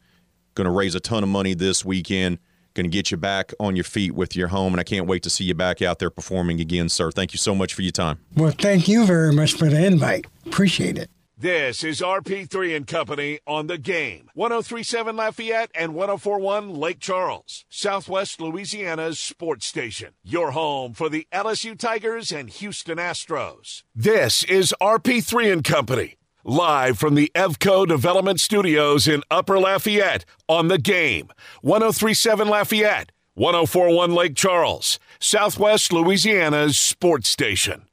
going 0.56 0.66
to 0.66 0.72
raise 0.72 0.96
a 0.96 1.00
ton 1.00 1.22
of 1.22 1.30
money 1.30 1.54
this 1.54 1.86
weekend. 1.86 2.40
Going 2.74 2.86
to 2.86 2.90
get 2.90 3.12
you 3.12 3.18
back 3.18 3.54
on 3.60 3.76
your 3.76 3.84
feet 3.84 4.16
with 4.16 4.36
your 4.36 4.48
home, 4.48 4.74
and 4.74 4.80
I 4.80 4.84
can't 4.84 5.08
wait 5.08 5.24
to 5.24 5.30
see 5.30 5.44
you 5.44 5.54
back 5.54 5.82
out 5.82 6.00
there 6.00 6.10
performing 6.10 6.62
again, 6.62 6.88
sir. 6.90 7.12
Thank 7.12 7.34
you 7.34 7.38
so 7.38 7.54
much 7.54 7.74
for 7.74 7.82
your 7.82 7.92
time. 7.92 8.20
Well, 8.36 8.52
thank 8.58 8.88
you 8.88 9.06
very 9.06 9.34
much 9.34 9.54
for 9.54 9.66
the 9.66 9.86
invite. 9.86 10.26
Appreciate 10.46 10.98
it. 10.98 11.10
This 11.42 11.84
is 11.84 12.02
RP3 12.02 12.76
and 12.76 12.86
Company 12.86 13.40
on 13.48 13.66
the 13.66 13.80
game. 13.80 14.30
1037 14.36 15.16
Lafayette 15.16 15.72
and 15.74 15.96
1041 15.96 16.76
Lake 16.76 17.00
Charles, 17.00 17.66
Southwest 17.68 18.40
Louisiana's 18.40 19.20
sports 19.20 19.66
station. 19.66 20.14
Your 20.24 20.52
home 20.52 20.94
for 20.94 21.10
the 21.10 21.28
LSU 21.34 21.76
Tigers 21.76 22.32
and 22.32 22.48
Houston 22.48 23.00
Astros. 23.00 23.82
This 23.96 24.44
is 24.44 24.76
RP3 24.80 25.52
and 25.52 25.64
Company. 25.64 26.18
Live 26.44 26.98
from 26.98 27.14
the 27.14 27.32
Evco 27.36 27.88
Development 27.88 28.40
Studios 28.40 29.08
in 29.08 29.22
Upper 29.30 29.60
Lafayette 29.60 30.26
on 30.48 30.70
the 30.70 30.80
game. 30.80 31.30
1037 31.62 32.48
Lafayette, 32.48 33.12
1041 33.36 34.16
Lake 34.16 34.36
Charles, 34.36 34.98
Southwest 35.20 35.94
Louisiana's 35.94 36.80
sports 36.80 37.30
station. 37.30 37.84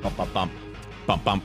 Bump, 0.00 0.16
bump, 0.16 0.32
bump, 0.32 0.52
bump, 1.06 1.24
bump. 1.24 1.44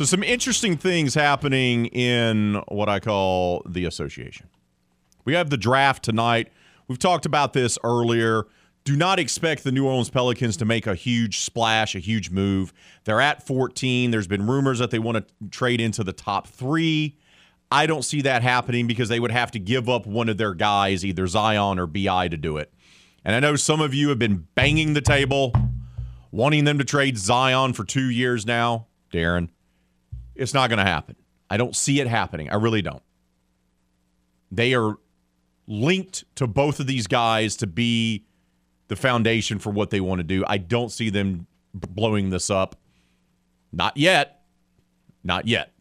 So, 0.00 0.06
some 0.06 0.22
interesting 0.22 0.78
things 0.78 1.12
happening 1.12 1.84
in 1.84 2.54
what 2.68 2.88
I 2.88 3.00
call 3.00 3.62
the 3.68 3.84
association. 3.84 4.48
We 5.26 5.34
have 5.34 5.50
the 5.50 5.58
draft 5.58 6.02
tonight. 6.02 6.50
We've 6.88 6.98
talked 6.98 7.26
about 7.26 7.52
this 7.52 7.78
earlier. 7.84 8.46
Do 8.84 8.96
not 8.96 9.18
expect 9.18 9.62
the 9.62 9.70
New 9.70 9.84
Orleans 9.84 10.08
Pelicans 10.08 10.56
to 10.56 10.64
make 10.64 10.86
a 10.86 10.94
huge 10.94 11.40
splash, 11.40 11.94
a 11.94 11.98
huge 11.98 12.30
move. 12.30 12.72
They're 13.04 13.20
at 13.20 13.46
14. 13.46 14.10
There's 14.10 14.26
been 14.26 14.46
rumors 14.46 14.78
that 14.78 14.90
they 14.90 14.98
want 14.98 15.18
to 15.18 15.48
trade 15.50 15.82
into 15.82 16.02
the 16.02 16.14
top 16.14 16.46
three. 16.46 17.18
I 17.70 17.84
don't 17.84 18.02
see 18.02 18.22
that 18.22 18.42
happening 18.42 18.86
because 18.86 19.10
they 19.10 19.20
would 19.20 19.30
have 19.30 19.50
to 19.50 19.58
give 19.58 19.90
up 19.90 20.06
one 20.06 20.30
of 20.30 20.38
their 20.38 20.54
guys, 20.54 21.04
either 21.04 21.26
Zion 21.26 21.78
or 21.78 21.86
BI, 21.86 22.28
to 22.28 22.38
do 22.38 22.56
it. 22.56 22.72
And 23.22 23.36
I 23.36 23.40
know 23.40 23.54
some 23.54 23.82
of 23.82 23.92
you 23.92 24.08
have 24.08 24.18
been 24.18 24.46
banging 24.54 24.94
the 24.94 25.02
table, 25.02 25.52
wanting 26.30 26.64
them 26.64 26.78
to 26.78 26.86
trade 26.86 27.18
Zion 27.18 27.74
for 27.74 27.84
two 27.84 28.08
years 28.08 28.46
now. 28.46 28.86
Darren, 29.12 29.50
it's 30.40 30.54
not 30.54 30.70
going 30.70 30.78
to 30.78 30.90
happen. 30.90 31.16
I 31.50 31.56
don't 31.56 31.76
see 31.76 32.00
it 32.00 32.06
happening. 32.06 32.50
I 32.50 32.54
really 32.54 32.80
don't. 32.82 33.02
They 34.50 34.74
are 34.74 34.96
linked 35.66 36.24
to 36.36 36.46
both 36.46 36.80
of 36.80 36.86
these 36.86 37.06
guys 37.06 37.56
to 37.56 37.66
be 37.66 38.24
the 38.88 38.96
foundation 38.96 39.58
for 39.58 39.70
what 39.70 39.90
they 39.90 40.00
want 40.00 40.18
to 40.18 40.24
do. 40.24 40.42
I 40.46 40.58
don't 40.58 40.90
see 40.90 41.10
them 41.10 41.46
blowing 41.74 42.30
this 42.30 42.50
up. 42.50 42.74
Not 43.70 43.96
yet. 43.96 44.42
Not 45.22 45.46
yet. 45.46 45.72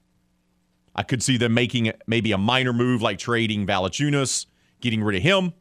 I 0.94 1.04
could 1.04 1.24
see 1.24 1.38
them 1.38 1.54
making 1.54 1.94
maybe 2.06 2.34
a 2.34 2.38
minor 2.38 2.74
move 2.74 3.02
like 3.02 3.18
trading 3.18 3.66
Valanciunas, 3.66 4.46
getting 4.82 5.02
rid 5.02 5.16
of 5.16 5.24
him, 5.24 5.54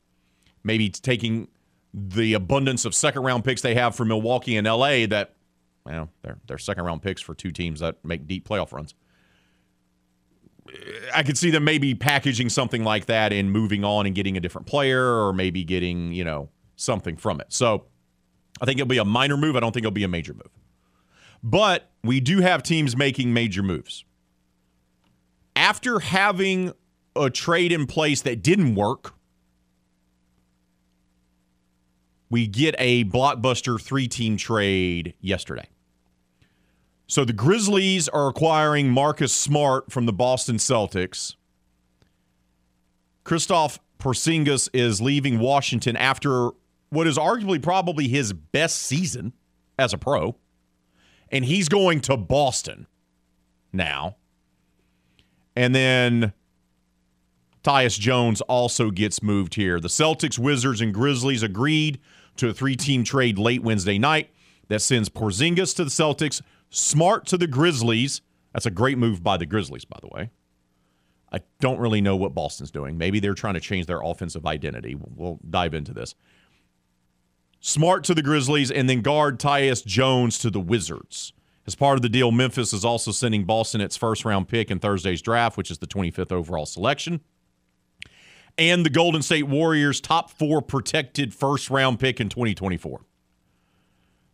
maybe 0.65 0.91
taking 0.91 1.49
the 1.95 2.35
abundance 2.35 2.85
of 2.85 2.95
second 2.95 3.23
round 3.23 3.45
picks 3.45 3.63
they 3.63 3.75
have 3.75 3.95
for 3.95 4.05
Milwaukee 4.05 4.57
and 4.57 4.67
LA 4.67 5.07
that 5.07 5.35
well, 5.89 6.11
they're 6.23 6.39
they're 6.47 6.59
second 6.59 6.85
round 6.85 7.03
picks 7.03 7.21
for 7.21 7.35
two 7.35 7.51
teams 7.51 7.81
that 7.81 7.97
make 8.05 8.27
deep 8.27 8.47
playoff 8.47 8.73
runs. 8.73 8.95
I 11.15 11.23
could 11.23 11.39
see 11.39 11.51
them 11.51 11.65
maybe 11.65 11.95
packaging 11.95 12.51
something 12.51 12.85
like 12.85 13.07
that 13.07 13.33
and 13.33 13.51
moving 13.51 13.85
on 13.85 14.05
and 14.05 14.15
getting 14.15 14.37
a 14.37 14.41
different 14.41 14.67
player 14.67 15.03
or 15.03 15.33
maybe 15.33 15.65
getting, 15.65 16.13
you 16.13 16.25
know, 16.25 16.51
something 16.77 17.17
from 17.17 17.41
it. 17.41 17.47
So 17.49 17.87
I 18.61 18.67
think 18.67 18.79
it'll 18.79 18.89
be 18.89 18.99
a 18.99 19.05
minor 19.05 19.39
move. 19.39 19.57
I 19.57 19.61
don't 19.61 19.73
think 19.73 19.85
it'll 19.85 19.93
be 19.93 20.05
a 20.05 20.09
major 20.09 20.35
move. 20.35 20.51
But 21.43 21.91
we 22.05 22.21
do 22.21 22.41
have 22.41 22.63
teams 22.63 22.97
making 22.97 23.33
major 23.33 23.63
moves. 23.63 24.05
After 25.57 26.01
having 26.01 26.73
a 27.17 27.31
trade 27.31 27.73
in 27.73 27.87
place 27.87 28.21
that 28.23 28.43
didn't 28.43 28.75
work, 28.75 29.15
we 32.31 32.47
get 32.47 32.75
a 32.79 33.05
blockbuster 33.05 33.81
three 33.81 34.09
team 34.09 34.37
trade 34.37 35.15
yesterday. 35.21 35.67
So 37.09 37.25
the 37.25 37.33
Grizzlies 37.33 38.07
are 38.09 38.29
acquiring 38.29 38.91
Marcus 38.91 39.33
Smart 39.33 39.91
from 39.91 40.05
the 40.05 40.13
Boston 40.13 40.57
Celtics. 40.57 41.37
Kristaps 43.25 43.79
Porzingis 43.99 44.69
is 44.75 45.01
leaving 45.01 45.39
Washington 45.39 45.97
after 45.97 46.51
what 46.91 47.07
is 47.07 47.17
arguably 47.17 47.61
probably 47.63 48.09
his 48.09 48.35
best 48.35 48.83
season 48.83 49.33
as 49.79 49.95
a 49.95 49.99
pro. 49.99 50.37
And 51.31 51.47
he's 51.47 51.69
going 51.69 52.01
to 52.03 52.17
Boston 52.17 52.87
now. 53.73 54.17
And 55.57 55.75
then 55.75 56.35
Tyus 57.65 57.99
Jones 57.99 58.43
also 58.43 58.91
gets 58.91 59.23
moved 59.23 59.55
here. 59.55 59.81
The 59.81 59.89
Celtics, 59.89 60.39
Wizards, 60.39 60.83
and 60.83 60.93
Grizzlies 60.93 61.43
agreed 61.43 62.01
to 62.37 62.51
a 62.51 62.55
three 62.55 62.77
team 62.77 63.03
trade 63.03 63.39
late 63.39 63.63
Wednesday 63.63 63.99
night 63.99 64.31
that 64.69 64.83
sends 64.83 65.09
Porzingis 65.09 65.75
to 65.77 65.85
the 65.85 65.91
Celtics, 65.91 66.43
Smart 66.71 67.27
to 67.27 67.37
the 67.37 67.47
Grizzlies. 67.47 68.21
That's 68.53 68.67
a 68.67 68.71
great 68.71 68.99
move 68.99 69.23
by 69.23 69.37
the 69.37 69.47
Grizzlies, 69.47 69.85
by 69.85 69.99
the 70.01 70.09
way. 70.09 70.31
I 71.33 71.41
don't 71.61 71.79
really 71.79 72.01
know 72.01 72.17
what 72.17 72.35
Boston's 72.35 72.71
doing. 72.71 72.97
Maybe 72.97 73.21
they're 73.21 73.35
trying 73.35 73.55
to 73.55 73.61
change 73.61 73.87
their 73.87 74.01
offensive 74.01 74.47
identity. 74.47 74.97
We'll 74.99 75.39
dive 75.49 75.75
into 75.75 75.93
this. 75.93 76.15
Smart 77.61 78.05
to 78.05 78.15
the 78.15 78.23
Grizzlies, 78.23 78.71
and 78.71 78.89
then 78.89 79.03
guard 79.03 79.39
Tyus 79.39 79.85
Jones 79.85 80.39
to 80.39 80.51
the 80.51 80.61
Wizards. 80.61 81.33
As 81.67 81.75
part 81.75 81.99
of 81.99 82.03
the 82.03 82.09
deal, 82.09 82.33
Memphis 82.33 82.73
is 82.73 82.85
also 82.85 83.11
sending 83.11 83.45
Boston 83.45 83.83
its 83.83 83.97
first 83.97 84.25
round 84.25 84.49
pick 84.49 84.71
in 84.71 84.79
Thursday's 84.79 85.21
draft, 85.21 85.59
which 85.59 85.71
is 85.71 85.79
the 85.79 85.87
25th 85.87 86.33
overall 86.33 86.65
selection. 86.65 87.21
And 88.57 88.87
the 88.87 88.91
Golden 88.91 89.23
State 89.23 89.49
Warriors' 89.49 90.01
top 90.01 90.31
four 90.31 90.63
protected 90.63 91.35
first 91.35 91.69
round 91.69 92.01
pick 92.01 92.21
in 92.21 92.29
2024. 92.29 93.03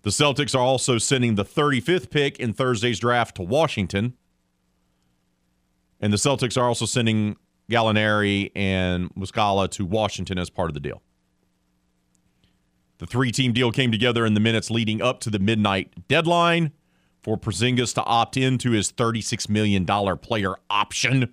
The 0.04 0.10
Celtics 0.10 0.54
are 0.54 0.62
also 0.62 0.98
sending 0.98 1.34
the 1.34 1.46
35th 1.46 2.10
pick 2.10 2.38
in 2.38 2.52
Thursday's 2.52 2.98
draft 2.98 3.36
to 3.36 3.42
Washington. 3.42 4.12
And 5.98 6.12
the 6.12 6.18
Celtics 6.18 6.60
are 6.60 6.68
also 6.68 6.84
sending 6.84 7.36
Gallinari 7.70 8.52
and 8.54 9.12
Muscala 9.14 9.70
to 9.70 9.86
Washington 9.86 10.38
as 10.38 10.50
part 10.50 10.68
of 10.68 10.74
the 10.74 10.80
deal. 10.80 11.00
The 12.98 13.06
three 13.06 13.32
team 13.32 13.54
deal 13.54 13.72
came 13.72 13.90
together 13.90 14.26
in 14.26 14.34
the 14.34 14.40
minutes 14.40 14.70
leading 14.70 15.00
up 15.00 15.20
to 15.20 15.30
the 15.30 15.38
midnight 15.38 16.06
deadline 16.06 16.72
for 17.22 17.38
Porzingis 17.38 17.94
to 17.94 18.04
opt 18.04 18.36
into 18.36 18.72
his 18.72 18.92
$36 18.92 19.48
million 19.48 19.86
player 20.18 20.54
option. 20.68 21.32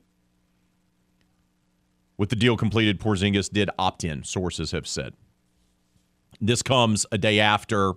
With 2.17 2.29
the 2.29 2.37
deal 2.37 2.55
completed, 2.55 3.01
Porzingis 3.01 3.51
did 3.51 3.69
opt 3.77 4.05
in, 4.05 4.23
sources 4.23 4.71
have 4.71 4.87
said. 4.87 5.13
This 6.39 6.61
comes 6.61 7.05
a 7.11 7.17
day 7.17 7.41
after 7.41 7.93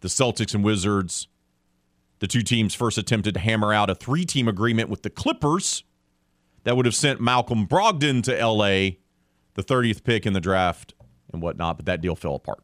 the 0.00 0.08
Celtics 0.08 0.54
and 0.54 0.64
Wizards, 0.64 1.28
the 2.18 2.26
two 2.26 2.42
teams 2.42 2.74
first 2.74 2.98
attempted 2.98 3.34
to 3.34 3.40
hammer 3.40 3.72
out 3.72 3.90
a 3.90 3.94
three 3.94 4.24
team 4.24 4.48
agreement 4.48 4.88
with 4.88 5.02
the 5.02 5.10
Clippers 5.10 5.84
that 6.64 6.76
would 6.76 6.86
have 6.86 6.94
sent 6.94 7.20
Malcolm 7.20 7.66
Brogdon 7.66 8.22
to 8.24 8.46
LA, 8.46 8.96
the 9.54 9.62
30th 9.62 10.02
pick 10.04 10.26
in 10.26 10.32
the 10.32 10.40
draft 10.40 10.94
and 11.32 11.42
whatnot, 11.42 11.76
but 11.76 11.86
that 11.86 12.00
deal 12.00 12.16
fell 12.16 12.34
apart. 12.34 12.62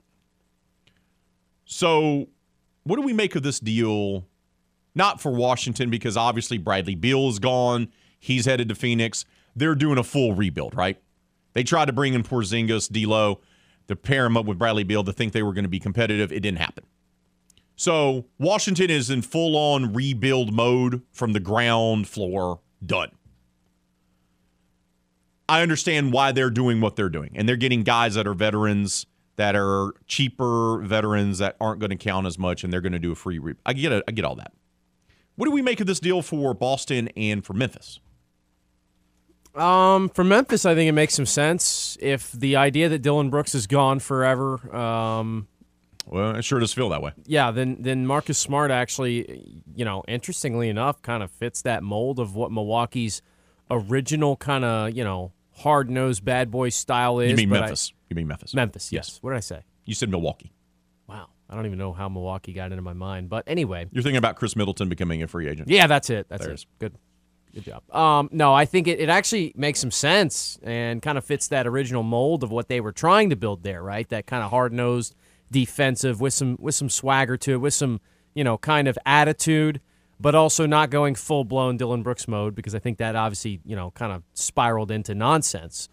So, 1.64 2.28
what 2.84 2.96
do 2.96 3.02
we 3.02 3.12
make 3.12 3.36
of 3.36 3.42
this 3.42 3.60
deal? 3.60 4.26
Not 4.94 5.20
for 5.20 5.30
Washington, 5.30 5.90
because 5.90 6.16
obviously 6.16 6.58
Bradley 6.58 6.96
Beal 6.96 7.28
is 7.28 7.38
gone. 7.38 7.88
He's 8.18 8.46
headed 8.46 8.68
to 8.70 8.74
Phoenix. 8.74 9.24
They're 9.54 9.76
doing 9.76 9.98
a 9.98 10.02
full 10.02 10.34
rebuild, 10.34 10.74
right? 10.74 11.00
They 11.52 11.62
tried 11.62 11.86
to 11.86 11.92
bring 11.92 12.14
in 12.14 12.22
Porzingis, 12.22 12.90
D'Lo, 12.90 13.40
to 13.88 13.96
pair 13.96 14.26
him 14.26 14.36
up 14.36 14.46
with 14.46 14.58
Bradley 14.58 14.84
Beal 14.84 15.04
to 15.04 15.12
think 15.12 15.32
they 15.32 15.42
were 15.42 15.52
going 15.52 15.64
to 15.64 15.68
be 15.70 15.80
competitive. 15.80 16.32
It 16.32 16.40
didn't 16.40 16.58
happen. 16.58 16.84
So 17.80 18.26
Washington 18.38 18.90
is 18.90 19.08
in 19.08 19.22
full 19.22 19.56
on 19.56 19.94
rebuild 19.94 20.52
mode 20.52 21.00
from 21.12 21.32
the 21.32 21.40
ground 21.40 22.06
floor, 22.06 22.60
done. 22.84 23.10
I 25.48 25.62
understand 25.62 26.12
why 26.12 26.32
they're 26.32 26.50
doing 26.50 26.82
what 26.82 26.96
they're 26.96 27.08
doing, 27.08 27.30
and 27.34 27.48
they're 27.48 27.56
getting 27.56 27.82
guys 27.82 28.16
that 28.16 28.26
are 28.26 28.34
veterans 28.34 29.06
that 29.36 29.56
are 29.56 29.94
cheaper 30.06 30.82
veterans 30.82 31.38
that 31.38 31.56
aren't 31.58 31.80
going 31.80 31.88
to 31.88 31.96
count 31.96 32.26
as 32.26 32.38
much, 32.38 32.64
and 32.64 32.70
they're 32.70 32.82
going 32.82 32.92
to 32.92 32.98
do 32.98 33.12
a 33.12 33.14
free. 33.14 33.38
Re- 33.38 33.54
I 33.64 33.72
get 33.72 33.92
it. 33.92 34.04
I 34.06 34.12
get 34.12 34.26
all 34.26 34.36
that. 34.36 34.52
What 35.36 35.46
do 35.46 35.50
we 35.50 35.62
make 35.62 35.80
of 35.80 35.86
this 35.86 36.00
deal 36.00 36.20
for 36.20 36.52
Boston 36.52 37.08
and 37.16 37.42
for 37.42 37.54
Memphis? 37.54 37.98
Um, 39.54 40.10
for 40.10 40.22
Memphis, 40.22 40.66
I 40.66 40.74
think 40.74 40.86
it 40.86 40.92
makes 40.92 41.14
some 41.14 41.24
sense. 41.24 41.96
If 41.98 42.30
the 42.32 42.56
idea 42.56 42.90
that 42.90 42.98
Dillon 42.98 43.30
Brooks 43.30 43.54
is 43.54 43.66
gone 43.66 44.00
forever, 44.00 44.76
um, 44.76 45.48
well, 46.10 46.36
it 46.36 46.42
sure 46.42 46.58
does 46.60 46.72
feel 46.72 46.88
that 46.90 47.00
way. 47.02 47.12
Yeah, 47.24 47.50
then 47.50 47.78
then 47.80 48.06
Marcus 48.06 48.36
Smart 48.38 48.70
actually, 48.70 49.62
you 49.74 49.84
know, 49.84 50.02
interestingly 50.08 50.68
enough, 50.68 51.00
kind 51.02 51.22
of 51.22 51.30
fits 51.30 51.62
that 51.62 51.82
mold 51.82 52.18
of 52.18 52.34
what 52.34 52.52
Milwaukee's 52.52 53.22
original 53.70 54.36
kind 54.36 54.64
of 54.64 54.96
you 54.96 55.04
know 55.04 55.32
hard 55.58 55.88
nosed 55.90 56.24
bad 56.24 56.50
boy 56.50 56.68
style 56.68 57.20
is. 57.20 57.30
You 57.30 57.36
mean 57.36 57.48
Memphis? 57.50 57.92
I- 57.92 57.96
you 58.10 58.16
mean 58.16 58.26
Memphis? 58.26 58.52
Memphis, 58.54 58.92
yes. 58.92 59.18
What 59.22 59.30
did 59.30 59.36
I 59.36 59.40
say? 59.40 59.60
You 59.84 59.94
said 59.94 60.10
Milwaukee. 60.10 60.52
Wow, 61.06 61.28
I 61.48 61.54
don't 61.54 61.66
even 61.66 61.78
know 61.78 61.92
how 61.92 62.08
Milwaukee 62.08 62.52
got 62.52 62.72
into 62.72 62.82
my 62.82 62.92
mind, 62.92 63.28
but 63.28 63.44
anyway, 63.46 63.86
You're 63.92 64.02
thinking 64.02 64.16
about 64.16 64.34
Khris 64.36 64.56
Middleton 64.56 64.88
becoming 64.88 65.22
a 65.22 65.28
free 65.28 65.48
agent. 65.48 65.68
yeah, 65.68 65.86
that's 65.86 66.10
it. 66.10 66.26
That's 66.28 66.44
There 66.44 66.54
it. 66.54 66.66
Good. 66.80 66.94
Good 67.54 67.64
job. 67.64 67.82
Um, 67.94 68.28
no, 68.32 68.54
I 68.54 68.64
think 68.64 68.86
it, 68.86 69.00
it 69.00 69.08
actually 69.08 69.52
makes 69.56 69.80
some 69.80 69.90
sense 69.90 70.56
and 70.62 71.02
kind 71.02 71.18
of 71.18 71.24
fits 71.24 71.48
that 71.48 71.66
original 71.66 72.04
mold 72.04 72.44
of 72.44 72.50
what 72.52 72.68
they 72.68 72.80
were 72.80 72.92
trying 72.92 73.30
to 73.30 73.36
build 73.36 73.64
there, 73.64 73.82
right? 73.82 74.08
That 74.08 74.26
kind 74.26 74.44
of 74.44 74.50
hard 74.50 74.72
nosed 74.72 75.16
defensive 75.50 76.20
with 76.20 76.34
some 76.34 76.56
with 76.60 76.74
some 76.74 76.88
swagger 76.88 77.36
to 77.38 77.52
it, 77.52 77.56
with 77.58 77.74
some 77.74 78.00
you 78.34 78.44
know 78.44 78.58
kind 78.58 78.88
of 78.88 78.98
attitude, 79.04 79.80
but 80.18 80.34
also 80.34 80.66
not 80.66 80.90
going 80.90 81.14
full 81.14 81.44
blown 81.44 81.76
Dillon 81.76 82.02
Brooks 82.02 82.28
mode 82.28 82.54
because 82.54 82.74
I 82.74 82.78
think 82.78 82.98
that 82.98 83.16
obviously 83.16 83.60
you 83.64 83.76
know 83.76 83.90
kind 83.92 84.12
of 84.12 84.22
spiraled 84.34 84.90
into 84.90 85.14
nonsense. 85.14 85.88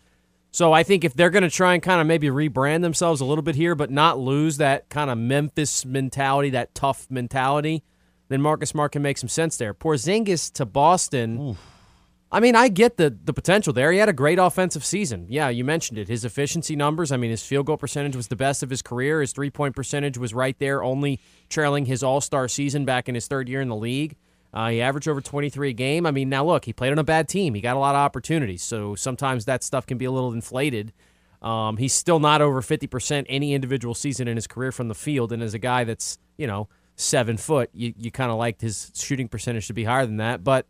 So 0.51 0.73
I 0.73 0.83
think 0.83 1.03
if 1.03 1.13
they're 1.13 1.29
going 1.29 1.43
to 1.43 1.49
try 1.49 1.73
and 1.73 1.83
kind 1.83 2.01
of 2.01 2.07
maybe 2.07 2.27
rebrand 2.29 2.81
themselves 2.81 3.21
a 3.21 3.25
little 3.25 3.43
bit 3.43 3.55
here, 3.55 3.75
but 3.75 3.91
not 3.91 4.17
lose 4.17 4.57
that 4.57 4.89
kind 4.89 5.11
of 5.11 5.17
Memphis 5.17 5.85
mentality, 5.85 6.49
that 6.51 6.73
tough 6.73 7.05
mentality, 7.11 7.83
then 8.29 8.41
Marcus 8.41 8.69
Smart 8.69 8.93
can 8.93 9.01
make 9.01 9.17
some 9.17 9.29
sense 9.29 9.57
there. 9.57 9.73
Porzingis 9.73 10.51
to 10.53 10.65
Boston. 10.65 11.57
I 12.29 12.41
mean, 12.41 12.55
I 12.55 12.67
get 12.67 12.97
the 12.97 13.15
the 13.23 13.33
potential 13.33 13.71
there. 13.71 13.91
He 13.91 13.99
had 13.99 14.09
a 14.09 14.13
great 14.13 14.37
offensive 14.37 14.83
season. 14.83 15.27
Yeah, 15.29 15.47
you 15.47 15.63
mentioned 15.63 15.97
it. 15.97 16.09
His 16.09 16.25
efficiency 16.25 16.75
numbers. 16.75 17.11
I 17.11 17.17
mean, 17.17 17.31
his 17.31 17.43
field 17.43 17.67
goal 17.67 17.77
percentage 17.77 18.15
was 18.15 18.27
the 18.27 18.35
best 18.35 18.63
of 18.63 18.69
his 18.69 18.81
career. 18.81 19.21
His 19.21 19.31
three 19.31 19.49
point 19.49 19.75
percentage 19.75 20.17
was 20.17 20.33
right 20.33 20.57
there, 20.59 20.83
only 20.83 21.21
trailing 21.49 21.85
his 21.85 22.03
All 22.03 22.19
Star 22.19 22.47
season 22.47 22.83
back 22.83 23.07
in 23.07 23.15
his 23.15 23.27
third 23.27 23.47
year 23.47 23.61
in 23.61 23.69
the 23.69 23.75
league. 23.75 24.17
Uh, 24.53 24.69
he 24.69 24.81
averaged 24.81 25.07
over 25.07 25.21
23 25.21 25.69
a 25.69 25.73
game. 25.73 26.05
I 26.05 26.11
mean, 26.11 26.29
now 26.29 26.43
look, 26.43 26.65
he 26.65 26.73
played 26.73 26.91
on 26.91 26.99
a 26.99 27.03
bad 27.03 27.27
team. 27.27 27.53
He 27.53 27.61
got 27.61 27.75
a 27.75 27.79
lot 27.79 27.95
of 27.95 27.99
opportunities, 27.99 28.63
so 28.63 28.95
sometimes 28.95 29.45
that 29.45 29.63
stuff 29.63 29.85
can 29.85 29.97
be 29.97 30.05
a 30.05 30.11
little 30.11 30.33
inflated. 30.33 30.93
Um, 31.41 31.77
he's 31.77 31.93
still 31.93 32.19
not 32.19 32.41
over 32.41 32.61
50% 32.61 33.25
any 33.29 33.53
individual 33.53 33.93
season 33.93 34.27
in 34.27 34.35
his 34.35 34.47
career 34.47 34.71
from 34.71 34.87
the 34.87 34.95
field, 34.95 35.31
and 35.31 35.43
as 35.43 35.53
a 35.53 35.59
guy 35.59 35.83
that's 35.85 36.17
you 36.37 36.47
know 36.47 36.67
seven 36.97 37.37
foot, 37.37 37.69
you 37.73 37.93
you 37.97 38.11
kind 38.11 38.31
of 38.31 38.37
liked 38.37 38.61
his 38.61 38.91
shooting 38.95 39.29
percentage 39.29 39.67
to 39.67 39.73
be 39.73 39.85
higher 39.85 40.05
than 40.05 40.17
that, 40.17 40.43
but 40.43 40.65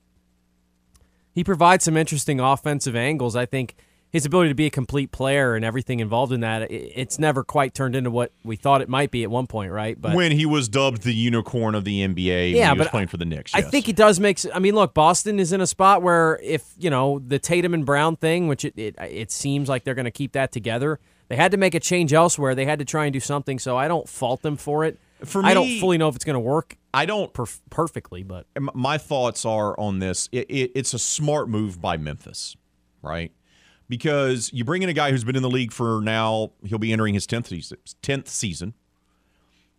he 1.38 1.43
provides 1.43 1.84
some 1.84 1.95
interesting 1.95 2.39
offensive 2.39 2.95
angles. 2.95 3.35
I 3.35 3.45
think 3.45 3.76
his 4.09 4.26
ability 4.26 4.49
to 4.49 4.55
be 4.55 4.65
a 4.65 4.72
complete 4.72 5.11
player 5.11 5.53
and 5.53 5.64
everything 5.64 5.99
involved 5.99 6.34
in 6.34 6.39
that, 6.39 6.72
it's 6.72 7.19
never 7.19 7.43
quite 7.43 7.76
turned 7.76 7.95
into 7.95 8.09
what 8.09 8.31
we 8.43 8.55
thought 8.55 8.81
it 8.81 8.89
might 8.89 9.11
be 9.11 9.22
at 9.22 9.30
one 9.30 9.45
point, 9.45 9.72
right? 9.72 10.01
But 10.01 10.15
when 10.15 10.31
he 10.31 10.47
was 10.47 10.68
dubbed 10.68 11.03
the 11.03 11.14
unicorn 11.14 11.76
of 11.76 11.84
the 11.84 11.99
NBA, 11.99 12.53
yeah, 12.53 12.69
when 12.69 12.77
he 12.77 12.80
was 12.80 12.88
but 12.88 12.91
playing 12.91 13.09
for 13.09 13.18
the 13.18 13.26
Knicks. 13.26 13.53
I 13.53 13.59
yes. 13.59 13.69
think 13.69 13.85
he 13.85 13.93
does 13.93 14.19
make. 14.19 14.39
I 14.51 14.57
mean, 14.57 14.73
look, 14.73 14.95
Boston 14.95 15.39
is 15.39 15.53
in 15.53 15.61
a 15.61 15.68
spot 15.68 16.01
where 16.01 16.39
if 16.41 16.73
you 16.80 16.89
know 16.89 17.19
the 17.19 17.38
Tatum 17.38 17.76
and 17.76 17.85
Brown 17.85 18.15
thing, 18.15 18.47
which 18.47 18.65
it 18.65 18.73
it, 18.76 18.95
it 18.99 19.31
seems 19.31 19.69
like 19.69 19.84
they're 19.84 19.93
going 19.93 20.05
to 20.05 20.11
keep 20.11 20.31
that 20.31 20.51
together. 20.51 20.99
They 21.27 21.35
had 21.35 21.51
to 21.51 21.57
make 21.57 21.76
a 21.76 21.80
change 21.80 22.14
elsewhere. 22.14 22.55
They 22.55 22.65
had 22.65 22.80
to 22.80 22.85
try 22.85 23.05
and 23.05 23.14
do 23.14 23.19
something. 23.19 23.59
So 23.59 23.77
I 23.77 23.88
don't 23.88 24.09
fault 24.09 24.41
them 24.41 24.57
for 24.57 24.85
it. 24.85 24.97
For 25.23 25.45
I 25.45 25.53
don't 25.53 25.80
fully 25.80 25.99
know 25.99 26.07
if 26.07 26.15
it's 26.15 26.26
going 26.26 26.34
to 26.34 26.39
work. 26.39 26.77
I 26.98 27.06
don't 27.06 27.32
perf- 27.32 27.61
perfectly, 27.69 28.24
but 28.24 28.48
my 28.74 28.98
thoughts 28.98 29.45
are 29.45 29.80
on 29.80 29.99
this. 29.99 30.28
It, 30.32 30.49
it, 30.49 30.72
it's 30.74 30.95
a 30.95 30.99
smart 30.99 31.48
move 31.48 31.80
by 31.80 31.95
Memphis, 31.95 32.56
right? 33.03 33.32
Because 33.88 34.49
you 34.52 34.64
bring 34.64 34.82
in 34.82 34.90
a 34.90 34.94
guy 34.94 35.11
who's 35.11 35.24
been 35.24 35.36
in 35.36 35.44
the 35.44 35.49
league 35.49 35.72
for 35.72 36.02
now, 36.02 36.53
he'll 36.65 36.80
be 36.80 36.91
entering 36.91 37.14
his 37.14 37.28
10th 37.28 37.49
season. 37.49 37.78
10th 38.02 38.28
season. 38.30 38.74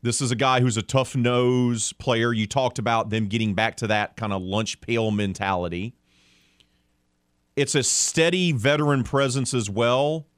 This 0.00 0.20
is 0.20 0.30
a 0.30 0.36
guy 0.36 0.60
who's 0.60 0.76
a 0.76 0.82
tough 0.82 1.16
nose 1.16 1.92
player. 1.94 2.32
You 2.32 2.46
talked 2.46 2.78
about 2.78 3.10
them 3.10 3.26
getting 3.26 3.52
back 3.52 3.78
to 3.78 3.88
that 3.88 4.14
kind 4.14 4.32
of 4.32 4.40
lunch 4.40 4.80
pail 4.80 5.10
mentality. 5.10 5.96
It's 7.56 7.74
a 7.74 7.82
steady 7.82 8.52
veteran 8.52 9.02
presence 9.02 9.54
as 9.54 9.68
well 9.68 10.28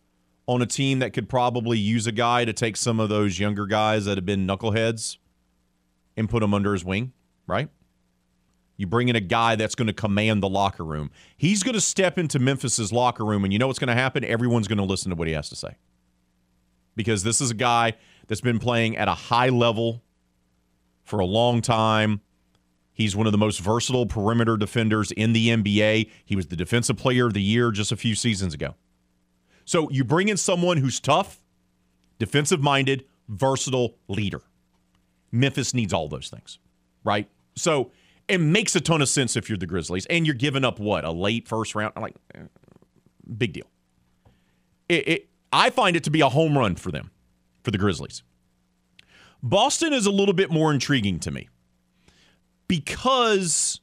on 0.48 0.62
a 0.62 0.66
team 0.66 1.00
that 1.00 1.12
could 1.12 1.28
probably 1.28 1.76
use 1.76 2.06
a 2.06 2.12
guy 2.12 2.46
to 2.46 2.54
take 2.54 2.78
some 2.78 3.00
of 3.00 3.10
those 3.10 3.38
younger 3.38 3.66
guys 3.66 4.06
that 4.06 4.16
have 4.16 4.24
been 4.24 4.46
knuckleheads 4.46 5.18
and 6.20 6.28
put 6.28 6.42
him 6.42 6.54
under 6.54 6.72
his 6.72 6.84
wing, 6.84 7.12
right? 7.48 7.68
You 8.76 8.86
bring 8.86 9.08
in 9.08 9.16
a 9.16 9.20
guy 9.20 9.56
that's 9.56 9.74
going 9.74 9.88
to 9.88 9.92
command 9.92 10.42
the 10.42 10.48
locker 10.48 10.84
room. 10.84 11.10
He's 11.36 11.62
going 11.62 11.74
to 11.74 11.80
step 11.80 12.18
into 12.18 12.38
Memphis's 12.38 12.92
locker 12.92 13.24
room, 13.24 13.44
and 13.44 13.52
you 13.52 13.58
know 13.58 13.66
what's 13.66 13.78
going 13.78 13.88
to 13.88 13.94
happen? 13.94 14.24
Everyone's 14.24 14.68
going 14.68 14.78
to 14.78 14.84
listen 14.84 15.10
to 15.10 15.16
what 15.16 15.26
he 15.26 15.34
has 15.34 15.48
to 15.48 15.56
say. 15.56 15.76
Because 16.94 17.22
this 17.22 17.40
is 17.40 17.50
a 17.50 17.54
guy 17.54 17.94
that's 18.28 18.40
been 18.40 18.58
playing 18.58 18.96
at 18.96 19.08
a 19.08 19.14
high 19.14 19.48
level 19.48 20.02
for 21.02 21.18
a 21.18 21.26
long 21.26 21.60
time. 21.60 22.20
He's 22.92 23.16
one 23.16 23.26
of 23.26 23.32
the 23.32 23.38
most 23.38 23.60
versatile 23.60 24.06
perimeter 24.06 24.56
defenders 24.56 25.10
in 25.10 25.32
the 25.32 25.48
NBA. 25.48 26.10
He 26.24 26.36
was 26.36 26.46
the 26.46 26.56
defensive 26.56 26.96
player 26.96 27.26
of 27.26 27.34
the 27.34 27.42
year 27.42 27.70
just 27.72 27.92
a 27.92 27.96
few 27.96 28.14
seasons 28.14 28.54
ago. 28.54 28.74
So 29.64 29.90
you 29.90 30.04
bring 30.04 30.28
in 30.28 30.36
someone 30.36 30.78
who's 30.78 31.00
tough, 31.00 31.40
defensive 32.18 32.62
minded, 32.62 33.04
versatile 33.28 33.96
leader. 34.08 34.42
Memphis 35.32 35.74
needs 35.74 35.92
all 35.92 36.08
those 36.08 36.28
things, 36.28 36.58
right? 37.04 37.28
So 37.56 37.92
it 38.28 38.38
makes 38.38 38.74
a 38.76 38.80
ton 38.80 39.02
of 39.02 39.08
sense 39.08 39.36
if 39.36 39.48
you're 39.48 39.58
the 39.58 39.66
Grizzlies 39.66 40.06
and 40.06 40.26
you're 40.26 40.34
giving 40.34 40.64
up 40.64 40.78
what 40.78 41.04
a 41.04 41.10
late 41.10 41.48
first 41.48 41.74
round, 41.74 41.94
like 41.96 42.14
eh, 42.34 42.40
big 43.36 43.52
deal. 43.52 43.66
It, 44.88 45.08
it, 45.08 45.28
I 45.52 45.70
find 45.70 45.96
it 45.96 46.04
to 46.04 46.10
be 46.10 46.20
a 46.20 46.28
home 46.28 46.56
run 46.56 46.76
for 46.76 46.90
them, 46.90 47.10
for 47.62 47.70
the 47.70 47.78
Grizzlies. 47.78 48.22
Boston 49.42 49.92
is 49.92 50.06
a 50.06 50.10
little 50.10 50.34
bit 50.34 50.50
more 50.50 50.72
intriguing 50.72 51.18
to 51.20 51.30
me 51.30 51.48
because 52.68 53.80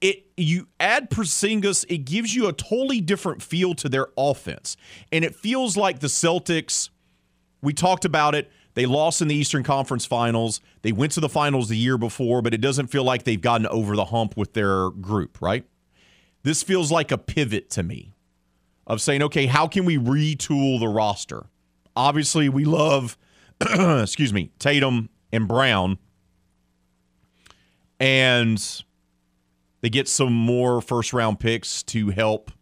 it 0.00 0.26
you 0.36 0.68
add 0.78 1.10
Porzingis, 1.10 1.84
it 1.88 1.98
gives 1.98 2.34
you 2.34 2.46
a 2.48 2.52
totally 2.52 3.00
different 3.00 3.42
feel 3.42 3.74
to 3.74 3.88
their 3.88 4.08
offense, 4.16 4.76
and 5.10 5.24
it 5.24 5.34
feels 5.34 5.76
like 5.76 6.00
the 6.00 6.06
Celtics. 6.06 6.90
We 7.60 7.72
talked 7.72 8.04
about 8.04 8.36
it. 8.36 8.52
They 8.78 8.86
lost 8.86 9.20
in 9.20 9.26
the 9.26 9.34
Eastern 9.34 9.64
Conference 9.64 10.06
Finals. 10.06 10.60
They 10.82 10.92
went 10.92 11.10
to 11.14 11.20
the 11.20 11.28
finals 11.28 11.68
the 11.68 11.76
year 11.76 11.98
before, 11.98 12.42
but 12.42 12.54
it 12.54 12.60
doesn't 12.60 12.86
feel 12.86 13.02
like 13.02 13.24
they've 13.24 13.40
gotten 13.40 13.66
over 13.66 13.96
the 13.96 14.04
hump 14.04 14.36
with 14.36 14.52
their 14.52 14.90
group, 14.90 15.42
right? 15.42 15.64
This 16.44 16.62
feels 16.62 16.92
like 16.92 17.10
a 17.10 17.18
pivot 17.18 17.70
to 17.70 17.82
me 17.82 18.14
of 18.86 19.00
saying, 19.00 19.24
okay, 19.24 19.46
how 19.46 19.66
can 19.66 19.84
we 19.84 19.98
retool 19.98 20.78
the 20.78 20.86
roster? 20.86 21.46
Obviously, 21.96 22.48
we 22.48 22.64
love, 22.64 23.18
excuse 23.60 24.32
me, 24.32 24.52
Tatum 24.60 25.08
and 25.32 25.48
Brown. 25.48 25.98
And 27.98 28.64
they 29.80 29.90
get 29.90 30.06
some 30.06 30.32
more 30.32 30.80
first 30.80 31.12
round 31.12 31.40
picks 31.40 31.82
to 31.82 32.10
help 32.10 32.52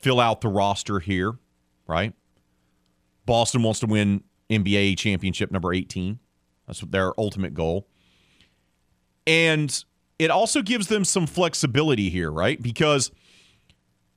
fill 0.00 0.20
out 0.20 0.42
the 0.42 0.48
roster 0.48 1.00
here, 1.00 1.38
right? 1.86 2.12
Boston 3.28 3.62
wants 3.62 3.80
to 3.80 3.86
win 3.86 4.24
NBA 4.48 4.96
championship 4.96 5.50
number 5.50 5.74
18. 5.74 6.18
That's 6.66 6.80
their 6.80 7.12
ultimate 7.20 7.52
goal. 7.52 7.86
And 9.26 9.84
it 10.18 10.30
also 10.30 10.62
gives 10.62 10.86
them 10.88 11.04
some 11.04 11.26
flexibility 11.26 12.08
here, 12.08 12.32
right? 12.32 12.60
Because 12.60 13.10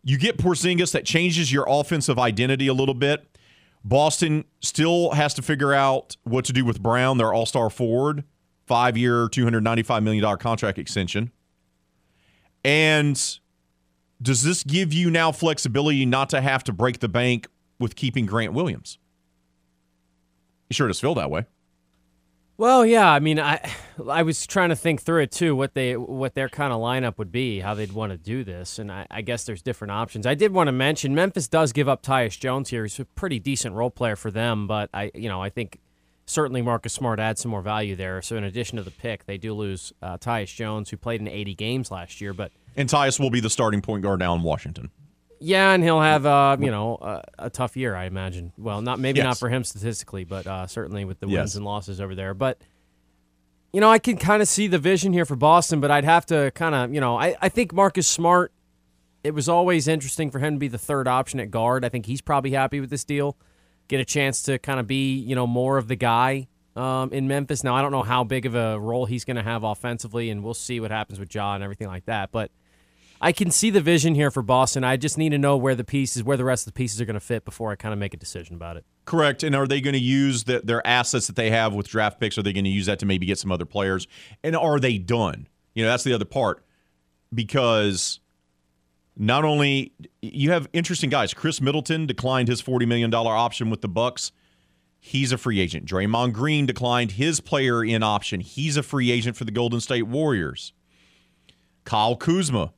you 0.02 0.18
get 0.18 0.38
Porzingis 0.38 0.94
that 0.94 1.04
changes 1.04 1.52
your 1.52 1.66
offensive 1.68 2.18
identity 2.18 2.68
a 2.68 2.74
little 2.74 2.94
bit. 2.94 3.38
Boston 3.84 4.46
still 4.62 5.12
has 5.12 5.34
to 5.34 5.42
figure 5.42 5.74
out 5.74 6.16
what 6.24 6.46
to 6.46 6.54
do 6.54 6.64
with 6.64 6.82
Brown, 6.82 7.18
their 7.18 7.34
all 7.34 7.46
star 7.46 7.70
forward, 7.70 8.24
five 8.66 8.96
year, 8.96 9.28
$295 9.28 10.04
million 10.04 10.38
contract 10.38 10.80
extension. 10.80 11.32
And 12.64 13.40
does 14.22 14.44
this 14.44 14.64
give 14.64 14.94
you 14.94 15.12
now 15.12 15.34
flexibility 15.34 16.06
not 16.06 16.30
to 16.30 16.40
have 16.40 16.64
to 16.64 16.72
break 16.72 17.00
the 17.00 17.10
bank 17.10 17.48
with 17.78 17.98
keeping 17.98 18.26
Grant 18.26 18.54
Williams? 18.54 18.98
Sure 20.72 20.88
does 20.88 21.00
feel 21.00 21.16
that 21.16 21.30
way. 21.30 21.46
Well, 22.58 22.86
yeah. 22.86 23.12
I 23.12 23.20
mean, 23.20 23.40
I 23.40 23.60
I 24.08 24.22
was 24.22 24.46
trying 24.46 24.70
to 24.70 24.76
think 24.76 25.02
through 25.02 25.24
it 25.24 25.32
too, 25.32 25.56
what 25.56 25.74
they 25.74 25.98
what 25.98 26.36
their 26.36 26.48
kind 26.48 26.72
of 26.72 26.80
lineup 26.80 27.18
would 27.18 27.32
be, 27.32 27.60
how 27.60 27.74
they'd 27.74 27.92
want 27.92 28.12
to 28.12 28.18
do 28.18 28.44
this, 28.44 28.78
and 28.78 28.92
I, 28.92 29.08
I 29.10 29.22
guess 29.22 29.46
there's 29.46 29.64
different 29.64 29.92
options. 29.92 30.28
I 30.28 30.36
did 30.36 30.54
want 30.54 30.68
to 30.68 30.72
mention 30.72 31.16
Memphis 31.16 31.48
does 31.48 31.74
give 31.74 31.90
up 31.90 32.04
Tyus 32.04 32.40
Jones 32.40 32.70
here. 32.70 32.84
He's 32.84 33.00
a 33.00 33.06
pretty 33.06 33.40
decent 33.40 33.74
role 33.74 33.90
player 33.90 34.16
for 34.16 34.30
them, 34.30 34.68
but 34.68 34.92
I 34.94 35.10
you 35.16 35.28
know 35.28 35.42
I 35.42 35.50
think 35.50 35.80
certainly 36.28 36.62
Marcus 36.62 36.94
Smart 36.94 37.20
adds 37.20 37.42
some 37.42 37.52
more 37.52 37.64
value 37.64 37.96
there. 37.96 38.22
So 38.22 38.38
in 38.38 38.44
addition 38.44 38.78
to 38.78 38.84
the 38.84 38.92
pick, 38.92 39.26
they 39.26 39.40
do 39.40 39.54
lose 39.54 39.92
uh, 40.02 40.18
Tyus 40.18 40.54
Jones, 40.54 40.90
who 40.90 40.98
played 40.98 41.20
in 41.20 41.28
80 41.28 41.56
games 41.56 41.90
last 41.92 42.22
year, 42.22 42.34
but 42.34 42.52
And 42.76 42.88
Tyus 42.88 43.20
will 43.20 43.32
be 43.32 43.40
the 43.40 43.50
starting 43.50 43.82
point 43.82 44.04
guard 44.04 44.20
now 44.20 44.36
in 44.36 44.44
Washington. 44.44 44.92
Yeah, 45.42 45.72
and 45.74 45.84
he'll 45.84 46.00
have 46.00 46.26
uh, 46.26 46.56
you 46.60 46.72
know 46.72 46.96
uh, 46.96 47.22
a 47.40 47.50
tough 47.50 47.76
year, 47.76 47.96
I 47.96 48.06
imagine. 48.06 48.54
Well, 48.58 48.82
not 48.82 49.00
maybe 49.00 49.22
not 49.22 49.38
for 49.38 49.50
him 49.50 49.64
statistically, 49.64 50.24
but 50.24 50.48
uh, 50.48 50.68
certainly 50.68 51.04
with 51.04 51.20
the 51.20 51.28
Yes. 51.28 51.38
wins 51.40 51.56
and 51.58 51.66
losses 51.66 52.00
over 52.00 52.16
there. 52.16 52.34
But 52.34 52.60
you 53.74 53.82
know, 53.82 53.90
I 53.90 54.00
can 54.00 54.18
kind 54.18 54.42
of 54.42 54.48
see 54.48 54.68
the 54.68 54.78
vision 54.80 55.14
here 55.14 55.26
for 55.26 55.36
Boston, 55.36 55.80
but 55.80 55.92
I'd 55.92 56.04
have 56.06 56.26
to 56.28 56.52
kind 56.56 56.76
of 56.76 56.94
you 56.94 57.02
know 57.02 57.18
I, 57.18 57.36
I 57.42 57.50
think 57.50 57.74
Marcus 57.74 58.08
Smart. 58.08 58.52
It 59.24 59.36
was 59.36 59.48
always 59.48 59.88
interesting 59.88 60.32
for 60.32 60.40
him 60.40 60.56
to 60.56 60.60
be 60.60 60.68
the 60.68 60.80
third 60.80 61.08
option 61.08 61.40
at 61.40 61.52
guard. 61.52 61.86
I 61.86 61.90
think 61.90 62.06
he's 62.08 62.22
probably 62.22 62.52
happy 62.52 62.80
with 62.80 62.90
this 62.90 63.04
deal. 63.04 63.38
Get 63.88 64.00
a 64.00 64.06
chance 64.06 64.42
to 64.44 64.58
kind 64.58 64.80
of 64.80 64.88
be 64.88 65.16
you 65.16 65.36
know 65.36 65.46
more 65.48 65.78
of 65.78 65.88
the 65.88 65.96
guy 65.96 66.48
um, 66.76 67.12
in 67.14 67.28
Memphis. 67.28 67.64
Now 67.64 67.76
I 67.76 67.82
don't 67.82 67.92
know 67.92 68.04
how 68.04 68.24
big 68.24 68.46
of 68.46 68.56
a 68.56 68.80
role 68.80 69.06
he's 69.06 69.26
going 69.26 69.38
to 69.38 69.44
have 69.44 69.64
offensively, 69.64 70.30
and 70.30 70.44
we'll 70.44 70.54
see 70.54 70.80
what 70.80 70.92
happens 70.92 71.20
with 71.20 71.34
Ja 71.34 71.54
and 71.56 71.64
everything 71.64 71.88
like 71.88 72.06
that. 72.06 72.32
But 72.32 72.52
I 73.24 73.32
can 73.32 73.52
see 73.52 73.70
the 73.70 73.82
vision 73.82 74.16
here 74.16 74.32
for 74.32 74.42
Boston. 74.42 74.84
I 74.84 74.98
just 74.98 75.16
need 75.18 75.30
to 75.30 75.38
know 75.38 75.56
where 75.56 75.76
the 75.76 75.84
pieces, 75.84 76.24
where 76.24 76.38
the 76.38 76.44
rest 76.44 76.66
of 76.68 76.74
the 76.74 76.78
pieces 76.78 77.00
are 77.00 77.06
going 77.06 77.14
to 77.14 77.20
fit 77.20 77.46
before 77.46 77.72
I 77.72 77.76
kind 77.76 77.94
of 77.94 78.00
make 78.00 78.16
a 78.16 78.18
decision 78.18 78.56
about 78.56 78.78
it. 78.78 78.86
Correct. 79.06 79.44
And 79.44 79.56
are 79.56 79.68
they 79.68 79.80
going 79.80 79.94
to 79.94 80.00
use 80.00 80.46
the, 80.46 80.62
their 80.64 80.86
assets 80.88 81.28
that 81.28 81.36
they 81.36 81.52
have 81.52 81.74
with 81.74 81.88
draft 81.88 82.20
picks? 82.20 82.38
Are 82.40 82.44
they 82.44 82.52
going 82.52 82.64
to 82.64 82.72
use 82.72 82.88
that 82.88 82.98
to 83.00 83.06
maybe 83.06 83.28
get 83.28 83.38
some 83.38 83.52
other 83.52 83.66
players? 83.66 84.08
And 84.44 84.56
are 84.56 84.80
they 84.80 84.98
done? 84.98 85.48
You 85.76 85.84
know, 85.86 85.92
that's 85.92 86.04
the 86.04 86.14
other 86.14 86.26
part. 86.26 86.66
because 87.34 88.20
not 89.18 89.44
only 89.44 89.94
you 90.22 90.52
have 90.52 90.68
interesting 90.74 91.10
guys. 91.10 91.34
Khris 91.34 91.62
Middleton 91.62 92.06
declined 92.06 92.48
his 92.48 92.62
$40 92.62 92.88
million 92.88 93.14
option 93.14 93.70
with 93.70 93.82
the 93.82 93.88
Bucks. 93.88 94.32
He's 95.00 95.32
a 95.32 95.38
free 95.38 95.60
agent. 95.60 95.86
Draymond 95.86 96.34
Green 96.34 96.66
declined 96.66 97.14
his 97.14 97.40
player 97.42 97.84
in 97.84 98.04
option. 98.04 98.40
He's 98.40 98.78
a 98.78 98.84
free 98.84 99.12
agent 99.12 99.36
for 99.36 99.46
the 99.46 99.52
Golden 99.52 99.82
State 99.82 100.04
Warriors. 100.04 100.74
Kyle 101.84 102.16
Kuzma, 102.16 102.74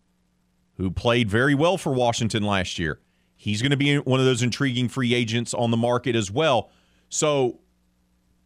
who 0.77 0.91
played 0.91 1.29
very 1.29 1.55
well 1.55 1.77
for 1.77 1.93
Washington 1.93 2.43
last 2.43 2.79
year, 2.79 2.99
he's 3.35 3.61
going 3.61 3.71
to 3.71 3.77
be 3.77 3.97
one 3.97 4.19
of 4.19 4.25
those 4.25 4.41
intriguing 4.41 4.89
free 4.89 5.13
agents 5.13 5.53
on 5.53 5.71
the 5.71 5.77
market 5.77 6.15
as 6.15 6.31
well. 6.31 6.69
So, 7.09 7.59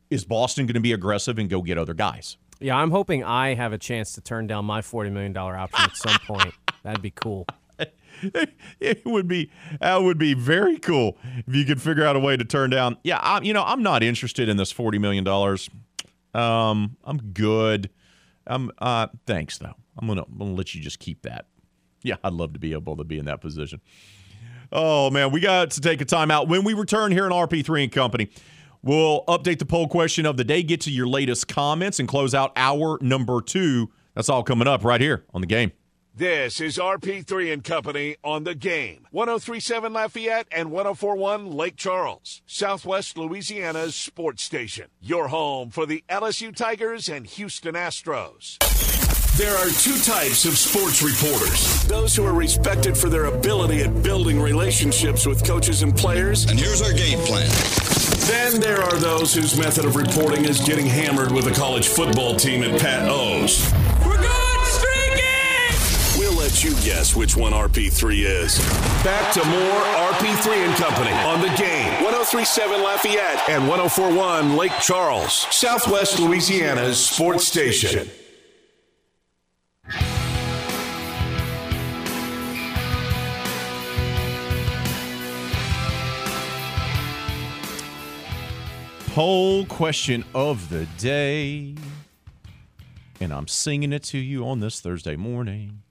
is 0.09 0.25
Boston 0.25 0.65
going 0.65 0.75
to 0.75 0.79
be 0.79 0.93
aggressive 0.93 1.37
and 1.37 1.49
go 1.49 1.61
get 1.61 1.77
other 1.77 1.93
guys? 1.93 2.37
Yeah, 2.59 2.75
I'm 2.75 2.91
hoping 2.91 3.23
I 3.23 3.53
have 3.53 3.73
a 3.73 3.77
chance 3.77 4.13
to 4.13 4.21
turn 4.21 4.47
down 4.47 4.65
my 4.65 4.81
$40 4.81 5.11
million 5.11 5.35
option 5.37 5.85
at 5.85 5.95
some 5.95 6.17
point. 6.25 6.53
That'd 6.83 7.01
be 7.01 7.11
cool. 7.11 7.45
it 8.79 9.05
would 9.05 9.27
be 9.27 9.51
that 9.79 10.01
would 10.01 10.17
be 10.17 10.33
very 10.33 10.79
cool 10.79 11.17
if 11.45 11.53
you 11.53 11.65
could 11.65 11.79
figure 11.79 12.03
out 12.03 12.15
a 12.15 12.19
way 12.19 12.35
to 12.35 12.43
turn 12.43 12.71
down. 12.71 12.97
Yeah, 13.03 13.19
I'm 13.21 13.43
you 13.43 13.53
know, 13.53 13.63
I'm 13.63 13.83
not 13.83 14.01
interested 14.01 14.49
in 14.49 14.57
this 14.57 14.71
forty 14.71 14.97
million 14.97 15.23
dollars. 15.23 15.69
Um, 16.33 16.97
I'm 17.03 17.17
good. 17.17 17.91
I'm 18.47 18.71
uh, 18.79 19.07
thanks 19.27 19.59
though. 19.59 19.75
I'm 19.97 20.07
gonna 20.07 20.23
I'm 20.23 20.37
gonna 20.37 20.53
let 20.53 20.73
you 20.73 20.81
just 20.81 20.97
keep 20.97 21.21
that. 21.23 21.45
Yeah, 22.07 22.15
I'd 22.23 22.33
love 22.33 22.53
to 22.53 22.59
be 22.59 22.71
able 22.71 22.95
to 22.95 23.03
be 23.03 23.19
in 23.19 23.25
that 23.25 23.41
position. 23.41 23.81
Oh 24.71 25.09
man, 25.09 25.31
we 25.31 25.41
got 25.41 25.71
to 25.71 25.81
take 25.81 26.01
a 26.01 26.05
timeout. 26.05 26.47
When 26.47 26.63
we 26.63 26.73
return 26.73 27.11
here 27.11 27.25
in 27.25 27.31
RP3 27.31 27.83
and 27.83 27.91
Company, 27.91 28.29
we'll 28.81 29.25
update 29.25 29.59
the 29.59 29.65
poll 29.65 29.87
question 29.87 30.25
of 30.25 30.37
the 30.37 30.43
day, 30.43 30.63
get 30.63 30.81
to 30.81 30.91
your 30.91 31.07
latest 31.07 31.47
comments, 31.47 31.99
and 31.99 32.07
close 32.07 32.33
out 32.33 32.53
hour 32.55 32.97
number 33.01 33.41
two. 33.41 33.91
That's 34.13 34.29
all 34.29 34.43
coming 34.43 34.67
up 34.67 34.83
right 34.83 35.01
here 35.01 35.25
on 35.33 35.41
the 35.41 35.47
game. 35.47 35.71
This 36.15 36.59
is 36.59 36.79
RP3 36.79 37.53
and 37.53 37.63
Company 37.63 38.15
on 38.23 38.43
the 38.43 38.55
game. 38.55 39.05
1037 39.11 39.93
Lafayette 39.93 40.47
and 40.51 40.71
1041 40.71 41.51
Lake 41.51 41.75
Charles, 41.75 42.41
Southwest 42.47 43.19
Louisiana's 43.19 43.93
sports 43.93 44.41
station. 44.41 44.87
Your 44.99 45.27
home 45.27 45.69
for 45.69 45.85
the 45.85 46.03
LSU 46.09 46.55
Tigers 46.55 47.07
and 47.07 47.27
Houston 47.27 47.75
Astros. 47.75 48.57
There 49.37 49.55
are 49.55 49.69
two 49.69 49.95
types 49.99 50.45
of 50.45 50.57
sports 50.57 51.03
reporters 51.03 51.83
those 51.83 52.15
who 52.15 52.25
are 52.25 52.33
respected 52.33 52.97
for 52.97 53.07
their 53.07 53.25
ability 53.25 53.81
at 53.83 54.01
building 54.01 54.41
relationships 54.41 55.27
with 55.27 55.45
coaches 55.45 55.83
and 55.83 55.95
players. 55.95 56.45
And 56.45 56.59
here's 56.59 56.81
our 56.81 56.91
game 56.91 57.19
plan. 57.19 57.47
Then 58.25 58.59
there 58.59 58.81
are 58.81 58.95
those 58.97 59.35
whose 59.35 59.55
method 59.55 59.85
of 59.85 59.95
reporting 59.95 60.45
is 60.45 60.59
getting 60.61 60.87
hammered 60.87 61.31
with 61.31 61.45
a 61.45 61.51
college 61.51 61.87
football 61.87 62.35
team 62.35 62.63
at 62.63 62.81
Pat 62.81 63.07
O's. 63.07 63.71
We're 64.03 64.17
good 64.17 64.59
streaking! 64.65 66.19
We'll 66.19 66.33
let 66.33 66.63
you 66.63 66.71
guess 66.83 67.15
which 67.15 67.37
one 67.37 67.53
RP3 67.53 68.23
is. 68.25 68.57
Back 69.03 69.31
to 69.33 69.45
more 69.45 69.81
RP3 70.17 70.65
and 70.65 70.75
Company 70.77 71.11
on 71.11 71.41
the 71.41 71.55
game. 71.55 71.93
1037 72.03 72.81
Lafayette 72.81 73.47
and 73.49 73.67
1041 73.67 74.57
Lake 74.57 74.71
Charles, 74.81 75.45
Southwest 75.51 76.19
Louisiana's 76.19 76.99
sports 76.99 77.45
station. 77.45 78.09
Poll 89.17 89.65
question 89.65 90.23
of 90.35 90.69
the 90.69 90.85
day. 90.99 91.73
And 93.19 93.33
I'm 93.33 93.47
singing 93.47 93.91
it 93.91 94.03
to 94.03 94.19
you 94.19 94.47
on 94.47 94.59
this 94.59 94.79
Thursday 94.79 95.15
morning. 95.15 95.81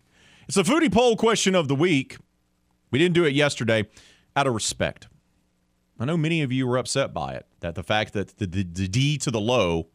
It's 0.46 0.56
a 0.56 0.62
foodie 0.62 0.92
poll 0.92 1.16
question 1.16 1.56
of 1.56 1.66
the 1.66 1.74
week. 1.74 2.18
We 2.92 3.00
didn't 3.00 3.14
do 3.14 3.24
it 3.24 3.34
yesterday 3.34 3.88
out 4.36 4.46
of 4.46 4.54
respect. 4.54 5.08
I 5.98 6.04
know 6.04 6.16
many 6.16 6.42
of 6.42 6.52
you 6.52 6.68
were 6.68 6.78
upset 6.78 7.12
by 7.12 7.34
it, 7.34 7.46
that 7.60 7.74
the 7.74 7.82
fact 7.82 8.12
that 8.12 8.38
the, 8.38 8.46
the, 8.46 8.62
the 8.62 8.86
D 8.86 9.18
to 9.18 9.30
the 9.32 9.40
low 9.40 9.88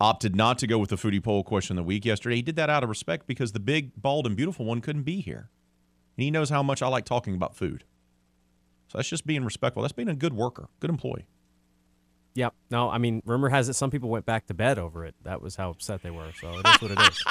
opted 0.00 0.36
not 0.36 0.58
to 0.58 0.66
go 0.66 0.78
with 0.78 0.90
the 0.90 0.96
foodie 0.96 1.22
poll 1.22 1.42
question 1.42 1.78
of 1.78 1.84
the 1.84 1.86
week 1.86 2.04
yesterday. 2.04 2.36
He 2.36 2.42
did 2.42 2.56
that 2.56 2.70
out 2.70 2.82
of 2.82 2.88
respect 2.88 3.26
because 3.26 3.52
the 3.52 3.60
big, 3.60 3.92
bald, 4.00 4.26
and 4.26 4.36
beautiful 4.36 4.64
one 4.64 4.80
couldn't 4.80 5.04
be 5.04 5.20
here. 5.20 5.50
And 6.16 6.24
he 6.24 6.30
knows 6.30 6.50
how 6.50 6.62
much 6.62 6.82
I 6.82 6.88
like 6.88 7.04
talking 7.04 7.34
about 7.34 7.56
food. 7.56 7.84
So 8.88 8.98
that's 8.98 9.08
just 9.08 9.26
being 9.26 9.44
respectful. 9.44 9.82
That's 9.82 9.92
being 9.92 10.08
a 10.08 10.14
good 10.14 10.34
worker, 10.34 10.68
good 10.80 10.90
employee. 10.90 11.26
Yep. 12.34 12.54
No, 12.70 12.90
I 12.90 12.98
mean, 12.98 13.22
rumor 13.24 13.48
has 13.48 13.68
it 13.68 13.74
some 13.74 13.90
people 13.90 14.10
went 14.10 14.26
back 14.26 14.46
to 14.46 14.54
bed 14.54 14.78
over 14.78 15.04
it. 15.04 15.14
That 15.22 15.40
was 15.40 15.56
how 15.56 15.70
upset 15.70 16.02
they 16.02 16.10
were. 16.10 16.30
So 16.38 16.58
it 16.58 16.66
is 16.66 16.82
what 16.82 16.90
it 16.90 17.00
is. 17.00 17.24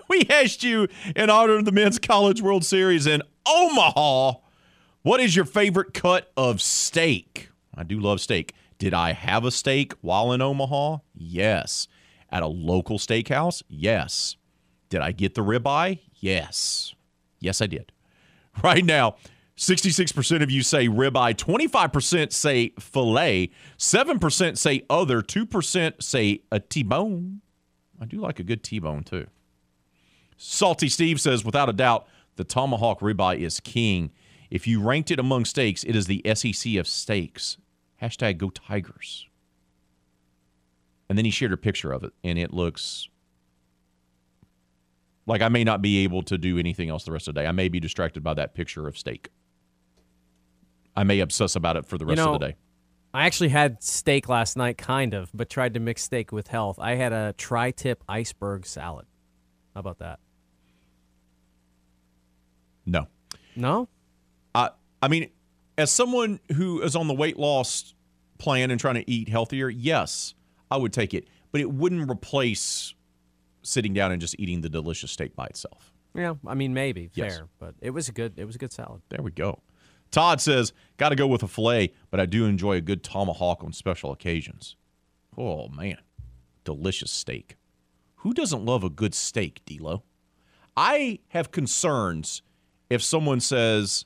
we 0.08 0.26
asked 0.28 0.64
you 0.64 0.88
in 1.14 1.30
honor 1.30 1.54
of 1.54 1.64
the 1.64 1.72
Men's 1.72 1.98
College 1.98 2.42
World 2.42 2.64
Series 2.64 3.06
in 3.06 3.22
Omaha, 3.46 4.34
what 5.02 5.20
is 5.20 5.36
your 5.36 5.44
favorite 5.44 5.94
cut 5.94 6.32
of 6.36 6.60
steak? 6.60 7.50
I 7.76 7.84
do 7.84 8.00
love 8.00 8.20
steak. 8.20 8.54
Did 8.78 8.94
I 8.94 9.12
have 9.12 9.44
a 9.44 9.50
steak 9.50 9.94
while 10.00 10.32
in 10.32 10.42
Omaha? 10.42 10.98
Yes. 11.14 11.88
At 12.30 12.42
a 12.42 12.46
local 12.46 12.98
steakhouse? 12.98 13.62
Yes. 13.68 14.36
Did 14.88 15.00
I 15.00 15.12
get 15.12 15.34
the 15.34 15.42
ribeye? 15.42 16.00
Yes. 16.16 16.94
Yes, 17.40 17.60
I 17.60 17.66
did. 17.66 17.92
Right 18.64 18.86
now, 18.86 19.16
66% 19.58 20.42
of 20.42 20.50
you 20.50 20.62
say 20.62 20.88
ribeye, 20.88 21.34
25% 21.34 22.32
say 22.32 22.72
filet, 22.78 23.50
7% 23.76 24.56
say 24.56 24.82
other, 24.88 25.20
2% 25.20 26.02
say 26.02 26.40
a 26.50 26.58
T-bone. 26.58 27.42
I 28.00 28.06
do 28.06 28.18
like 28.18 28.38
a 28.38 28.42
good 28.42 28.62
T-bone 28.62 29.04
too. 29.04 29.26
Salty 30.38 30.88
Steve 30.88 31.20
says, 31.20 31.44
without 31.44 31.68
a 31.68 31.74
doubt, 31.74 32.06
the 32.36 32.44
tomahawk 32.44 33.00
ribeye 33.00 33.40
is 33.40 33.60
king. 33.60 34.10
If 34.50 34.66
you 34.66 34.80
ranked 34.80 35.10
it 35.10 35.18
among 35.18 35.46
steaks, 35.46 35.84
it 35.84 35.96
is 35.96 36.06
the 36.06 36.22
SEC 36.34 36.76
of 36.76 36.86
steaks. 36.86 37.58
Hashtag 38.02 38.38
go 38.38 38.50
Tigers. 38.50 39.26
And 41.08 41.16
then 41.16 41.24
he 41.24 41.30
shared 41.30 41.52
a 41.52 41.56
picture 41.56 41.92
of 41.92 42.04
it, 42.04 42.12
and 42.24 42.38
it 42.38 42.52
looks 42.52 43.08
like 45.26 45.40
I 45.40 45.48
may 45.48 45.64
not 45.64 45.82
be 45.82 46.04
able 46.04 46.22
to 46.22 46.38
do 46.38 46.58
anything 46.58 46.88
else 46.88 47.04
the 47.04 47.12
rest 47.12 47.28
of 47.28 47.34
the 47.34 47.42
day. 47.42 47.46
I 47.46 47.52
may 47.52 47.68
be 47.68 47.80
distracted 47.80 48.22
by 48.22 48.34
that 48.34 48.54
picture 48.54 48.86
of 48.88 48.98
steak. 48.98 49.28
I 50.96 51.04
may 51.04 51.20
obsess 51.20 51.56
about 51.56 51.76
it 51.76 51.86
for 51.86 51.98
the 51.98 52.06
rest 52.06 52.18
you 52.18 52.24
know, 52.24 52.34
of 52.34 52.40
the 52.40 52.48
day. 52.48 52.56
I 53.12 53.26
actually 53.26 53.50
had 53.50 53.82
steak 53.82 54.28
last 54.28 54.56
night, 54.56 54.78
kind 54.78 55.14
of, 55.14 55.30
but 55.32 55.48
tried 55.48 55.74
to 55.74 55.80
mix 55.80 56.02
steak 56.02 56.32
with 56.32 56.48
health. 56.48 56.78
I 56.78 56.94
had 56.94 57.12
a 57.12 57.34
tri 57.36 57.70
tip 57.70 58.02
iceberg 58.08 58.66
salad. 58.66 59.06
How 59.74 59.80
about 59.80 59.98
that? 59.98 60.20
No. 62.84 63.08
No? 63.54 63.88
I 64.54 64.70
I 65.02 65.08
mean, 65.08 65.30
as 65.78 65.90
someone 65.90 66.40
who 66.54 66.80
is 66.82 66.96
on 66.96 67.06
the 67.08 67.14
weight 67.14 67.38
loss 67.38 67.94
plan 68.38 68.70
and 68.70 68.80
trying 68.80 68.94
to 68.96 69.10
eat 69.10 69.28
healthier, 69.28 69.68
yes, 69.68 70.34
I 70.70 70.76
would 70.76 70.92
take 70.92 71.14
it, 71.14 71.28
but 71.52 71.60
it 71.60 71.70
wouldn't 71.70 72.10
replace 72.10 72.94
sitting 73.62 73.92
down 73.94 74.12
and 74.12 74.20
just 74.20 74.36
eating 74.38 74.60
the 74.60 74.68
delicious 74.68 75.10
steak 75.10 75.34
by 75.34 75.46
itself. 75.46 75.92
Yeah, 76.14 76.34
I 76.46 76.54
mean 76.54 76.72
maybe 76.72 77.10
Yes. 77.14 77.36
fair, 77.36 77.48
but 77.58 77.74
it 77.80 77.90
was 77.90 78.08
a 78.08 78.12
good 78.12 78.34
it 78.38 78.44
was 78.44 78.54
a 78.54 78.58
good 78.58 78.72
salad. 78.72 79.02
There 79.10 79.22
we 79.22 79.30
go. 79.30 79.60
Todd 80.12 80.40
says, 80.40 80.72
got 80.98 81.08
to 81.08 81.16
go 81.16 81.26
with 81.26 81.42
a 81.42 81.48
filet, 81.48 81.92
but 82.10 82.20
I 82.20 82.26
do 82.26 82.44
enjoy 82.46 82.76
a 82.76 82.80
good 82.80 83.02
tomahawk 83.02 83.64
on 83.64 83.72
special 83.72 84.12
occasions. 84.12 84.76
Oh, 85.36 85.68
man. 85.68 85.98
Delicious 86.64 87.10
steak. 87.10 87.56
Who 88.20 88.32
doesn't 88.32 88.64
love 88.64 88.84
a 88.84 88.88
good 88.88 89.14
steak, 89.14 89.62
D'Lo? 89.66 90.04
I 90.76 91.18
have 91.30 91.50
concerns 91.50 92.42
if 92.88 93.02
someone 93.02 93.40
says, 93.40 94.04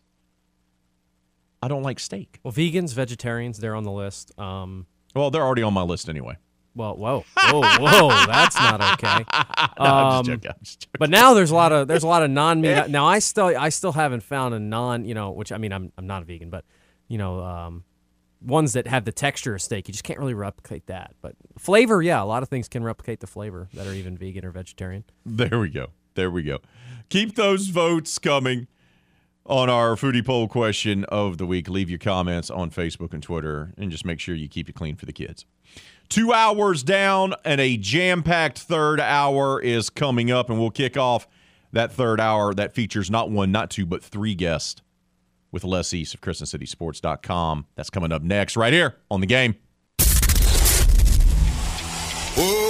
I 1.63 1.69
don't 1.69 1.83
like 1.83 1.99
steak. 2.01 2.41
Well, 2.43 2.53
vegans, 2.53 2.95
vegetarians, 2.95 3.59
they're 3.59 3.75
on 3.77 3.85
the 3.85 3.93
list. 3.93 4.39
Um, 4.39 4.87
Well, 5.15 5.31
they're 5.31 5.43
already 5.45 5.63
on 5.63 5.75
my 5.75 5.83
list 5.83 6.09
anyway. 6.09 6.37
well, 6.75 6.97
whoa, 6.97 7.25
whoa, 7.51 7.61
whoa, 7.79 8.27
that's 8.27 8.57
not 8.57 8.81
okay. 8.95 9.25
No, 9.79 9.85
I'm 9.85 10.07
Um, 10.07 10.25
just 10.25 10.27
joking. 10.41 10.51
I'm 10.51 10.65
just 10.65 10.81
joking. 10.81 10.97
But 10.99 11.11
now 11.11 11.35
there's 11.35 11.51
a 11.51 11.55
lot 11.55 11.73
of 11.73 11.89
there's 11.89 12.03
a 12.03 12.07
lot 12.07 12.23
of 12.23 12.31
non 12.31 12.61
meat. 12.61 12.89
Now 12.89 13.07
I 13.07 13.19
still 13.19 13.47
I 13.59 13.69
still 13.71 13.93
haven't 13.93 14.23
found 14.23 14.55
a 14.55 14.59
non 14.61 15.05
you 15.05 15.15
know 15.15 15.31
which 15.33 15.53
I 15.53 15.59
mean 15.59 15.73
I'm 15.73 15.93
I'm 15.99 16.07
not 16.07 16.23
a 16.23 16.25
vegan, 16.25 16.49
but 16.51 16.65
you 17.09 17.19
know 17.19 17.41
um, 17.41 17.85
ones 18.41 18.73
that 18.75 18.87
have 18.87 19.05
the 19.05 19.13
texture 19.13 19.55
of 19.55 19.61
steak. 19.63 19.89
You 19.89 19.93
just 19.93 20.05
can't 20.05 20.19
really 20.19 20.33
replicate 20.35 20.87
that. 20.87 21.15
But 21.21 21.35
flavor, 21.59 22.01
yeah, 22.03 22.23
a 22.23 22.25
lot 22.25 22.43
of 22.43 22.49
things 22.49 22.69
can 22.69 22.83
replicate 22.85 23.21
the 23.21 23.27
flavor 23.27 23.69
that 23.75 23.87
are 23.87 23.93
even 23.95 24.17
vegan 24.17 24.45
or 24.45 24.51
vegetarian. 24.51 25.05
There 25.27 25.59
we 25.59 25.69
go. 25.71 25.89
There 26.15 26.31
we 26.31 26.43
go. 26.43 26.59
Keep 27.11 27.35
those 27.35 27.69
votes 27.69 28.19
coming 28.19 28.67
on 29.51 29.69
our 29.69 29.97
foodie 29.97 30.25
poll 30.25 30.47
question 30.47 31.05
of 31.07 31.37
the 31.37 31.45
week. 31.45 31.69
Leave 31.69 31.91
your 31.91 31.99
comments 31.99 32.51
on 32.51 32.71
Facebook 32.71 33.13
and 33.13 33.23
Twitter, 33.23 33.75
and 33.77 33.91
just 33.91 34.07
make 34.07 34.21
sure 34.21 34.35
you 34.35 34.49
keep 34.49 34.69
it 34.69 34.75
clean 34.75 34.95
for 34.95 35.07
the 35.07 35.13
kids. 35.13 35.45
Two 36.09 36.33
hours 36.33 36.83
down, 36.83 37.35
and 37.45 37.61
a 37.61 37.77
jam 37.77 38.23
packed 38.23 38.59
third 38.59 39.01
hour 39.01 39.61
is 39.61 39.91
coming 39.91 40.31
up, 40.31 40.49
and 40.51 40.59
we'll 40.59 40.71
kick 40.71 40.97
off 40.97 41.27
that 41.73 41.93
third 41.93 42.21
hour 42.21 42.55
that 42.55 42.75
features 42.75 43.11
not 43.11 43.31
one, 43.31 43.51
not 43.53 43.71
two, 43.71 43.85
but 43.85 44.03
three 44.03 44.35
guests 44.35 44.83
with 45.53 45.65
Les 45.65 45.93
East 45.93 46.15
of 46.15 46.21
CrescentCitySports.com. 46.21 47.67
That's 47.75 47.91
coming 47.91 48.13
up 48.13 48.23
next, 48.23 48.57
right 48.57 48.73
here 48.73 48.97
on 49.11 49.21
the 49.21 49.27
game. 49.27 49.57
Oh, 52.43 52.70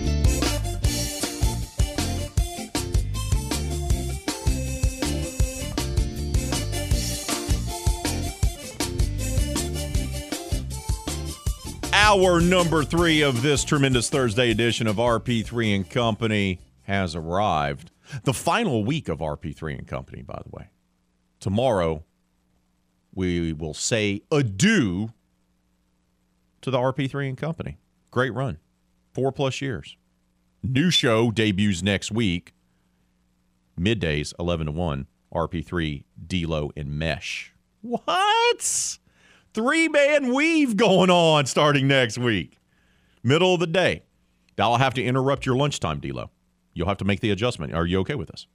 Hour 12.11 12.41
number 12.41 12.83
three 12.83 13.21
of 13.21 13.41
this 13.41 13.63
tremendous 13.63 14.09
Thursday 14.09 14.51
edition 14.51 14.85
of 14.85 14.97
RP3 14.97 15.73
and 15.77 15.89
Company 15.89 16.59
has 16.81 17.15
arrived. 17.15 17.89
The 18.25 18.33
final 18.33 18.83
week 18.83 19.07
of 19.07 19.19
RP3 19.19 19.77
and 19.77 19.87
Company, 19.87 20.21
by 20.21 20.41
the 20.43 20.49
way. 20.49 20.71
Tomorrow, 21.39 22.03
we 23.15 23.53
will 23.53 23.73
say 23.73 24.23
adieu 24.29 25.13
to 26.59 26.69
the 26.69 26.77
RP3 26.77 27.29
and 27.29 27.37
Company. 27.37 27.77
Great 28.11 28.33
run. 28.33 28.57
Four 29.13 29.31
plus 29.31 29.61
years. 29.61 29.95
New 30.61 30.91
show 30.91 31.31
debuts 31.31 31.81
next 31.81 32.11
week. 32.11 32.53
Middays, 33.79 34.33
11 34.37 34.65
to 34.65 34.73
1. 34.73 35.07
RP3, 35.33 36.03
D-Lo, 36.27 36.71
and 36.75 36.89
Mesh. 36.99 37.53
What? 37.79 38.99
Three 39.53 39.87
man 39.87 40.33
weave 40.33 40.77
going 40.77 41.09
on 41.09 41.45
starting 41.45 41.87
next 41.87 42.17
week. 42.17 42.57
Middle 43.23 43.53
of 43.53 43.59
the 43.59 43.67
day. 43.67 44.03
I'll 44.57 44.77
have 44.77 44.93
to 44.93 45.03
interrupt 45.03 45.45
your 45.45 45.55
lunchtime, 45.55 45.99
D'Lo. 45.99 46.29
You'll 46.73 46.87
have 46.87 46.97
to 46.97 47.05
make 47.05 47.19
the 47.19 47.31
adjustment. 47.31 47.73
Are 47.73 47.85
you 47.85 47.99
okay 48.01 48.15
with 48.15 48.29
this? 48.29 48.47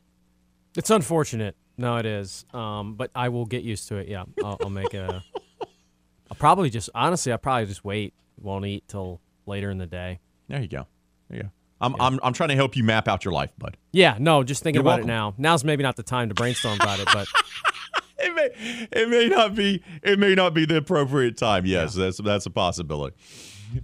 It's 0.77 0.90
unfortunate. 0.90 1.56
No, 1.77 1.97
it 1.97 2.06
is. 2.06 2.44
Um, 2.55 2.94
but 2.94 3.10
I 3.14 3.28
will 3.28 3.44
get 3.47 3.62
used 3.62 3.89
to 3.89 3.97
it. 3.97 4.09
Yeah, 4.09 4.24
I'll, 4.43 4.56
I'll 4.62 4.70
make 4.70 4.94
a. 4.94 5.23
I'll 6.31 6.36
probably 6.39 6.70
just 6.70 6.90
honestly, 6.94 7.32
I'll 7.32 7.39
probably 7.39 7.66
just 7.66 7.85
wait. 7.85 8.14
Won't 8.39 8.66
eat 8.66 8.86
till 8.89 9.20
later 9.47 9.70
in 9.70 9.78
the 9.78 9.86
day. 9.86 10.20
There 10.48 10.60
you 10.60 10.68
go. 10.68 10.86
There 11.28 11.39
you 11.39 11.43
go. 11.44 11.51
I'm, 11.81 11.94
I'm, 12.01 12.18
I'm 12.23 12.32
trying 12.32 12.48
to 12.51 12.55
help 12.55 12.74
you 12.74 12.85
map 12.85 13.06
out 13.06 13.24
your 13.24 13.32
life, 13.32 13.51
bud. 13.59 13.77
Yeah, 13.93 14.16
no, 14.18 14.43
just 14.43 14.62
thinking 14.62 14.77
You're 14.77 14.82
about 14.82 15.01
welcome. 15.01 15.10
it 15.10 15.12
now. 15.12 15.35
Now's 15.36 15.62
maybe 15.62 15.82
not 15.82 15.97
the 15.97 16.02
time 16.02 16.31
to 16.31 16.35
brainstorm 16.35 16.77
about 16.81 17.01
it, 17.01 17.09
but 17.12 17.28
it 18.18 18.34
may 18.34 18.98
it 19.01 19.09
may 19.09 19.28
not 19.28 19.55
be 19.55 19.82
it 20.02 20.18
may 20.18 20.34
not 20.34 20.55
be 20.55 20.64
the 20.64 20.76
appropriate 20.78 21.36
time. 21.36 21.66
Yes, 21.66 21.94
that's 21.94 22.18
that's 22.18 22.47
a 22.47 22.51
possibility. 22.51 23.16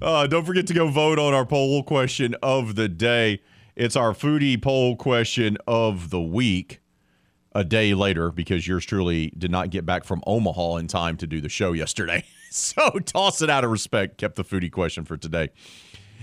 Uh, 0.00 0.26
don't 0.26 0.44
forget 0.44 0.66
to 0.68 0.74
go 0.74 0.88
vote 0.88 1.18
on 1.18 1.34
our 1.34 1.44
poll 1.44 1.82
question 1.82 2.34
of 2.42 2.76
the 2.76 2.88
day. 2.88 3.40
It's 3.74 3.96
our 3.96 4.12
foodie 4.12 4.60
poll 4.60 4.96
question 4.96 5.58
of 5.66 6.10
the 6.10 6.20
week. 6.20 6.80
A 7.54 7.64
day 7.64 7.92
later, 7.92 8.30
because 8.30 8.66
yours 8.66 8.86
truly 8.86 9.30
did 9.36 9.50
not 9.50 9.68
get 9.68 9.84
back 9.84 10.04
from 10.04 10.22
Omaha 10.26 10.76
in 10.76 10.86
time 10.86 11.18
to 11.18 11.26
do 11.26 11.38
the 11.40 11.50
show 11.50 11.72
yesterday. 11.72 12.24
So 12.54 12.90
toss 12.98 13.40
it 13.40 13.48
out 13.48 13.64
of 13.64 13.70
respect. 13.70 14.18
Kept 14.18 14.34
the 14.36 14.44
foodie 14.44 14.70
question 14.70 15.06
for 15.06 15.16
today. 15.16 15.48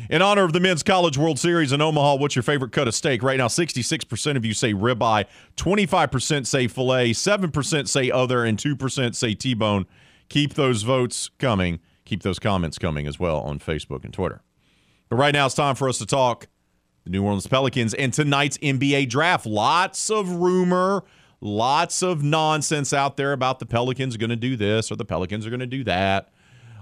In 0.10 0.22
honor 0.22 0.44
of 0.44 0.54
the 0.54 0.60
Men's 0.60 0.82
College 0.82 1.18
World 1.18 1.38
Series 1.38 1.72
in 1.72 1.82
Omaha, 1.82 2.16
what's 2.16 2.36
your 2.36 2.44
favorite 2.44 2.72
cut 2.72 2.88
of 2.88 2.96
steak? 2.96 3.22
Right 3.22 3.38
now, 3.38 3.48
66% 3.48 4.36
of 4.36 4.46
you 4.46 4.54
say 4.54 4.74
ribeye, 4.74 5.26
25% 5.58 6.48
say 6.48 6.68
filet, 6.68 7.12
7% 7.12 7.88
say 7.88 8.10
other, 8.10 8.44
and 8.44 8.58
2% 8.58 9.16
say 9.16 9.34
T 9.36 9.54
bone. 9.54 9.86
Keep 10.30 10.54
those 10.56 10.84
votes 10.84 11.30
coming. 11.38 11.80
Keep 12.06 12.24
those 12.24 12.40
comments 12.40 12.78
coming 12.80 13.06
as 13.08 13.20
well 13.20 13.42
on 13.42 13.60
Facebook 13.60 14.04
and 14.04 14.14
Twitter. 14.14 14.42
But 15.10 15.18
right 15.18 15.34
now, 15.34 15.48
it's 15.48 15.56
time 15.56 15.76
for 15.76 15.90
us 15.90 15.98
to 16.00 16.06
talk 16.06 16.48
the 17.04 17.10
New 17.10 17.24
Orleans 17.24 17.48
Pelicans 17.48 17.94
and 17.94 18.14
tonight's 18.14 18.58
NBA 18.60 19.10
draft. 19.10 19.46
Lots 19.46 20.10
of 20.10 20.30
rumor, 20.32 21.04
lots 21.42 22.02
of 22.02 22.24
nonsense 22.24 22.94
out 22.94 23.18
there 23.18 23.34
about 23.34 23.60
the 23.60 23.66
Pelicans 23.66 24.18
going 24.18 24.30
to 24.30 24.36
do 24.36 24.56
this 24.56 24.92
or 24.92 24.96
the 24.96 25.06
Pelicans 25.06 25.46
are 25.46 25.50
going 25.50 25.60
to 25.60 25.68
do 25.68 25.84
that. 25.84 26.30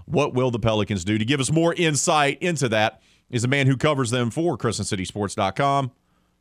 What 0.05 0.33
will 0.33 0.51
the 0.51 0.59
Pelicans 0.59 1.03
do? 1.03 1.17
To 1.17 1.25
give 1.25 1.39
us 1.39 1.51
more 1.51 1.73
insight 1.73 2.41
into 2.41 2.69
that 2.69 3.01
is 3.29 3.43
a 3.43 3.47
man 3.47 3.67
who 3.67 3.77
covers 3.77 4.11
them 4.11 4.29
for 4.29 4.57
CrescentCitySports.com. 4.57 5.91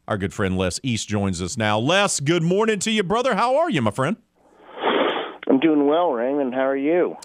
Our 0.08 0.18
good 0.18 0.32
friend 0.32 0.56
Les 0.56 0.78
East 0.82 1.08
joins 1.08 1.42
us 1.42 1.56
now. 1.56 1.78
Les, 1.78 2.20
good 2.20 2.42
morning 2.42 2.78
to 2.80 2.90
you, 2.90 3.02
brother. 3.02 3.34
How 3.34 3.56
are 3.56 3.68
you, 3.68 3.82
my 3.82 3.90
friend? 3.90 4.16
I'm 5.48 5.58
doing 5.60 5.86
well, 5.86 6.10
Raymond. 6.12 6.54
How 6.54 6.66
are 6.66 6.76
you? 6.76 7.16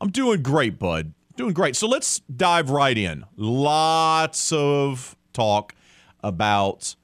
I'm 0.00 0.10
doing 0.10 0.42
great, 0.42 0.78
bud. 0.78 1.14
Doing 1.36 1.52
great. 1.52 1.76
So 1.76 1.86
let's 1.86 2.20
dive 2.20 2.70
right 2.70 2.96
in. 2.96 3.24
Lots 3.36 4.52
of 4.52 5.16
talk 5.32 5.74
about 6.22 6.96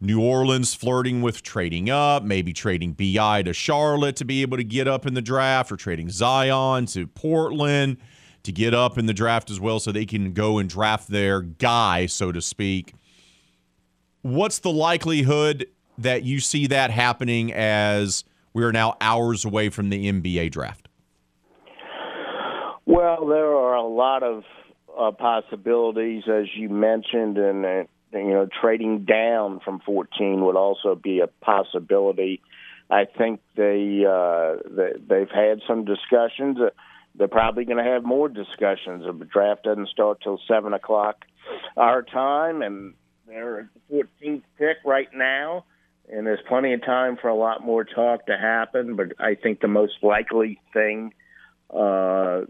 New 0.00 0.20
Orleans 0.20 0.74
flirting 0.74 1.22
with 1.22 1.42
trading 1.42 1.88
up, 1.88 2.22
maybe 2.22 2.52
trading 2.52 2.92
BI 2.92 3.42
to 3.42 3.52
Charlotte 3.52 4.16
to 4.16 4.24
be 4.24 4.42
able 4.42 4.56
to 4.56 4.64
get 4.64 4.88
up 4.88 5.06
in 5.06 5.14
the 5.14 5.22
draft, 5.22 5.70
or 5.70 5.76
trading 5.76 6.10
Zion 6.10 6.86
to 6.86 7.06
Portland 7.06 7.98
to 8.42 8.52
get 8.52 8.74
up 8.74 8.98
in 8.98 9.06
the 9.06 9.14
draft 9.14 9.50
as 9.50 9.60
well 9.60 9.80
so 9.80 9.92
they 9.92 10.06
can 10.06 10.32
go 10.32 10.58
and 10.58 10.68
draft 10.68 11.08
their 11.08 11.42
guy, 11.42 12.06
so 12.06 12.32
to 12.32 12.40
speak. 12.40 12.94
What's 14.22 14.58
the 14.58 14.70
likelihood 14.70 15.66
that 15.98 16.22
you 16.22 16.40
see 16.40 16.66
that 16.68 16.90
happening 16.90 17.52
as 17.52 18.24
we 18.52 18.64
are 18.64 18.72
now 18.72 18.96
hours 19.00 19.44
away 19.44 19.68
from 19.68 19.90
the 19.90 20.10
NBA 20.10 20.50
draft? 20.50 20.88
Well, 22.86 23.26
there 23.26 23.46
are 23.46 23.76
a 23.76 23.86
lot 23.86 24.22
of 24.22 24.42
uh, 24.98 25.12
possibilities, 25.12 26.24
as 26.26 26.46
you 26.56 26.68
mentioned, 26.68 27.38
and 27.38 27.64
uh, 27.64 27.84
you 28.12 28.30
know, 28.30 28.48
trading 28.60 29.04
down 29.04 29.60
from 29.64 29.80
14 29.80 30.44
would 30.44 30.56
also 30.56 30.94
be 30.94 31.20
a 31.20 31.28
possibility. 31.44 32.40
I 32.90 33.04
think 33.04 33.40
they, 33.56 34.04
uh, 34.04 34.56
they 34.68 34.92
they've 34.98 35.30
had 35.30 35.60
some 35.68 35.84
discussions. 35.84 36.58
They're 37.20 37.28
probably 37.28 37.66
going 37.66 37.76
to 37.76 37.84
have 37.84 38.02
more 38.02 38.30
discussions. 38.30 39.04
The 39.04 39.26
draft 39.30 39.64
doesn't 39.64 39.90
start 39.90 40.22
till 40.24 40.40
seven 40.48 40.72
o'clock 40.72 41.26
our 41.76 42.00
time, 42.00 42.62
and 42.62 42.94
they're 43.28 43.60
at 43.60 43.66
the 43.90 44.04
14th 44.24 44.42
pick 44.58 44.78
right 44.86 45.08
now. 45.14 45.66
And 46.10 46.26
there's 46.26 46.40
plenty 46.48 46.72
of 46.72 46.82
time 46.82 47.18
for 47.20 47.28
a 47.28 47.34
lot 47.34 47.62
more 47.62 47.84
talk 47.84 48.24
to 48.24 48.38
happen. 48.38 48.96
But 48.96 49.08
I 49.18 49.34
think 49.34 49.60
the 49.60 49.68
most 49.68 49.96
likely 50.02 50.62
thing 50.72 51.12
uh, 51.68 52.46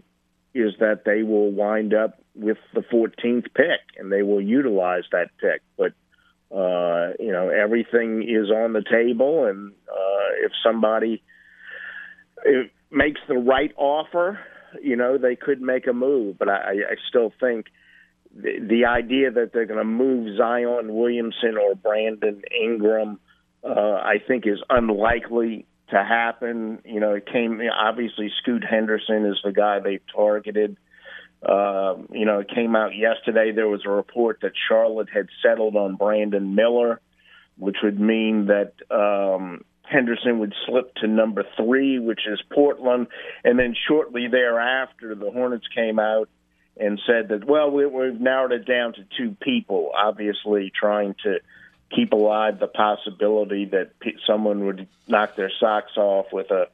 is 0.55 0.71
that 0.79 1.01
they 1.05 1.23
will 1.23 1.51
wind 1.51 1.93
up 1.93 2.23
with 2.33 2.57
the 2.73 2.79
14th 2.79 3.53
pick 3.53 3.81
and 3.97 4.09
they 4.09 4.21
will 4.21 4.39
utilize 4.39 5.03
that 5.11 5.31
pick. 5.41 5.61
But, 5.77 5.91
uh, 6.49 7.11
you 7.19 7.33
know, 7.33 7.49
everything 7.49 8.23
is 8.23 8.49
on 8.49 8.71
the 8.71 8.85
table. 8.89 9.47
And 9.47 9.73
uh, 9.89 10.45
if 10.45 10.53
somebody 10.63 11.21
makes 12.89 13.19
the 13.27 13.35
right 13.37 13.73
offer, 13.75 14.39
you 14.81 14.95
know, 14.95 15.17
they 15.17 15.35
could 15.35 15.61
make 15.61 15.87
a 15.87 15.93
move. 15.93 16.37
But 16.37 16.49
I, 16.49 16.71
I 16.71 16.95
still 17.09 17.33
think 17.39 17.67
the, 18.35 18.59
the 18.59 18.85
idea 18.85 19.31
that 19.31 19.51
they're 19.53 19.65
going 19.65 19.79
to 19.79 19.83
move 19.83 20.37
Zion 20.37 20.93
Williamson 20.93 21.57
or 21.57 21.75
Brandon 21.75 22.41
Ingram, 22.51 23.19
uh, 23.63 23.69
I 23.69 24.15
think 24.25 24.47
is 24.47 24.59
unlikely 24.69 25.65
to 25.89 25.97
happen. 25.97 26.79
You 26.85 26.99
know, 26.99 27.13
it 27.13 27.25
came 27.25 27.61
obviously 27.77 28.31
Scoot 28.41 28.63
Henderson 28.63 29.25
is 29.25 29.37
the 29.43 29.51
guy 29.51 29.79
they 29.79 29.99
targeted. 30.13 30.77
Uh, 31.43 31.95
you 32.11 32.25
know, 32.25 32.39
it 32.39 32.49
came 32.53 32.75
out 32.75 32.95
yesterday. 32.95 33.51
There 33.51 33.67
was 33.67 33.81
a 33.85 33.89
report 33.89 34.39
that 34.41 34.51
Charlotte 34.69 35.09
had 35.11 35.27
settled 35.41 35.75
on 35.75 35.95
Brandon 35.95 36.53
Miller, 36.53 37.01
which 37.57 37.77
would 37.83 37.99
mean 37.99 38.47
that 38.47 38.73
um, 38.91 39.63
Henderson 39.91 40.39
would 40.39 40.53
slip 40.65 40.95
to 40.95 41.07
number 41.07 41.43
three, 41.57 41.99
which 41.99 42.21
is 42.25 42.41
Portland. 42.53 43.07
And 43.43 43.59
then 43.59 43.75
shortly 43.87 44.27
thereafter, 44.27 45.13
the 45.15 45.31
Hornets 45.31 45.67
came 45.75 45.99
out 45.99 46.29
and 46.77 46.99
said 47.05 47.27
that, 47.29 47.43
well, 47.43 47.69
we, 47.69 47.85
we've 47.85 48.19
narrowed 48.19 48.53
it 48.53 48.65
down 48.65 48.93
to 48.93 49.05
two 49.17 49.35
people, 49.41 49.91
obviously 49.95 50.71
trying 50.73 51.15
to 51.23 51.39
keep 51.93 52.13
alive 52.13 52.59
the 52.59 52.67
possibility 52.67 53.65
that 53.65 53.99
p- 53.99 54.15
someone 54.25 54.65
would 54.65 54.87
knock 55.07 55.35
their 55.35 55.51
socks 55.59 55.97
off 55.97 56.27
with 56.31 56.49
a, 56.51 56.67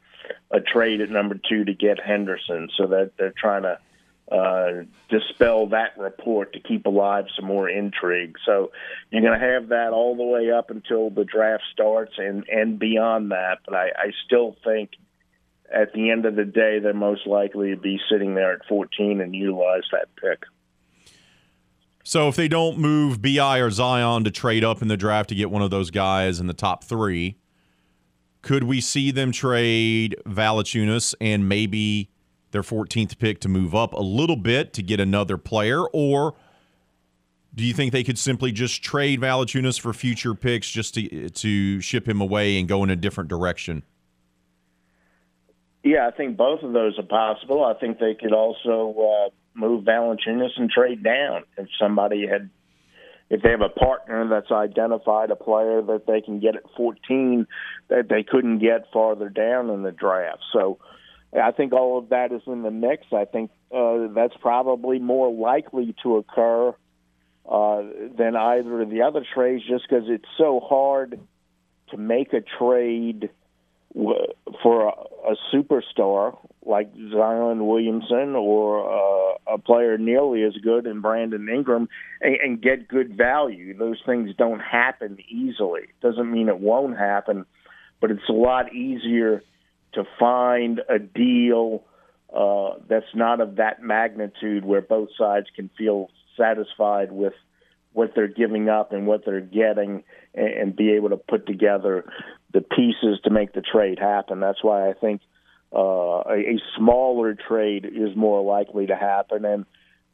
a 0.51 0.59
trade 0.59 1.01
at 1.01 1.09
number 1.09 1.39
two 1.49 1.65
to 1.65 1.73
get 1.73 1.99
Henderson. 1.99 2.69
So 2.77 2.87
that 2.87 3.13
they're 3.17 3.33
trying 3.35 3.63
to 3.63 3.79
uh, 4.31 4.83
dispel 5.09 5.67
that 5.67 5.97
report 5.97 6.53
to 6.53 6.59
keep 6.59 6.85
alive 6.85 7.25
some 7.35 7.45
more 7.45 7.69
intrigue. 7.69 8.35
So 8.45 8.71
you're 9.09 9.21
going 9.21 9.39
to 9.39 9.45
have 9.45 9.69
that 9.69 9.93
all 9.93 10.15
the 10.15 10.23
way 10.23 10.51
up 10.51 10.69
until 10.69 11.09
the 11.09 11.23
draft 11.23 11.63
starts 11.71 12.13
and, 12.17 12.45
and 12.49 12.77
beyond 12.77 13.31
that. 13.31 13.59
But 13.65 13.75
I, 13.75 13.85
I 13.87 14.11
still 14.25 14.55
think 14.63 14.91
at 15.73 15.93
the 15.93 16.11
end 16.11 16.25
of 16.25 16.35
the 16.35 16.45
day, 16.45 16.79
they're 16.79 16.93
most 16.93 17.25
likely 17.25 17.71
to 17.71 17.77
be 17.77 17.99
sitting 18.09 18.35
there 18.35 18.53
at 18.53 18.65
14 18.67 19.21
and 19.21 19.33
utilize 19.33 19.83
that 19.91 20.09
pick. 20.15 20.43
So 22.03 22.29
if 22.29 22.37
they 22.37 22.47
don't 22.47 22.77
move 22.77 23.21
Bi 23.21 23.59
or 23.59 23.69
Zion 23.69 24.23
to 24.23 24.31
trade 24.31 24.63
up 24.63 24.81
in 24.81 24.87
the 24.87 24.95
draft 24.95 25.29
to 25.29 25.35
get 25.35 25.51
one 25.51 25.61
of 25.61 25.71
those 25.71 25.91
guys 25.91 26.39
in 26.39 26.47
the 26.47 26.53
top 26.53 26.85
three, 26.85 27.37
could 28.41 28.63
we 28.63 28.79
see 28.79 29.11
them 29.11 29.33
trade 29.33 30.15
Valanciunas 30.25 31.15
and 31.19 31.49
maybe 31.49 32.09
their 32.51 32.61
14th 32.61 33.17
pick 33.17 33.39
to 33.41 33.49
move 33.49 33.75
up 33.75 33.93
a 33.93 34.01
little 34.01 34.35
bit 34.35 34.73
to 34.73 34.83
get 34.83 34.99
another 34.99 35.37
player, 35.37 35.83
or 35.93 36.35
do 37.53 37.63
you 37.63 37.73
think 37.73 37.91
they 37.91 38.03
could 38.03 38.19
simply 38.19 38.51
just 38.51 38.83
trade 38.83 39.21
Valanciunas 39.21 39.79
for 39.79 39.91
future 39.93 40.35
picks 40.35 40.69
just 40.69 40.93
to 40.93 41.29
to 41.29 41.81
ship 41.81 42.07
him 42.07 42.21
away 42.21 42.59
and 42.59 42.67
go 42.67 42.83
in 42.83 42.89
a 42.89 42.95
different 42.95 43.29
direction? 43.29 43.83
Yeah, 45.83 46.07
I 46.07 46.11
think 46.11 46.37
both 46.37 46.63
of 46.63 46.73
those 46.73 46.99
are 46.99 47.03
possible. 47.03 47.63
I 47.63 47.73
think 47.79 47.97
they 47.97 48.13
could 48.13 48.33
also 48.33 48.93
uh, 48.99 49.29
move 49.53 49.85
Valanciunas 49.85 50.51
and 50.57 50.69
trade 50.69 51.01
down 51.01 51.43
if 51.57 51.67
somebody 51.79 52.27
had, 52.27 52.49
if 53.29 53.41
they 53.41 53.51
have 53.51 53.61
a 53.61 53.69
partner 53.69 54.27
that's 54.27 54.51
identified 54.51 55.31
a 55.31 55.35
player 55.35 55.81
that 55.81 56.05
they 56.05 56.21
can 56.21 56.39
get 56.39 56.57
at 56.57 56.63
14 56.75 57.47
that 57.89 58.09
they 58.09 58.23
couldn't 58.23 58.59
get 58.59 58.91
farther 58.91 59.29
down 59.29 59.69
in 59.69 59.83
the 59.83 59.91
draft. 59.91 60.43
So 60.51 60.77
I 61.33 61.51
think 61.51 61.73
all 61.73 61.97
of 61.97 62.09
that 62.09 62.31
is 62.31 62.41
in 62.47 62.63
the 62.63 62.71
mix. 62.71 63.05
I 63.11 63.25
think 63.25 63.51
uh, 63.73 64.07
that's 64.13 64.35
probably 64.39 64.99
more 64.99 65.31
likely 65.31 65.95
to 66.03 66.17
occur 66.17 66.69
uh, 67.49 67.81
than 68.17 68.35
either 68.35 68.81
of 68.81 68.89
the 68.89 69.01
other 69.01 69.25
trades, 69.33 69.63
just 69.67 69.85
because 69.89 70.05
it's 70.07 70.27
so 70.37 70.59
hard 70.59 71.19
to 71.89 71.97
make 71.97 72.33
a 72.33 72.41
trade 72.41 73.29
for 73.93 74.87
a, 74.87 75.31
a 75.31 75.35
superstar 75.53 76.37
like 76.65 76.91
Zion 77.11 77.65
Williamson 77.65 78.35
or 78.35 78.83
uh, 78.85 79.53
a 79.53 79.57
player 79.57 79.97
nearly 79.97 80.43
as 80.43 80.53
good 80.57 80.85
in 80.85 81.01
Brandon 81.01 81.47
Ingram 81.47 81.87
and, 82.21 82.35
and 82.35 82.61
get 82.61 82.87
good 82.87 83.15
value. 83.15 83.75
Those 83.77 84.01
things 84.05 84.31
don't 84.37 84.59
happen 84.59 85.17
easily. 85.29 85.87
Doesn't 86.01 86.31
mean 86.31 86.49
it 86.49 86.59
won't 86.59 86.97
happen, 86.97 87.45
but 88.01 88.11
it's 88.11 88.27
a 88.29 88.33
lot 88.33 88.73
easier 88.73 89.41
to 89.97 90.03
find 90.19 90.79
a 90.87 90.99
deal 90.99 91.83
uh, 92.33 92.75
that's 92.87 93.15
not 93.15 93.41
of 93.41 93.55
that 93.55 93.81
magnitude 93.81 94.63
where 94.63 94.81
both 94.81 95.09
sides 95.17 95.47
can 95.55 95.71
feel 95.75 96.09
satisfied 96.37 97.11
with 97.11 97.33
what 97.93 98.11
they're 98.13 98.27
giving 98.27 98.69
up 98.69 98.93
and 98.93 99.07
what 99.07 99.25
they're 99.25 99.41
getting 99.41 100.03
and, 100.35 100.47
and 100.47 100.75
be 100.75 100.91
able 100.91 101.09
to 101.09 101.17
put 101.17 101.47
together 101.47 102.05
the 102.53 102.61
pieces 102.61 103.19
to 103.23 103.31
make 103.31 103.53
the 103.53 103.61
trade 103.61 103.97
happen. 103.97 104.39
That's 104.39 104.63
why 104.63 104.87
I 104.87 104.93
think 104.93 105.21
uh, 105.73 105.79
a, 105.79 106.37
a 106.37 106.61
smaller 106.77 107.33
trade 107.33 107.85
is 107.85 108.15
more 108.15 108.43
likely 108.43 108.85
to 108.85 108.95
happen. 108.95 109.43
And 109.45 109.65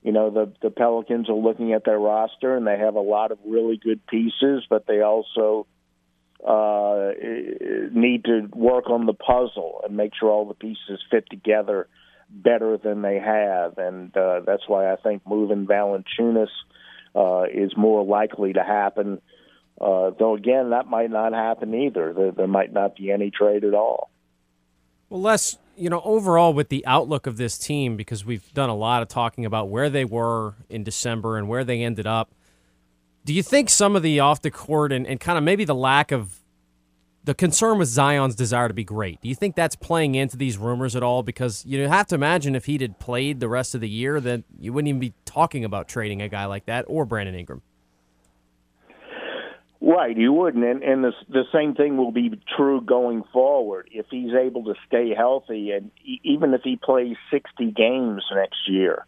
you 0.01 0.13
know 0.13 0.29
the 0.29 0.53
the 0.61 0.69
Pelicans 0.69 1.29
are 1.29 1.35
looking 1.35 1.73
at 1.73 1.83
their 1.83 1.99
roster 1.99 2.55
and 2.55 2.65
they 2.65 2.77
have 2.77 2.95
a 2.95 3.01
lot 3.01 3.31
of 3.31 3.39
really 3.45 3.77
good 3.77 4.05
pieces, 4.07 4.65
but 4.69 4.87
they 4.87 5.01
also 5.01 5.67
uh, 6.45 7.11
need 7.93 8.25
to 8.25 8.49
work 8.53 8.89
on 8.89 9.05
the 9.05 9.13
puzzle 9.13 9.81
and 9.85 9.95
make 9.95 10.11
sure 10.19 10.29
all 10.29 10.45
the 10.45 10.53
pieces 10.53 10.99
fit 11.09 11.25
together 11.29 11.87
better 12.29 12.77
than 12.77 13.01
they 13.01 13.19
have. 13.19 13.77
And 13.77 14.15
uh, 14.17 14.41
that's 14.45 14.67
why 14.67 14.91
I 14.91 14.95
think 14.97 15.21
moving 15.25 15.65
Valanciunas 15.65 16.47
uh, 17.15 17.43
is 17.43 17.77
more 17.77 18.03
likely 18.03 18.53
to 18.53 18.63
happen. 18.63 19.21
Uh, 19.79 20.11
though 20.17 20.35
again, 20.35 20.71
that 20.71 20.87
might 20.87 21.09
not 21.09 21.33
happen 21.33 21.73
either. 21.73 22.13
There, 22.13 22.31
there 22.31 22.47
might 22.47 22.73
not 22.73 22.95
be 22.95 23.11
any 23.11 23.31
trade 23.31 23.63
at 23.63 23.73
all. 23.73 24.09
Well, 25.09 25.21
Les, 25.21 25.57
you 25.77 25.89
know, 25.89 26.01
overall 26.03 26.53
with 26.53 26.69
the 26.69 26.85
outlook 26.85 27.27
of 27.27 27.37
this 27.37 27.57
team, 27.57 27.95
because 27.97 28.25
we've 28.25 28.53
done 28.53 28.69
a 28.69 28.75
lot 28.75 29.01
of 29.01 29.07
talking 29.07 29.45
about 29.45 29.69
where 29.69 29.89
they 29.89 30.05
were 30.05 30.55
in 30.69 30.83
December 30.83 31.37
and 31.37 31.47
where 31.47 31.63
they 31.63 31.83
ended 31.83 32.07
up. 32.07 32.31
Do 33.25 33.33
you 33.33 33.43
think 33.43 33.69
some 33.69 33.95
of 33.95 34.03
the 34.03 34.19
off 34.19 34.41
the 34.41 34.51
court 34.51 34.91
and, 34.91 35.07
and 35.07 35.19
kind 35.19 35.37
of 35.37 35.43
maybe 35.43 35.65
the 35.65 35.75
lack 35.75 36.11
of 36.11 36.43
the 37.23 37.33
concern 37.33 37.77
with 37.77 37.87
Zion's 37.87 38.35
desire 38.35 38.67
to 38.67 38.73
be 38.73 38.83
great. 38.83 39.21
Do 39.21 39.29
you 39.29 39.35
think 39.35 39.55
that's 39.55 39.75
playing 39.75 40.15
into 40.15 40.35
these 40.35 40.57
rumors 40.57 40.95
at 40.95 41.03
all? 41.03 41.23
Because 41.23 41.65
you 41.65 41.87
have 41.87 42.07
to 42.07 42.15
imagine 42.15 42.55
if 42.55 42.65
he'd 42.65 42.81
had 42.81 42.99
played 42.99 43.39
the 43.39 43.47
rest 43.47 43.73
of 43.75 43.81
the 43.81 43.89
year, 43.89 44.19
then 44.19 44.43
you 44.59 44.73
wouldn't 44.73 44.89
even 44.89 44.99
be 44.99 45.13
talking 45.25 45.63
about 45.63 45.87
trading 45.87 46.21
a 46.21 46.27
guy 46.27 46.45
like 46.45 46.65
that 46.65 46.85
or 46.87 47.05
Brandon 47.05 47.35
Ingram. 47.35 47.61
Right, 49.79 50.15
you 50.15 50.31
wouldn't, 50.31 50.63
and, 50.63 50.81
and 50.81 51.03
the 51.03 51.11
the 51.27 51.43
same 51.51 51.75
thing 51.75 51.97
will 51.97 52.13
be 52.13 52.31
true 52.55 52.79
going 52.79 53.23
forward. 53.33 53.89
If 53.91 54.05
he's 54.09 54.31
able 54.33 54.63
to 54.63 54.75
stay 54.87 55.13
healthy, 55.13 55.71
and 55.71 55.91
even 56.23 56.53
if 56.53 56.61
he 56.63 56.77
plays 56.77 57.17
sixty 57.29 57.69
games 57.69 58.23
next 58.33 58.69
year, 58.69 59.05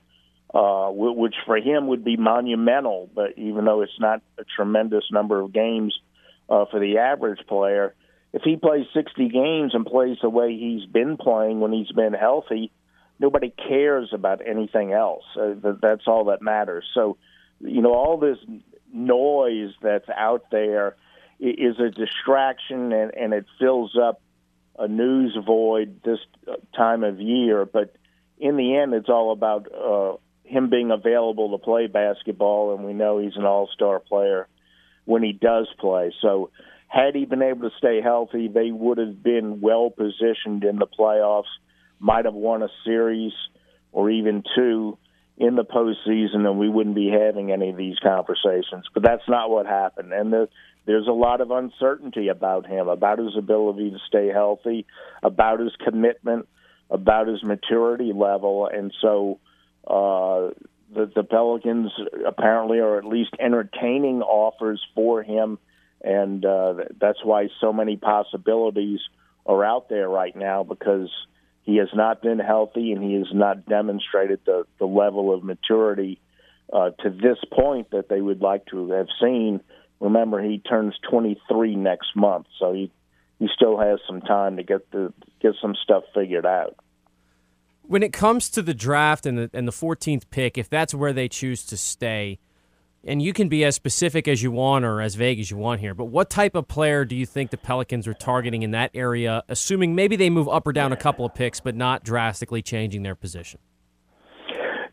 uh, 0.56 0.90
which 0.90 1.36
for 1.46 1.58
him 1.58 1.88
would 1.88 2.06
be 2.06 2.16
monumental, 2.16 3.10
but 3.14 3.38
even 3.38 3.66
though 3.66 3.82
it's 3.82 4.00
not 4.00 4.22
a 4.38 4.46
tremendous 4.56 5.04
number 5.12 5.42
of 5.42 5.52
games 5.52 6.00
uh, 6.50 6.64
for 6.72 6.80
the 6.80 6.98
average 6.98 7.46
player, 7.46 7.94
if 8.32 8.42
he 8.44 8.56
plays 8.56 8.86
60 8.94 9.28
games 9.28 9.76
and 9.76 9.86
plays 9.86 10.18
the 10.22 10.30
way 10.30 10.58
he's 10.58 10.86
been 10.86 11.18
playing 11.18 11.60
when 11.60 11.74
he's 11.74 11.92
been 11.92 12.14
healthy, 12.14 12.72
nobody 13.20 13.50
cares 13.50 14.10
about 14.14 14.42
anything 14.48 14.94
else. 14.94 15.26
Uh, 15.38 15.56
that's 15.82 16.08
all 16.08 16.26
that 16.26 16.42
matters. 16.42 16.86
So, 16.94 17.18
you 17.60 17.82
know, 17.82 17.94
all 17.94 18.18
this 18.18 18.38
noise 18.94 19.74
that's 19.82 20.08
out 20.08 20.46
there 20.52 20.96
is 21.38 21.80
a 21.80 21.90
distraction 21.90 22.94
and, 22.94 23.14
and 23.14 23.34
it 23.34 23.46
fills 23.60 23.98
up 24.02 24.22
a 24.80 24.88
news 24.88 25.38
void 25.46 26.00
this 26.06 26.20
time 26.74 27.04
of 27.04 27.20
year. 27.20 27.66
But 27.66 27.94
in 28.38 28.56
the 28.56 28.78
end, 28.78 28.94
it's 28.94 29.10
all 29.10 29.34
about 29.34 29.68
uh, 29.74 30.16
him 30.46 30.70
being 30.70 30.92
available 30.92 31.58
to 31.58 31.64
play 31.64 31.88
basketball, 31.88 32.76
and 32.76 32.86
we 32.86 32.94
know 32.94 33.20
he's 33.20 33.36
an 33.36 33.46
all 33.46 33.70
star 33.74 34.00
player 34.00 34.48
when 35.06 35.24
he 35.24 35.34
does 35.34 35.68
play. 35.80 36.14
So, 36.22 36.52
had 36.88 37.16
he 37.16 37.26
been 37.26 37.42
able 37.42 37.70
to 37.70 37.76
stay 37.78 38.00
healthy, 38.02 38.48
they 38.48 38.72
would 38.72 39.00
have 39.00 39.22
been 39.22 39.60
well 39.60 39.90
positioned 39.90 40.64
in 40.64 40.78
the 40.78 40.88
playoffs, 40.88 41.44
might 42.00 42.26
have 42.26 42.34
won 42.34 42.64
a 42.64 42.70
series 42.86 43.34
or 43.92 44.10
even 44.10 44.44
two 44.56 44.98
in 45.38 45.56
the 45.56 45.66
postseason, 45.66 46.46
and 46.46 46.58
we 46.58 46.70
wouldn't 46.70 46.96
be 46.96 47.10
having 47.10 47.52
any 47.52 47.70
of 47.70 47.78
these 47.78 47.98
conversations. 48.00 48.86
But 48.94 49.04
that's 49.04 49.28
not 49.28 49.50
what 49.50 49.66
happened. 49.66 50.14
And 50.14 50.32
the, 50.32 50.48
there's 50.86 51.08
a 51.08 51.12
lot 51.12 51.42
of 51.42 51.52
uncertainty 51.52 52.30
about 52.30 52.66
him, 52.66 52.88
about 52.88 53.20
his 53.20 53.36
ability 53.38 53.92
to 53.92 53.98
stay 54.08 54.28
healthy, 54.28 54.86
about 55.24 55.60
his 55.60 55.74
commitment, 55.84 56.48
about 56.90 57.28
his 57.28 57.44
maturity 57.44 58.14
level. 58.14 58.70
And 58.72 58.94
so 59.02 59.40
uh, 59.88 60.50
the, 60.94 61.12
the 61.14 61.24
Pelicans 61.24 61.92
apparently 62.26 62.80
are 62.80 62.98
at 62.98 63.06
least 63.06 63.32
entertaining 63.40 64.22
offers 64.22 64.82
for 64.96 65.24
him 65.24 65.58
and 66.06 66.46
uh, 66.46 66.76
that's 67.02 67.24
why 67.24 67.50
so 67.60 67.74
many 67.74 67.98
possibilities 67.98 69.00
are 69.46 69.66
out 69.66 69.90
there 69.90 70.08
right 70.08 70.36
now 70.36 70.64
because 70.64 71.10
he 71.64 71.78
has 71.78 71.90
not 71.96 72.22
been 72.22 72.38
healthy 72.38 72.92
and 72.92 73.04
he 73.04 73.16
has 73.16 73.34
not 73.34 73.66
demonstrated 73.66 74.40
the, 74.46 74.66
the 74.80 74.86
level 74.86 75.34
of 75.34 75.44
maturity 75.44 76.22
uh, 76.72 76.92
to 77.02 77.10
this 77.10 77.38
point 77.52 77.90
that 77.92 78.08
they 78.08 78.22
would 78.22 78.42
like 78.42 78.66
to 78.68 78.92
have 78.92 79.08
seen. 79.20 79.62
Remember, 80.00 80.42
he 80.42 80.60
turns 80.60 80.94
23 81.10 81.76
next 81.76 82.16
month, 82.16 82.48
so 82.60 82.74
he 82.74 82.92
he 83.38 83.50
still 83.54 83.78
has 83.78 84.00
some 84.08 84.22
time 84.22 84.56
to 84.58 84.64
get 84.64 84.90
the 84.92 85.12
get 85.42 85.54
some 85.62 85.76
stuff 85.84 86.04
figured 86.14 86.46
out. 86.46 86.76
When 87.88 88.02
it 88.02 88.14
comes 88.14 88.50
to 88.52 88.62
the 88.62 88.74
draft 88.74 89.26
and 89.26 89.38
the 89.38 89.50
and 89.54 89.68
the 89.68 89.72
14th 89.72 90.24
pick, 90.32 90.58
if 90.58 90.70
that's 90.70 90.94
where 90.94 91.14
they 91.14 91.28
choose 91.28 91.64
to 91.68 91.78
stay, 91.78 92.40
and 93.04 93.22
you 93.22 93.32
can 93.32 93.48
be 93.48 93.64
as 93.64 93.76
specific 93.76 94.28
as 94.28 94.42
you 94.42 94.52
want 94.52 94.86
or 94.86 95.02
as 95.02 95.14
vague 95.14 95.40
as 95.40 95.52
you 95.52 95.58
want 95.58 95.82
here, 95.82 95.94
but 95.94 96.06
what 96.06 96.30
type 96.30 96.56
of 96.56 96.68
player 96.68 97.06
do 97.06 97.16
you 97.16 97.26
think 97.26 97.52
the 97.52 97.58
Pelicans 97.58 98.08
are 98.08 98.16
targeting 98.16 98.64
in 98.64 98.72
that 98.72 98.90
area, 98.96 99.44
assuming 99.48 99.94
maybe 99.94 100.16
they 100.16 100.32
move 100.32 100.50
up 100.50 100.66
or 100.66 100.74
down 100.74 100.92
a 100.92 100.98
couple 100.98 101.26
of 101.26 101.36
picks, 101.36 101.60
but 101.60 101.76
not 101.76 102.04
drastically 102.04 102.64
changing 102.64 103.04
their 103.04 103.14
position? 103.14 103.60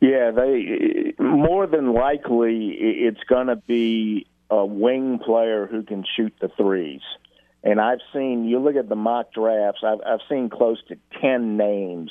Yeah, 0.02 0.30
they 0.32 1.14
more 1.18 1.66
than 1.66 1.94
likely 1.94 2.76
it's 2.78 3.22
going 3.26 3.46
to 3.46 3.56
be 3.56 4.26
a 4.50 4.66
wing 4.66 5.18
player 5.24 5.66
who 5.66 5.82
can 5.82 6.04
shoot 6.14 6.34
the 6.40 6.48
threes. 6.48 7.00
And 7.64 7.80
I've 7.80 8.00
seen 8.12 8.44
you 8.44 8.58
look 8.58 8.76
at 8.76 8.88
the 8.88 8.96
mock 8.96 9.32
drafts. 9.32 9.80
I've 9.82 10.00
I've 10.04 10.20
seen 10.28 10.50
close 10.50 10.82
to 10.88 10.96
ten 11.20 11.56
names 11.56 12.10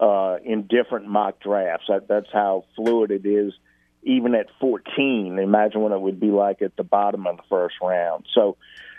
uh, 0.00 0.36
in 0.44 0.66
different 0.66 1.06
mock 1.06 1.40
drafts. 1.40 1.86
That, 1.88 2.08
that's 2.08 2.30
how 2.32 2.64
fluid 2.76 3.10
it 3.10 3.26
is 3.26 3.52
even 4.06 4.34
at 4.34 4.46
14. 4.60 5.38
Imagine 5.38 5.80
what 5.80 5.92
it 5.92 6.00
would 6.00 6.20
be 6.20 6.30
like 6.30 6.62
at 6.62 6.76
the 6.76 6.84
bottom 6.84 7.26
of 7.26 7.38
the 7.38 7.42
first 7.50 7.74
round. 7.82 8.24
So 8.32 8.56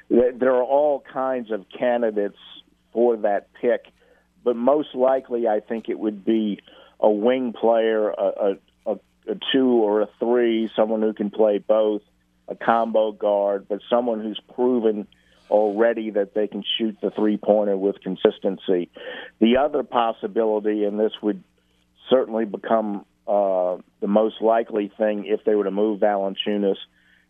th- 0.10 0.36
there 0.38 0.54
are 0.54 0.64
all 0.64 1.00
kinds 1.00 1.50
of 1.50 1.66
candidates 1.70 2.38
for 2.92 3.16
that 3.18 3.54
pick, 3.54 3.86
but 4.44 4.56
most 4.56 4.94
likely 4.94 5.48
I 5.48 5.62
think 5.62 5.88
it 5.88 5.98
would 5.98 6.26
be 6.26 6.60
a 7.00 7.10
wing 7.10 7.54
player, 7.54 8.10
a, 8.10 8.58
a, 8.86 8.94
a 8.94 9.36
two 9.54 9.70
or 9.70 10.02
a 10.02 10.10
three, 10.20 10.70
someone 10.76 11.02
who 11.02 11.14
can 11.14 11.30
play 11.30 11.58
both, 11.58 12.02
a 12.50 12.56
combo 12.56 13.12
guard, 13.14 13.68
but 13.70 13.80
someone 13.90 14.22
who's 14.22 14.42
proven 14.56 15.08
already 15.50 16.12
that 16.12 16.34
they 16.34 16.48
can 16.48 16.64
shoot 16.78 16.98
the 17.02 17.12
three 17.12 17.38
pointer 17.38 17.78
with 17.78 18.02
consistency. 18.02 18.90
The 19.40 19.58
other 19.58 19.84
possibility, 19.84 20.84
and 20.84 21.00
this 21.00 21.14
would 21.22 21.44
certainly 22.10 22.46
become 22.46 23.06
uh, 23.28 23.78
the 24.00 24.08
most 24.08 24.42
likely 24.42 24.92
thing 24.98 25.26
if 25.26 25.44
they 25.46 25.56
were 25.56 25.66
to 25.66 25.72
move 25.72 26.00
Valanciunas, 26.00 26.78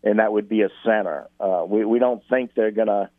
and 0.04 0.20
that 0.20 0.32
would 0.32 0.48
be 0.48 0.62
a 0.62 0.70
center. 0.86 1.28
Uh, 1.40 1.66
we 1.68 1.86
we 1.86 2.00
don't 2.00 2.22
think 2.30 2.54
they're 2.54 2.72
going 2.72 2.88
to 2.88 3.10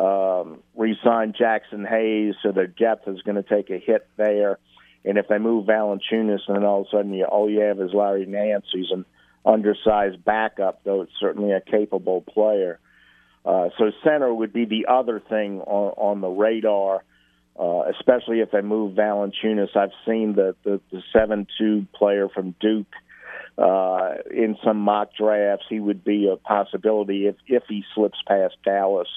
um, 0.00 0.62
re-sign 0.74 1.32
Jaxson 1.32 1.88
Hayes, 1.88 2.34
so 2.42 2.52
their 2.52 2.66
depth 2.66 3.08
is 3.08 3.22
going 3.22 3.42
to 3.42 3.42
take 3.42 3.70
a 3.70 3.78
hit 3.78 4.06
there. 4.16 4.58
And 5.04 5.18
if 5.18 5.28
they 5.28 5.38
move 5.38 5.66
Valanciunas, 5.66 6.40
and 6.48 6.56
then 6.56 6.64
all 6.64 6.80
of 6.80 6.86
a 6.88 6.90
sudden 6.90 7.14
you, 7.14 7.24
all 7.24 7.48
you 7.48 7.60
have 7.60 7.80
is 7.80 7.92
Larry 7.94 8.26
Nance, 8.26 8.66
who's 8.72 8.90
an 8.92 9.04
undersized 9.44 10.24
backup, 10.24 10.82
though 10.84 11.02
it's 11.02 11.12
certainly 11.20 11.52
a 11.52 11.60
capable 11.60 12.22
player. 12.22 12.80
Uh, 13.46 13.68
so 13.78 13.92
center 14.02 14.34
would 14.34 14.52
be 14.52 14.64
the 14.64 14.86
other 14.88 15.20
thing 15.20 15.60
on, 15.60 15.92
on 15.96 16.20
the 16.20 16.28
radar, 16.28 17.04
uh, 17.58 17.82
especially 17.96 18.40
if 18.40 18.50
they 18.50 18.60
move 18.60 18.96
Valanciunas. 18.96 19.76
I've 19.76 19.92
seen 20.04 20.34
the 20.34 20.56
the, 20.64 20.80
the 20.90 21.02
seven 21.12 21.46
two 21.56 21.86
player 21.94 22.28
from 22.28 22.56
Duke 22.60 22.92
uh, 23.56 24.14
in 24.30 24.56
some 24.64 24.78
mock 24.78 25.10
drafts. 25.16 25.66
He 25.68 25.78
would 25.78 26.02
be 26.02 26.28
a 26.28 26.36
possibility 26.36 27.28
if 27.28 27.36
if 27.46 27.62
he 27.68 27.84
slips 27.94 28.18
past 28.26 28.56
Dallas, 28.64 29.08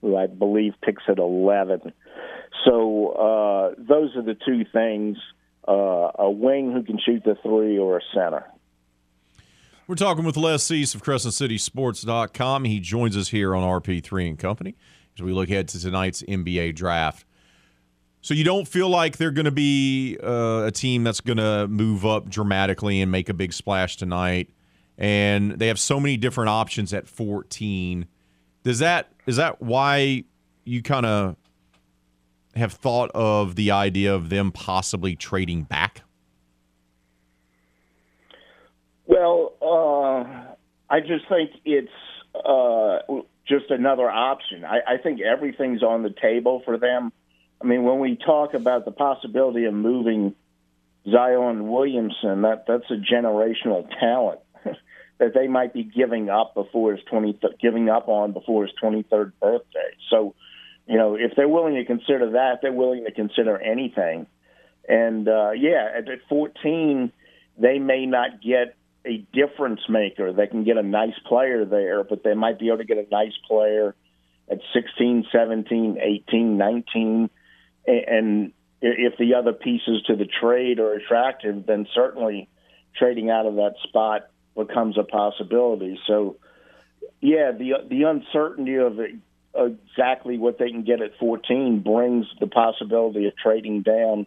who 0.00 0.16
I 0.16 0.28
believe 0.28 0.74
picks 0.80 1.02
at 1.08 1.18
eleven. 1.18 1.92
So 2.64 3.08
uh, 3.08 3.74
those 3.76 4.14
are 4.14 4.22
the 4.22 4.36
two 4.46 4.64
things: 4.72 5.18
uh, 5.66 6.12
a 6.16 6.30
wing 6.30 6.72
who 6.72 6.84
can 6.84 7.00
shoot 7.04 7.24
the 7.24 7.36
three, 7.42 7.76
or 7.76 7.98
a 7.98 8.02
center. 8.14 8.44
We're 9.86 9.96
talking 9.96 10.24
with 10.24 10.38
Les 10.38 10.70
East 10.70 10.94
of 10.94 11.02
CrescentCitySports.com. 11.02 12.64
He 12.64 12.80
joins 12.80 13.18
us 13.18 13.28
here 13.28 13.54
on 13.54 13.62
RP3 13.82 14.28
and 14.30 14.38
Company 14.38 14.76
as 15.14 15.22
we 15.22 15.30
look 15.30 15.50
ahead 15.50 15.68
to 15.68 15.80
tonight's 15.80 16.22
NBA 16.22 16.74
draft. 16.74 17.26
So 18.22 18.32
you 18.32 18.44
don't 18.44 18.66
feel 18.66 18.88
like 18.88 19.18
they're 19.18 19.30
going 19.30 19.44
to 19.44 19.50
be 19.50 20.16
uh, 20.22 20.64
a 20.64 20.70
team 20.70 21.04
that's 21.04 21.20
going 21.20 21.36
to 21.36 21.68
move 21.68 22.06
up 22.06 22.30
dramatically 22.30 23.02
and 23.02 23.12
make 23.12 23.28
a 23.28 23.34
big 23.34 23.52
splash 23.52 23.98
tonight, 23.98 24.48
and 24.96 25.52
they 25.52 25.66
have 25.66 25.78
so 25.78 26.00
many 26.00 26.16
different 26.16 26.48
options 26.48 26.94
at 26.94 27.06
14. 27.06 28.06
Does 28.62 28.78
that 28.78 29.12
is 29.26 29.36
that 29.36 29.60
why 29.60 30.24
you 30.64 30.82
kind 30.82 31.04
of 31.04 31.36
have 32.56 32.72
thought 32.72 33.10
of 33.14 33.56
the 33.56 33.70
idea 33.70 34.14
of 34.14 34.30
them 34.30 34.50
possibly 34.50 35.14
trading 35.14 35.64
back? 35.64 36.00
Well, 39.06 39.53
uh, 39.74 40.54
I 40.88 41.00
just 41.00 41.28
think 41.28 41.50
it's 41.64 41.88
uh, 42.34 42.98
just 43.46 43.70
another 43.70 44.08
option. 44.08 44.64
I, 44.64 44.94
I 44.94 44.96
think 45.02 45.20
everything's 45.20 45.82
on 45.82 46.02
the 46.02 46.10
table 46.10 46.62
for 46.64 46.78
them. 46.78 47.12
I 47.60 47.66
mean, 47.66 47.82
when 47.84 47.98
we 47.98 48.16
talk 48.16 48.54
about 48.54 48.84
the 48.84 48.90
possibility 48.90 49.64
of 49.64 49.74
moving 49.74 50.34
Zion 51.10 51.68
Williamson, 51.68 52.42
that 52.42 52.64
that's 52.66 52.90
a 52.90 52.96
generational 52.96 53.88
talent 53.98 54.40
that 55.18 55.34
they 55.34 55.48
might 55.48 55.72
be 55.72 55.84
giving 55.84 56.28
up 56.30 56.54
before 56.54 56.92
his 56.92 57.04
twenty 57.04 57.38
giving 57.60 57.88
up 57.88 58.08
on 58.08 58.32
before 58.32 58.66
his 58.66 58.74
twenty 58.80 59.02
third 59.02 59.32
birthday. 59.40 59.90
So, 60.10 60.34
you 60.86 60.96
know, 60.96 61.14
if 61.14 61.32
they're 61.36 61.48
willing 61.48 61.74
to 61.74 61.84
consider 61.84 62.32
that, 62.32 62.60
they're 62.62 62.72
willing 62.72 63.04
to 63.04 63.12
consider 63.12 63.58
anything. 63.58 64.26
And 64.88 65.28
uh, 65.28 65.52
yeah, 65.52 65.88
at, 65.96 66.08
at 66.08 66.20
fourteen, 66.28 67.12
they 67.58 67.78
may 67.78 68.06
not 68.06 68.42
get 68.42 68.76
a 69.06 69.24
difference 69.32 69.80
maker. 69.88 70.32
They 70.32 70.46
can 70.46 70.64
get 70.64 70.76
a 70.76 70.82
nice 70.82 71.18
player 71.26 71.64
there, 71.64 72.04
but 72.04 72.22
they 72.24 72.34
might 72.34 72.58
be 72.58 72.68
able 72.68 72.78
to 72.78 72.84
get 72.84 72.98
a 72.98 73.08
nice 73.10 73.36
player 73.46 73.94
at 74.50 74.58
16, 74.72 75.26
17, 75.30 75.98
18, 76.00 76.56
19. 76.56 77.30
And 77.86 78.52
if 78.80 79.18
the 79.18 79.34
other 79.34 79.52
pieces 79.52 80.02
to 80.06 80.16
the 80.16 80.26
trade 80.26 80.78
are 80.78 80.94
attractive, 80.94 81.66
then 81.66 81.86
certainly 81.94 82.48
trading 82.96 83.30
out 83.30 83.46
of 83.46 83.56
that 83.56 83.74
spot 83.82 84.30
becomes 84.54 84.96
a 84.98 85.04
possibility. 85.04 85.98
So, 86.06 86.36
yeah, 87.20 87.52
the 87.52 87.74
the 87.88 88.04
uncertainty 88.04 88.76
of 88.76 88.98
exactly 89.54 90.38
what 90.38 90.58
they 90.58 90.70
can 90.70 90.82
get 90.82 91.00
at 91.00 91.16
14 91.18 91.80
brings 91.80 92.26
the 92.40 92.46
possibility 92.46 93.26
of 93.26 93.36
trading 93.36 93.82
down 93.82 94.26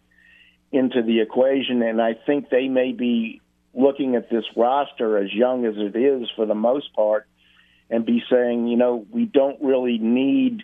into 0.71 1.01
the 1.01 1.21
equation, 1.21 1.81
and 1.81 2.01
I 2.01 2.13
think 2.13 2.49
they 2.49 2.67
may 2.67 2.91
be 2.91 3.41
looking 3.77 4.15
at 4.15 4.29
this 4.29 4.43
roster 4.55 5.19
as 5.19 5.31
young 5.31 5.65
as 5.65 5.75
it 5.77 5.95
is 5.95 6.27
for 6.35 6.47
the 6.47 6.55
most 6.55 6.93
part 6.93 7.27
and 7.89 8.05
be 8.05 8.23
saying, 8.29 8.67
you 8.67 8.75
know, 8.75 9.05
we 9.11 9.25
don't 9.25 9.61
really 9.61 9.99
need 9.99 10.63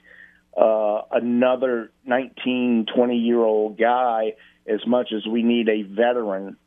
uh, 0.60 1.02
another 1.11 1.91
19, 2.06 2.88
20 2.94 3.18
year 3.18 3.40
old 3.40 3.77
guy 3.77 4.34
as 4.68 4.85
much 4.88 5.14
as 5.15 5.26
we 5.27 5.44
need 5.44 5.69
a 5.69 5.84
veteran 5.84 6.57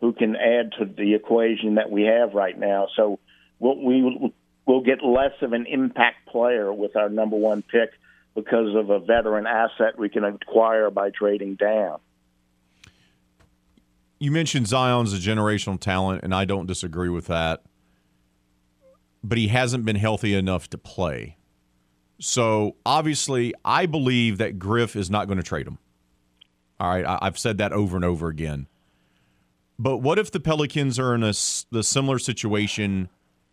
who 0.00 0.12
can 0.12 0.36
add 0.36 0.72
to 0.78 0.84
the 0.84 1.14
equation 1.14 1.76
that 1.76 1.90
we 1.90 2.02
have 2.02 2.34
right 2.34 2.58
now. 2.58 2.88
So 2.94 3.18
we'll, 3.58 3.82
we 3.82 4.32
will 4.66 4.82
get 4.82 5.02
less 5.02 5.32
of 5.40 5.54
an 5.54 5.64
impact 5.66 6.28
player 6.28 6.70
with 6.72 6.94
our 6.96 7.08
number 7.08 7.36
one 7.36 7.62
pick 7.62 7.90
because 8.34 8.76
of 8.76 8.90
a 8.90 8.98
veteran 8.98 9.46
asset 9.46 9.98
we 9.98 10.10
can 10.10 10.24
acquire 10.24 10.90
by 10.90 11.08
trading 11.08 11.54
down 11.54 12.00
you 14.18 14.30
mentioned 14.30 14.66
Zion's 14.66 15.12
a 15.12 15.18
generational 15.18 15.78
talent, 15.78 16.22
and 16.22 16.34
I 16.34 16.44
don't 16.44 16.66
disagree 16.66 17.08
with 17.08 17.26
that. 17.26 17.62
But 19.22 19.38
he 19.38 19.48
hasn't 19.48 19.84
been 19.84 19.96
healthy 19.96 20.34
enough 20.34 20.70
to 20.70 20.78
play. 20.78 21.36
So 22.20 22.76
obviously, 22.86 23.52
I 23.64 23.86
believe 23.86 24.38
that 24.38 24.58
Griff 24.58 24.96
is 24.96 25.10
not 25.10 25.26
going 25.26 25.38
to 25.38 25.42
trade 25.42 25.66
him. 25.66 25.78
All 26.78 26.88
right, 26.88 27.18
I've 27.22 27.38
said 27.38 27.58
that 27.58 27.72
over 27.72 27.96
and 27.96 28.04
over 28.04 28.28
again. 28.28 28.68
But 29.78 29.98
what 29.98 30.18
if 30.18 30.30
the 30.30 30.40
Pelicans 30.40 30.98
are 30.98 31.14
in 31.14 31.22
a 31.22 31.32
the 31.70 31.82
similar 31.82 32.18
situation 32.18 33.08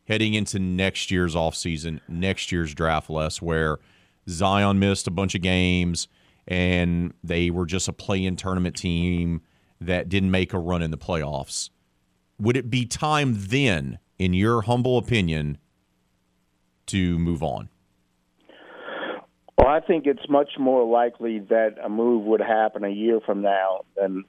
heading 0.07 0.33
into 0.33 0.59
next 0.59 1.11
year's 1.11 1.35
offseason, 1.35 1.99
next 2.07 2.51
year's 2.51 2.73
draft 2.73 3.09
less, 3.09 3.41
where 3.41 3.79
Zion 4.29 4.79
missed 4.79 5.07
a 5.07 5.11
bunch 5.11 5.35
of 5.35 5.41
games 5.41 6.07
and 6.47 7.13
they 7.23 7.49
were 7.49 7.65
just 7.65 7.87
a 7.87 7.93
play 7.93 8.23
in 8.23 8.35
tournament 8.35 8.75
team 8.75 9.41
that 9.85 10.09
didn't 10.09 10.31
make 10.31 10.53
a 10.53 10.59
run 10.59 10.81
in 10.81 10.91
the 10.91 10.97
playoffs. 10.97 11.69
Would 12.39 12.57
it 12.57 12.69
be 12.69 12.85
time 12.85 13.35
then, 13.37 13.99
in 14.17 14.33
your 14.33 14.61
humble 14.61 14.97
opinion, 14.97 15.57
to 16.87 17.17
move 17.19 17.43
on? 17.43 17.69
Well, 19.57 19.67
I 19.67 19.79
think 19.79 20.05
it's 20.07 20.27
much 20.27 20.51
more 20.59 20.83
likely 20.83 21.39
that 21.39 21.75
a 21.81 21.89
move 21.89 22.25
would 22.25 22.41
happen 22.41 22.83
a 22.83 22.89
year 22.89 23.19
from 23.21 23.41
now 23.41 23.85
than 23.95 24.25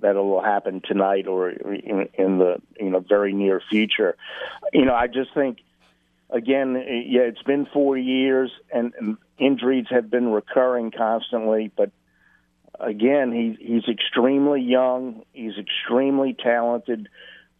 that 0.00 0.16
it 0.16 0.20
will 0.20 0.42
happen 0.42 0.82
tonight 0.84 1.26
or 1.26 1.50
in, 1.50 2.08
in 2.14 2.38
the 2.38 2.56
you 2.78 2.90
know 2.90 3.00
very 3.00 3.32
near 3.32 3.62
future. 3.70 4.16
You 4.72 4.84
know, 4.84 4.94
I 4.94 5.06
just 5.06 5.32
think 5.32 5.58
again, 6.30 6.74
yeah, 7.08 7.22
it's 7.22 7.42
been 7.42 7.66
four 7.72 7.96
years 7.96 8.50
and, 8.72 8.92
and 8.98 9.16
injuries 9.38 9.86
have 9.90 10.10
been 10.10 10.28
recurring 10.28 10.90
constantly, 10.90 11.70
but 11.76 11.90
again, 12.80 13.32
he, 13.32 13.56
he's 13.64 13.88
extremely 13.88 14.60
young. 14.60 15.22
He's 15.32 15.58
extremely 15.58 16.34
talented. 16.34 17.08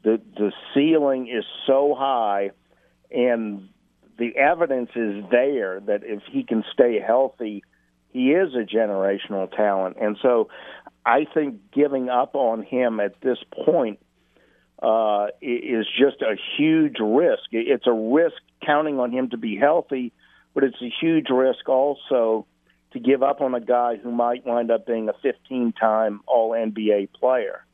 The 0.03 0.21
the 0.37 0.53
ceiling 0.75 1.29
is 1.29 1.45
so 1.67 1.95
high, 1.99 2.51
and 3.11 3.69
the 4.19 4.37
evidence 4.37 4.91
is 4.95 5.25
there 5.31 5.81
that 5.81 6.03
if 6.05 6.23
he 6.31 6.45
can 6.45 6.65
stay 6.73 7.01
healthy, 7.05 7.65
he 8.13 8.31
is 8.31 8.55
a 8.55 8.65
generational 8.65 9.51
talent. 9.55 9.97
And 10.01 10.17
so, 10.23 10.49
I 11.05 11.27
think 11.33 11.73
giving 11.73 12.09
up 12.09 12.35
on 12.35 12.63
him 12.63 13.01
at 13.01 13.21
this 13.21 13.39
point 13.65 13.99
uh, 14.83 15.29
is 15.41 15.87
just 15.99 16.23
a 16.23 16.37
huge 16.57 16.97
risk. 17.01 17.45
It's 17.53 17.87
a 17.87 17.93
risk 17.93 18.37
counting 18.65 19.01
on 19.01 19.11
him 19.13 19.31
to 19.31 19.37
be 19.37 19.57
healthy, 19.57 20.13
but 20.55 20.65
it's 20.65 20.81
a 20.83 20.93
huge 21.01 21.31
risk 21.31 21.69
also 21.69 22.47
to 22.97 23.01
give 23.11 23.23
up 23.23 23.41
on 23.41 23.55
a 23.55 23.61
guy 23.61 23.97
who 23.97 24.11
might 24.11 24.47
wind 24.47 24.71
up 24.71 24.87
being 24.87 25.09
a 25.09 25.13
15 25.23 25.73
time 25.79 26.21
All 26.27 26.51
NBA 26.51 27.13
player. 27.13 27.65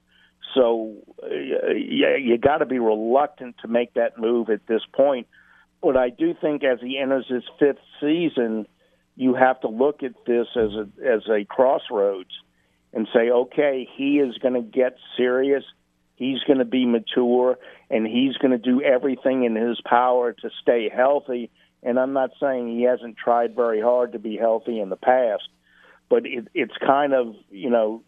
So, 0.54 0.96
uh, 1.22 1.28
yeah, 1.28 2.16
you 2.16 2.36
got 2.36 2.58
to 2.58 2.66
be 2.66 2.78
reluctant 2.78 3.56
to 3.62 3.68
make 3.68 3.94
that 3.94 4.18
move 4.18 4.50
at 4.50 4.66
this 4.66 4.82
point. 4.92 5.26
But 5.80 5.96
I 5.96 6.10
do 6.10 6.34
think 6.38 6.62
as 6.62 6.78
he 6.80 6.98
enters 6.98 7.26
his 7.28 7.44
fifth 7.58 7.80
season, 8.00 8.66
you 9.16 9.34
have 9.34 9.60
to 9.60 9.68
look 9.68 10.02
at 10.02 10.12
this 10.26 10.46
as 10.56 10.70
a 10.72 10.88
as 11.06 11.22
a 11.28 11.44
crossroads 11.44 12.30
and 12.92 13.08
say, 13.14 13.30
okay, 13.30 13.88
he 13.96 14.18
is 14.18 14.36
going 14.38 14.54
to 14.54 14.60
get 14.60 14.96
serious. 15.16 15.64
He's 16.16 16.40
going 16.46 16.58
to 16.58 16.64
be 16.64 16.84
mature, 16.84 17.56
and 17.90 18.06
he's 18.06 18.36
going 18.36 18.52
to 18.52 18.58
do 18.58 18.82
everything 18.82 19.44
in 19.44 19.56
his 19.56 19.80
power 19.84 20.32
to 20.32 20.50
stay 20.60 20.90
healthy 20.94 21.50
and 21.82 21.98
I'm 21.98 22.12
not 22.12 22.30
saying 22.40 22.76
he 22.76 22.84
hasn't 22.84 23.16
tried 23.16 23.54
very 23.54 23.80
hard 23.80 24.12
to 24.12 24.18
be 24.18 24.36
healthy 24.36 24.80
in 24.80 24.88
the 24.88 24.96
past, 24.96 25.48
but 26.08 26.26
it, 26.26 26.48
it's 26.54 26.76
kind 26.84 27.12
of, 27.12 27.34
you 27.50 27.70
know, 27.70 28.02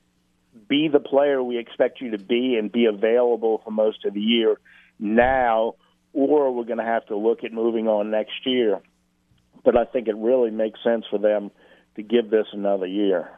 be 0.69 0.89
the 0.89 1.01
player 1.01 1.43
we 1.43 1.59
expect 1.59 2.01
you 2.01 2.13
to 2.13 2.19
be 2.19 2.57
and 2.57 2.71
be 2.71 2.87
available 2.87 3.61
for 3.65 3.71
most 3.71 4.05
of 4.05 4.15
the 4.15 4.21
year 4.21 4.59
now, 4.99 5.75
or 6.13 6.55
we're 6.55 6.65
going 6.65 6.79
to 6.79 6.85
have 6.85 7.05
to 7.07 7.17
look 7.17 7.43
at 7.43 7.53
moving 7.53 7.89
on 7.89 8.11
next 8.11 8.47
year. 8.47 8.81
But 9.65 9.77
I 9.77 9.85
think 9.85 10.07
it 10.07 10.17
really 10.17 10.51
makes 10.51 10.79
sense 10.85 11.05
for 11.11 11.19
them 11.19 11.51
to 11.97 12.03
give 12.03 12.31
this 12.31 12.47
another 12.53 12.87
year. 12.87 13.31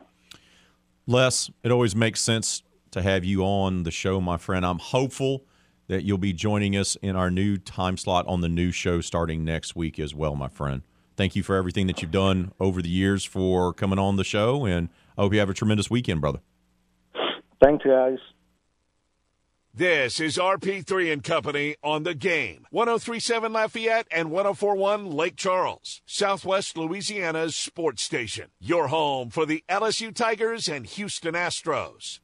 Les, 1.07 1.51
it 1.63 1.71
always 1.71 1.95
makes 1.95 2.21
sense 2.21 2.63
to 2.91 3.01
have 3.01 3.25
you 3.25 3.43
on 3.43 3.85
the 3.85 3.91
show, 3.91 4.21
my 4.21 4.37
friend. 4.37 4.67
I'm 4.67 4.79
hopeful 4.79 5.45
that 5.89 6.05
you'll 6.05 6.19
be 6.19 6.33
joining 6.33 6.77
us 6.77 6.97
in 6.97 7.17
our 7.17 7.31
new 7.31 7.57
time 7.57 7.97
slot 7.97 8.27
on 8.27 8.41
the 8.41 8.49
new 8.49 8.71
show 8.71 9.01
starting 9.01 9.45
next 9.45 9.77
week 9.77 9.99
as 9.99 10.15
well, 10.15 10.35
my 10.35 10.49
friend. 10.49 10.83
Thank 11.17 11.35
you 11.35 11.43
for 11.43 11.57
everything 11.57 11.87
that 11.87 12.03
you've 12.03 12.11
done 12.11 12.53
over 12.61 12.83
the 12.83 12.89
years 12.89 13.25
for 13.25 13.73
coming 13.73 13.99
on 13.99 14.17
the 14.17 14.25
show, 14.25 14.67
and 14.67 14.89
I 15.17 15.23
hope 15.23 15.33
you 15.33 15.39
have 15.39 15.51
a 15.51 15.55
tremendous 15.55 15.91
weekend, 15.91 16.21
brother. 16.21 16.41
Thanks, 17.63 17.85
guys. 17.85 18.19
This 19.73 20.21
is 20.21 20.39
RP3 20.39 21.13
and 21.13 21.23
Company 21.23 21.77
on 21.83 22.05
the 22.05 22.15
game. 22.15 22.67
1037 22.71 23.53
Lafayette 23.53 24.07
and 24.11 24.31
1041 24.31 25.11
Lake 25.11 25.37
Charles, 25.37 26.01
Southwest 26.07 26.79
Louisiana's 26.79 27.55
sports 27.55 28.03
station. 28.03 28.47
Your 28.59 28.89
home 28.89 29.29
for 29.29 29.45
the 29.45 29.63
LSU 29.69 30.15
Tigers 30.15 30.67
and 30.67 30.87
Houston 30.87 31.35
Astros. 31.35 32.21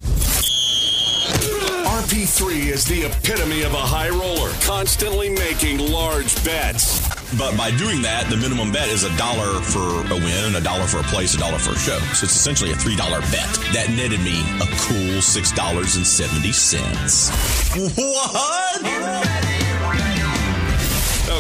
RP3 1.43 2.71
is 2.73 2.85
the 2.85 3.03
epitome 3.05 3.63
of 3.63 3.75
a 3.75 3.77
high 3.77 4.11
roller, 4.11 4.53
constantly 4.61 5.29
making 5.29 5.79
large 5.79 6.33
bets. 6.45 7.01
But 7.37 7.57
by 7.57 7.73
doing 7.77 8.01
that, 8.03 8.31
the 8.31 8.37
minimum 8.37 8.71
bet 8.71 8.89
is 8.89 9.03
a 9.05 9.11
dollar 9.17 9.61
for 9.61 10.05
a 10.13 10.17
win, 10.17 10.55
a 10.55 10.61
dollar 10.61 10.87
for 10.87 10.99
a 10.99 11.03
place, 11.05 11.35
a 11.35 11.39
dollar 11.39 11.59
for 11.59 11.73
a 11.73 11.79
show. 11.79 11.99
So 12.15 12.25
it's 12.25 12.37
essentially 12.37 12.71
a 12.71 12.75
$3 12.75 12.97
bet. 13.33 13.49
That 13.73 13.91
netted 13.91 14.21
me 14.21 14.41
a 14.61 14.67
cool 14.87 15.19
$6.70. 15.19 17.97
What? 17.97 18.83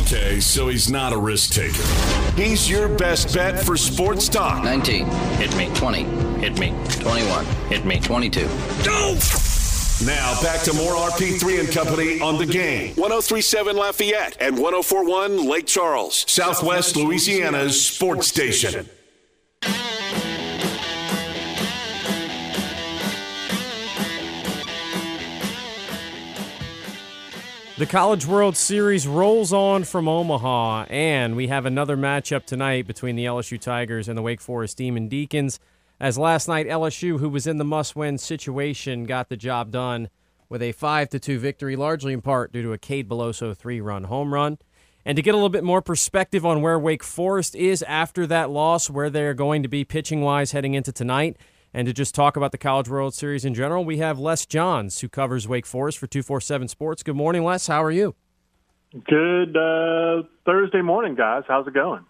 Okay, 0.02 0.40
so 0.40 0.66
he's 0.68 0.90
not 0.90 1.12
a 1.12 1.18
risk 1.18 1.52
taker. 1.52 1.84
He's 2.34 2.68
your 2.68 2.88
best 2.88 3.32
bet 3.34 3.62
for 3.62 3.76
sports 3.76 4.28
talk. 4.28 4.64
19. 4.64 5.06
Hit 5.36 5.54
me. 5.56 5.70
20. 5.74 6.02
Hit 6.40 6.58
me. 6.58 6.74
21. 7.00 7.44
Hit 7.68 7.84
me. 7.84 8.00
22. 8.00 8.48
Go! 8.84 9.16
Now 10.00 10.40
back 10.42 10.62
to 10.62 10.72
more 10.72 10.94
RP3 10.94 11.60
and 11.60 11.70
Company 11.70 12.20
on 12.20 12.36
the 12.36 12.46
game. 12.46 12.88
1037 12.96 13.76
Lafayette 13.76 14.36
and 14.40 14.58
1041 14.58 15.48
Lake 15.48 15.66
Charles, 15.66 16.24
Southwest 16.28 16.96
Louisiana's 16.96 17.84
sports 17.84 18.26
station. 18.26 18.88
The 27.78 27.86
College 27.86 28.26
World 28.26 28.56
Series 28.56 29.08
rolls 29.08 29.52
on 29.52 29.84
from 29.84 30.06
Omaha, 30.06 30.84
and 30.90 31.34
we 31.34 31.48
have 31.48 31.64
another 31.66 31.96
matchup 31.96 32.44
tonight 32.44 32.86
between 32.86 33.16
the 33.16 33.24
LSU 33.24 33.58
Tigers 33.60 34.08
and 34.08 34.16
the 34.16 34.22
Wake 34.22 34.40
Forest 34.40 34.76
Demon 34.76 35.08
Deacons. 35.08 35.58
As 36.02 36.18
last 36.18 36.48
night, 36.48 36.66
LSU, 36.66 37.20
who 37.20 37.28
was 37.28 37.46
in 37.46 37.58
the 37.58 37.64
must-win 37.64 38.18
situation, 38.18 39.04
got 39.04 39.28
the 39.28 39.36
job 39.36 39.70
done 39.70 40.10
with 40.48 40.60
a 40.60 40.72
five 40.72 41.08
to 41.10 41.20
two 41.20 41.38
victory, 41.38 41.76
largely 41.76 42.12
in 42.12 42.20
part 42.20 42.50
due 42.50 42.60
to 42.62 42.72
a 42.72 42.78
Cade 42.78 43.08
Beloso 43.08 43.56
three-run 43.56 44.02
home 44.04 44.34
run. 44.34 44.58
And 45.04 45.14
to 45.14 45.22
get 45.22 45.30
a 45.30 45.36
little 45.36 45.48
bit 45.48 45.62
more 45.62 45.80
perspective 45.80 46.44
on 46.44 46.60
where 46.60 46.76
Wake 46.76 47.04
Forest 47.04 47.54
is 47.54 47.84
after 47.84 48.26
that 48.26 48.50
loss, 48.50 48.90
where 48.90 49.10
they're 49.10 49.32
going 49.32 49.62
to 49.62 49.68
be 49.68 49.84
pitching-wise 49.84 50.50
heading 50.50 50.74
into 50.74 50.90
tonight, 50.90 51.36
and 51.72 51.86
to 51.86 51.92
just 51.92 52.16
talk 52.16 52.36
about 52.36 52.50
the 52.50 52.58
College 52.58 52.88
World 52.88 53.14
Series 53.14 53.44
in 53.44 53.54
general, 53.54 53.84
we 53.84 53.98
have 53.98 54.18
Les 54.18 54.44
Johns, 54.44 55.02
who 55.02 55.08
covers 55.08 55.46
Wake 55.46 55.66
Forest 55.66 55.98
for 55.98 56.08
247 56.08 56.66
Sports. 56.66 57.04
Good 57.04 57.14
morning, 57.14 57.44
Les. 57.44 57.68
How 57.68 57.80
are 57.80 57.92
you? 57.92 58.16
Good 58.92 59.56
uh, 59.56 60.24
Thursday 60.44 60.82
morning, 60.82 61.14
guys. 61.14 61.44
How's 61.46 61.68
it 61.68 61.74
going? 61.74 62.04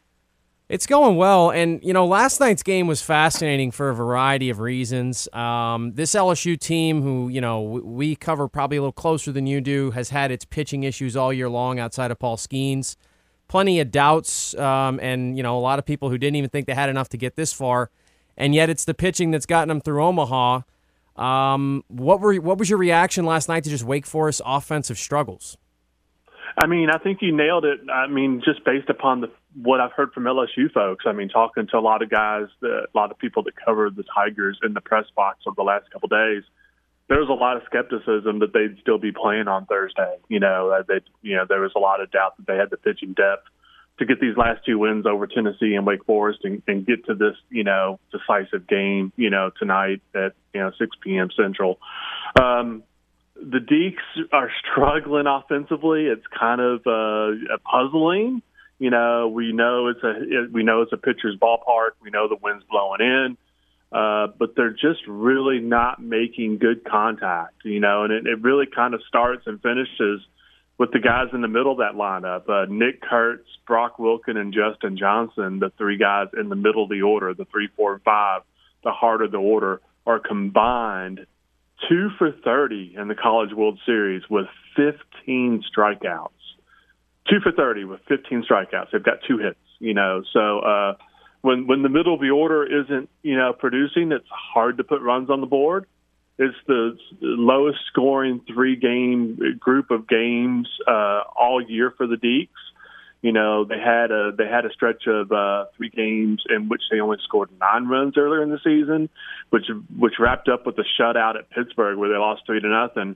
It's 0.69 0.87
going 0.87 1.17
well. 1.17 1.51
And, 1.51 1.85
you 1.85 1.93
know, 1.93 2.07
last 2.07 2.41
night's 2.41 2.63
game 2.63 2.87
was 2.87 3.03
fascinating 3.03 3.73
for 3.73 3.91
a 3.91 3.95
variety 3.95 4.49
of 4.49 4.59
reasons. 4.59 5.29
Um, 5.35 5.93
this 5.95 6.15
LSU 6.15 6.59
team, 6.59 7.03
who, 7.03 7.29
you 7.29 7.43
know, 7.43 7.61
we 7.61 8.17
cover 8.17 8.49
probably 8.49 8.79
a 8.79 8.81
little 8.81 8.93
closer 8.93 9.33
than 9.33 9.47
you 9.47 9.61
do, 9.61 9.91
has 9.91 10.11
had 10.11 10.31
its 10.31 10.47
pitching 10.47 10.83
issues 10.85 11.15
all 11.15 11.33
year 11.33 11.51
long 11.51 11.79
outside 11.79 12.11
of 12.11 12.19
Paul 12.19 12.39
Skenes. 12.39 12.97
Plenty 13.49 13.81
of 13.81 13.91
doubts 13.91 14.55
um, 14.55 14.99
and, 15.03 15.37
you 15.37 15.43
know, 15.43 15.59
a 15.59 15.61
lot 15.61 15.79
of 15.79 15.85
people 15.85 16.09
who 16.09 16.17
didn't 16.17 16.37
even 16.37 16.49
think 16.49 16.67
they 16.67 16.75
had 16.75 16.89
enough 16.89 17.11
to 17.11 17.19
get 17.19 17.37
this 17.37 17.53
far 17.53 17.91
and 18.37 18.55
yet 18.55 18.71
it's 18.71 18.85
the 18.85 18.95
pitching 18.95 19.31
that's 19.31 19.47
gotten 19.47 19.69
them 19.69 19.81
through 19.81 20.03
Omaha. 20.03 20.63
Um, 21.17 21.85
what 21.89 22.21
were 22.21 22.35
what 22.37 22.59
was 22.59 22.71
your 22.71 22.79
reaction 22.79 23.27
last 23.27 23.49
night 23.49 23.65
to 23.65 23.71
just 23.71 23.85
Wake 23.85 24.07
Forest 24.07 24.41
offensive 24.45 24.99
struggles? 24.99 25.57
I 26.57 26.67
mean, 26.67 26.89
I 26.91 26.99
think 26.99 27.19
you 27.23 27.35
nailed 27.35 27.65
it. 27.65 27.81
I 27.91 28.07
mean, 28.07 28.43
just 28.45 28.65
based 28.65 28.89
upon 28.89 29.21
the 29.21 29.31
what 29.55 29.81
I've 29.81 29.93
heard 29.93 30.13
from 30.13 30.25
LSU 30.25 30.71
folks. 30.73 31.05
I 31.07 31.13
mean, 31.13 31.29
talking 31.29 31.67
to 31.69 31.79
a 31.79 31.81
lot 31.81 32.03
of 32.03 32.11
guys, 32.11 32.47
that, 32.61 32.87
a 32.95 32.99
lot 32.99 33.11
of 33.11 33.19
people 33.19 33.43
that 33.45 33.55
cover 33.57 33.91
the 33.91 34.05
Tigers 34.15 34.59
in 34.63 34.75
the 34.75 34.81
press 34.81 35.07
box 35.15 35.41
over 35.47 35.55
the 35.57 35.63
last 35.63 35.91
couple 35.91 36.07
of 36.07 36.11
days. 36.11 36.45
There 37.09 37.19
was 37.19 37.29
a 37.29 37.33
lot 37.33 37.57
of 37.57 37.63
skepticism 37.67 38.39
that 38.39 38.53
they'd 38.55 38.81
still 38.81 38.99
be 38.99 39.13
playing 39.13 39.49
on 39.49 39.67
Thursday. 39.67 40.17
You 40.29 40.41
know, 40.41 40.83
that 40.89 41.03
you 41.21 41.37
know 41.37 41.45
there 41.49 41.61
was 41.61 41.73
a 41.77 41.81
lot 41.81 42.01
of 42.01 42.11
doubt 42.11 42.37
that 42.37 42.47
they 42.47 42.57
had 42.57 42.71
the 42.71 42.77
pitching 42.77 43.13
depth 43.13 43.49
to 43.99 44.07
get 44.07 44.21
these 44.21 44.37
last 44.37 44.65
two 44.65 44.79
wins 44.79 45.07
over 45.07 45.27
Tennessee 45.27 45.75
and 45.75 45.87
Wake 45.87 46.05
Forest 46.05 46.41
and, 46.45 46.63
and 46.67 46.87
get 46.87 47.05
to 47.07 47.15
this, 47.15 47.37
you 47.51 47.65
know, 47.65 48.01
decisive 48.11 48.67
game, 48.67 49.13
you 49.17 49.31
know, 49.31 49.51
tonight 49.59 50.01
at, 50.15 50.33
you 50.55 50.61
know, 50.61 50.73
6 50.79 50.97
p.m. 51.03 51.29
Central. 51.37 51.79
Um, 52.41 52.83
the 53.37 53.59
Deacs 53.59 54.25
are 54.33 54.51
struggling 54.61 55.27
offensively. 55.27 56.07
It's 56.07 56.27
kind 56.39 56.61
of 56.61 56.87
uh, 56.87 57.57
puzzling. 57.71 58.43
You 58.83 58.91
know, 58.91 59.29
we 59.29 59.53
know 59.53 59.87
it's 59.87 60.03
a 60.03 60.11
it, 60.11 60.53
we 60.53 60.65
know 60.65 60.83
it's 60.83 60.93
a 60.93 60.97
pitcher's 60.97 61.37
ballpark. 61.41 61.91
We 62.03 62.11
know 62.11 62.27
the 62.27 62.35
wind's 62.43 62.65
blowing 62.69 63.01
in, 63.01 63.37
uh, 63.93 64.27
but 64.37 64.57
they're 64.57 64.73
just 64.73 65.07
really 65.07 65.61
not 65.61 66.03
making 66.03 66.59
good 66.59 66.85
contact. 66.85 67.65
You 67.65 67.79
know, 67.79 68.03
and 68.03 68.13
it, 68.13 68.27
it 68.27 68.43
really 68.43 68.67
kind 68.67 68.95
of 68.95 69.01
starts 69.07 69.47
and 69.47 69.63
finishes 69.63 70.27
with 70.79 70.91
the 70.91 70.99
guys 70.99 71.29
in 71.33 71.43
the 71.43 71.49
middle 71.49 71.71
of 71.71 71.79
that 71.79 71.95
lineup, 71.95 72.49
uh, 72.49 72.67
Nick 72.69 73.03
Kurtz, 73.03 73.47
Brock 73.69 73.99
Wilken, 73.99 74.37
and 74.37 74.53
Justin 74.53 74.99
Johnson, 74.99 75.61
the 75.61 75.71
three 75.79 75.97
guys 75.97 76.27
in 76.37 76.49
the 76.49 76.57
middle 76.57 76.83
of 76.83 76.91
the 76.91 77.03
order, 77.03 77.33
the 77.35 77.45
three, 77.45 77.69
four, 77.77 77.93
and 77.93 78.03
five, 78.03 78.43
the 78.83 78.91
heart 78.91 79.23
of 79.23 79.31
the 79.31 79.39
order, 79.39 79.81
are 80.09 80.19
combined 80.19 81.25
two 81.89 82.11
for 82.19 82.33
30 82.33 82.97
in 82.99 83.07
the 83.07 83.15
College 83.15 83.53
World 83.53 83.79
Series 83.87 84.23
with 84.29 84.47
15 84.75 85.63
strikeouts. 85.73 86.31
Two 87.29 87.41
for 87.41 87.53
30 87.53 87.85
with 87.85 88.01
15 88.09 88.45
strikeouts. 88.51 88.91
They've 88.93 89.03
got 89.03 89.19
two 89.27 89.39
hits, 89.39 89.59
you 89.79 89.95
know. 89.95 90.23
So 90.33 90.59
uh, 90.61 90.95
when 91.43 91.67
when 91.67 91.83
the 91.83 91.89
middle 91.89 92.15
of 92.15 92.21
the 92.21 92.31
order 92.31 92.65
isn't, 92.65 93.09
you 93.23 93.37
know, 93.37 93.53
producing, 93.53 94.13
it's 94.13 94.27
hard 94.29 94.79
to 94.79 94.85
put 94.85 95.03
runs 95.03 95.31
on 95.31 95.41
the 95.41 95.47
board. 95.47 95.87
It's 96.39 96.57
the 96.67 96.97
lowest 97.21 97.79
scoring 97.89 98.41
three 98.53 98.75
game 98.77 99.39
group 99.61 99.91
of 99.91 100.09
games 100.09 100.67
uh, 100.89 101.21
all 101.39 101.63
year 101.63 101.93
for 101.97 102.07
the 102.07 102.17
Deacs. 102.17 102.49
You 103.21 103.31
know, 103.31 103.65
they 103.65 103.79
had 103.79 104.11
a 104.11 104.33
they 104.37 104.49
had 104.49 104.65
a 104.65 104.73
stretch 104.73 105.07
of 105.07 105.31
uh, 105.31 105.67
three 105.77 105.91
games 105.91 106.43
in 106.49 106.69
which 106.69 106.83
they 106.91 106.99
only 106.99 107.19
scored 107.23 107.51
nine 107.61 107.87
runs 107.87 108.17
earlier 108.17 108.43
in 108.43 108.51
the 108.51 108.59
season, 108.65 109.09
which 109.51 109.67
which 109.97 110.15
wrapped 110.19 110.49
up 110.49 110.67
with 110.67 110.77
a 110.79 110.85
shutout 110.99 111.37
at 111.37 111.49
Pittsburgh 111.51 111.99
where 111.99 112.09
they 112.09 112.17
lost 112.17 112.43
three 112.47 112.61
to 112.61 112.69
nothing. 112.69 113.15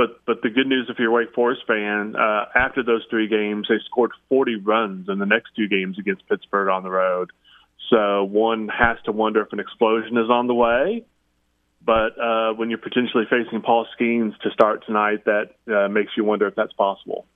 But 0.00 0.24
but 0.24 0.40
the 0.40 0.48
good 0.48 0.66
news 0.66 0.86
if 0.88 0.98
you're 0.98 1.10
a 1.10 1.12
Wake 1.12 1.34
Forest 1.34 1.60
fan, 1.66 2.16
uh, 2.16 2.46
after 2.54 2.82
those 2.82 3.04
three 3.10 3.28
games, 3.28 3.66
they 3.68 3.74
scored 3.84 4.12
40 4.30 4.56
runs 4.56 5.10
in 5.10 5.18
the 5.18 5.26
next 5.26 5.50
two 5.54 5.68
games 5.68 5.98
against 5.98 6.26
Pittsburgh 6.26 6.70
on 6.70 6.82
the 6.84 6.88
road. 6.88 7.32
So 7.90 8.24
one 8.24 8.68
has 8.68 8.96
to 9.04 9.12
wonder 9.12 9.42
if 9.42 9.52
an 9.52 9.60
explosion 9.60 10.16
is 10.16 10.30
on 10.30 10.46
the 10.46 10.54
way. 10.54 11.04
But 11.84 12.18
uh, 12.18 12.54
when 12.54 12.70
you're 12.70 12.78
potentially 12.78 13.24
facing 13.28 13.60
Paul 13.60 13.86
Skenes 13.94 14.32
to 14.40 14.50
start 14.52 14.86
tonight, 14.86 15.26
that 15.26 15.50
uh, 15.70 15.88
makes 15.90 16.12
you 16.16 16.24
wonder 16.24 16.46
if 16.46 16.54
that's 16.54 16.72
possible. 16.72 17.26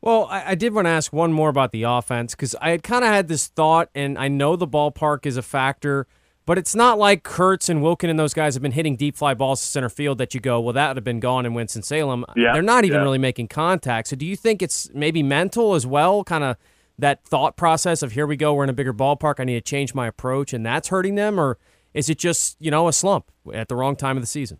Well, 0.00 0.26
I, 0.30 0.52
I 0.52 0.54
did 0.54 0.74
want 0.74 0.86
to 0.86 0.90
ask 0.90 1.12
one 1.12 1.32
more 1.32 1.48
about 1.48 1.72
the 1.72 1.82
offense 1.82 2.36
because 2.36 2.54
I 2.60 2.70
had 2.70 2.84
kind 2.84 3.04
of 3.04 3.10
had 3.10 3.26
this 3.26 3.48
thought, 3.48 3.90
and 3.96 4.16
I 4.16 4.28
know 4.28 4.54
the 4.54 4.68
ballpark 4.68 5.26
is 5.26 5.36
a 5.36 5.42
factor, 5.42 6.06
but 6.46 6.58
it's 6.58 6.74
not 6.74 6.98
like 6.98 7.24
Kurtz 7.24 7.68
and 7.68 7.82
Wilken 7.82 8.08
and 8.08 8.18
those 8.18 8.32
guys 8.32 8.54
have 8.54 8.62
been 8.62 8.72
hitting 8.72 8.96
deep 8.96 9.16
fly 9.16 9.34
balls 9.34 9.60
to 9.60 9.66
center 9.66 9.88
field 9.88 10.18
that 10.18 10.32
you 10.32 10.40
go, 10.40 10.60
well, 10.60 10.72
that 10.72 10.88
would 10.88 10.96
have 10.96 11.04
been 11.04 11.20
gone 11.20 11.44
in 11.44 11.54
Winston 11.54 11.82
Salem. 11.82 12.24
Yeah, 12.36 12.52
They're 12.52 12.62
not 12.62 12.84
even 12.84 12.98
yeah. 12.98 13.02
really 13.02 13.18
making 13.18 13.48
contact. 13.48 14.08
So 14.08 14.16
do 14.16 14.24
you 14.24 14.36
think 14.36 14.62
it's 14.62 14.88
maybe 14.94 15.22
mental 15.22 15.74
as 15.74 15.86
well, 15.86 16.24
kind 16.24 16.44
of 16.44 16.56
that 16.98 17.24
thought 17.24 17.56
process 17.56 18.02
of 18.02 18.12
here 18.12 18.26
we 18.26 18.36
go, 18.36 18.54
we're 18.54 18.64
in 18.64 18.70
a 18.70 18.74
bigger 18.74 18.94
ballpark, 18.94 19.40
I 19.40 19.44
need 19.44 19.54
to 19.54 19.60
change 19.60 19.92
my 19.94 20.06
approach, 20.06 20.52
and 20.52 20.64
that's 20.64 20.88
hurting 20.88 21.16
them, 21.16 21.38
or 21.38 21.58
is 21.92 22.08
it 22.08 22.18
just 22.18 22.56
you 22.60 22.70
know 22.70 22.88
a 22.88 22.92
slump 22.92 23.30
at 23.52 23.68
the 23.68 23.76
wrong 23.76 23.96
time 23.96 24.16
of 24.16 24.22
the 24.22 24.26
season? 24.26 24.58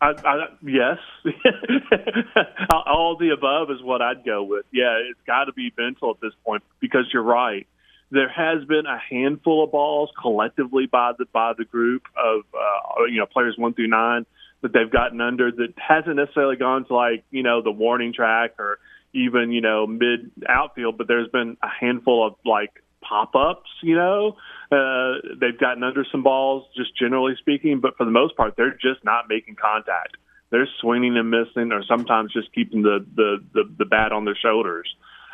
I, 0.00 0.10
I, 0.24 0.46
yes, 0.62 0.98
all 2.72 3.16
the 3.18 3.30
above 3.30 3.70
is 3.70 3.82
what 3.82 4.02
I'd 4.02 4.24
go 4.24 4.42
with. 4.42 4.64
Yeah, 4.72 4.98
it's 5.10 5.20
got 5.26 5.44
to 5.44 5.52
be 5.52 5.72
mental 5.78 6.10
at 6.10 6.20
this 6.20 6.32
point 6.44 6.62
because 6.80 7.06
you're 7.12 7.22
right. 7.22 7.66
There 8.14 8.28
has 8.28 8.64
been 8.66 8.86
a 8.86 8.98
handful 9.10 9.64
of 9.64 9.72
balls 9.72 10.10
collectively 10.20 10.86
by 10.86 11.12
the 11.18 11.26
by 11.32 11.52
the 11.58 11.64
group 11.64 12.04
of 12.16 12.44
uh, 12.54 13.04
you 13.10 13.18
know 13.18 13.26
players 13.26 13.56
one 13.58 13.74
through 13.74 13.88
nine 13.88 14.24
that 14.62 14.72
they've 14.72 14.90
gotten 14.90 15.20
under 15.20 15.50
that 15.50 15.74
hasn't 15.76 16.16
necessarily 16.16 16.56
gone 16.56 16.86
to 16.86 16.94
like 16.94 17.24
you 17.30 17.42
know 17.42 17.60
the 17.60 17.72
warning 17.72 18.12
track 18.12 18.52
or 18.58 18.78
even 19.12 19.50
you 19.50 19.60
know 19.60 19.86
mid 19.86 20.30
outfield, 20.48 20.96
but 20.96 21.08
there's 21.08 21.28
been 21.28 21.56
a 21.62 21.68
handful 21.68 22.26
of 22.26 22.34
like 22.44 22.70
pop 23.00 23.34
ups. 23.34 23.70
You 23.82 23.96
know, 23.96 24.36
uh, 24.70 25.34
they've 25.40 25.58
gotten 25.58 25.82
under 25.82 26.04
some 26.10 26.22
balls, 26.22 26.66
just 26.76 26.96
generally 26.96 27.34
speaking, 27.38 27.80
but 27.80 27.96
for 27.96 28.04
the 28.04 28.12
most 28.12 28.36
part, 28.36 28.54
they're 28.56 28.72
just 28.74 29.04
not 29.04 29.28
making 29.28 29.56
contact. 29.56 30.16
They're 30.50 30.68
swinging 30.80 31.16
and 31.16 31.30
missing, 31.30 31.72
or 31.72 31.82
sometimes 31.84 32.32
just 32.32 32.52
keeping 32.54 32.82
the 32.82 33.04
the 33.14 33.44
the, 33.52 33.64
the 33.78 33.84
bat 33.84 34.12
on 34.12 34.24
their 34.24 34.38
shoulders. 34.40 34.88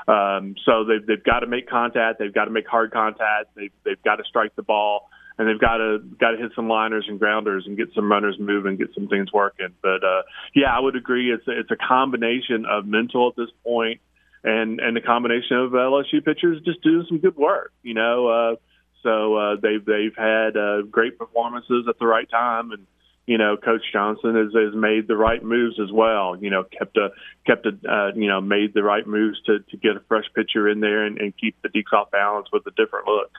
Um, 0.09 0.55
so 0.65 0.85
they've 0.85 1.07
they've 1.07 1.25
got 1.25 1.41
to 1.41 1.47
make 1.47 1.69
contact. 1.69 2.19
They've 2.19 2.33
got 2.35 2.47
to 2.47 2.51
make 2.51 2.67
hard 2.67 2.93
contact. 2.93 3.55
They've 3.55 3.73
they've 3.85 4.03
got 4.03 4.17
to 4.17 4.25
strike 4.25 4.57
the 4.57 4.63
ball. 4.63 5.09
and 5.41 5.49
they've 5.49 5.61
got 5.61 5.79
to 5.79 5.99
got 6.21 6.33
to 6.33 6.37
hit 6.37 6.53
some 6.55 6.69
liners 6.69 7.07
and 7.09 7.19
grounders 7.19 7.65
and 7.67 7.75
get 7.75 7.89
some 7.95 8.13
runners 8.13 8.37
moving, 8.39 8.77
get 8.77 8.93
some 8.95 9.09
things 9.09 9.33
working. 9.33 9.69
But 9.81 10.05
uh, 10.05 10.23
yeah, 10.55 10.69
I 10.71 10.79
would 10.79 10.97
agree. 10.97 11.33
It's 11.33 11.49
a, 11.49 11.59
it's 11.59 11.71
a 11.71 11.77
combination 11.77 12.67
of 12.69 12.85
mental 12.85 13.29
at 13.29 13.37
this 13.37 13.49
point, 13.65 14.03
and 14.45 14.81
and 14.81 14.95
the 14.95 15.01
combination 15.01 15.57
of 15.57 15.71
LSU 15.73 16.23
pitchers 16.23 16.61
just 16.63 16.83
doing 16.83 17.07
some 17.09 17.19
good 17.21 17.37
work. 17.37 17.73
You 17.83 17.95
know, 17.95 18.29
uh, 18.29 18.57
so 19.03 19.35
uh, 19.37 19.57
they've 19.63 19.83
they've 19.83 20.15
had 20.15 20.59
uh, 20.59 20.83
great 20.83 21.19
performances 21.19 21.87
at 21.89 21.99
the 21.99 22.07
right 22.07 22.29
time, 22.29 22.73
and 22.73 22.87
you 23.27 23.39
know, 23.39 23.57
Coach 23.57 23.83
Johnson 23.93 24.35
has, 24.35 24.53
has 24.55 24.75
made 24.75 25.07
the 25.07 25.17
right 25.17 25.43
moves 25.43 25.79
as 25.81 25.93
well. 25.93 26.37
You 26.41 26.51
know, 26.51 26.65
kept 26.65 26.97
a 26.97 27.11
kept 27.47 27.67
a 27.67 27.71
uh, 27.89 28.13
you 28.15 28.29
know 28.29 28.41
made 28.41 28.75
the 28.75 28.83
right 28.83 29.07
moves 29.07 29.41
to 29.47 29.61
to 29.61 29.77
get 29.77 29.97
a 29.97 30.01
fresh 30.09 30.25
pitcher 30.35 30.69
in 30.69 30.81
there 30.81 31.05
and, 31.05 31.19
and 31.19 31.33
keep 31.37 31.57
the 31.63 31.69
off 31.93 32.11
balance 32.11 32.49
with 32.53 32.67
a 32.67 32.71
different 32.73 33.07
look. 33.07 33.31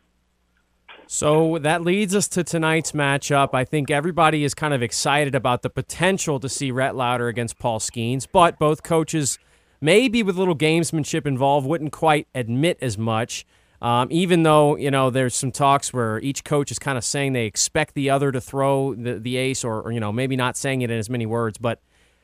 So 1.08 1.58
that 1.58 1.82
leads 1.82 2.16
us 2.16 2.30
to 2.30 2.44
tonight's 2.44 2.94
matchup. 2.94 3.50
I 3.54 3.66
think 3.66 3.92
everybody 3.92 4.46
is 4.46 4.54
kind 4.54 4.74
of 4.74 4.82
excited 4.82 5.36
about 5.36 5.62
the 5.62 5.70
potential 5.70 6.40
to 6.40 6.48
see 6.48 6.72
Rhett 6.72 6.96
Lowder 6.96 7.28
against 7.28 7.60
Paul 7.60 7.80
Skenes, 7.80 8.26
but 8.32 8.58
both 8.58 8.82
coaches, 8.82 9.38
maybe 9.82 10.24
with 10.24 10.38
a 10.38 10.40
little 10.40 10.56
gamesmanship 10.56 11.26
involved, 11.26 11.68
wouldn't 11.68 11.92
quite 11.92 12.30
admit 12.34 12.78
as 12.82 12.98
much. 12.98 13.46
Um, 13.82 14.10
even 14.12 14.44
though 14.44 14.76
you 14.76 14.92
know 14.92 15.10
there's 15.10 15.36
some 15.36 15.52
talks 15.52 15.92
where 15.92 16.20
each 16.20 16.44
coach 16.44 16.70
is 16.70 16.78
kind 16.78 16.98
of 16.98 17.04
saying 17.04 17.34
they 17.34 17.46
expect 17.46 17.96
the 17.96 18.12
other 18.12 18.32
to 18.32 18.40
throw 18.40 18.94
the, 18.94 19.20
the 19.20 19.38
ace, 19.38 19.64
or, 19.64 19.82
or 19.82 19.92
you 19.92 20.00
know 20.00 20.12
maybe 20.12 20.36
not 20.36 20.56
saying 20.56 20.82
it 20.82 20.92
in 20.92 21.00
as 21.00 21.10
many 21.10 21.26
words, 21.26 21.58
but 21.58 21.82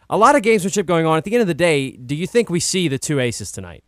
a 0.10 0.18
lot 0.18 0.36
of 0.36 0.44
gamesmanship 0.44 0.86
going 0.86 1.06
on. 1.06 1.18
At 1.18 1.24
the 1.24 1.34
end 1.34 1.42
of 1.42 1.48
the 1.48 1.54
day, 1.54 1.92
do 1.92 2.16
you 2.16 2.28
think 2.28 2.50
we 2.50 2.60
see 2.60 2.88
the 2.88 3.00
two 3.00 3.20
aces 3.20 3.52
tonight? 3.52 3.84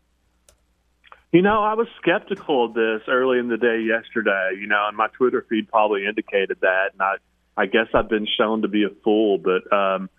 You 1.31 1.43
know, 1.43 1.63
I 1.63 1.75
was 1.75 1.87
skeptical 2.01 2.65
of 2.65 2.73
this 2.73 3.01
early 3.07 3.37
in 3.37 3.49
the 3.49 3.57
day 3.57 3.81
yesterday. 3.81 4.57
You 4.59 4.65
know, 4.65 4.85
and 4.87 4.97
my 4.97 5.07
Twitter 5.09 5.45
feed 5.47 5.69
probably 5.69 6.07
indicated 6.07 6.57
that, 6.61 6.93
and 6.93 7.01
I, 7.01 7.15
I 7.55 7.67
guess 7.67 7.87
I've 7.93 8.09
been 8.09 8.27
shown 8.35 8.63
to 8.63 8.67
be 8.67 8.83
a 8.83 8.89
fool. 9.03 9.37
But, 9.37 9.71
um, 9.71 10.09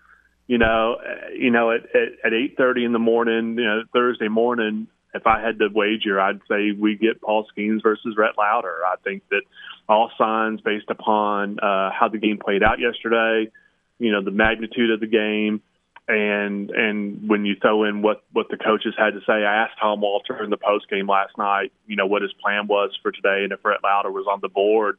you 0.47 0.57
know, 0.57 1.01
you 1.37 1.51
know, 1.51 1.71
at 1.71 1.83
at, 1.93 2.27
at 2.27 2.33
eight 2.33 2.55
thirty 2.55 2.85
in 2.85 2.93
the 2.93 2.99
morning, 2.99 3.57
you 3.57 3.65
know, 3.65 3.83
Thursday 3.91 4.29
morning, 4.29 4.87
if 5.13 5.27
I 5.27 5.41
had 5.41 5.59
to 5.59 5.67
wager, 5.73 6.19
I'd 6.19 6.39
say 6.49 6.71
we 6.71 6.95
get 6.95 7.21
Paul 7.21 7.45
Skenes 7.51 7.81
versus 7.83 8.15
Rhett 8.17 8.37
Lowder. 8.37 8.79
I 8.85 8.95
think 9.03 9.23
that 9.29 9.41
all 9.89 10.11
signs 10.17 10.61
based 10.61 10.89
upon 10.89 11.59
uh, 11.59 11.91
how 11.91 12.09
the 12.11 12.17
game 12.17 12.39
played 12.43 12.63
out 12.63 12.79
yesterday, 12.79 13.51
you 13.99 14.11
know, 14.11 14.23
the 14.23 14.31
magnitude 14.31 14.91
of 14.91 14.99
the 14.99 15.07
game 15.07 15.61
and 16.07 16.71
and 16.71 17.29
when 17.29 17.45
you 17.45 17.55
throw 17.61 17.83
in 17.83 18.01
what 18.01 18.23
what 18.33 18.47
the 18.49 18.57
coaches 18.57 18.93
had 18.97 19.11
to 19.11 19.21
say, 19.21 19.45
I 19.45 19.63
asked 19.63 19.79
Tom 19.79 20.01
Walter 20.01 20.43
in 20.43 20.49
the 20.49 20.57
post 20.57 20.89
game 20.89 21.07
last 21.07 21.37
night, 21.37 21.71
you 21.87 21.95
know, 21.95 22.05
what 22.07 22.21
his 22.21 22.33
plan 22.33 22.67
was 22.67 22.97
for 23.01 23.11
today, 23.11 23.43
and 23.43 23.51
if 23.51 23.63
Rhett 23.63 23.83
Lowder 23.83 24.11
was 24.11 24.25
on 24.29 24.39
the 24.41 24.49
board, 24.49 24.97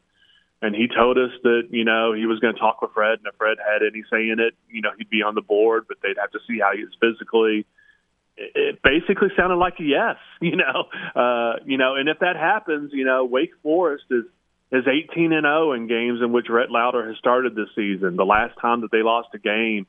and 0.63 0.75
he 0.75 0.87
told 0.89 1.19
us 1.19 1.31
that 1.43 1.69
you 1.71 1.85
know 1.85 2.13
he 2.15 2.27
was 2.27 2.39
going 2.39 2.55
to 2.55 2.61
talk 2.61 2.81
with 2.81 2.93
Rhett, 2.97 3.19
and 3.19 3.27
if 3.27 3.41
Rhett 3.41 3.59
had 3.59 3.83
any 3.83 4.05
say 4.11 4.31
in 4.31 4.39
it, 4.41 4.55
you 4.71 4.81
know, 4.81 4.91
he'd 4.97 5.11
be 5.11 5.23
on 5.23 5.35
the 5.35 5.43
board, 5.43 5.85
but 5.89 5.99
they'd 6.03 6.19
have 6.21 6.31
to 6.33 6.41
see 6.49 6.61
how 6.61 6.73
he 6.75 6.83
is 6.83 6.95
physically. 7.01 7.67
It 8.37 8.81
basically 8.83 9.29
sounded 9.37 9.57
like 9.57 9.75
a 9.79 9.85
yes, 9.85 10.17
you 10.41 10.57
know, 10.57 10.89
uh, 11.15 11.57
you 11.65 11.77
know, 11.79 11.97
and 11.97 12.09
if 12.09 12.21
that 12.21 12.37
happens, 12.37 12.91
you 12.93 13.05
know, 13.05 13.25
Wake 13.25 13.53
Forest 13.63 14.05
is 14.11 14.25
is 14.73 14.85
18 14.89 15.33
and 15.35 15.45
0 15.45 15.73
in 15.73 15.87
games 15.87 16.21
in 16.23 16.33
which 16.33 16.47
Rhett 16.49 16.71
Lowder 16.71 17.07
has 17.07 17.19
started 17.19 17.55
this 17.55 17.69
season. 17.77 18.17
The 18.17 18.25
last 18.25 18.59
time 18.59 18.81
that 18.81 18.91
they 18.91 19.03
lost 19.03 19.29
a 19.35 19.39
game 19.39 19.87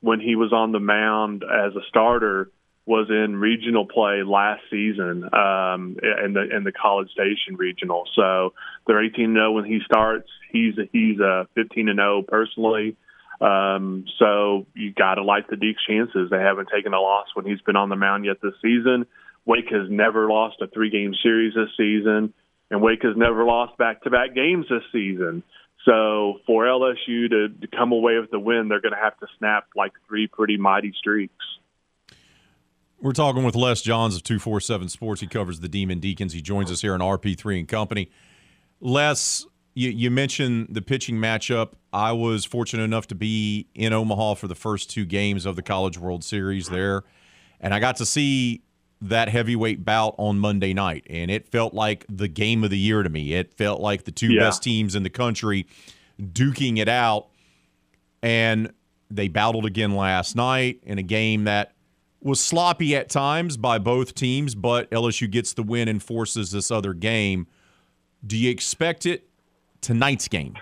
when 0.00 0.20
he 0.20 0.36
was 0.36 0.52
on 0.52 0.72
the 0.72 0.78
mound 0.78 1.42
as 1.42 1.74
a 1.74 1.80
starter 1.88 2.50
was 2.84 3.08
in 3.10 3.36
regional 3.36 3.86
play 3.86 4.22
last 4.22 4.62
season 4.70 5.24
um, 5.34 5.96
in 6.24 6.34
the 6.34 6.46
in 6.54 6.64
the 6.64 6.72
College 6.72 7.10
Station 7.10 7.56
regional. 7.56 8.04
So 8.14 8.52
they're 8.86 9.02
18 9.02 9.24
and 9.24 9.34
0 9.36 9.52
when 9.52 9.64
he 9.64 9.80
starts. 9.84 10.28
He's 10.52 10.78
a, 10.78 10.82
he's 10.92 11.18
a 11.18 11.48
15 11.54 11.88
and 11.88 11.98
0 11.98 12.22
personally. 12.28 12.96
Um, 13.40 14.06
so 14.18 14.66
you 14.74 14.92
got 14.92 15.16
to 15.16 15.22
like 15.22 15.48
the 15.48 15.56
Deacs' 15.56 15.76
chances. 15.86 16.30
They 16.30 16.38
haven't 16.38 16.68
taken 16.74 16.94
a 16.94 17.00
loss 17.00 17.26
when 17.34 17.44
he's 17.44 17.60
been 17.60 17.76
on 17.76 17.88
the 17.88 17.96
mound 17.96 18.24
yet 18.24 18.38
this 18.42 18.54
season. 18.62 19.06
Wake 19.44 19.70
has 19.70 19.88
never 19.90 20.28
lost 20.28 20.56
a 20.60 20.66
three 20.66 20.90
game 20.90 21.14
series 21.22 21.54
this 21.54 21.68
season, 21.76 22.32
and 22.70 22.82
Wake 22.82 23.02
has 23.02 23.16
never 23.16 23.44
lost 23.44 23.76
back 23.78 24.02
to 24.02 24.10
back 24.10 24.34
games 24.34 24.66
this 24.68 24.82
season. 24.92 25.42
So 25.84 26.40
for 26.46 26.64
LSU 26.64 27.30
to, 27.30 27.48
to 27.48 27.66
come 27.68 27.92
away 27.92 28.18
with 28.18 28.30
the 28.30 28.40
win, 28.40 28.68
they're 28.68 28.80
going 28.80 28.94
to 28.94 29.00
have 29.00 29.16
to 29.20 29.26
snap 29.38 29.68
like 29.76 29.92
three 30.08 30.26
pretty 30.26 30.56
mighty 30.56 30.92
streaks. 30.98 31.44
We're 33.00 33.12
talking 33.12 33.44
with 33.44 33.54
Les 33.54 33.82
Johns 33.82 34.16
of 34.16 34.22
247 34.24 34.88
Sports. 34.88 35.20
He 35.20 35.26
covers 35.26 35.60
the 35.60 35.68
Demon 35.68 36.00
Deacons. 36.00 36.32
He 36.32 36.42
joins 36.42 36.72
us 36.72 36.80
here 36.80 36.94
on 36.94 37.00
RP3 37.00 37.60
and 37.60 37.68
Company. 37.68 38.10
Les, 38.80 39.46
you, 39.76 39.90
you, 39.90 40.10
mentioned 40.10 40.68
the 40.70 40.80
pitching 40.80 41.16
matchup. 41.16 41.72
I 41.92 42.10
was 42.12 42.46
fortunate 42.46 42.82
enough 42.82 43.06
to 43.08 43.14
be 43.14 43.68
in 43.74 43.92
Omaha 43.92 44.34
for 44.34 44.48
the 44.48 44.54
first 44.54 44.88
two 44.88 45.04
games 45.04 45.44
of 45.44 45.54
the 45.54 45.62
College 45.62 45.98
World 45.98 46.24
Series 46.24 46.70
there, 46.70 47.04
and 47.60 47.74
I 47.74 47.78
got 47.78 47.96
to 47.96 48.06
see 48.06 48.62
that 49.02 49.28
heavyweight 49.28 49.84
bout 49.84 50.14
on 50.16 50.38
Monday 50.38 50.72
night, 50.72 51.06
and 51.10 51.30
it 51.30 51.46
felt 51.46 51.74
like 51.74 52.06
the 52.08 52.26
game 52.26 52.64
of 52.64 52.70
the 52.70 52.78
year 52.78 53.02
to 53.02 53.10
me. 53.10 53.34
It 53.34 53.52
felt 53.52 53.82
like 53.82 54.04
the 54.04 54.10
two 54.10 54.32
yeah. 54.32 54.44
best 54.44 54.62
teams 54.62 54.94
in 54.94 55.02
the 55.02 55.10
country 55.10 55.66
duking 56.18 56.78
it 56.78 56.88
out, 56.88 57.26
and 58.22 58.72
they 59.10 59.28
battled 59.28 59.66
again 59.66 59.94
last 59.94 60.36
night 60.36 60.80
in 60.84 60.98
a 60.98 61.02
game 61.02 61.44
that 61.44 61.74
was 62.22 62.40
sloppy 62.40 62.96
at 62.96 63.10
times 63.10 63.58
by 63.58 63.78
both 63.78 64.14
teams, 64.14 64.54
but 64.54 64.90
LSU 64.90 65.30
gets 65.30 65.52
the 65.52 65.62
win 65.62 65.86
and 65.86 66.02
forces 66.02 66.50
this 66.50 66.70
other 66.70 66.94
game. 66.94 67.46
Do 68.26 68.38
you 68.38 68.50
expect 68.50 69.04
it 69.04 69.28
tonight's 69.80 70.28
game 70.28 70.54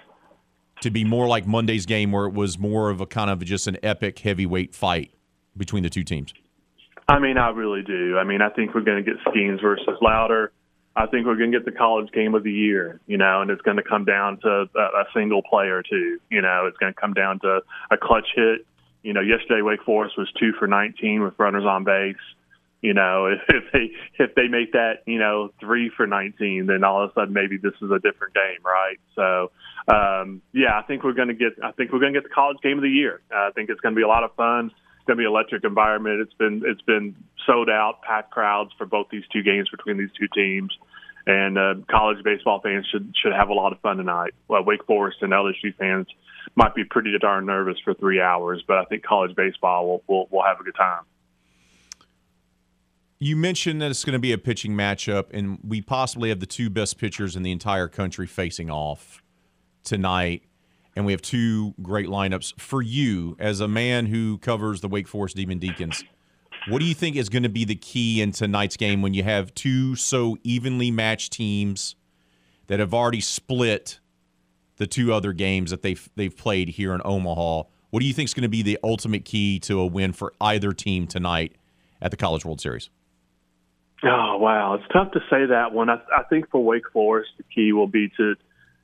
to 0.80 0.90
be 0.90 1.04
more 1.04 1.26
like 1.26 1.46
Monday's 1.46 1.86
game, 1.86 2.12
where 2.12 2.26
it 2.26 2.34
was 2.34 2.58
more 2.58 2.90
of 2.90 3.00
a 3.00 3.06
kind 3.06 3.30
of 3.30 3.44
just 3.44 3.66
an 3.66 3.78
epic 3.82 4.18
heavyweight 4.18 4.74
fight 4.74 5.12
between 5.56 5.82
the 5.82 5.90
two 5.90 6.04
teams? 6.04 6.34
I 7.08 7.18
mean, 7.18 7.36
I 7.36 7.50
really 7.50 7.82
do. 7.82 8.18
I 8.18 8.24
mean, 8.24 8.40
I 8.40 8.48
think 8.48 8.74
we're 8.74 8.82
going 8.82 9.04
to 9.04 9.10
get 9.10 9.20
Skenes 9.24 9.60
versus 9.60 9.96
Lowder. 10.00 10.52
I 10.96 11.06
think 11.06 11.26
we're 11.26 11.36
going 11.36 11.50
to 11.50 11.58
get 11.58 11.64
the 11.64 11.76
college 11.76 12.12
game 12.12 12.34
of 12.34 12.44
the 12.44 12.52
year, 12.52 13.00
you 13.06 13.18
know, 13.18 13.42
and 13.42 13.50
it's 13.50 13.62
going 13.62 13.76
to 13.76 13.82
come 13.82 14.04
down 14.04 14.38
to 14.42 14.66
a, 14.74 14.78
a 14.78 15.04
single 15.12 15.42
play 15.42 15.66
or 15.66 15.82
two. 15.82 16.20
You 16.30 16.40
know, 16.40 16.66
it's 16.68 16.78
going 16.78 16.94
to 16.94 17.00
come 17.00 17.14
down 17.14 17.40
to 17.40 17.60
a 17.90 17.96
clutch 17.96 18.28
hit. 18.34 18.64
You 19.02 19.12
know, 19.12 19.20
yesterday 19.20 19.60
Wake 19.60 19.82
Forest 19.82 20.16
was 20.16 20.30
two 20.38 20.52
for 20.58 20.66
19 20.66 21.22
with 21.22 21.34
runners 21.38 21.64
on 21.64 21.84
base. 21.84 22.16
You 22.84 22.92
know, 22.92 23.28
if, 23.28 23.40
if 23.48 23.72
they 23.72 23.90
if 24.22 24.34
they 24.34 24.46
make 24.46 24.72
that 24.72 25.04
you 25.06 25.18
know 25.18 25.48
three 25.58 25.90
for 25.96 26.06
19, 26.06 26.66
then 26.66 26.84
all 26.84 27.02
of 27.02 27.10
a 27.10 27.14
sudden 27.14 27.32
maybe 27.32 27.56
this 27.56 27.72
is 27.80 27.90
a 27.90 27.98
different 27.98 28.34
game, 28.34 28.60
right? 28.62 29.00
So, 29.16 29.50
um, 29.88 30.42
yeah, 30.52 30.78
I 30.78 30.82
think 30.82 31.02
we're 31.02 31.14
going 31.14 31.28
to 31.28 31.34
get 31.34 31.54
I 31.64 31.72
think 31.72 31.92
we're 31.92 32.00
going 32.00 32.12
to 32.12 32.20
get 32.20 32.28
the 32.28 32.34
college 32.34 32.58
game 32.62 32.76
of 32.76 32.82
the 32.82 32.90
year. 32.90 33.22
Uh, 33.34 33.48
I 33.48 33.50
think 33.54 33.70
it's 33.70 33.80
going 33.80 33.94
to 33.94 33.98
be 33.98 34.02
a 34.02 34.08
lot 34.08 34.22
of 34.22 34.34
fun 34.34 34.66
It's 34.66 35.06
going 35.06 35.16
to 35.16 35.22
be 35.22 35.24
an 35.24 35.30
electric 35.30 35.64
environment. 35.64 36.20
It's 36.20 36.34
been 36.34 36.62
it's 36.66 36.82
been 36.82 37.16
sold 37.46 37.70
out, 37.70 38.02
packed 38.02 38.30
crowds 38.32 38.72
for 38.76 38.84
both 38.84 39.06
these 39.10 39.24
two 39.32 39.42
games 39.42 39.70
between 39.70 39.96
these 39.96 40.12
two 40.20 40.28
teams, 40.34 40.76
and 41.26 41.56
uh, 41.56 41.74
college 41.90 42.22
baseball 42.22 42.60
fans 42.60 42.86
should 42.92 43.14
should 43.16 43.32
have 43.32 43.48
a 43.48 43.54
lot 43.54 43.72
of 43.72 43.80
fun 43.80 43.96
tonight. 43.96 44.34
Well, 44.46 44.62
Wake 44.62 44.84
Forest 44.84 45.22
and 45.22 45.32
LSU 45.32 45.74
fans 45.78 46.06
might 46.54 46.74
be 46.74 46.84
pretty 46.84 47.16
darn 47.18 47.46
nervous 47.46 47.78
for 47.82 47.94
three 47.94 48.20
hours, 48.20 48.62
but 48.68 48.76
I 48.76 48.84
think 48.84 49.04
college 49.04 49.34
baseball 49.34 49.88
will 49.88 50.02
will, 50.06 50.28
will 50.30 50.44
have 50.44 50.60
a 50.60 50.64
good 50.64 50.76
time. 50.76 51.04
You 53.24 53.36
mentioned 53.36 53.80
that 53.80 53.90
it's 53.90 54.04
going 54.04 54.12
to 54.12 54.18
be 54.18 54.32
a 54.32 54.38
pitching 54.38 54.72
matchup, 54.72 55.26
and 55.32 55.58
we 55.64 55.80
possibly 55.80 56.28
have 56.28 56.40
the 56.40 56.46
two 56.46 56.68
best 56.68 56.98
pitchers 56.98 57.36
in 57.36 57.42
the 57.42 57.52
entire 57.52 57.88
country 57.88 58.26
facing 58.26 58.70
off 58.70 59.22
tonight 59.82 60.42
and 60.96 61.04
we 61.04 61.12
have 61.12 61.22
two 61.22 61.74
great 61.82 62.08
lineups 62.08 62.58
for 62.60 62.82
you 62.82 63.36
as 63.38 63.60
a 63.60 63.68
man 63.68 64.06
who 64.06 64.38
covers 64.38 64.80
the 64.80 64.88
Wake 64.88 65.08
Forest 65.08 65.36
Demon 65.36 65.58
Deacons. 65.58 66.04
What 66.68 66.80
do 66.80 66.84
you 66.84 66.94
think 66.94 67.16
is 67.16 67.28
going 67.28 67.42
to 67.42 67.48
be 67.48 67.64
the 67.64 67.74
key 67.74 68.22
in 68.22 68.32
tonight's 68.32 68.76
game 68.76 69.02
when 69.02 69.12
you 69.12 69.22
have 69.22 69.54
two 69.54 69.96
so 69.96 70.36
evenly 70.44 70.90
matched 70.90 71.32
teams 71.32 71.96
that 72.68 72.78
have 72.78 72.94
already 72.94 73.20
split 73.20 74.00
the 74.76 74.86
two 74.86 75.12
other 75.12 75.32
games 75.32 75.70
that 75.70 75.82
they've 75.82 76.08
they've 76.14 76.36
played 76.36 76.70
here 76.70 76.94
in 76.94 77.00
Omaha? 77.04 77.64
What 77.90 78.00
do 78.00 78.06
you 78.06 78.12
think 78.12 78.28
is 78.28 78.34
going 78.34 78.42
to 78.42 78.48
be 78.48 78.62
the 78.62 78.78
ultimate 78.82 79.24
key 79.24 79.58
to 79.60 79.80
a 79.80 79.86
win 79.86 80.12
for 80.12 80.32
either 80.40 80.72
team 80.72 81.06
tonight 81.06 81.56
at 82.00 82.10
the 82.10 82.16
College 82.16 82.44
World 82.44 82.60
Series? 82.60 82.90
Oh 84.04 84.36
wow, 84.38 84.74
it's 84.74 84.92
tough 84.92 85.12
to 85.12 85.20
say 85.30 85.46
that 85.46 85.72
one. 85.72 85.88
I, 85.88 86.00
I 86.14 86.24
think 86.24 86.50
for 86.50 86.62
Wake 86.62 86.90
Forest, 86.92 87.30
the 87.38 87.44
key 87.44 87.72
will 87.72 87.86
be 87.86 88.10
to 88.16 88.34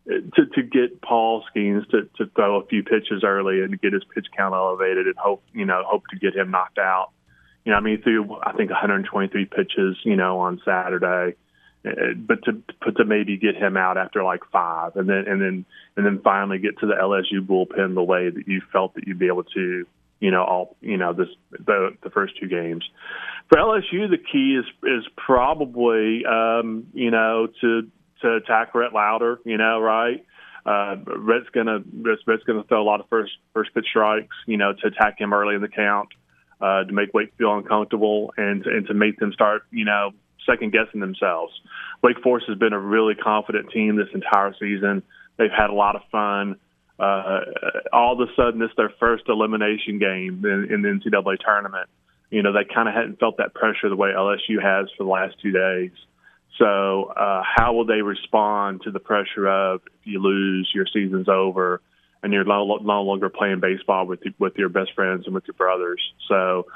to 0.06 0.46
to 0.54 0.62
get 0.62 1.02
Paul 1.02 1.44
Skenes 1.50 1.88
to 1.90 2.08
to 2.16 2.30
throw 2.34 2.60
a 2.60 2.66
few 2.66 2.82
pitches 2.82 3.22
early 3.24 3.60
and 3.60 3.80
get 3.80 3.92
his 3.92 4.02
pitch 4.14 4.26
count 4.36 4.54
elevated 4.54 5.06
and 5.06 5.16
hope 5.16 5.42
you 5.52 5.66
know 5.66 5.82
hope 5.86 6.04
to 6.10 6.18
get 6.18 6.34
him 6.34 6.50
knocked 6.50 6.78
out. 6.78 7.10
You 7.64 7.72
know, 7.72 7.78
I 7.78 7.80
mean, 7.80 8.00
through 8.02 8.34
I 8.42 8.52
think 8.52 8.70
123 8.70 9.44
pitches, 9.44 9.96
you 10.04 10.16
know, 10.16 10.40
on 10.40 10.62
Saturday, 10.64 11.36
uh, 11.84 12.14
but 12.16 12.42
to 12.44 12.62
but 12.84 12.96
to 12.96 13.04
maybe 13.04 13.36
get 13.36 13.56
him 13.56 13.76
out 13.76 13.98
after 13.98 14.24
like 14.24 14.40
five, 14.50 14.96
and 14.96 15.08
then 15.08 15.24
and 15.26 15.40
then 15.40 15.64
and 15.96 16.06
then 16.06 16.20
finally 16.22 16.58
get 16.58 16.78
to 16.78 16.86
the 16.86 16.94
LSU 16.94 17.46
bullpen 17.46 17.94
the 17.94 18.02
way 18.02 18.30
that 18.30 18.48
you 18.48 18.62
felt 18.72 18.94
that 18.94 19.06
you'd 19.06 19.18
be 19.18 19.26
able 19.26 19.44
to, 19.44 19.86
you 20.20 20.30
know, 20.30 20.44
all 20.44 20.76
you 20.80 20.96
know 20.96 21.12
this 21.12 21.28
the 21.50 21.96
the 22.02 22.10
first 22.10 22.34
two 22.40 22.46
games. 22.46 22.84
For 23.48 23.58
LSU, 23.58 24.08
the 24.08 24.18
key 24.18 24.58
is 24.60 24.66
is 24.84 25.04
probably 25.16 26.24
um, 26.24 26.86
you 26.92 27.10
know 27.10 27.48
to 27.60 27.82
to 28.22 28.34
attack 28.36 28.74
Rhett 28.74 28.92
Lowder 28.92 29.40
you 29.44 29.56
know, 29.56 29.80
right? 29.80 30.24
uh, 30.66 30.96
Rhett's 31.04 31.48
gonna 31.52 31.80
Rhett's 32.02 32.44
gonna 32.46 32.64
throw 32.64 32.82
a 32.82 32.84
lot 32.84 33.00
of 33.00 33.08
first 33.08 33.32
first 33.54 33.72
pitch 33.74 33.86
strikes, 33.88 34.36
you 34.46 34.56
know, 34.56 34.72
to 34.72 34.88
attack 34.88 35.18
him 35.18 35.32
early 35.32 35.54
in 35.54 35.62
the 35.62 35.68
count, 35.68 36.08
uh, 36.60 36.84
to 36.84 36.92
make 36.92 37.14
Wake 37.14 37.32
feel 37.38 37.56
uncomfortable 37.56 38.32
and 38.36 38.66
and 38.66 38.86
to 38.86 38.94
make 38.94 39.18
them 39.18 39.32
start, 39.32 39.62
you 39.70 39.84
know, 39.84 40.10
second 40.48 40.72
guessing 40.72 41.00
themselves. 41.00 41.52
Wake 42.02 42.20
Forest 42.22 42.46
has 42.48 42.58
been 42.58 42.72
a 42.72 42.78
really 42.78 43.14
confident 43.14 43.70
team 43.70 43.96
this 43.96 44.08
entire 44.14 44.54
season. 44.58 45.02
They've 45.36 45.50
had 45.50 45.70
a 45.70 45.74
lot 45.74 45.96
of 45.96 46.02
fun. 46.12 46.56
Uh, 47.00 47.40
all 47.92 48.12
of 48.12 48.28
a 48.28 48.32
sudden, 48.34 48.60
it's 48.60 48.74
their 48.76 48.92
first 49.00 49.24
elimination 49.28 49.98
game 49.98 50.44
in, 50.44 50.68
in 50.70 50.82
the 50.82 50.88
NCAA 50.88 51.38
tournament. 51.40 51.88
You 52.30 52.42
know, 52.42 52.52
they 52.52 52.64
kind 52.72 52.88
of 52.88 52.94
hadn't 52.94 53.18
felt 53.18 53.38
that 53.38 53.54
pressure 53.54 53.88
the 53.88 53.96
way 53.96 54.10
LSU 54.10 54.62
has 54.62 54.88
for 54.96 55.04
the 55.04 55.10
last 55.10 55.36
two 55.42 55.50
days. 55.50 55.92
So, 56.58 57.04
uh, 57.16 57.42
how 57.42 57.72
will 57.72 57.86
they 57.86 58.02
respond 58.02 58.82
to 58.82 58.90
the 58.90 58.98
pressure 58.98 59.48
of 59.48 59.80
if 59.86 60.06
you 60.06 60.20
lose, 60.20 60.70
your 60.74 60.86
season's 60.92 61.28
over, 61.28 61.80
and 62.22 62.34
you're 62.34 62.44
no, 62.44 62.76
no 62.76 63.02
longer 63.02 63.30
playing 63.30 63.60
baseball 63.60 64.06
with 64.06 64.20
with 64.38 64.56
your 64.56 64.68
best 64.68 64.92
friends 64.94 65.24
and 65.24 65.34
with 65.34 65.44
your 65.46 65.54
brothers? 65.54 66.02
So, 66.28 66.66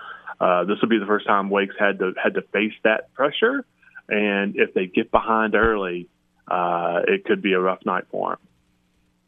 uh, 0.41 0.65
this 0.65 0.79
will 0.81 0.89
be 0.89 0.99
the 0.99 1.07
first 1.07 1.27
time 1.27 1.51
Wake's 1.51 1.75
had 1.79 1.99
to 1.99 2.15
had 2.23 2.35
to 2.35 2.43
face 2.43 2.73
that 2.85 3.13
pressure, 3.13 3.67
and 4.09 4.57
if 4.57 4.73
they 4.73 4.87
get 4.87 5.11
behind 5.11 5.55
early, 5.55 6.09
uh, 6.49 7.03
it 7.07 7.27
could 7.27 7.43
be 7.43 7.53
a 7.53 7.61
rough 7.61 7.85
night 7.85 8.05
for 8.11 8.31
them. 8.31 8.39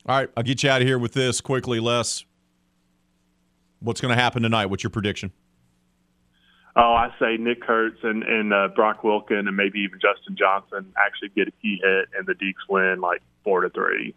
All 0.09 0.17
right, 0.17 0.31
I'll 0.37 0.45
get 0.45 0.63
you 0.63 0.71
out 0.71 0.83
of 0.83 0.87
here 0.87 1.01
with 1.01 1.15
this 1.15 1.41
quickly, 1.41 1.81
Les. 1.81 2.25
What's 3.81 4.01
going 4.01 4.17
to 4.17 4.23
happen 4.23 4.45
tonight? 4.45 4.67
What's 4.67 4.85
your 4.85 4.91
prediction? 4.91 5.33
Oh, 6.77 6.93
I 6.93 7.13
say 7.19 7.37
Nick 7.39 7.61
Kurtz 7.61 7.99
and, 8.05 8.23
and 8.23 8.55
uh, 8.55 8.69
Brock 8.69 9.03
Wilken 9.03 9.49
and 9.49 9.57
maybe 9.57 9.81
even 9.81 9.99
Justin 9.99 10.37
Johnson 10.37 10.93
actually 10.97 11.31
get 11.31 11.49
a 11.49 11.51
key 11.61 11.81
hit 11.83 12.09
and 12.17 12.25
the 12.25 12.35
Deacs 12.35 12.69
win 12.69 13.01
like 13.01 13.21
four 13.43 13.63
to 13.63 13.71
three. 13.71 14.15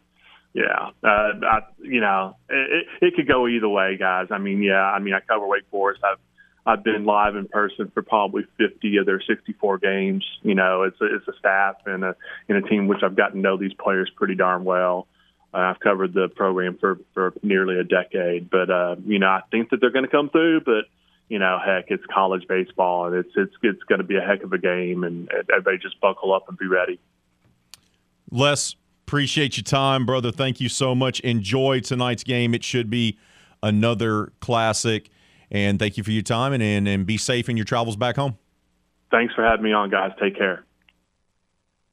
Yeah, 0.54 0.90
uh, 1.04 1.32
I, 1.44 1.60
you 1.82 2.02
know, 2.02 2.36
it, 2.50 2.86
it 3.02 3.16
could 3.16 3.28
go 3.28 3.48
either 3.48 3.70
way, 3.70 3.98
guys. 3.98 4.28
I 4.30 4.38
mean, 4.38 4.62
yeah, 4.62 4.84
I 4.84 5.00
mean, 5.00 5.16
I 5.16 5.22
cover 5.22 5.48
Wake 5.48 5.64
Forest. 5.72 6.02
I've 6.04 6.18
I've 6.66 6.84
been 6.84 7.06
live 7.06 7.36
in 7.36 7.48
person 7.48 7.90
for 7.94 8.04
probably 8.04 8.44
50 8.58 8.98
of 8.98 9.06
their 9.08 9.22
64 9.22 9.80
games. 9.80 10.24
You 10.44 10.54
know, 10.54 10.84
it's 10.84 11.00
a, 11.02 11.16
it's 11.16 11.28
a 11.28 11.34
staff 11.40 11.76
and 11.86 12.04
a 12.04 12.16
and 12.48 12.64
a 12.64 12.68
team 12.68 12.88
which 12.88 13.00
I've 13.04 13.16
gotten 13.16 13.38
to 13.38 13.42
know 13.42 13.58
these 13.58 13.74
players 13.74 14.12
pretty 14.16 14.36
darn 14.36 14.64
well. 14.66 15.08
Uh, 15.54 15.58
I've 15.58 15.80
covered 15.80 16.14
the 16.14 16.28
program 16.30 16.78
for 16.80 17.00
for 17.14 17.34
nearly 17.42 17.80
a 17.80 17.84
decade, 17.84 18.50
but 18.50 18.70
uh, 18.70 18.96
you 19.06 19.20
know, 19.20 19.28
I 19.28 19.42
think 19.52 19.72
that 19.72 19.82
they're 19.82 19.92
going 19.92 20.06
to 20.06 20.12
come 20.12 20.30
through, 20.30 20.62
but 20.62 20.86
you 21.28 21.40
know, 21.40 21.60
heck, 21.64 21.86
it's 21.90 22.04
college 22.14 22.48
baseball, 22.48 23.06
and 23.06 23.16
it's 23.16 23.32
it's 23.36 23.54
it's 23.64 23.84
going 23.84 24.00
to 24.00 24.06
be 24.06 24.18
a 24.18 24.22
heck 24.22 24.44
of 24.44 24.54
a 24.54 24.58
game, 24.58 25.04
and 25.04 25.30
everybody 25.52 25.78
just 25.78 26.00
buckle 26.02 26.34
up 26.34 26.50
and 26.50 26.58
be 26.58 26.68
ready. 26.68 27.00
Les, 28.32 28.76
appreciate 29.08 29.58
your 29.58 29.64
time, 29.64 30.06
brother. 30.06 30.32
Thank 30.32 30.60
you 30.60 30.70
so 30.70 30.94
much. 30.94 31.20
Enjoy 31.22 31.80
tonight's 31.80 32.24
game. 32.24 32.54
It 32.54 32.64
should 32.64 32.90
be 32.90 33.18
another 33.64 34.32
classic, 34.40 35.10
and 35.50 35.80
thank 35.80 35.98
you 35.98 36.04
for 36.04 36.12
your 36.12 36.24
time, 36.24 36.54
and 36.54 36.62
and, 36.62 36.88
and 36.88 37.06
be 37.06 37.18
safe 37.18 37.50
in 37.50 37.58
your 37.58 37.66
travels 37.66 37.96
back 37.96 38.18
home. 38.18 38.38
Thanks 39.10 39.34
for 39.34 39.44
having 39.44 39.64
me 39.64 39.74
on, 39.74 39.90
guys. 39.90 40.12
Take 40.20 40.38
care. 40.38 40.64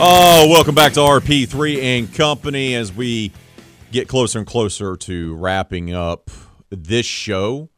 Oh, 0.00 0.46
welcome 0.48 0.76
back 0.76 0.92
to 0.92 1.00
RP3 1.00 1.82
and 1.82 2.14
Company 2.14 2.76
as 2.76 2.92
we 2.92 3.32
get 3.90 4.06
closer 4.06 4.38
and 4.38 4.46
closer 4.46 4.96
to 4.96 5.34
wrapping 5.34 5.92
up 5.92 6.30
this 6.70 7.04
show 7.04 7.68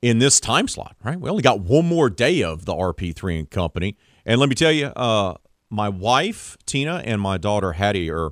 in 0.00 0.18
this 0.18 0.40
time 0.40 0.66
slot, 0.66 0.96
right? 1.04 1.20
We 1.20 1.28
only 1.28 1.42
got 1.42 1.60
one 1.60 1.84
more 1.84 2.08
day 2.08 2.42
of 2.42 2.64
the 2.64 2.72
RP3 2.72 3.40
and 3.40 3.50
Company. 3.50 3.98
And 4.24 4.40
let 4.40 4.48
me 4.48 4.54
tell 4.54 4.72
you, 4.72 4.86
uh, 4.86 5.34
my 5.68 5.90
wife, 5.90 6.56
Tina, 6.64 7.02
and 7.04 7.20
my 7.20 7.36
daughter, 7.36 7.72
Hattie, 7.72 8.10
are 8.10 8.30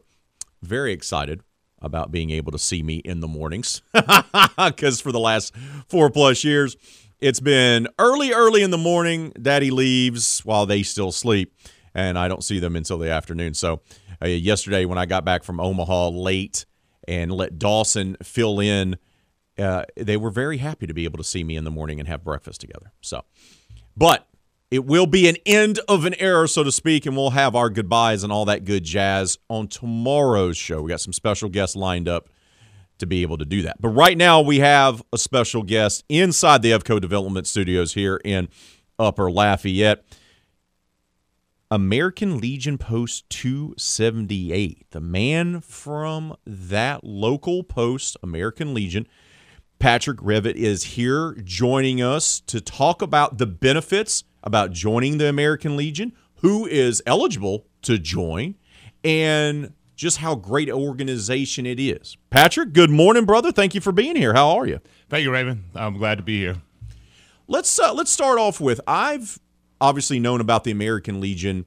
very 0.62 0.94
excited 0.94 1.43
about 1.82 2.10
being 2.10 2.31
able 2.31 2.52
to 2.52 2.59
see 2.59 2.82
me 2.82 3.02
in 3.05 3.20
the 3.20 3.28
mornings 3.28 3.82
because 4.56 5.02
for 5.02 5.12
the 5.12 5.20
last 5.20 5.55
four 5.89 6.09
plus 6.09 6.43
years, 6.43 6.74
it's 7.20 7.40
been 7.40 7.86
early, 7.98 8.32
early 8.32 8.62
in 8.62 8.70
the 8.70 8.78
morning. 8.78 9.31
Daddy 9.40 9.70
leaves 9.70 10.40
while 10.40 10.64
they 10.64 10.82
still 10.82 11.12
sleep 11.12 11.52
and 11.94 12.18
I 12.18 12.28
don't 12.28 12.44
see 12.44 12.58
them 12.58 12.76
until 12.76 12.98
the 12.98 13.10
afternoon. 13.10 13.54
So 13.54 13.80
uh, 14.22 14.28
yesterday 14.28 14.84
when 14.84 14.98
I 14.98 15.06
got 15.06 15.24
back 15.24 15.44
from 15.44 15.60
Omaha 15.60 16.08
late 16.08 16.66
and 17.06 17.30
let 17.30 17.58
Dawson 17.58 18.16
fill 18.22 18.60
in, 18.60 18.96
uh, 19.58 19.84
they 19.96 20.16
were 20.16 20.30
very 20.30 20.58
happy 20.58 20.86
to 20.86 20.94
be 20.94 21.04
able 21.04 21.18
to 21.18 21.24
see 21.24 21.44
me 21.44 21.56
in 21.56 21.64
the 21.64 21.70
morning 21.70 22.00
and 22.00 22.08
have 22.08 22.24
breakfast 22.24 22.60
together. 22.60 22.92
So, 23.00 23.22
but 23.96 24.26
it 24.70 24.84
will 24.84 25.06
be 25.06 25.28
an 25.28 25.36
end 25.46 25.78
of 25.88 26.04
an 26.04 26.14
era, 26.18 26.48
so 26.48 26.64
to 26.64 26.72
speak, 26.72 27.06
and 27.06 27.16
we'll 27.16 27.30
have 27.30 27.54
our 27.54 27.70
goodbyes 27.70 28.24
and 28.24 28.32
all 28.32 28.46
that 28.46 28.64
good 28.64 28.82
jazz 28.82 29.38
on 29.48 29.68
tomorrow's 29.68 30.56
show. 30.56 30.82
We 30.82 30.88
got 30.88 31.00
some 31.00 31.12
special 31.12 31.48
guests 31.48 31.76
lined 31.76 32.08
up 32.08 32.28
to 32.98 33.06
be 33.06 33.22
able 33.22 33.38
to 33.38 33.44
do 33.44 33.62
that. 33.62 33.80
But 33.80 33.90
right 33.90 34.16
now, 34.16 34.40
we 34.40 34.58
have 34.60 35.02
a 35.12 35.18
special 35.18 35.62
guest 35.62 36.04
inside 36.08 36.62
the 36.62 36.72
Evco 36.72 37.00
Development 37.00 37.46
Studios 37.46 37.94
here 37.94 38.20
in 38.24 38.48
Upper 38.98 39.30
Lafayette. 39.30 40.04
American 41.70 42.39
Legion 42.39 42.78
Post 42.78 43.28
278. 43.31 44.91
The 44.91 45.01
man 45.01 45.61
from 45.61 46.36
that 46.47 47.05
local 47.05 47.62
post, 47.62 48.16
American 48.23 48.74
Legion, 48.74 49.07
Patrick 49.78 50.19
Revitt, 50.20 50.57
is 50.57 50.85
here 50.85 51.35
joining 51.43 52.03
us 52.03 52.41
to 52.41 52.61
talk 52.61 53.03
about 53.03 53.39
the 53.39 53.47
benefits 53.47 54.24
about 54.43 54.73
joining 54.73 55.19
the 55.19 55.28
American 55.28 55.77
Legion, 55.77 56.12
who 56.36 56.66
is 56.66 57.03
eligible 57.07 57.66
to 57.82 57.99
join, 57.99 58.55
and 59.03 59.73
just 59.97 60.19
how 60.19 60.35
great 60.35 60.69
an 60.69 60.74
organization 60.74 61.66
it 61.66 61.81
is. 61.81 62.16
Patrick, 62.31 62.73
good 62.73 62.91
morning, 62.91 63.24
brother. 63.24 63.53
Thank 63.53 63.74
you 63.74 63.81
for 63.81 63.93
being 63.93 64.16
here. 64.16 64.35
How 64.35 64.51
are 64.51 64.66
you? 64.66 64.81
Thank 65.09 65.24
you, 65.24 65.32
Raven. 65.32 65.65
I'm 65.74 65.97
glad 65.97 66.16
to 66.16 66.24
be 66.24 66.39
here. 66.39 66.57
Let's 67.47 67.78
uh, 67.78 67.93
let's 67.93 68.11
start 68.11 68.39
off 68.39 68.61
with 68.61 68.81
I've 68.86 69.39
obviously 69.85 70.19
known 70.19 70.40
about 70.40 70.65
the 70.65 70.70
American 70.70 71.20
Legion 71.20 71.66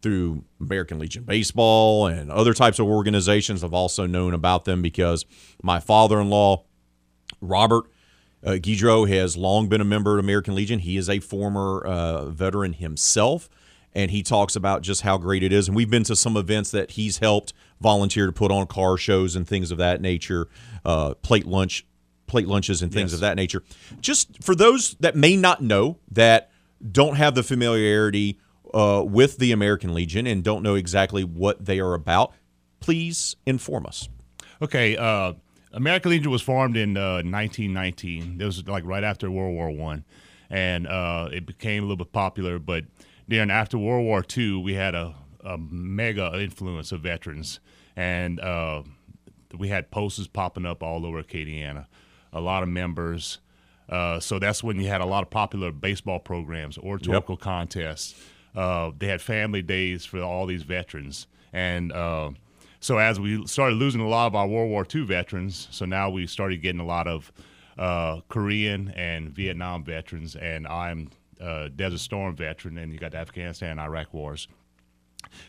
through 0.00 0.44
American 0.60 0.98
Legion 0.98 1.24
Baseball 1.24 2.06
and 2.06 2.30
other 2.30 2.54
types 2.54 2.78
of 2.78 2.86
organizations. 2.86 3.62
I've 3.64 3.74
also 3.74 4.06
known 4.06 4.32
about 4.34 4.64
them 4.64 4.80
because 4.80 5.24
my 5.62 5.80
father 5.80 6.20
in 6.20 6.30
law, 6.30 6.64
Robert 7.40 7.84
uh, 8.44 8.50
Guidry, 8.52 9.08
has 9.08 9.36
long 9.36 9.68
been 9.68 9.80
a 9.80 9.84
member 9.84 10.18
of 10.18 10.24
American 10.24 10.54
Legion. 10.54 10.78
He 10.78 10.96
is 10.96 11.08
a 11.10 11.18
former 11.20 11.84
uh, 11.84 12.26
veteran 12.26 12.74
himself, 12.74 13.48
and 13.92 14.10
he 14.10 14.22
talks 14.22 14.54
about 14.56 14.82
just 14.82 15.02
how 15.02 15.18
great 15.18 15.42
it 15.42 15.52
is. 15.52 15.66
And 15.68 15.76
we've 15.76 15.90
been 15.90 16.04
to 16.04 16.16
some 16.16 16.36
events 16.36 16.70
that 16.70 16.92
he's 16.92 17.18
helped 17.18 17.52
volunteer 17.80 18.26
to 18.26 18.32
put 18.32 18.50
on 18.52 18.66
car 18.66 18.96
shows 18.96 19.34
and 19.36 19.46
things 19.46 19.70
of 19.70 19.78
that 19.78 20.00
nature, 20.00 20.48
uh, 20.84 21.14
plate 21.14 21.46
lunch. 21.46 21.84
Plate 22.28 22.46
lunches 22.46 22.82
and 22.82 22.92
things 22.92 23.12
Yes. 23.12 23.14
of 23.14 23.20
that 23.20 23.36
nature. 23.36 23.62
Just 24.02 24.44
for 24.44 24.54
those 24.54 24.96
that 25.00 25.16
may 25.16 25.34
not 25.34 25.62
know 25.62 25.96
that 26.10 26.50
don't 26.90 27.16
have 27.16 27.34
the 27.34 27.42
familiarity 27.42 28.38
uh, 28.74 29.02
with 29.06 29.38
the 29.38 29.52
American 29.52 29.94
Legion 29.94 30.26
and 30.26 30.44
don't 30.44 30.62
know 30.62 30.74
exactly 30.74 31.24
what 31.24 31.64
they 31.64 31.80
are 31.80 31.94
about, 31.94 32.32
please 32.80 33.36
inform 33.46 33.86
us. 33.86 34.08
Okay, 34.60 34.96
uh, 34.96 35.34
American 35.72 36.10
Legion 36.10 36.30
was 36.30 36.42
formed 36.42 36.76
in 36.76 36.96
uh, 36.96 37.22
1919. 37.22 38.38
It 38.40 38.44
was 38.44 38.66
like 38.66 38.84
right 38.84 39.04
after 39.04 39.30
World 39.30 39.54
War 39.54 39.70
One, 39.70 40.04
and 40.50 40.86
uh, 40.86 41.28
it 41.32 41.46
became 41.46 41.84
a 41.84 41.86
little 41.86 42.04
bit 42.04 42.12
popular. 42.12 42.58
But 42.58 42.84
then 43.26 43.50
after 43.50 43.78
World 43.78 44.04
War 44.04 44.22
Two, 44.22 44.60
we 44.60 44.74
had 44.74 44.94
a, 44.94 45.14
a 45.44 45.58
mega 45.58 46.32
influence 46.40 46.92
of 46.92 47.00
veterans, 47.00 47.60
and 47.96 48.40
uh, 48.40 48.82
we 49.56 49.68
had 49.68 49.90
posters 49.90 50.26
popping 50.26 50.66
up 50.66 50.82
all 50.82 51.06
over 51.06 51.22
Acadiana. 51.22 51.86
A 52.32 52.40
lot 52.40 52.62
of 52.62 52.68
members. 52.68 53.38
Uh, 53.88 54.20
so 54.20 54.38
that's 54.38 54.62
when 54.62 54.78
you 54.78 54.88
had 54.88 55.00
a 55.00 55.06
lot 55.06 55.22
of 55.22 55.30
popular 55.30 55.72
baseball 55.72 56.18
programs, 56.18 56.76
oratorical 56.78 57.36
contests. 57.36 58.14
Uh, 58.54 58.90
they 58.98 59.06
had 59.06 59.20
family 59.20 59.62
days 59.62 60.04
for 60.04 60.20
all 60.20 60.46
these 60.46 60.62
veterans, 60.62 61.26
and 61.52 61.92
uh, 61.92 62.30
so 62.80 62.98
as 62.98 63.18
we 63.18 63.46
started 63.46 63.76
losing 63.76 64.00
a 64.00 64.08
lot 64.08 64.26
of 64.26 64.34
our 64.34 64.46
World 64.46 64.70
War 64.70 64.86
II 64.92 65.02
veterans, 65.02 65.68
so 65.70 65.84
now 65.84 66.10
we 66.10 66.26
started 66.26 66.62
getting 66.62 66.80
a 66.80 66.86
lot 66.86 67.06
of 67.06 67.32
uh, 67.78 68.20
Korean 68.28 68.88
and 68.90 69.30
Vietnam 69.30 69.84
veterans, 69.84 70.36
and 70.36 70.66
I'm 70.66 71.10
uh, 71.40 71.68
Desert 71.74 71.98
Storm 71.98 72.36
veteran, 72.36 72.78
and 72.78 72.92
you 72.92 72.98
got 72.98 73.12
the 73.12 73.18
Afghanistan 73.18 73.72
and 73.72 73.80
Iraq 73.80 74.12
wars. 74.12 74.48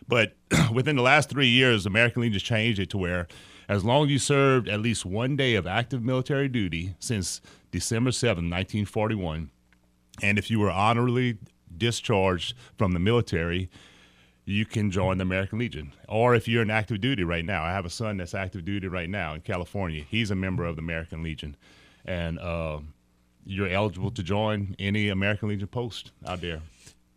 But 0.08 0.36
within 0.74 0.96
the 0.96 1.02
last 1.02 1.30
three 1.30 1.48
years, 1.48 1.84
the 1.84 1.90
American 1.90 2.22
Legion 2.22 2.34
just 2.34 2.46
changed 2.46 2.80
it 2.80 2.90
to 2.92 2.98
where 2.98 3.28
as 3.68 3.86
long 3.86 4.06
as 4.06 4.12
you 4.12 4.20
served 4.20 4.68
at 4.68 4.80
least 4.82 5.06
one 5.06 5.36
day 5.36 5.56
of 5.56 5.68
active 5.68 6.04
military 6.04 6.48
duty 6.48 6.96
since 7.00 7.42
December 7.72 8.12
7, 8.12 8.46
1941, 8.46 9.50
and 10.22 10.38
if 10.38 10.50
you 10.50 10.60
were 10.60 10.72
honorably 10.72 11.38
discharged 11.76 12.56
from 12.78 12.94
the 12.94 13.00
military, 13.00 13.70
you 14.46 14.66
can 14.66 14.90
join 14.90 15.18
the 15.20 15.22
American 15.22 15.60
Legion. 15.60 15.94
Or 16.08 16.34
if 16.34 16.48
you're 16.48 16.64
in 16.64 16.72
active 16.72 17.00
duty 17.02 17.24
right 17.24 17.46
now, 17.46 17.64
I 17.64 17.72
have 17.72 17.86
a 17.86 17.90
son 17.90 18.18
that's 18.18 18.34
active 18.34 18.66
duty 18.66 18.88
right 18.88 19.10
now 19.10 19.36
in 19.36 19.42
California. 19.42 20.04
He's 20.10 20.32
a 20.32 20.36
member 20.36 20.66
of 20.66 20.76
the 20.76 20.82
American 20.82 21.22
Legion. 21.22 21.56
And 22.06 22.40
uh, 22.40 22.80
you're 23.46 23.68
eligible 23.68 24.12
to 24.12 24.24
join 24.24 24.76
any 24.80 25.10
American 25.10 25.50
Legion 25.50 25.68
post 25.68 26.12
out 26.26 26.42
there. 26.42 26.62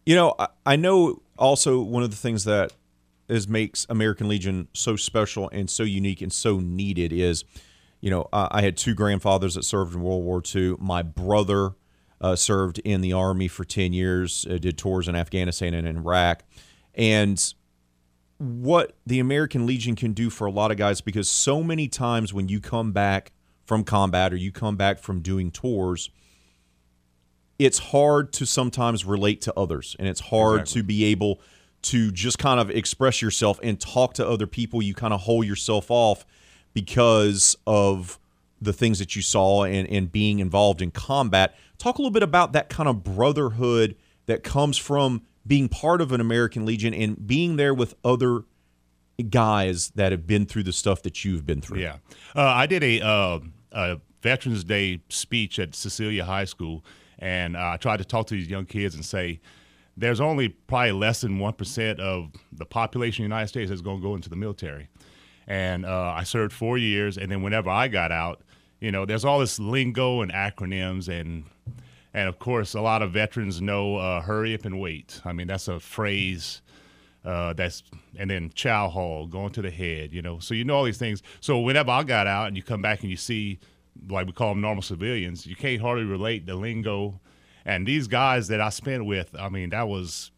You 0.05 0.17
know, 0.17 0.35
I, 0.67 0.77
know 0.77 1.23
also 1.39 1.81
one 1.81 2.03
of 2.03 2.11
the 2.11 2.17
things 2.17 2.45
that 2.45 2.73
is 3.29 3.49
makes 3.49 3.87
American 3.89 4.29
Legion 4.29 4.69
so 4.75 4.97
special 4.97 5.49
and 5.51 5.71
so 5.71 5.85
unique 5.85 6.21
and 6.21 6.33
so 6.33 6.59
needed 6.61 7.13
is, 7.13 7.45
you 8.03 8.11
know, 8.11 8.29
I, 8.33 8.49
I 8.51 8.63
had 8.63 8.77
two 8.77 8.95
grandfathers 8.95 9.55
that 9.55 9.63
served 9.63 9.95
in 9.95 10.03
World 10.03 10.25
War 10.25 10.43
II. 10.55 10.77
My 10.79 11.03
brother 11.03 11.71
uh, 12.21 12.37
served 12.37 12.79
in 12.81 13.01
the 13.01 13.15
Army 13.15 13.49
for 13.49 13.65
10 13.65 13.95
years, 13.95 14.45
uh, 14.51 14.59
did 14.59 14.77
tours 14.77 15.09
in 15.09 15.17
Afghanistan 15.17 15.73
and 15.73 15.87
in 15.87 15.97
Iraq. 15.97 16.43
And 16.95 17.43
what 18.39 18.97
the 19.07 19.21
American 19.21 19.67
Legion 19.67 19.95
can 19.97 20.13
do 20.13 20.29
for 20.29 20.47
a 20.47 20.51
lot 20.51 20.71
of 20.71 20.77
guys, 20.77 21.01
because 21.01 21.29
so 21.29 21.63
many 21.63 21.89
times 21.89 22.35
when 22.35 22.49
you 22.49 22.61
come 22.61 22.93
back 22.93 23.33
from 23.65 23.85
combat 23.85 24.33
or 24.33 24.37
you 24.37 24.51
come 24.51 24.77
back 24.77 24.99
from 24.99 25.21
doing 25.21 25.51
tours, 25.53 26.11
it's 27.59 27.79
hard 27.79 28.33
to 28.33 28.45
sometimes 28.45 29.05
relate 29.05 29.41
to 29.43 29.57
others 29.57 29.95
and 30.01 30.09
it's 30.09 30.21
hard 30.21 30.63
Exactly. 30.63 30.81
to 30.83 30.87
be 30.87 31.05
able 31.05 31.41
to 31.83 32.11
just 32.11 32.39
kind 32.39 32.59
of 32.59 32.71
express 32.71 33.23
yourself 33.23 33.61
and 33.63 33.81
talk 33.81 34.15
to 34.15 34.29
other 34.29 34.49
people. 34.49 34.83
You 34.83 34.95
kind 34.95 35.15
of 35.15 35.21
hold 35.21 35.47
yourself 35.47 35.91
off 35.91 36.27
because 36.75 37.57
of 37.67 38.19
the 38.61 38.73
things 38.73 38.99
that 38.99 39.17
you 39.17 39.23
saw 39.23 39.65
and, 39.65 39.89
and 39.89 40.13
being 40.13 40.39
involved 40.39 40.81
in 40.81 40.91
combat. 40.91 41.55
Talk 41.79 41.99
a 41.99 42.01
little 42.01 42.13
bit 42.13 42.23
about 42.23 42.53
that 42.53 42.69
kind 42.69 42.89
of 42.89 43.03
brotherhood 43.03 43.97
that 44.27 44.45
comes 44.45 44.79
from 44.79 45.23
being 45.47 45.69
part 45.69 46.01
of 46.01 46.13
an 46.13 46.21
American 46.21 46.65
Legion 46.65 46.95
and 46.95 47.27
being 47.27 47.57
there 47.57 47.75
with 47.75 47.95
other 48.05 48.45
guys 49.29 49.91
that 49.91 50.13
have 50.13 50.27
been 50.27 50.47
through 50.47 50.63
the 50.63 50.73
stuff 50.73 51.03
that 51.03 51.25
you've 51.25 51.45
been 51.45 51.61
through. 51.61 51.81
Yeah. 51.81 51.97
Uh, 52.37 52.43
I 52.43 52.67
did 52.67 52.85
a, 52.85 53.01
uh, 53.01 53.41
a 53.73 54.01
Veterans 54.23 54.63
Day 54.63 55.01
speech 55.09 55.59
at 55.59 55.75
Cecilia 55.75 56.25
High 56.25 56.45
School, 56.45 56.85
and 57.19 57.57
uh, 57.57 57.71
I 57.75 57.77
tried 57.77 57.99
to 57.99 58.05
talk 58.05 58.29
to 58.29 58.35
these 58.35 58.49
young 58.49 58.67
kids 58.67 58.95
and 58.95 59.05
say, 59.05 59.41
there's 59.97 60.21
only 60.21 60.49
probably 60.49 60.93
less 60.93 61.21
than 61.21 61.39
1% 61.39 62.01
of 62.01 62.31
the 62.53 62.65
population 62.65 63.25
of 63.25 63.29
the 63.29 63.35
United 63.35 63.49
States 63.49 63.69
that's 63.69 63.83
going 63.83 63.99
to 63.99 64.03
go 64.03 64.15
into 64.15 64.31
the 64.31 64.37
military. 64.37 64.89
And 65.47 65.85
uh, 65.85 66.15
I 66.17 66.23
served 66.25 66.53
four 66.53 66.79
years, 66.79 67.19
and 67.19 67.31
then 67.31 67.43
whenever 67.43 67.71
I 67.71 67.89
got 67.89 68.13
out, 68.13 68.43
you 68.81 68.93
know, 68.93 69.05
there's 69.05 69.25
all 69.25 69.41
this 69.41 69.59
lingo 69.59 70.23
and 70.23 70.33
acronyms, 70.33 71.09
and 71.09 71.45
and 72.15 72.29
of 72.29 72.39
course, 72.39 72.75
a 72.75 72.81
lot 72.81 73.03
of 73.03 73.13
veterans 73.13 73.61
know 73.61 73.97
uh, 73.97 74.21
"hurry 74.21 74.55
up 74.55 74.65
and 74.65 74.81
wait." 74.81 75.21
I 75.25 75.33
mean, 75.33 75.47
that's 75.47 75.69
a 75.69 75.81
phrase 75.81 76.63
uh, 77.25 77.53
that's 77.53 77.83
and 78.17 78.31
then 78.31 78.51
chow 78.55 78.89
hall 78.89 79.27
going 79.27 79.53
to 79.53 79.63
the 79.63 79.71
head 79.71 80.13
you 80.13 80.21
know 80.21 80.39
so 80.39 80.55
you 80.55 80.65
know 80.65 80.75
all 80.75 80.85
these 80.85 80.99
things. 80.99 81.23
So 81.41 81.61
whenever 81.61 81.91
i 81.91 82.03
got 82.03 82.27
out 82.27 82.49
and 82.49 82.57
you 82.57 82.63
come 82.63 82.83
back 82.83 83.03
and 83.03 83.11
you 83.11 83.17
see 83.17 83.59
like 84.09 84.27
we 84.27 84.33
call 84.33 84.49
them 84.51 84.61
normal 84.61 84.83
civilians 84.83 85.47
you 85.47 85.57
can't 85.57 85.81
hardly 85.81 86.05
relate 86.05 86.47
the 86.47 86.55
lingo. 86.55 87.21
And 87.65 87.87
these 87.87 88.09
guys 88.09 88.49
that 88.49 88.61
i 88.61 88.71
spent 88.71 89.05
with 89.05 89.35
i 89.39 89.49
mean 89.49 89.71
that 89.71 89.89
was 89.89 90.31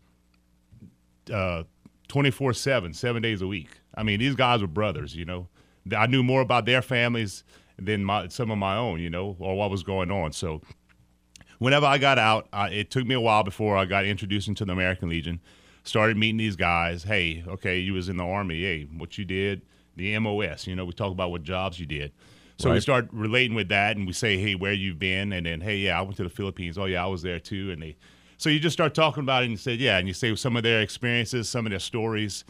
uh 1.33 1.63
24 2.09 2.53
7 2.53 2.93
seven 2.93 3.23
days 3.23 3.41
a 3.41 3.47
week 3.47 3.71
i 3.97 4.03
mean 4.03 4.21
these 4.21 4.35
guys 4.35 4.61
were 4.61 4.67
brothers 4.67 5.15
you 5.15 5.25
know 5.25 5.49
i 5.97 6.07
knew 6.07 6.23
more 6.23 6.41
about 6.41 6.67
their 6.67 6.83
families 6.83 7.45
than 7.79 8.05
my 8.05 8.29
some 8.29 8.51
of 8.51 8.59
my 8.59 8.77
own 8.77 9.01
you 9.01 9.11
know 9.11 9.37
or 9.39 9.57
what 9.57 9.71
was 9.71 9.83
going 9.83 10.11
on 10.11 10.33
so 10.33 10.61
whenever 11.59 11.87
I 11.87 11.99
got 11.99 12.19
out, 12.19 12.49
uh, 12.53 12.69
it 12.71 12.91
took 12.91 13.07
me 13.07 13.15
a 13.15 13.21
while 13.21 13.43
before 13.43 13.77
I 13.77 13.85
got 13.85 14.05
introduced 14.05 14.49
into 14.49 14.65
the 14.65 14.73
American 14.73 15.09
Legion. 15.09 15.41
Started 15.83 16.17
meeting 16.17 16.37
these 16.37 16.57
guys. 16.57 17.05
Hey, 17.05 17.45
okay, 17.47 17.79
you 17.79 17.95
was 17.95 18.09
in 18.09 18.17
the 18.17 18.25
army. 18.25 18.63
Hey, 18.63 18.83
what 18.85 19.19
you 19.19 19.25
did, 19.25 19.63
the 19.97 20.19
MOS. 20.19 20.67
You 20.67 20.77
know, 20.77 20.85
we 20.85 20.93
talk 20.93 21.13
about 21.13 21.31
what 21.31 21.43
jobs 21.43 21.79
you 21.79 21.87
did. 21.87 22.13
So 22.57 22.73
we 22.73 22.79
start 22.79 23.09
relating 23.11 23.57
with 23.57 23.69
that, 23.71 23.97
and 23.97 24.07
we 24.07 24.13
say, 24.13 24.39
hey, 24.39 24.55
where 24.55 24.73
you've 24.73 24.99
been, 24.99 25.33
and 25.33 25.45
then, 25.45 25.61
hey, 25.61 25.79
yeah, 25.79 25.99
I 25.99 26.03
went 26.03 26.17
to 26.19 26.23
the 26.23 26.31
Philippines. 26.31 26.79
Oh, 26.79 26.85
yeah, 26.85 27.03
I 27.03 27.09
was 27.09 27.21
there 27.21 27.41
too. 27.41 27.73
And 27.73 27.83
they, 27.83 27.97
so 28.37 28.49
you 28.49 28.61
just 28.61 28.75
start 28.75 28.95
talking 28.95 29.25
about 29.25 29.43
it, 29.43 29.47
and 29.47 29.53
you 29.53 29.59
said, 29.59 29.81
yeah, 29.81 29.99
and 29.99 30.07
you 30.07 30.15
say 30.15 30.33
some 30.37 30.57
of 30.57 30.63
their 30.63 30.81
experiences, 30.81 31.49
some 31.49 31.67
of 31.67 31.71
their 31.71 31.81
stories. 31.81 32.45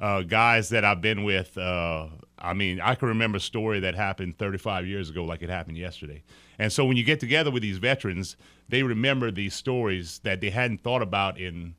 Uh, 0.00 0.22
guys 0.22 0.70
that 0.70 0.84
I've 0.84 1.02
been 1.02 1.24
with, 1.24 1.58
uh, 1.58 2.06
I 2.38 2.54
mean, 2.54 2.80
I 2.80 2.94
can 2.94 3.08
remember 3.08 3.36
a 3.36 3.40
story 3.40 3.80
that 3.80 3.94
happened 3.94 4.38
35 4.38 4.86
years 4.86 5.10
ago, 5.10 5.24
like 5.24 5.42
it 5.42 5.50
happened 5.50 5.76
yesterday. 5.76 6.22
And 6.58 6.72
so 6.72 6.86
when 6.86 6.96
you 6.96 7.04
get 7.04 7.20
together 7.20 7.50
with 7.50 7.62
these 7.62 7.76
veterans, 7.76 8.36
they 8.68 8.82
remember 8.82 9.30
these 9.30 9.54
stories 9.54 10.20
that 10.20 10.40
they 10.40 10.50
hadn't 10.50 10.82
thought 10.82 11.02
about 11.02 11.38
in 11.38 11.74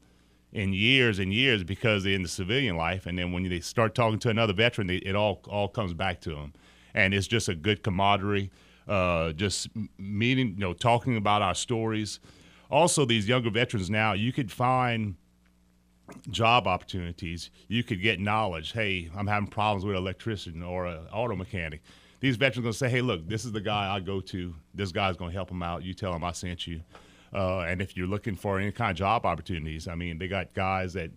in 0.53 0.73
years 0.73 1.17
and 1.17 1.33
years 1.33 1.63
because 1.63 2.03
they're 2.03 2.13
in 2.13 2.23
the 2.23 2.27
civilian 2.27 2.75
life. 2.75 3.05
And 3.05 3.17
then 3.17 3.31
when 3.31 3.47
they 3.47 3.61
start 3.61 3.95
talking 3.95 4.19
to 4.19 4.29
another 4.29 4.53
veteran, 4.53 4.87
they, 4.87 4.97
it 4.97 5.15
all 5.15 5.41
all 5.47 5.67
comes 5.67 5.93
back 5.93 6.21
to 6.21 6.31
them, 6.31 6.53
and 6.93 7.13
it's 7.13 7.27
just 7.27 7.49
a 7.49 7.55
good 7.55 7.83
camaraderie. 7.83 8.51
Uh, 8.87 9.31
just 9.31 9.69
meeting, 9.97 10.49
you 10.49 10.59
know, 10.59 10.73
talking 10.73 11.15
about 11.15 11.41
our 11.41 11.55
stories. 11.55 12.19
Also, 12.69 13.05
these 13.05 13.27
younger 13.27 13.49
veterans 13.49 13.89
now, 13.89 14.13
you 14.13 14.33
could 14.33 14.51
find 14.51 15.15
job 16.29 16.67
opportunities. 16.67 17.49
You 17.67 17.83
could 17.83 18.01
get 18.01 18.19
knowledge. 18.19 18.71
Hey, 18.71 19.09
I'm 19.15 19.27
having 19.27 19.47
problems 19.47 19.85
with 19.85 19.95
an 19.95 20.01
electrician 20.01 20.63
or 20.63 20.85
an 20.85 20.99
auto 21.11 21.35
mechanic. 21.35 21.81
These 22.19 22.37
veterans 22.37 22.67
to 22.67 22.73
say, 22.73 22.89
hey, 22.89 23.01
look, 23.01 23.27
this 23.27 23.45
is 23.45 23.51
the 23.51 23.61
guy 23.61 23.93
I 23.93 23.99
go 23.99 24.21
to. 24.21 24.53
This 24.73 24.91
guy's 24.91 25.17
going 25.17 25.31
to 25.31 25.35
help 25.35 25.49
him 25.49 25.63
out. 25.63 25.83
You 25.83 25.93
tell 25.93 26.13
him 26.13 26.23
I 26.23 26.31
sent 26.31 26.67
you. 26.67 26.81
Uh, 27.33 27.61
and 27.61 27.81
if 27.81 27.95
you're 27.95 28.07
looking 28.07 28.35
for 28.35 28.59
any 28.59 28.71
kind 28.71 28.91
of 28.91 28.97
job 28.97 29.25
opportunities, 29.25 29.87
I 29.87 29.95
mean, 29.95 30.17
they 30.19 30.27
got 30.27 30.53
guys 30.53 30.93
that 30.93 31.11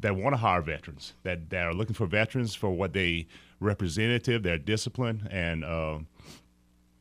that 0.00 0.14
want 0.14 0.34
to 0.34 0.36
hire 0.36 0.60
veterans, 0.60 1.14
that, 1.22 1.48
that 1.48 1.64
are 1.64 1.72
looking 1.72 1.94
for 1.94 2.06
veterans 2.06 2.54
for 2.54 2.70
what 2.70 2.92
they 2.92 3.26
representative, 3.60 4.42
their 4.42 4.58
discipline, 4.58 5.26
and 5.30 5.64
uh, 5.64 5.98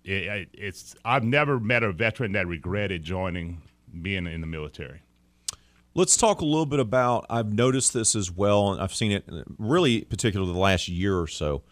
it, 0.04 0.50
it's. 0.54 0.96
I've 1.04 1.24
never 1.24 1.60
met 1.60 1.84
a 1.84 1.92
veteran 1.92 2.34
that 2.34 2.48
regretted 2.48 3.04
joining 3.04 3.62
being 4.02 4.28
in 4.28 4.42
the 4.42 4.48
military. 4.48 5.02
Let's 5.96 6.18
talk 6.18 6.42
a 6.42 6.46
little 6.46 6.66
bit 6.66 6.80
about. 6.80 7.26
I've 7.30 7.54
noticed 7.54 7.94
this 7.94 8.16
as 8.16 8.30
well, 8.30 8.72
and 8.74 8.82
I've 8.82 8.94
seen 8.94 9.12
it 9.14 9.24
really, 9.58 10.02
particularly 10.02 10.52
the 10.52 10.60
last 10.60 10.88
year 10.90 11.18
or 11.18 11.28
so. 11.28 11.64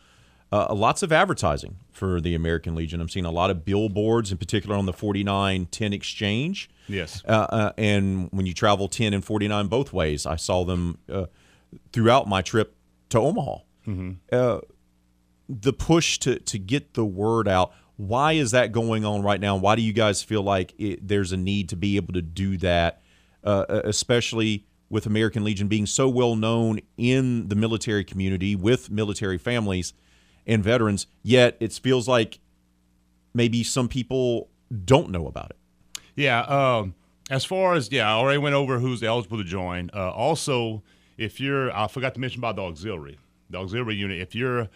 Uh, 0.51 0.73
lots 0.73 1.03
of 1.03 1.11
advertising 1.11 1.77
for 1.91 2.21
the 2.21 2.33
American 2.35 2.73
Legion. 2.75 3.01
I'm 3.01 3.09
seeing 3.09 3.25
a 3.25 3.31
lot 3.31 3.49
of 3.49 3.65
billboards, 3.65 4.31
in 4.31 4.37
particular 4.37 4.75
on 4.77 4.85
the 4.85 4.93
4910 4.93 5.93
exchange. 5.93 6.69
Yes. 6.87 7.21
Uh, 7.27 7.31
uh, 7.49 7.71
and 7.77 8.29
when 8.31 8.45
you 8.45 8.53
travel 8.53 8.87
10 8.87 9.13
and 9.13 9.25
49 9.25 9.67
both 9.67 9.91
ways, 9.91 10.25
I 10.25 10.35
saw 10.37 10.63
them 10.63 10.99
uh, 11.11 11.25
throughout 11.91 12.27
my 12.27 12.41
trip 12.41 12.75
to 13.09 13.19
Omaha. 13.19 13.57
Mhm. 13.87 14.17
Uh, 14.31 14.61
the 15.49 15.73
push 15.73 16.17
to 16.19 16.39
to 16.39 16.57
get 16.57 16.93
the 16.93 17.03
word 17.05 17.47
out. 17.49 17.73
Why 17.97 18.33
is 18.33 18.51
that 18.51 18.71
going 18.71 19.03
on 19.05 19.21
right 19.21 19.41
now? 19.41 19.55
Why 19.57 19.75
do 19.75 19.81
you 19.81 19.91
guys 19.93 20.23
feel 20.23 20.41
like 20.41 20.73
it, 20.77 21.05
there's 21.05 21.31
a 21.33 21.37
need 21.37 21.67
to 21.69 21.75
be 21.75 21.97
able 21.97 22.13
to 22.13 22.21
do 22.21 22.57
that, 22.57 23.01
uh, 23.43 23.81
especially 23.83 24.65
with 24.89 25.05
American 25.05 25.43
Legion 25.43 25.67
being 25.67 25.85
so 25.85 26.07
well 26.07 26.35
known 26.35 26.79
in 26.97 27.47
the 27.47 27.55
military 27.55 28.03
community 28.03 28.55
with 28.55 28.91
military 28.91 29.37
families 29.37 29.93
and 30.45 30.63
veterans? 30.63 31.07
Yet 31.21 31.57
it 31.59 31.73
feels 31.73 32.07
like 32.07 32.39
maybe 33.33 33.63
some 33.63 33.87
people 33.87 34.49
don't 34.85 35.09
know 35.09 35.27
about 35.27 35.51
it. 35.51 35.57
Yeah. 36.15 36.41
Um, 36.41 36.95
as 37.29 37.45
far 37.45 37.73
as 37.73 37.91
yeah, 37.91 38.09
I 38.09 38.13
already 38.13 38.37
went 38.37 38.55
over 38.55 38.79
who's 38.79 39.01
eligible 39.01 39.37
to 39.37 39.43
join. 39.43 39.89
Uh, 39.93 40.11
also, 40.11 40.83
if 41.17 41.39
you're, 41.39 41.75
I 41.75 41.87
forgot 41.87 42.13
to 42.15 42.19
mention 42.19 42.39
about 42.39 42.55
the 42.55 42.63
auxiliary, 42.63 43.17
the 43.49 43.59
auxiliary 43.59 43.95
unit. 43.95 44.19
If 44.19 44.35
your 44.35 44.69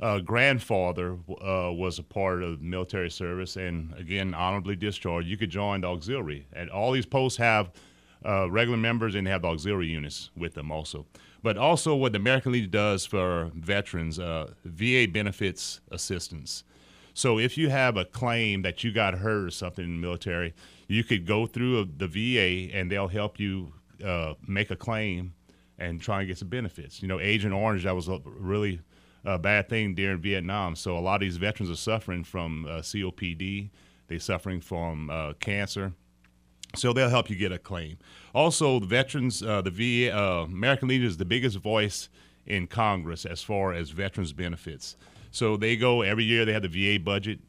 uh, 0.00 0.18
grandfather 0.18 1.12
uh, 1.12 1.72
was 1.72 1.98
a 1.98 2.02
part 2.02 2.42
of 2.42 2.60
military 2.60 3.10
service 3.10 3.56
and 3.56 3.94
again 3.94 4.34
honorably 4.34 4.76
discharged, 4.76 5.26
you 5.26 5.36
could 5.36 5.50
join 5.50 5.80
the 5.80 5.88
auxiliary. 5.88 6.46
And 6.52 6.70
all 6.70 6.92
these 6.92 7.06
posts 7.06 7.38
have 7.38 7.70
uh, 8.24 8.50
regular 8.50 8.78
members 8.78 9.14
and 9.14 9.26
they 9.26 9.30
have 9.30 9.44
auxiliary 9.44 9.88
units 9.88 10.30
with 10.36 10.54
them 10.54 10.70
also. 10.70 11.06
But 11.42 11.58
also, 11.58 11.94
what 11.94 12.12
the 12.12 12.18
American 12.18 12.52
Legion 12.52 12.70
does 12.70 13.04
for 13.04 13.50
veterans, 13.54 14.18
uh, 14.18 14.52
VA 14.64 15.06
benefits 15.06 15.80
assistance. 15.90 16.64
So 17.12 17.38
if 17.38 17.56
you 17.58 17.68
have 17.68 17.96
a 17.96 18.04
claim 18.04 18.62
that 18.62 18.82
you 18.82 18.92
got 18.92 19.14
hurt 19.14 19.46
or 19.46 19.50
something 19.50 19.84
in 19.84 20.00
the 20.00 20.06
military, 20.06 20.54
you 20.88 21.04
could 21.04 21.26
go 21.26 21.46
through 21.46 21.88
the 21.96 22.08
VA 22.08 22.74
and 22.76 22.90
they'll 22.90 23.08
help 23.08 23.38
you 23.38 23.72
uh, 24.04 24.34
make 24.46 24.70
a 24.70 24.76
claim 24.76 25.34
and 25.78 26.00
try 26.00 26.20
and 26.20 26.28
get 26.28 26.38
some 26.38 26.48
benefits. 26.48 27.02
You 27.02 27.08
know, 27.08 27.20
Agent 27.20 27.54
Orange, 27.54 27.84
that 27.84 27.94
was 27.94 28.08
a 28.08 28.20
really 28.24 28.80
uh, 29.24 29.38
bad 29.38 29.68
thing 29.68 29.94
during 29.94 30.18
Vietnam. 30.18 30.76
So 30.76 30.98
a 30.98 31.00
lot 31.00 31.16
of 31.16 31.20
these 31.20 31.36
veterans 31.36 31.70
are 31.70 31.76
suffering 31.76 32.24
from 32.24 32.66
uh, 32.66 32.78
COPD. 32.78 33.70
They're 34.08 34.18
suffering 34.18 34.60
from 34.60 35.10
uh, 35.10 35.34
cancer. 35.34 35.92
So 36.76 36.92
they'll 36.92 37.08
help 37.08 37.28
you 37.30 37.36
get 37.36 37.52
a 37.52 37.58
claim. 37.58 37.98
Also, 38.34 38.78
the 38.80 38.86
veterans, 38.86 39.42
uh, 39.42 39.62
the 39.62 39.70
VA, 39.70 40.16
uh, 40.16 40.44
American 40.44 40.88
Legion 40.88 41.06
is 41.06 41.16
the 41.16 41.24
biggest 41.24 41.58
voice 41.58 42.08
in 42.46 42.66
Congress 42.66 43.24
as 43.24 43.42
far 43.42 43.72
as 43.72 43.90
veterans 43.90 44.32
benefits. 44.32 44.96
So 45.30 45.56
they 45.56 45.76
go 45.76 46.02
every 46.02 46.24
year. 46.24 46.44
They 46.44 46.52
have 46.52 46.62
the 46.62 46.68
VA 46.96 47.00
budget. 47.02 47.40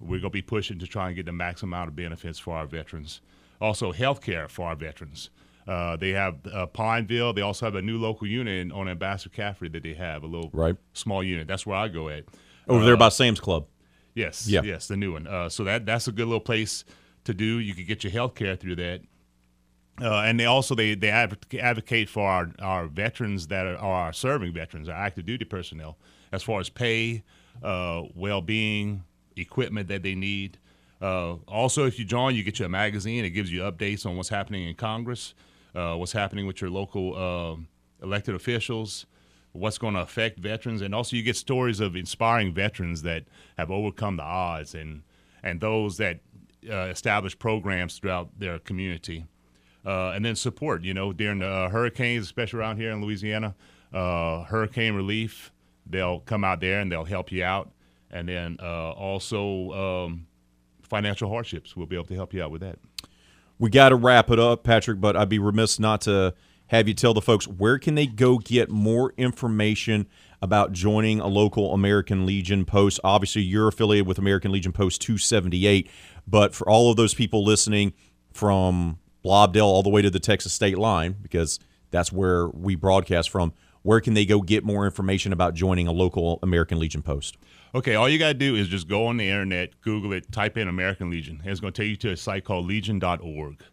We're 0.00 0.20
going 0.20 0.22
to 0.22 0.30
be 0.30 0.42
pushing 0.42 0.78
to 0.80 0.86
try 0.86 1.06
and 1.08 1.16
get 1.16 1.26
the 1.26 1.32
maximum 1.32 1.72
amount 1.72 1.88
of 1.88 1.96
benefits 1.96 2.38
for 2.38 2.56
our 2.56 2.66
veterans. 2.66 3.20
Also, 3.60 3.92
health 3.92 4.20
care 4.20 4.48
for 4.48 4.66
our 4.68 4.76
veterans. 4.76 5.30
Uh, 5.66 5.96
they 5.96 6.10
have 6.10 6.36
uh, 6.52 6.66
Pineville. 6.66 7.32
They 7.32 7.40
also 7.40 7.64
have 7.64 7.74
a 7.74 7.80
new 7.80 7.96
local 7.98 8.26
unit 8.26 8.70
on 8.70 8.86
Ambassador 8.88 9.34
Caffrey 9.34 9.68
that 9.70 9.82
they 9.82 9.94
have 9.94 10.22
a 10.22 10.26
little 10.26 10.50
Right. 10.52 10.76
small 10.92 11.24
unit. 11.24 11.46
That's 11.46 11.64
where 11.64 11.76
I 11.78 11.88
go 11.88 12.08
at. 12.10 12.24
Over 12.68 12.84
there 12.84 12.94
Uh, 12.94 12.98
by 12.98 13.08
Sam's 13.08 13.40
Club. 13.40 13.66
Yes. 14.14 14.46
Yeah. 14.46 14.60
Yes, 14.62 14.88
the 14.88 14.96
new 14.96 15.12
one. 15.14 15.26
Uh, 15.26 15.48
so 15.48 15.64
that 15.64 15.86
that's 15.86 16.06
a 16.06 16.12
good 16.12 16.26
little 16.26 16.38
place 16.40 16.84
to 17.24 17.34
do. 17.34 17.58
You 17.58 17.74
could 17.74 17.86
get 17.86 18.04
your 18.04 18.12
health 18.12 18.34
care 18.34 18.56
through 18.56 18.76
that. 18.76 19.00
Uh, 20.00 20.22
and 20.22 20.40
they 20.40 20.44
also 20.44 20.74
they 20.74 20.94
they 20.94 21.08
advocate 21.10 22.08
for 22.08 22.28
our, 22.28 22.50
our 22.60 22.88
veterans 22.88 23.46
that 23.46 23.66
are, 23.66 23.76
our 23.76 24.12
serving 24.12 24.52
veterans, 24.52 24.88
our 24.88 24.96
active 24.96 25.24
duty 25.24 25.44
personnel, 25.44 25.96
as 26.32 26.42
far 26.42 26.58
as 26.58 26.68
pay, 26.68 27.22
uh, 27.62 28.02
well 28.14 28.42
being, 28.42 29.04
equipment 29.36 29.88
that 29.88 30.02
they 30.02 30.16
need. 30.16 30.58
Uh, 31.00 31.34
also, 31.46 31.86
if 31.86 31.98
you 31.98 32.04
join, 32.04 32.34
you 32.34 32.42
get 32.42 32.58
you 32.58 32.66
a 32.66 32.68
magazine. 32.68 33.24
It 33.24 33.30
gives 33.30 33.52
you 33.52 33.60
updates 33.60 34.04
on 34.04 34.16
what's 34.16 34.30
happening 34.30 34.68
in 34.68 34.74
Congress, 34.74 35.34
uh, 35.76 35.94
what's 35.94 36.12
happening 36.12 36.46
with 36.46 36.60
your 36.60 36.70
local 36.70 37.16
um 37.16 37.68
elected 38.02 38.34
officials, 38.34 39.06
what's 39.52 39.78
going 39.78 39.94
to 39.94 40.00
affect 40.00 40.38
veterans, 40.38 40.82
and 40.82 40.94
also 40.94 41.14
you 41.14 41.22
get 41.22 41.36
stories 41.36 41.78
of 41.78 41.94
inspiring 41.94 42.52
veterans 42.52 43.02
that 43.02 43.24
have 43.56 43.70
overcome 43.70 44.16
the 44.16 44.24
odds 44.24 44.74
and 44.74 45.02
and 45.42 45.60
those 45.60 45.98
that 45.98 46.18
uh, 46.70 46.86
establish 46.86 47.38
programs 47.38 47.98
throughout 47.98 48.38
their 48.38 48.58
community. 48.58 49.26
Uh, 49.84 50.10
and 50.10 50.24
then 50.24 50.34
support, 50.34 50.82
you 50.82 50.94
know, 50.94 51.12
during 51.12 51.40
the 51.40 51.48
uh, 51.48 51.68
hurricanes, 51.68 52.24
especially 52.24 52.58
around 52.58 52.78
here 52.78 52.90
in 52.90 53.02
Louisiana, 53.02 53.54
uh, 53.92 54.44
hurricane 54.44 54.94
relief, 54.94 55.52
they'll 55.86 56.20
come 56.20 56.42
out 56.42 56.60
there 56.60 56.80
and 56.80 56.90
they'll 56.90 57.04
help 57.04 57.30
you 57.30 57.44
out. 57.44 57.70
And 58.10 58.28
then 58.28 58.56
uh, 58.62 58.92
also 58.92 60.06
um, 60.06 60.26
financial 60.82 61.28
hardships, 61.28 61.76
we'll 61.76 61.86
be 61.86 61.96
able 61.96 62.06
to 62.06 62.14
help 62.14 62.32
you 62.32 62.42
out 62.42 62.50
with 62.50 62.62
that. 62.62 62.78
We 63.58 63.70
got 63.70 63.90
to 63.90 63.96
wrap 63.96 64.30
it 64.30 64.38
up, 64.38 64.64
Patrick, 64.64 65.00
but 65.00 65.16
I'd 65.16 65.28
be 65.28 65.38
remiss 65.38 65.78
not 65.78 66.00
to 66.02 66.34
have 66.68 66.88
you 66.88 66.94
tell 66.94 67.14
the 67.14 67.20
folks 67.20 67.46
where 67.46 67.78
can 67.78 67.94
they 67.94 68.06
go 68.06 68.38
get 68.38 68.70
more 68.70 69.12
information 69.16 70.06
about 70.44 70.72
joining 70.72 71.20
a 71.20 71.26
local 71.26 71.72
American 71.72 72.26
Legion 72.26 72.66
post. 72.66 73.00
Obviously, 73.02 73.40
you're 73.40 73.66
affiliated 73.66 74.06
with 74.06 74.18
American 74.18 74.52
Legion 74.52 74.72
Post 74.72 75.00
278, 75.00 75.90
but 76.28 76.54
for 76.54 76.68
all 76.68 76.90
of 76.90 76.98
those 76.98 77.14
people 77.14 77.42
listening 77.42 77.94
from 78.30 78.98
Blobdale 79.24 79.64
all 79.64 79.82
the 79.82 79.88
way 79.88 80.02
to 80.02 80.10
the 80.10 80.20
Texas 80.20 80.52
state 80.52 80.76
line, 80.76 81.16
because 81.22 81.58
that's 81.90 82.12
where 82.12 82.48
we 82.48 82.74
broadcast 82.74 83.30
from, 83.30 83.54
where 83.80 84.02
can 84.02 84.12
they 84.12 84.26
go 84.26 84.42
get 84.42 84.64
more 84.64 84.84
information 84.84 85.32
about 85.32 85.54
joining 85.54 85.86
a 85.86 85.92
local 85.92 86.40
American 86.42 86.78
Legion 86.78 87.00
post? 87.00 87.38
Okay, 87.74 87.94
all 87.94 88.06
you 88.06 88.18
got 88.18 88.28
to 88.28 88.34
do 88.34 88.54
is 88.54 88.68
just 88.68 88.86
go 88.86 89.06
on 89.06 89.16
the 89.16 89.26
internet, 89.26 89.80
Google 89.80 90.12
it, 90.12 90.30
type 90.30 90.58
in 90.58 90.68
American 90.68 91.08
Legion. 91.08 91.40
It's 91.42 91.58
going 91.58 91.72
to 91.72 91.82
take 91.82 91.88
you 91.88 91.96
to 91.96 92.10
a 92.10 92.16
site 92.18 92.44
called 92.44 92.66
legion.org. 92.66 93.64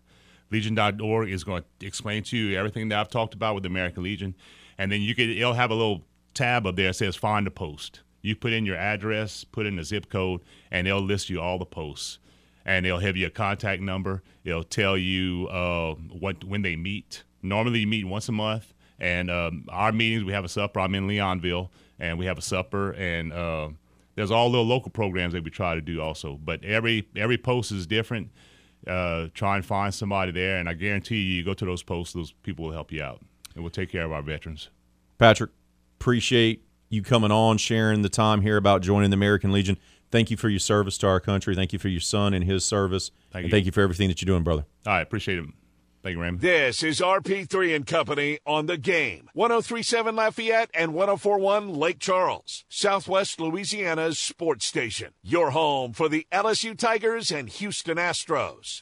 Legion.org 0.49 1.29
is 1.29 1.43
going 1.43 1.63
to 1.79 1.85
explain 1.85 2.23
to 2.23 2.37
you 2.37 2.57
everything 2.57 2.87
that 2.89 2.99
I've 2.99 3.09
talked 3.09 3.33
about 3.33 3.55
with 3.55 3.63
the 3.63 3.69
American 3.69 4.03
Legion. 4.03 4.35
And 4.77 4.89
then 4.89 5.01
you 5.01 5.13
could, 5.13 5.29
it'll 5.29 5.53
have 5.53 5.71
a 5.71 5.75
little 5.75 6.05
tab 6.33 6.65
up 6.65 6.75
there 6.75 6.87
that 6.87 6.93
says 6.95 7.15
find 7.15 7.47
a 7.47 7.51
post. 7.51 8.01
You 8.21 8.35
put 8.35 8.53
in 8.53 8.65
your 8.65 8.75
address, 8.75 9.43
put 9.43 9.65
in 9.65 9.75
the 9.75 9.83
zip 9.83 10.09
code, 10.09 10.41
and 10.69 10.85
they'll 10.85 11.01
list 11.01 11.29
you 11.29 11.41
all 11.41 11.57
the 11.57 11.65
posts. 11.65 12.19
And 12.63 12.85
they'll 12.85 12.99
have 12.99 13.17
you 13.17 13.25
a 13.25 13.31
contact 13.31 13.81
number. 13.81 14.21
It'll 14.43 14.63
tell 14.63 14.95
you 14.95 15.47
uh, 15.47 15.95
what 15.95 16.43
when 16.43 16.61
they 16.61 16.75
meet. 16.75 17.23
Normally, 17.41 17.79
you 17.79 17.87
meet 17.87 18.05
once 18.05 18.29
a 18.29 18.31
month. 18.31 18.73
And 18.99 19.31
um, 19.31 19.65
our 19.69 19.91
meetings, 19.91 20.23
we 20.23 20.33
have 20.33 20.45
a 20.45 20.49
supper. 20.49 20.79
I'm 20.79 20.93
in 20.93 21.07
Leonville, 21.07 21.71
and 21.99 22.19
we 22.19 22.27
have 22.27 22.37
a 22.37 22.41
supper. 22.41 22.91
And 22.91 23.33
uh, 23.33 23.69
there's 24.13 24.29
all 24.29 24.49
little 24.49 24.67
local 24.67 24.91
programs 24.91 25.33
that 25.33 25.43
we 25.43 25.49
try 25.49 25.73
to 25.73 25.81
do 25.81 26.01
also. 26.01 26.39
But 26.43 26.63
every 26.63 27.07
every 27.15 27.39
post 27.39 27.71
is 27.71 27.87
different. 27.87 28.29
Uh, 28.85 29.27
try 29.33 29.55
and 29.55 29.65
find 29.65 29.93
somebody 29.93 30.31
there, 30.31 30.57
and 30.57 30.67
I 30.67 30.73
guarantee 30.73 31.17
you, 31.17 31.35
you 31.35 31.43
go 31.43 31.53
to 31.53 31.65
those 31.65 31.83
posts, 31.83 32.13
those 32.13 32.31
people 32.43 32.65
will 32.65 32.71
help 32.71 32.91
you 32.91 33.03
out, 33.03 33.21
and 33.53 33.63
we'll 33.63 33.69
take 33.69 33.91
care 33.91 34.05
of 34.05 34.11
our 34.11 34.23
veterans. 34.23 34.69
Patrick, 35.19 35.51
appreciate 36.01 36.63
you 36.89 37.03
coming 37.03 37.31
on, 37.31 37.59
sharing 37.59 38.01
the 38.01 38.09
time 38.09 38.41
here 38.41 38.57
about 38.57 38.81
joining 38.81 39.11
the 39.11 39.13
American 39.13 39.51
Legion. 39.51 39.77
Thank 40.09 40.31
you 40.31 40.35
for 40.35 40.49
your 40.49 40.59
service 40.59 40.97
to 40.99 41.07
our 41.07 41.19
country. 41.19 41.55
Thank 41.55 41.73
you 41.73 41.79
for 41.79 41.89
your 41.89 42.01
son 42.01 42.33
and 42.33 42.43
his 42.43 42.65
service. 42.65 43.11
Thank 43.31 43.43
and 43.43 43.45
you. 43.45 43.51
thank 43.51 43.65
you 43.67 43.71
for 43.71 43.81
everything 43.81 44.09
that 44.09 44.19
you're 44.19 44.25
doing, 44.25 44.43
brother. 44.43 44.65
All 44.87 44.93
right, 44.93 45.01
appreciate 45.01 45.37
it. 45.37 45.45
Thank 46.01 46.15
you, 46.15 46.21
Raymond. 46.21 46.41
This 46.41 46.81
is 46.81 46.99
RP3 46.99 47.75
and 47.75 47.85
Company 47.85 48.39
on 48.47 48.65
the 48.65 48.77
game. 48.77 49.29
1037 49.33 50.15
Lafayette 50.15 50.71
and 50.73 50.95
1041 50.95 51.71
Lake 51.71 51.99
Charles, 51.99 52.65
Southwest 52.67 53.39
Louisiana's 53.39 54.17
sports 54.17 54.65
station. 54.65 55.11
Your 55.21 55.51
home 55.51 55.93
for 55.93 56.09
the 56.09 56.25
LSU 56.31 56.75
Tigers 56.75 57.31
and 57.31 57.47
Houston 57.47 57.97
Astros. 57.97 58.81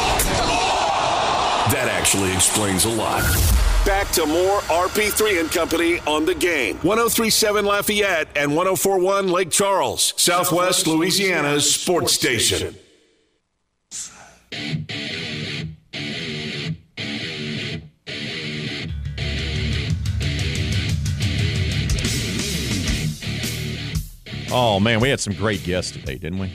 That 2.01 2.07
actually 2.07 2.33
explains 2.33 2.85
a 2.85 2.89
lot. 2.89 3.21
Back 3.85 4.09
to 4.13 4.25
more 4.25 4.61
RP3 4.61 5.39
and 5.39 5.51
Company 5.51 5.99
on 6.07 6.25
the 6.25 6.33
game. 6.33 6.77
1037 6.77 7.63
Lafayette 7.63 8.27
and 8.35 8.55
1041 8.55 9.27
Lake 9.27 9.51
Charles, 9.51 10.15
Southwest 10.17 10.87
Louisiana's 10.87 11.71
sports 11.71 12.13
station. 12.13 12.75
Oh 24.51 24.79
man, 24.79 25.01
we 25.01 25.09
had 25.09 25.19
some 25.19 25.33
great 25.33 25.63
guests 25.63 25.91
today, 25.91 26.15
didn't 26.15 26.39
we? 26.39 26.51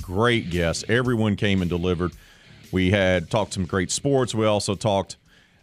Great 0.00 0.50
guests. 0.50 0.84
Everyone 0.88 1.34
came 1.34 1.60
and 1.60 1.68
delivered. 1.68 2.12
We 2.72 2.90
had 2.90 3.30
talked 3.30 3.54
some 3.54 3.66
great 3.66 3.90
sports. 3.90 4.34
We 4.34 4.46
also 4.46 4.74
talked 4.74 5.16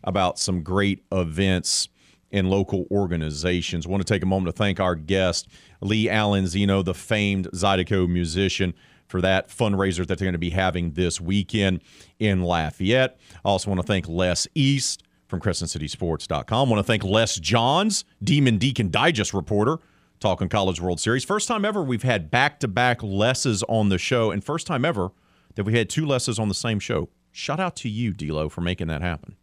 about 0.04 0.40
some 0.40 0.64
great 0.64 1.04
events 1.12 1.90
in 2.32 2.50
local 2.50 2.86
organizations. 2.92 3.88
want 3.88 4.06
to 4.06 4.12
take 4.12 4.24
a 4.24 4.26
moment 4.26 4.54
to 4.56 4.58
thank 4.58 4.80
our 4.80 4.96
guest, 4.96 5.48
Lee 5.82 6.10
Allen 6.10 6.48
Zeno, 6.48 6.82
the 6.82 6.94
famed 6.94 7.48
Zydeco 7.52 8.10
musician, 8.10 8.74
for 9.08 9.22
that 9.22 9.50
fundraiser 9.50 10.08
that 10.08 10.18
they're 10.18 10.26
going 10.26 10.34
to 10.34 10.40
be 10.40 10.50
having 10.50 10.94
this 10.94 11.22
weekend 11.22 11.82
in 12.18 12.42
Lafayette. 12.42 13.20
I 13.46 13.50
also 13.50 13.70
want 13.70 13.80
to 13.80 13.86
thank 13.86 14.08
Les 14.08 14.48
East 14.56 15.04
from 15.28 15.40
CrescentCitySports.com. 15.40 16.70
want 16.70 16.80
to 16.80 16.84
thank 16.84 17.04
Les 17.04 17.36
Johns, 17.36 18.06
Demon 18.24 18.58
Deacon 18.58 18.90
Digest 18.90 19.34
reporter, 19.34 19.78
talking 20.20 20.50
College 20.50 20.82
World 20.82 21.00
Series. 21.00 21.24
First 21.24 21.48
time 21.48 21.66
ever 21.66 21.84
we've 21.84 22.04
had 22.04 22.32
back 22.32 22.60
to 22.62 22.68
back 22.68 23.04
Les's 23.04 23.62
on 23.70 23.90
the 23.90 24.00
show, 24.00 24.32
and 24.32 24.44
first 24.44 24.66
time 24.66 24.86
ever 24.86 25.12
that 25.56 25.64
we 25.64 25.78
had 25.78 25.90
two 25.90 26.06
Les's 26.06 26.40
on 26.40 26.48
the 26.48 26.54
same 26.54 26.80
show. 26.80 27.10
Shout 27.32 27.60
out 27.60 27.76
to 27.78 27.90
you, 27.90 28.14
D'Lo, 28.14 28.50
for 28.50 28.62
making 28.62 28.88
that 28.88 29.02
happen. 29.02 29.36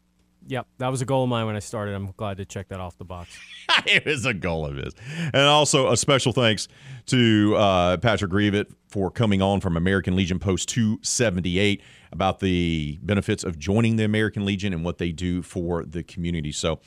Yep, 0.46 0.66
that 0.78 0.88
was 0.88 1.02
a 1.02 1.04
goal 1.04 1.24
of 1.24 1.28
mine 1.28 1.46
when 1.46 1.54
I 1.54 1.60
started. 1.60 1.94
I'm 1.94 2.12
glad 2.16 2.38
to 2.38 2.44
check 2.44 2.68
that 2.68 2.80
off 2.80 2.96
the 2.98 3.04
box. 3.04 3.38
it 3.86 4.06
is 4.06 4.24
a 4.24 4.34
goal 4.34 4.66
of 4.66 4.76
his. 4.76 4.94
And 5.18 5.42
also 5.42 5.90
a 5.92 5.96
special 5.96 6.32
thanks 6.32 6.66
to 7.06 7.54
uh, 7.56 7.96
Patrick 7.98 8.32
Grievett 8.32 8.66
for 8.88 9.10
coming 9.10 9.42
on 9.42 9.60
from 9.60 9.76
American 9.76 10.16
Legion 10.16 10.38
Post 10.38 10.68
278 10.70 11.82
about 12.10 12.40
the 12.40 12.98
benefits 13.02 13.44
of 13.44 13.58
joining 13.58 13.96
the 13.96 14.04
American 14.04 14.44
Legion 14.44 14.72
and 14.72 14.84
what 14.84 14.98
they 14.98 15.12
do 15.12 15.42
for 15.42 15.84
the 15.84 16.02
community. 16.02 16.52
So 16.52 16.80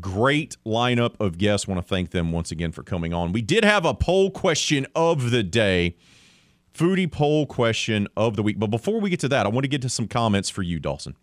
great 0.00 0.56
lineup 0.66 1.14
of 1.20 1.38
guests. 1.38 1.66
Want 1.66 1.80
to 1.80 1.86
thank 1.86 2.10
them 2.10 2.32
once 2.32 2.50
again 2.50 2.72
for 2.72 2.82
coming 2.82 3.14
on. 3.14 3.32
We 3.32 3.42
did 3.42 3.64
have 3.64 3.84
a 3.84 3.94
poll 3.94 4.30
question 4.30 4.86
of 4.94 5.30
the 5.30 5.42
day. 5.42 5.96
Foodie 6.78 7.10
poll 7.10 7.46
question 7.46 8.06
of 8.16 8.36
the 8.36 8.42
week. 8.42 8.58
But 8.58 8.68
before 8.68 9.00
we 9.00 9.10
get 9.10 9.20
to 9.20 9.28
that, 9.28 9.46
I 9.46 9.48
want 9.48 9.64
to 9.64 9.68
get 9.68 9.82
to 9.82 9.88
some 9.88 10.06
comments 10.06 10.48
for 10.48 10.62
you, 10.62 10.78
Dawson. 10.78 11.16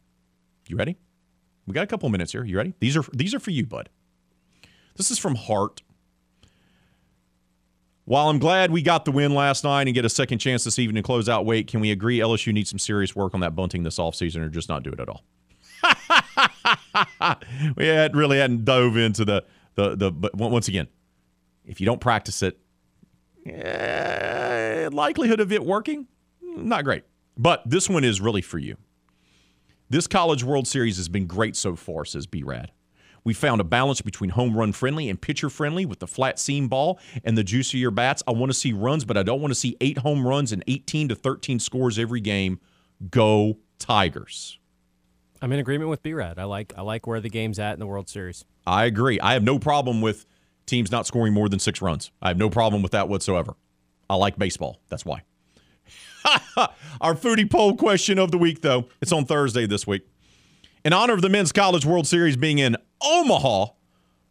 You 0.68 0.76
ready? 0.76 0.98
We 1.66 1.74
got 1.74 1.84
a 1.84 1.88
couple 1.88 2.10
minutes 2.10 2.34
here. 2.34 2.44
You 2.44 2.58
ready? 2.58 2.74
These 2.80 2.98
are 2.98 3.04
these 3.14 3.34
are 3.34 3.40
for 3.40 3.52
you, 3.52 3.66
bud. 3.66 3.90
This 4.98 5.12
is 5.12 5.18
from 5.18 5.36
Hart. 5.36 5.82
While 8.04 8.30
I'm 8.30 8.38
glad 8.38 8.70
we 8.72 8.82
got 8.84 9.06
the 9.06 9.12
win 9.12 9.34
last 9.34 9.64
night 9.64 9.88
and 9.88 9.96
get 9.96 10.06
a 10.06 10.10
second 10.10 10.38
chance 10.38 10.64
this 10.64 10.78
evening 10.78 11.02
to 11.02 11.06
close 11.06 11.28
out 11.28 11.46
Wake, 11.46 11.68
can 11.68 11.80
we 11.80 11.90
agree 11.90 12.20
LSU 12.20 12.54
needs 12.54 12.70
some 12.70 12.78
serious 12.78 13.16
work 13.16 13.34
on 13.34 13.40
that 13.40 13.56
bunting 13.56 13.82
this 13.82 13.98
offseason 13.98 14.42
or 14.46 14.50
just 14.50 14.70
not 14.70 14.84
do 14.84 14.92
it 14.92 15.00
at 15.00 15.10
all? 15.10 15.24
we 17.78 17.88
had 17.88 18.16
really 18.16 18.38
hadn't 18.38 18.64
dove 18.66 18.98
into 18.98 19.26
the 19.26 19.44
the 19.76 19.96
the 19.96 20.12
but 20.12 20.36
once 20.36 20.68
again, 20.68 20.88
If 21.66 21.80
you 21.80 21.86
don't 21.86 22.02
practice 22.02 22.44
it, 22.44 22.60
eh, 23.46 24.90
likelihood 24.92 25.40
of 25.40 25.52
it 25.52 25.66
working, 25.66 26.08
not 26.42 26.84
great. 26.84 27.04
But 27.38 27.70
this 27.70 27.90
one 27.90 28.04
is 28.04 28.22
really 28.22 28.42
for 28.42 28.58
you. 28.58 28.78
This 29.90 30.08
College 30.08 30.44
World 30.44 30.68
Series 30.68 30.98
has 30.98 31.10
been 31.10 31.28
great 31.28 31.56
so 31.56 31.76
far, 31.76 32.06
says 32.06 32.26
B 32.26 32.44
Rad. 32.44 32.72
We 33.24 33.34
found 33.34 33.60
a 33.60 33.64
balance 33.64 34.02
between 34.02 34.30
home 34.32 34.56
run 34.56 34.72
friendly 34.72 35.10
and 35.10 35.20
pitcher 35.20 35.50
friendly 35.50 35.86
with 35.86 36.00
the 36.00 36.08
flat 36.08 36.40
seam 36.40 36.68
ball 36.68 37.00
and 37.24 37.38
the 37.38 37.44
juicier 37.44 37.90
bats. 37.90 38.22
I 38.28 38.32
want 38.32 38.52
to 38.52 38.58
see 38.58 38.72
runs, 38.72 39.04
but 39.04 39.18
I 39.18 39.24
don't 39.24 39.42
want 39.42 39.52
to 39.52 39.60
see 39.60 39.76
eight 39.82 39.98
home 39.98 40.28
runs 40.28 40.52
and 40.52 40.64
18 40.68 41.10
to 41.10 41.16
13 41.16 41.60
scores 41.60 41.98
every 41.98 42.22
game. 42.22 42.60
Go 43.10 43.58
Tigers. 43.80 44.60
I'm 45.42 45.52
in 45.52 45.60
agreement 45.60 45.90
with 45.90 46.02
B-Rad. 46.02 46.40
I 46.40 46.46
like 46.46 46.74
I 46.78 46.82
like 46.82 47.08
where 47.08 47.20
the 47.20 47.30
game's 47.30 47.60
at 47.60 47.74
in 47.74 47.80
the 47.80 47.88
World 47.88 48.10
Series. 48.10 48.46
I 48.66 48.86
agree. 48.86 49.20
I 49.20 49.34
have 49.34 49.44
no 49.44 49.60
problem 49.60 50.02
with 50.02 50.26
teams 50.66 50.92
not 50.92 51.06
scoring 51.06 51.34
more 51.34 51.50
than 51.50 51.60
six 51.60 51.82
runs. 51.82 52.12
I 52.22 52.30
have 52.30 52.38
no 52.38 52.50
problem 52.50 52.82
with 52.82 52.92
that 52.94 53.10
whatsoever. 53.10 53.56
I 54.10 54.16
like 54.16 54.38
baseball. 54.38 54.80
That's 54.90 55.06
why. 55.06 55.24
Our 57.02 57.14
foodie 57.14 57.50
poll 57.50 57.76
question 57.76 58.20
of 58.20 58.32
the 58.32 58.38
week, 58.38 58.62
though, 58.62 58.88
it's 59.02 59.12
on 59.12 59.26
Thursday 59.26 59.66
this 59.66 59.86
week. 59.86 60.08
In 60.84 60.94
honor 60.94 61.14
of 61.14 61.22
the 61.22 61.30
Men's 61.30 61.52
College 61.52 61.86
World 61.86 62.08
Series 62.08 62.38
being 62.38 62.60
in 62.60 62.78
Omaha, 63.02 63.68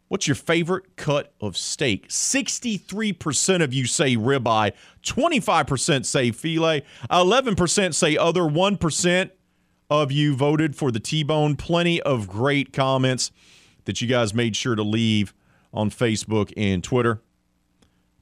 what's 0.09 0.27
your 0.29 0.35
favorite 0.37 0.97
cut 0.97 1.33
of 1.41 1.57
steak? 1.57 2.09
63% 2.09 3.63
of 3.63 3.75
you 3.75 3.87
say 3.87 4.17
ribeye, 4.17 4.73
25% 5.03 6.07
say 6.07 6.31
filet, 6.31 6.85
11% 7.11 7.95
say 7.95 8.17
other, 8.17 8.43
1% 8.43 9.31
of 9.91 10.13
you 10.13 10.35
voted 10.35 10.77
for 10.77 10.91
the 10.91 11.01
T-bone. 11.01 11.57
Plenty 11.57 12.01
of 12.03 12.29
great 12.29 12.73
comments 12.73 13.31
that 13.85 14.01
you 14.01 14.09
guys 14.09 14.33
made 14.35 14.57
sure 14.57 14.75
to 14.75 14.83
leave 14.83 15.35
on 15.75 15.91
Facebook 15.91 16.53
and 16.57 16.83
Twitter. 16.83 17.21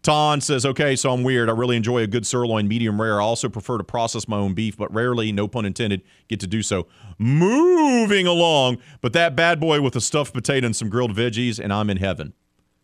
Ton 0.02 0.40
says, 0.40 0.66
okay, 0.66 0.96
so 0.96 1.12
I'm 1.12 1.22
weird. 1.22 1.48
I 1.48 1.52
really 1.52 1.76
enjoy 1.76 2.00
a 2.00 2.08
good 2.08 2.26
sirloin, 2.26 2.66
medium 2.66 3.00
rare. 3.00 3.20
I 3.20 3.24
also 3.24 3.48
prefer 3.48 3.78
to 3.78 3.84
process 3.84 4.26
my 4.26 4.36
own 4.36 4.52
beef, 4.52 4.76
but 4.76 4.92
rarely, 4.92 5.30
no 5.30 5.46
pun 5.46 5.64
intended, 5.64 6.02
get 6.26 6.40
to 6.40 6.48
do 6.48 6.60
so. 6.60 6.88
Moving 7.18 8.26
along, 8.26 8.78
but 9.00 9.12
that 9.12 9.36
bad 9.36 9.60
boy 9.60 9.80
with 9.80 9.94
a 9.94 10.00
stuffed 10.00 10.34
potato 10.34 10.66
and 10.66 10.74
some 10.74 10.88
grilled 10.88 11.14
veggies, 11.14 11.60
and 11.60 11.72
I'm 11.72 11.88
in 11.88 11.98
heaven. 11.98 12.32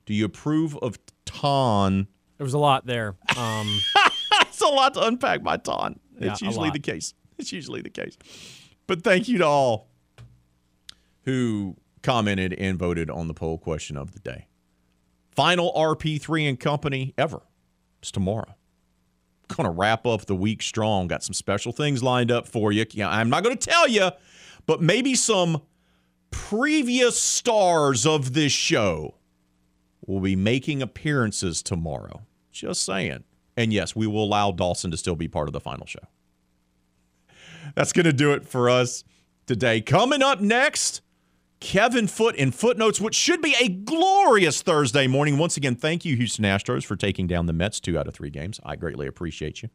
Do 0.07 0.15
you 0.15 0.27
approve 0.27 0.77
of 0.79 0.97
Ton? 1.25 2.07
There 2.37 2.45
was 2.45 2.55
a 2.55 2.59
lot 2.59 2.87
there. 2.87 3.17
Um, 3.37 3.81
it's 4.43 4.61
a 4.61 4.69
lot 4.69 4.95
to 4.95 5.05
unpack 5.05 5.43
by 5.43 5.57
Ton. 5.57 5.99
It's 6.21 6.41
a 6.41 6.45
usually 6.45 6.71
the 6.71 6.79
case. 6.79 7.15
It's 7.37 7.53
usually 7.53 7.83
the 7.83 7.91
case. 7.91 8.17
But 8.87 9.03
thank 9.03 9.27
you 9.29 9.39
to 9.39 9.47
all 9.47 9.89
who 11.25 11.77
commented 12.03 12.55
and 12.55 12.79
voted 12.79 13.11
on 13.11 13.29
the 13.29 13.35
poll 13.35 13.59
question 13.59 13.97
of 13.97 14.13
the 14.13 14.21
day. 14.21 14.48
Final 15.39 15.73
RP3 15.73 16.49
and 16.49 16.59
company 16.59 17.15
ever. 17.17 17.43
It's 18.01 18.11
tomorrow. 18.11 18.57
Gonna 19.47 19.71
wrap 19.71 20.05
up 20.05 20.27
the 20.27 20.35
week 20.35 20.63
strong. 20.63 21.07
Got 21.07 21.23
some 21.23 21.33
special 21.33 21.71
things 21.71 22.03
lined 22.03 22.33
up 22.33 22.49
for 22.49 22.73
you. 22.73 22.85
Yeah, 22.91 23.09
I'm 23.09 23.31
not 23.31 23.45
gonna 23.45 23.55
tell 23.55 23.87
you, 23.87 24.11
but 24.67 24.83
maybe 24.83 25.15
some 25.15 25.63
previous 26.33 27.21
stars 27.21 28.05
of 28.05 28.33
this 28.35 28.51
show 28.51 29.15
will 30.05 30.19
be 30.19 30.35
making 30.35 30.83
appearances 30.83 31.63
tomorrow. 31.63 32.23
Just 32.51 32.85
saying. 32.85 33.23
And 33.57 33.73
yes, 33.73 33.95
we 33.95 34.09
will 34.09 34.25
allow 34.25 34.51
Dawson 34.51 34.91
to 34.91 34.97
still 34.97 35.15
be 35.15 35.29
part 35.29 35.49
of 35.49 35.53
the 35.53 35.61
final 35.61 35.87
show. 35.87 36.03
That's 37.77 37.93
going 37.93 38.07
to 38.07 38.13
do 38.13 38.33
it 38.33 38.45
for 38.45 38.69
us 38.69 39.05
today. 39.47 39.83
Coming 39.83 40.21
up 40.21 40.41
next, 40.41 41.01
Kevin 41.61 42.07
Foote 42.07 42.37
in 42.37 42.53
Footnotes, 42.53 43.01
which 43.01 43.15
should 43.15 43.43
be 43.43 43.55
a 43.61 43.69
glorious 43.69 44.63
Thursday 44.63 45.07
morning. 45.07 45.39
Once 45.39 45.57
again, 45.57 45.75
thank 45.75 46.05
you, 46.05 46.17
Houston 46.17 46.45
Astros, 46.45 46.85
for 46.85 46.97
taking 46.97 47.27
down 47.27 47.47
the 47.47 47.53
Mets 47.53 47.81
two 47.81 47.99
out 47.99 48.07
of 48.07 48.15
three 48.15 48.31
games. 48.31 48.61
I 48.65 48.77
greatly 48.77 49.07
appreciate 49.07 49.63
you. 49.63 49.69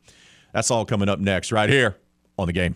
That's 0.54 0.72
all 0.72 0.86
coming 0.86 1.10
up 1.10 1.20
next, 1.20 1.52
right 1.52 1.70
here 1.70 1.98
on 2.38 2.48
the 2.48 2.54
game. 2.54 2.76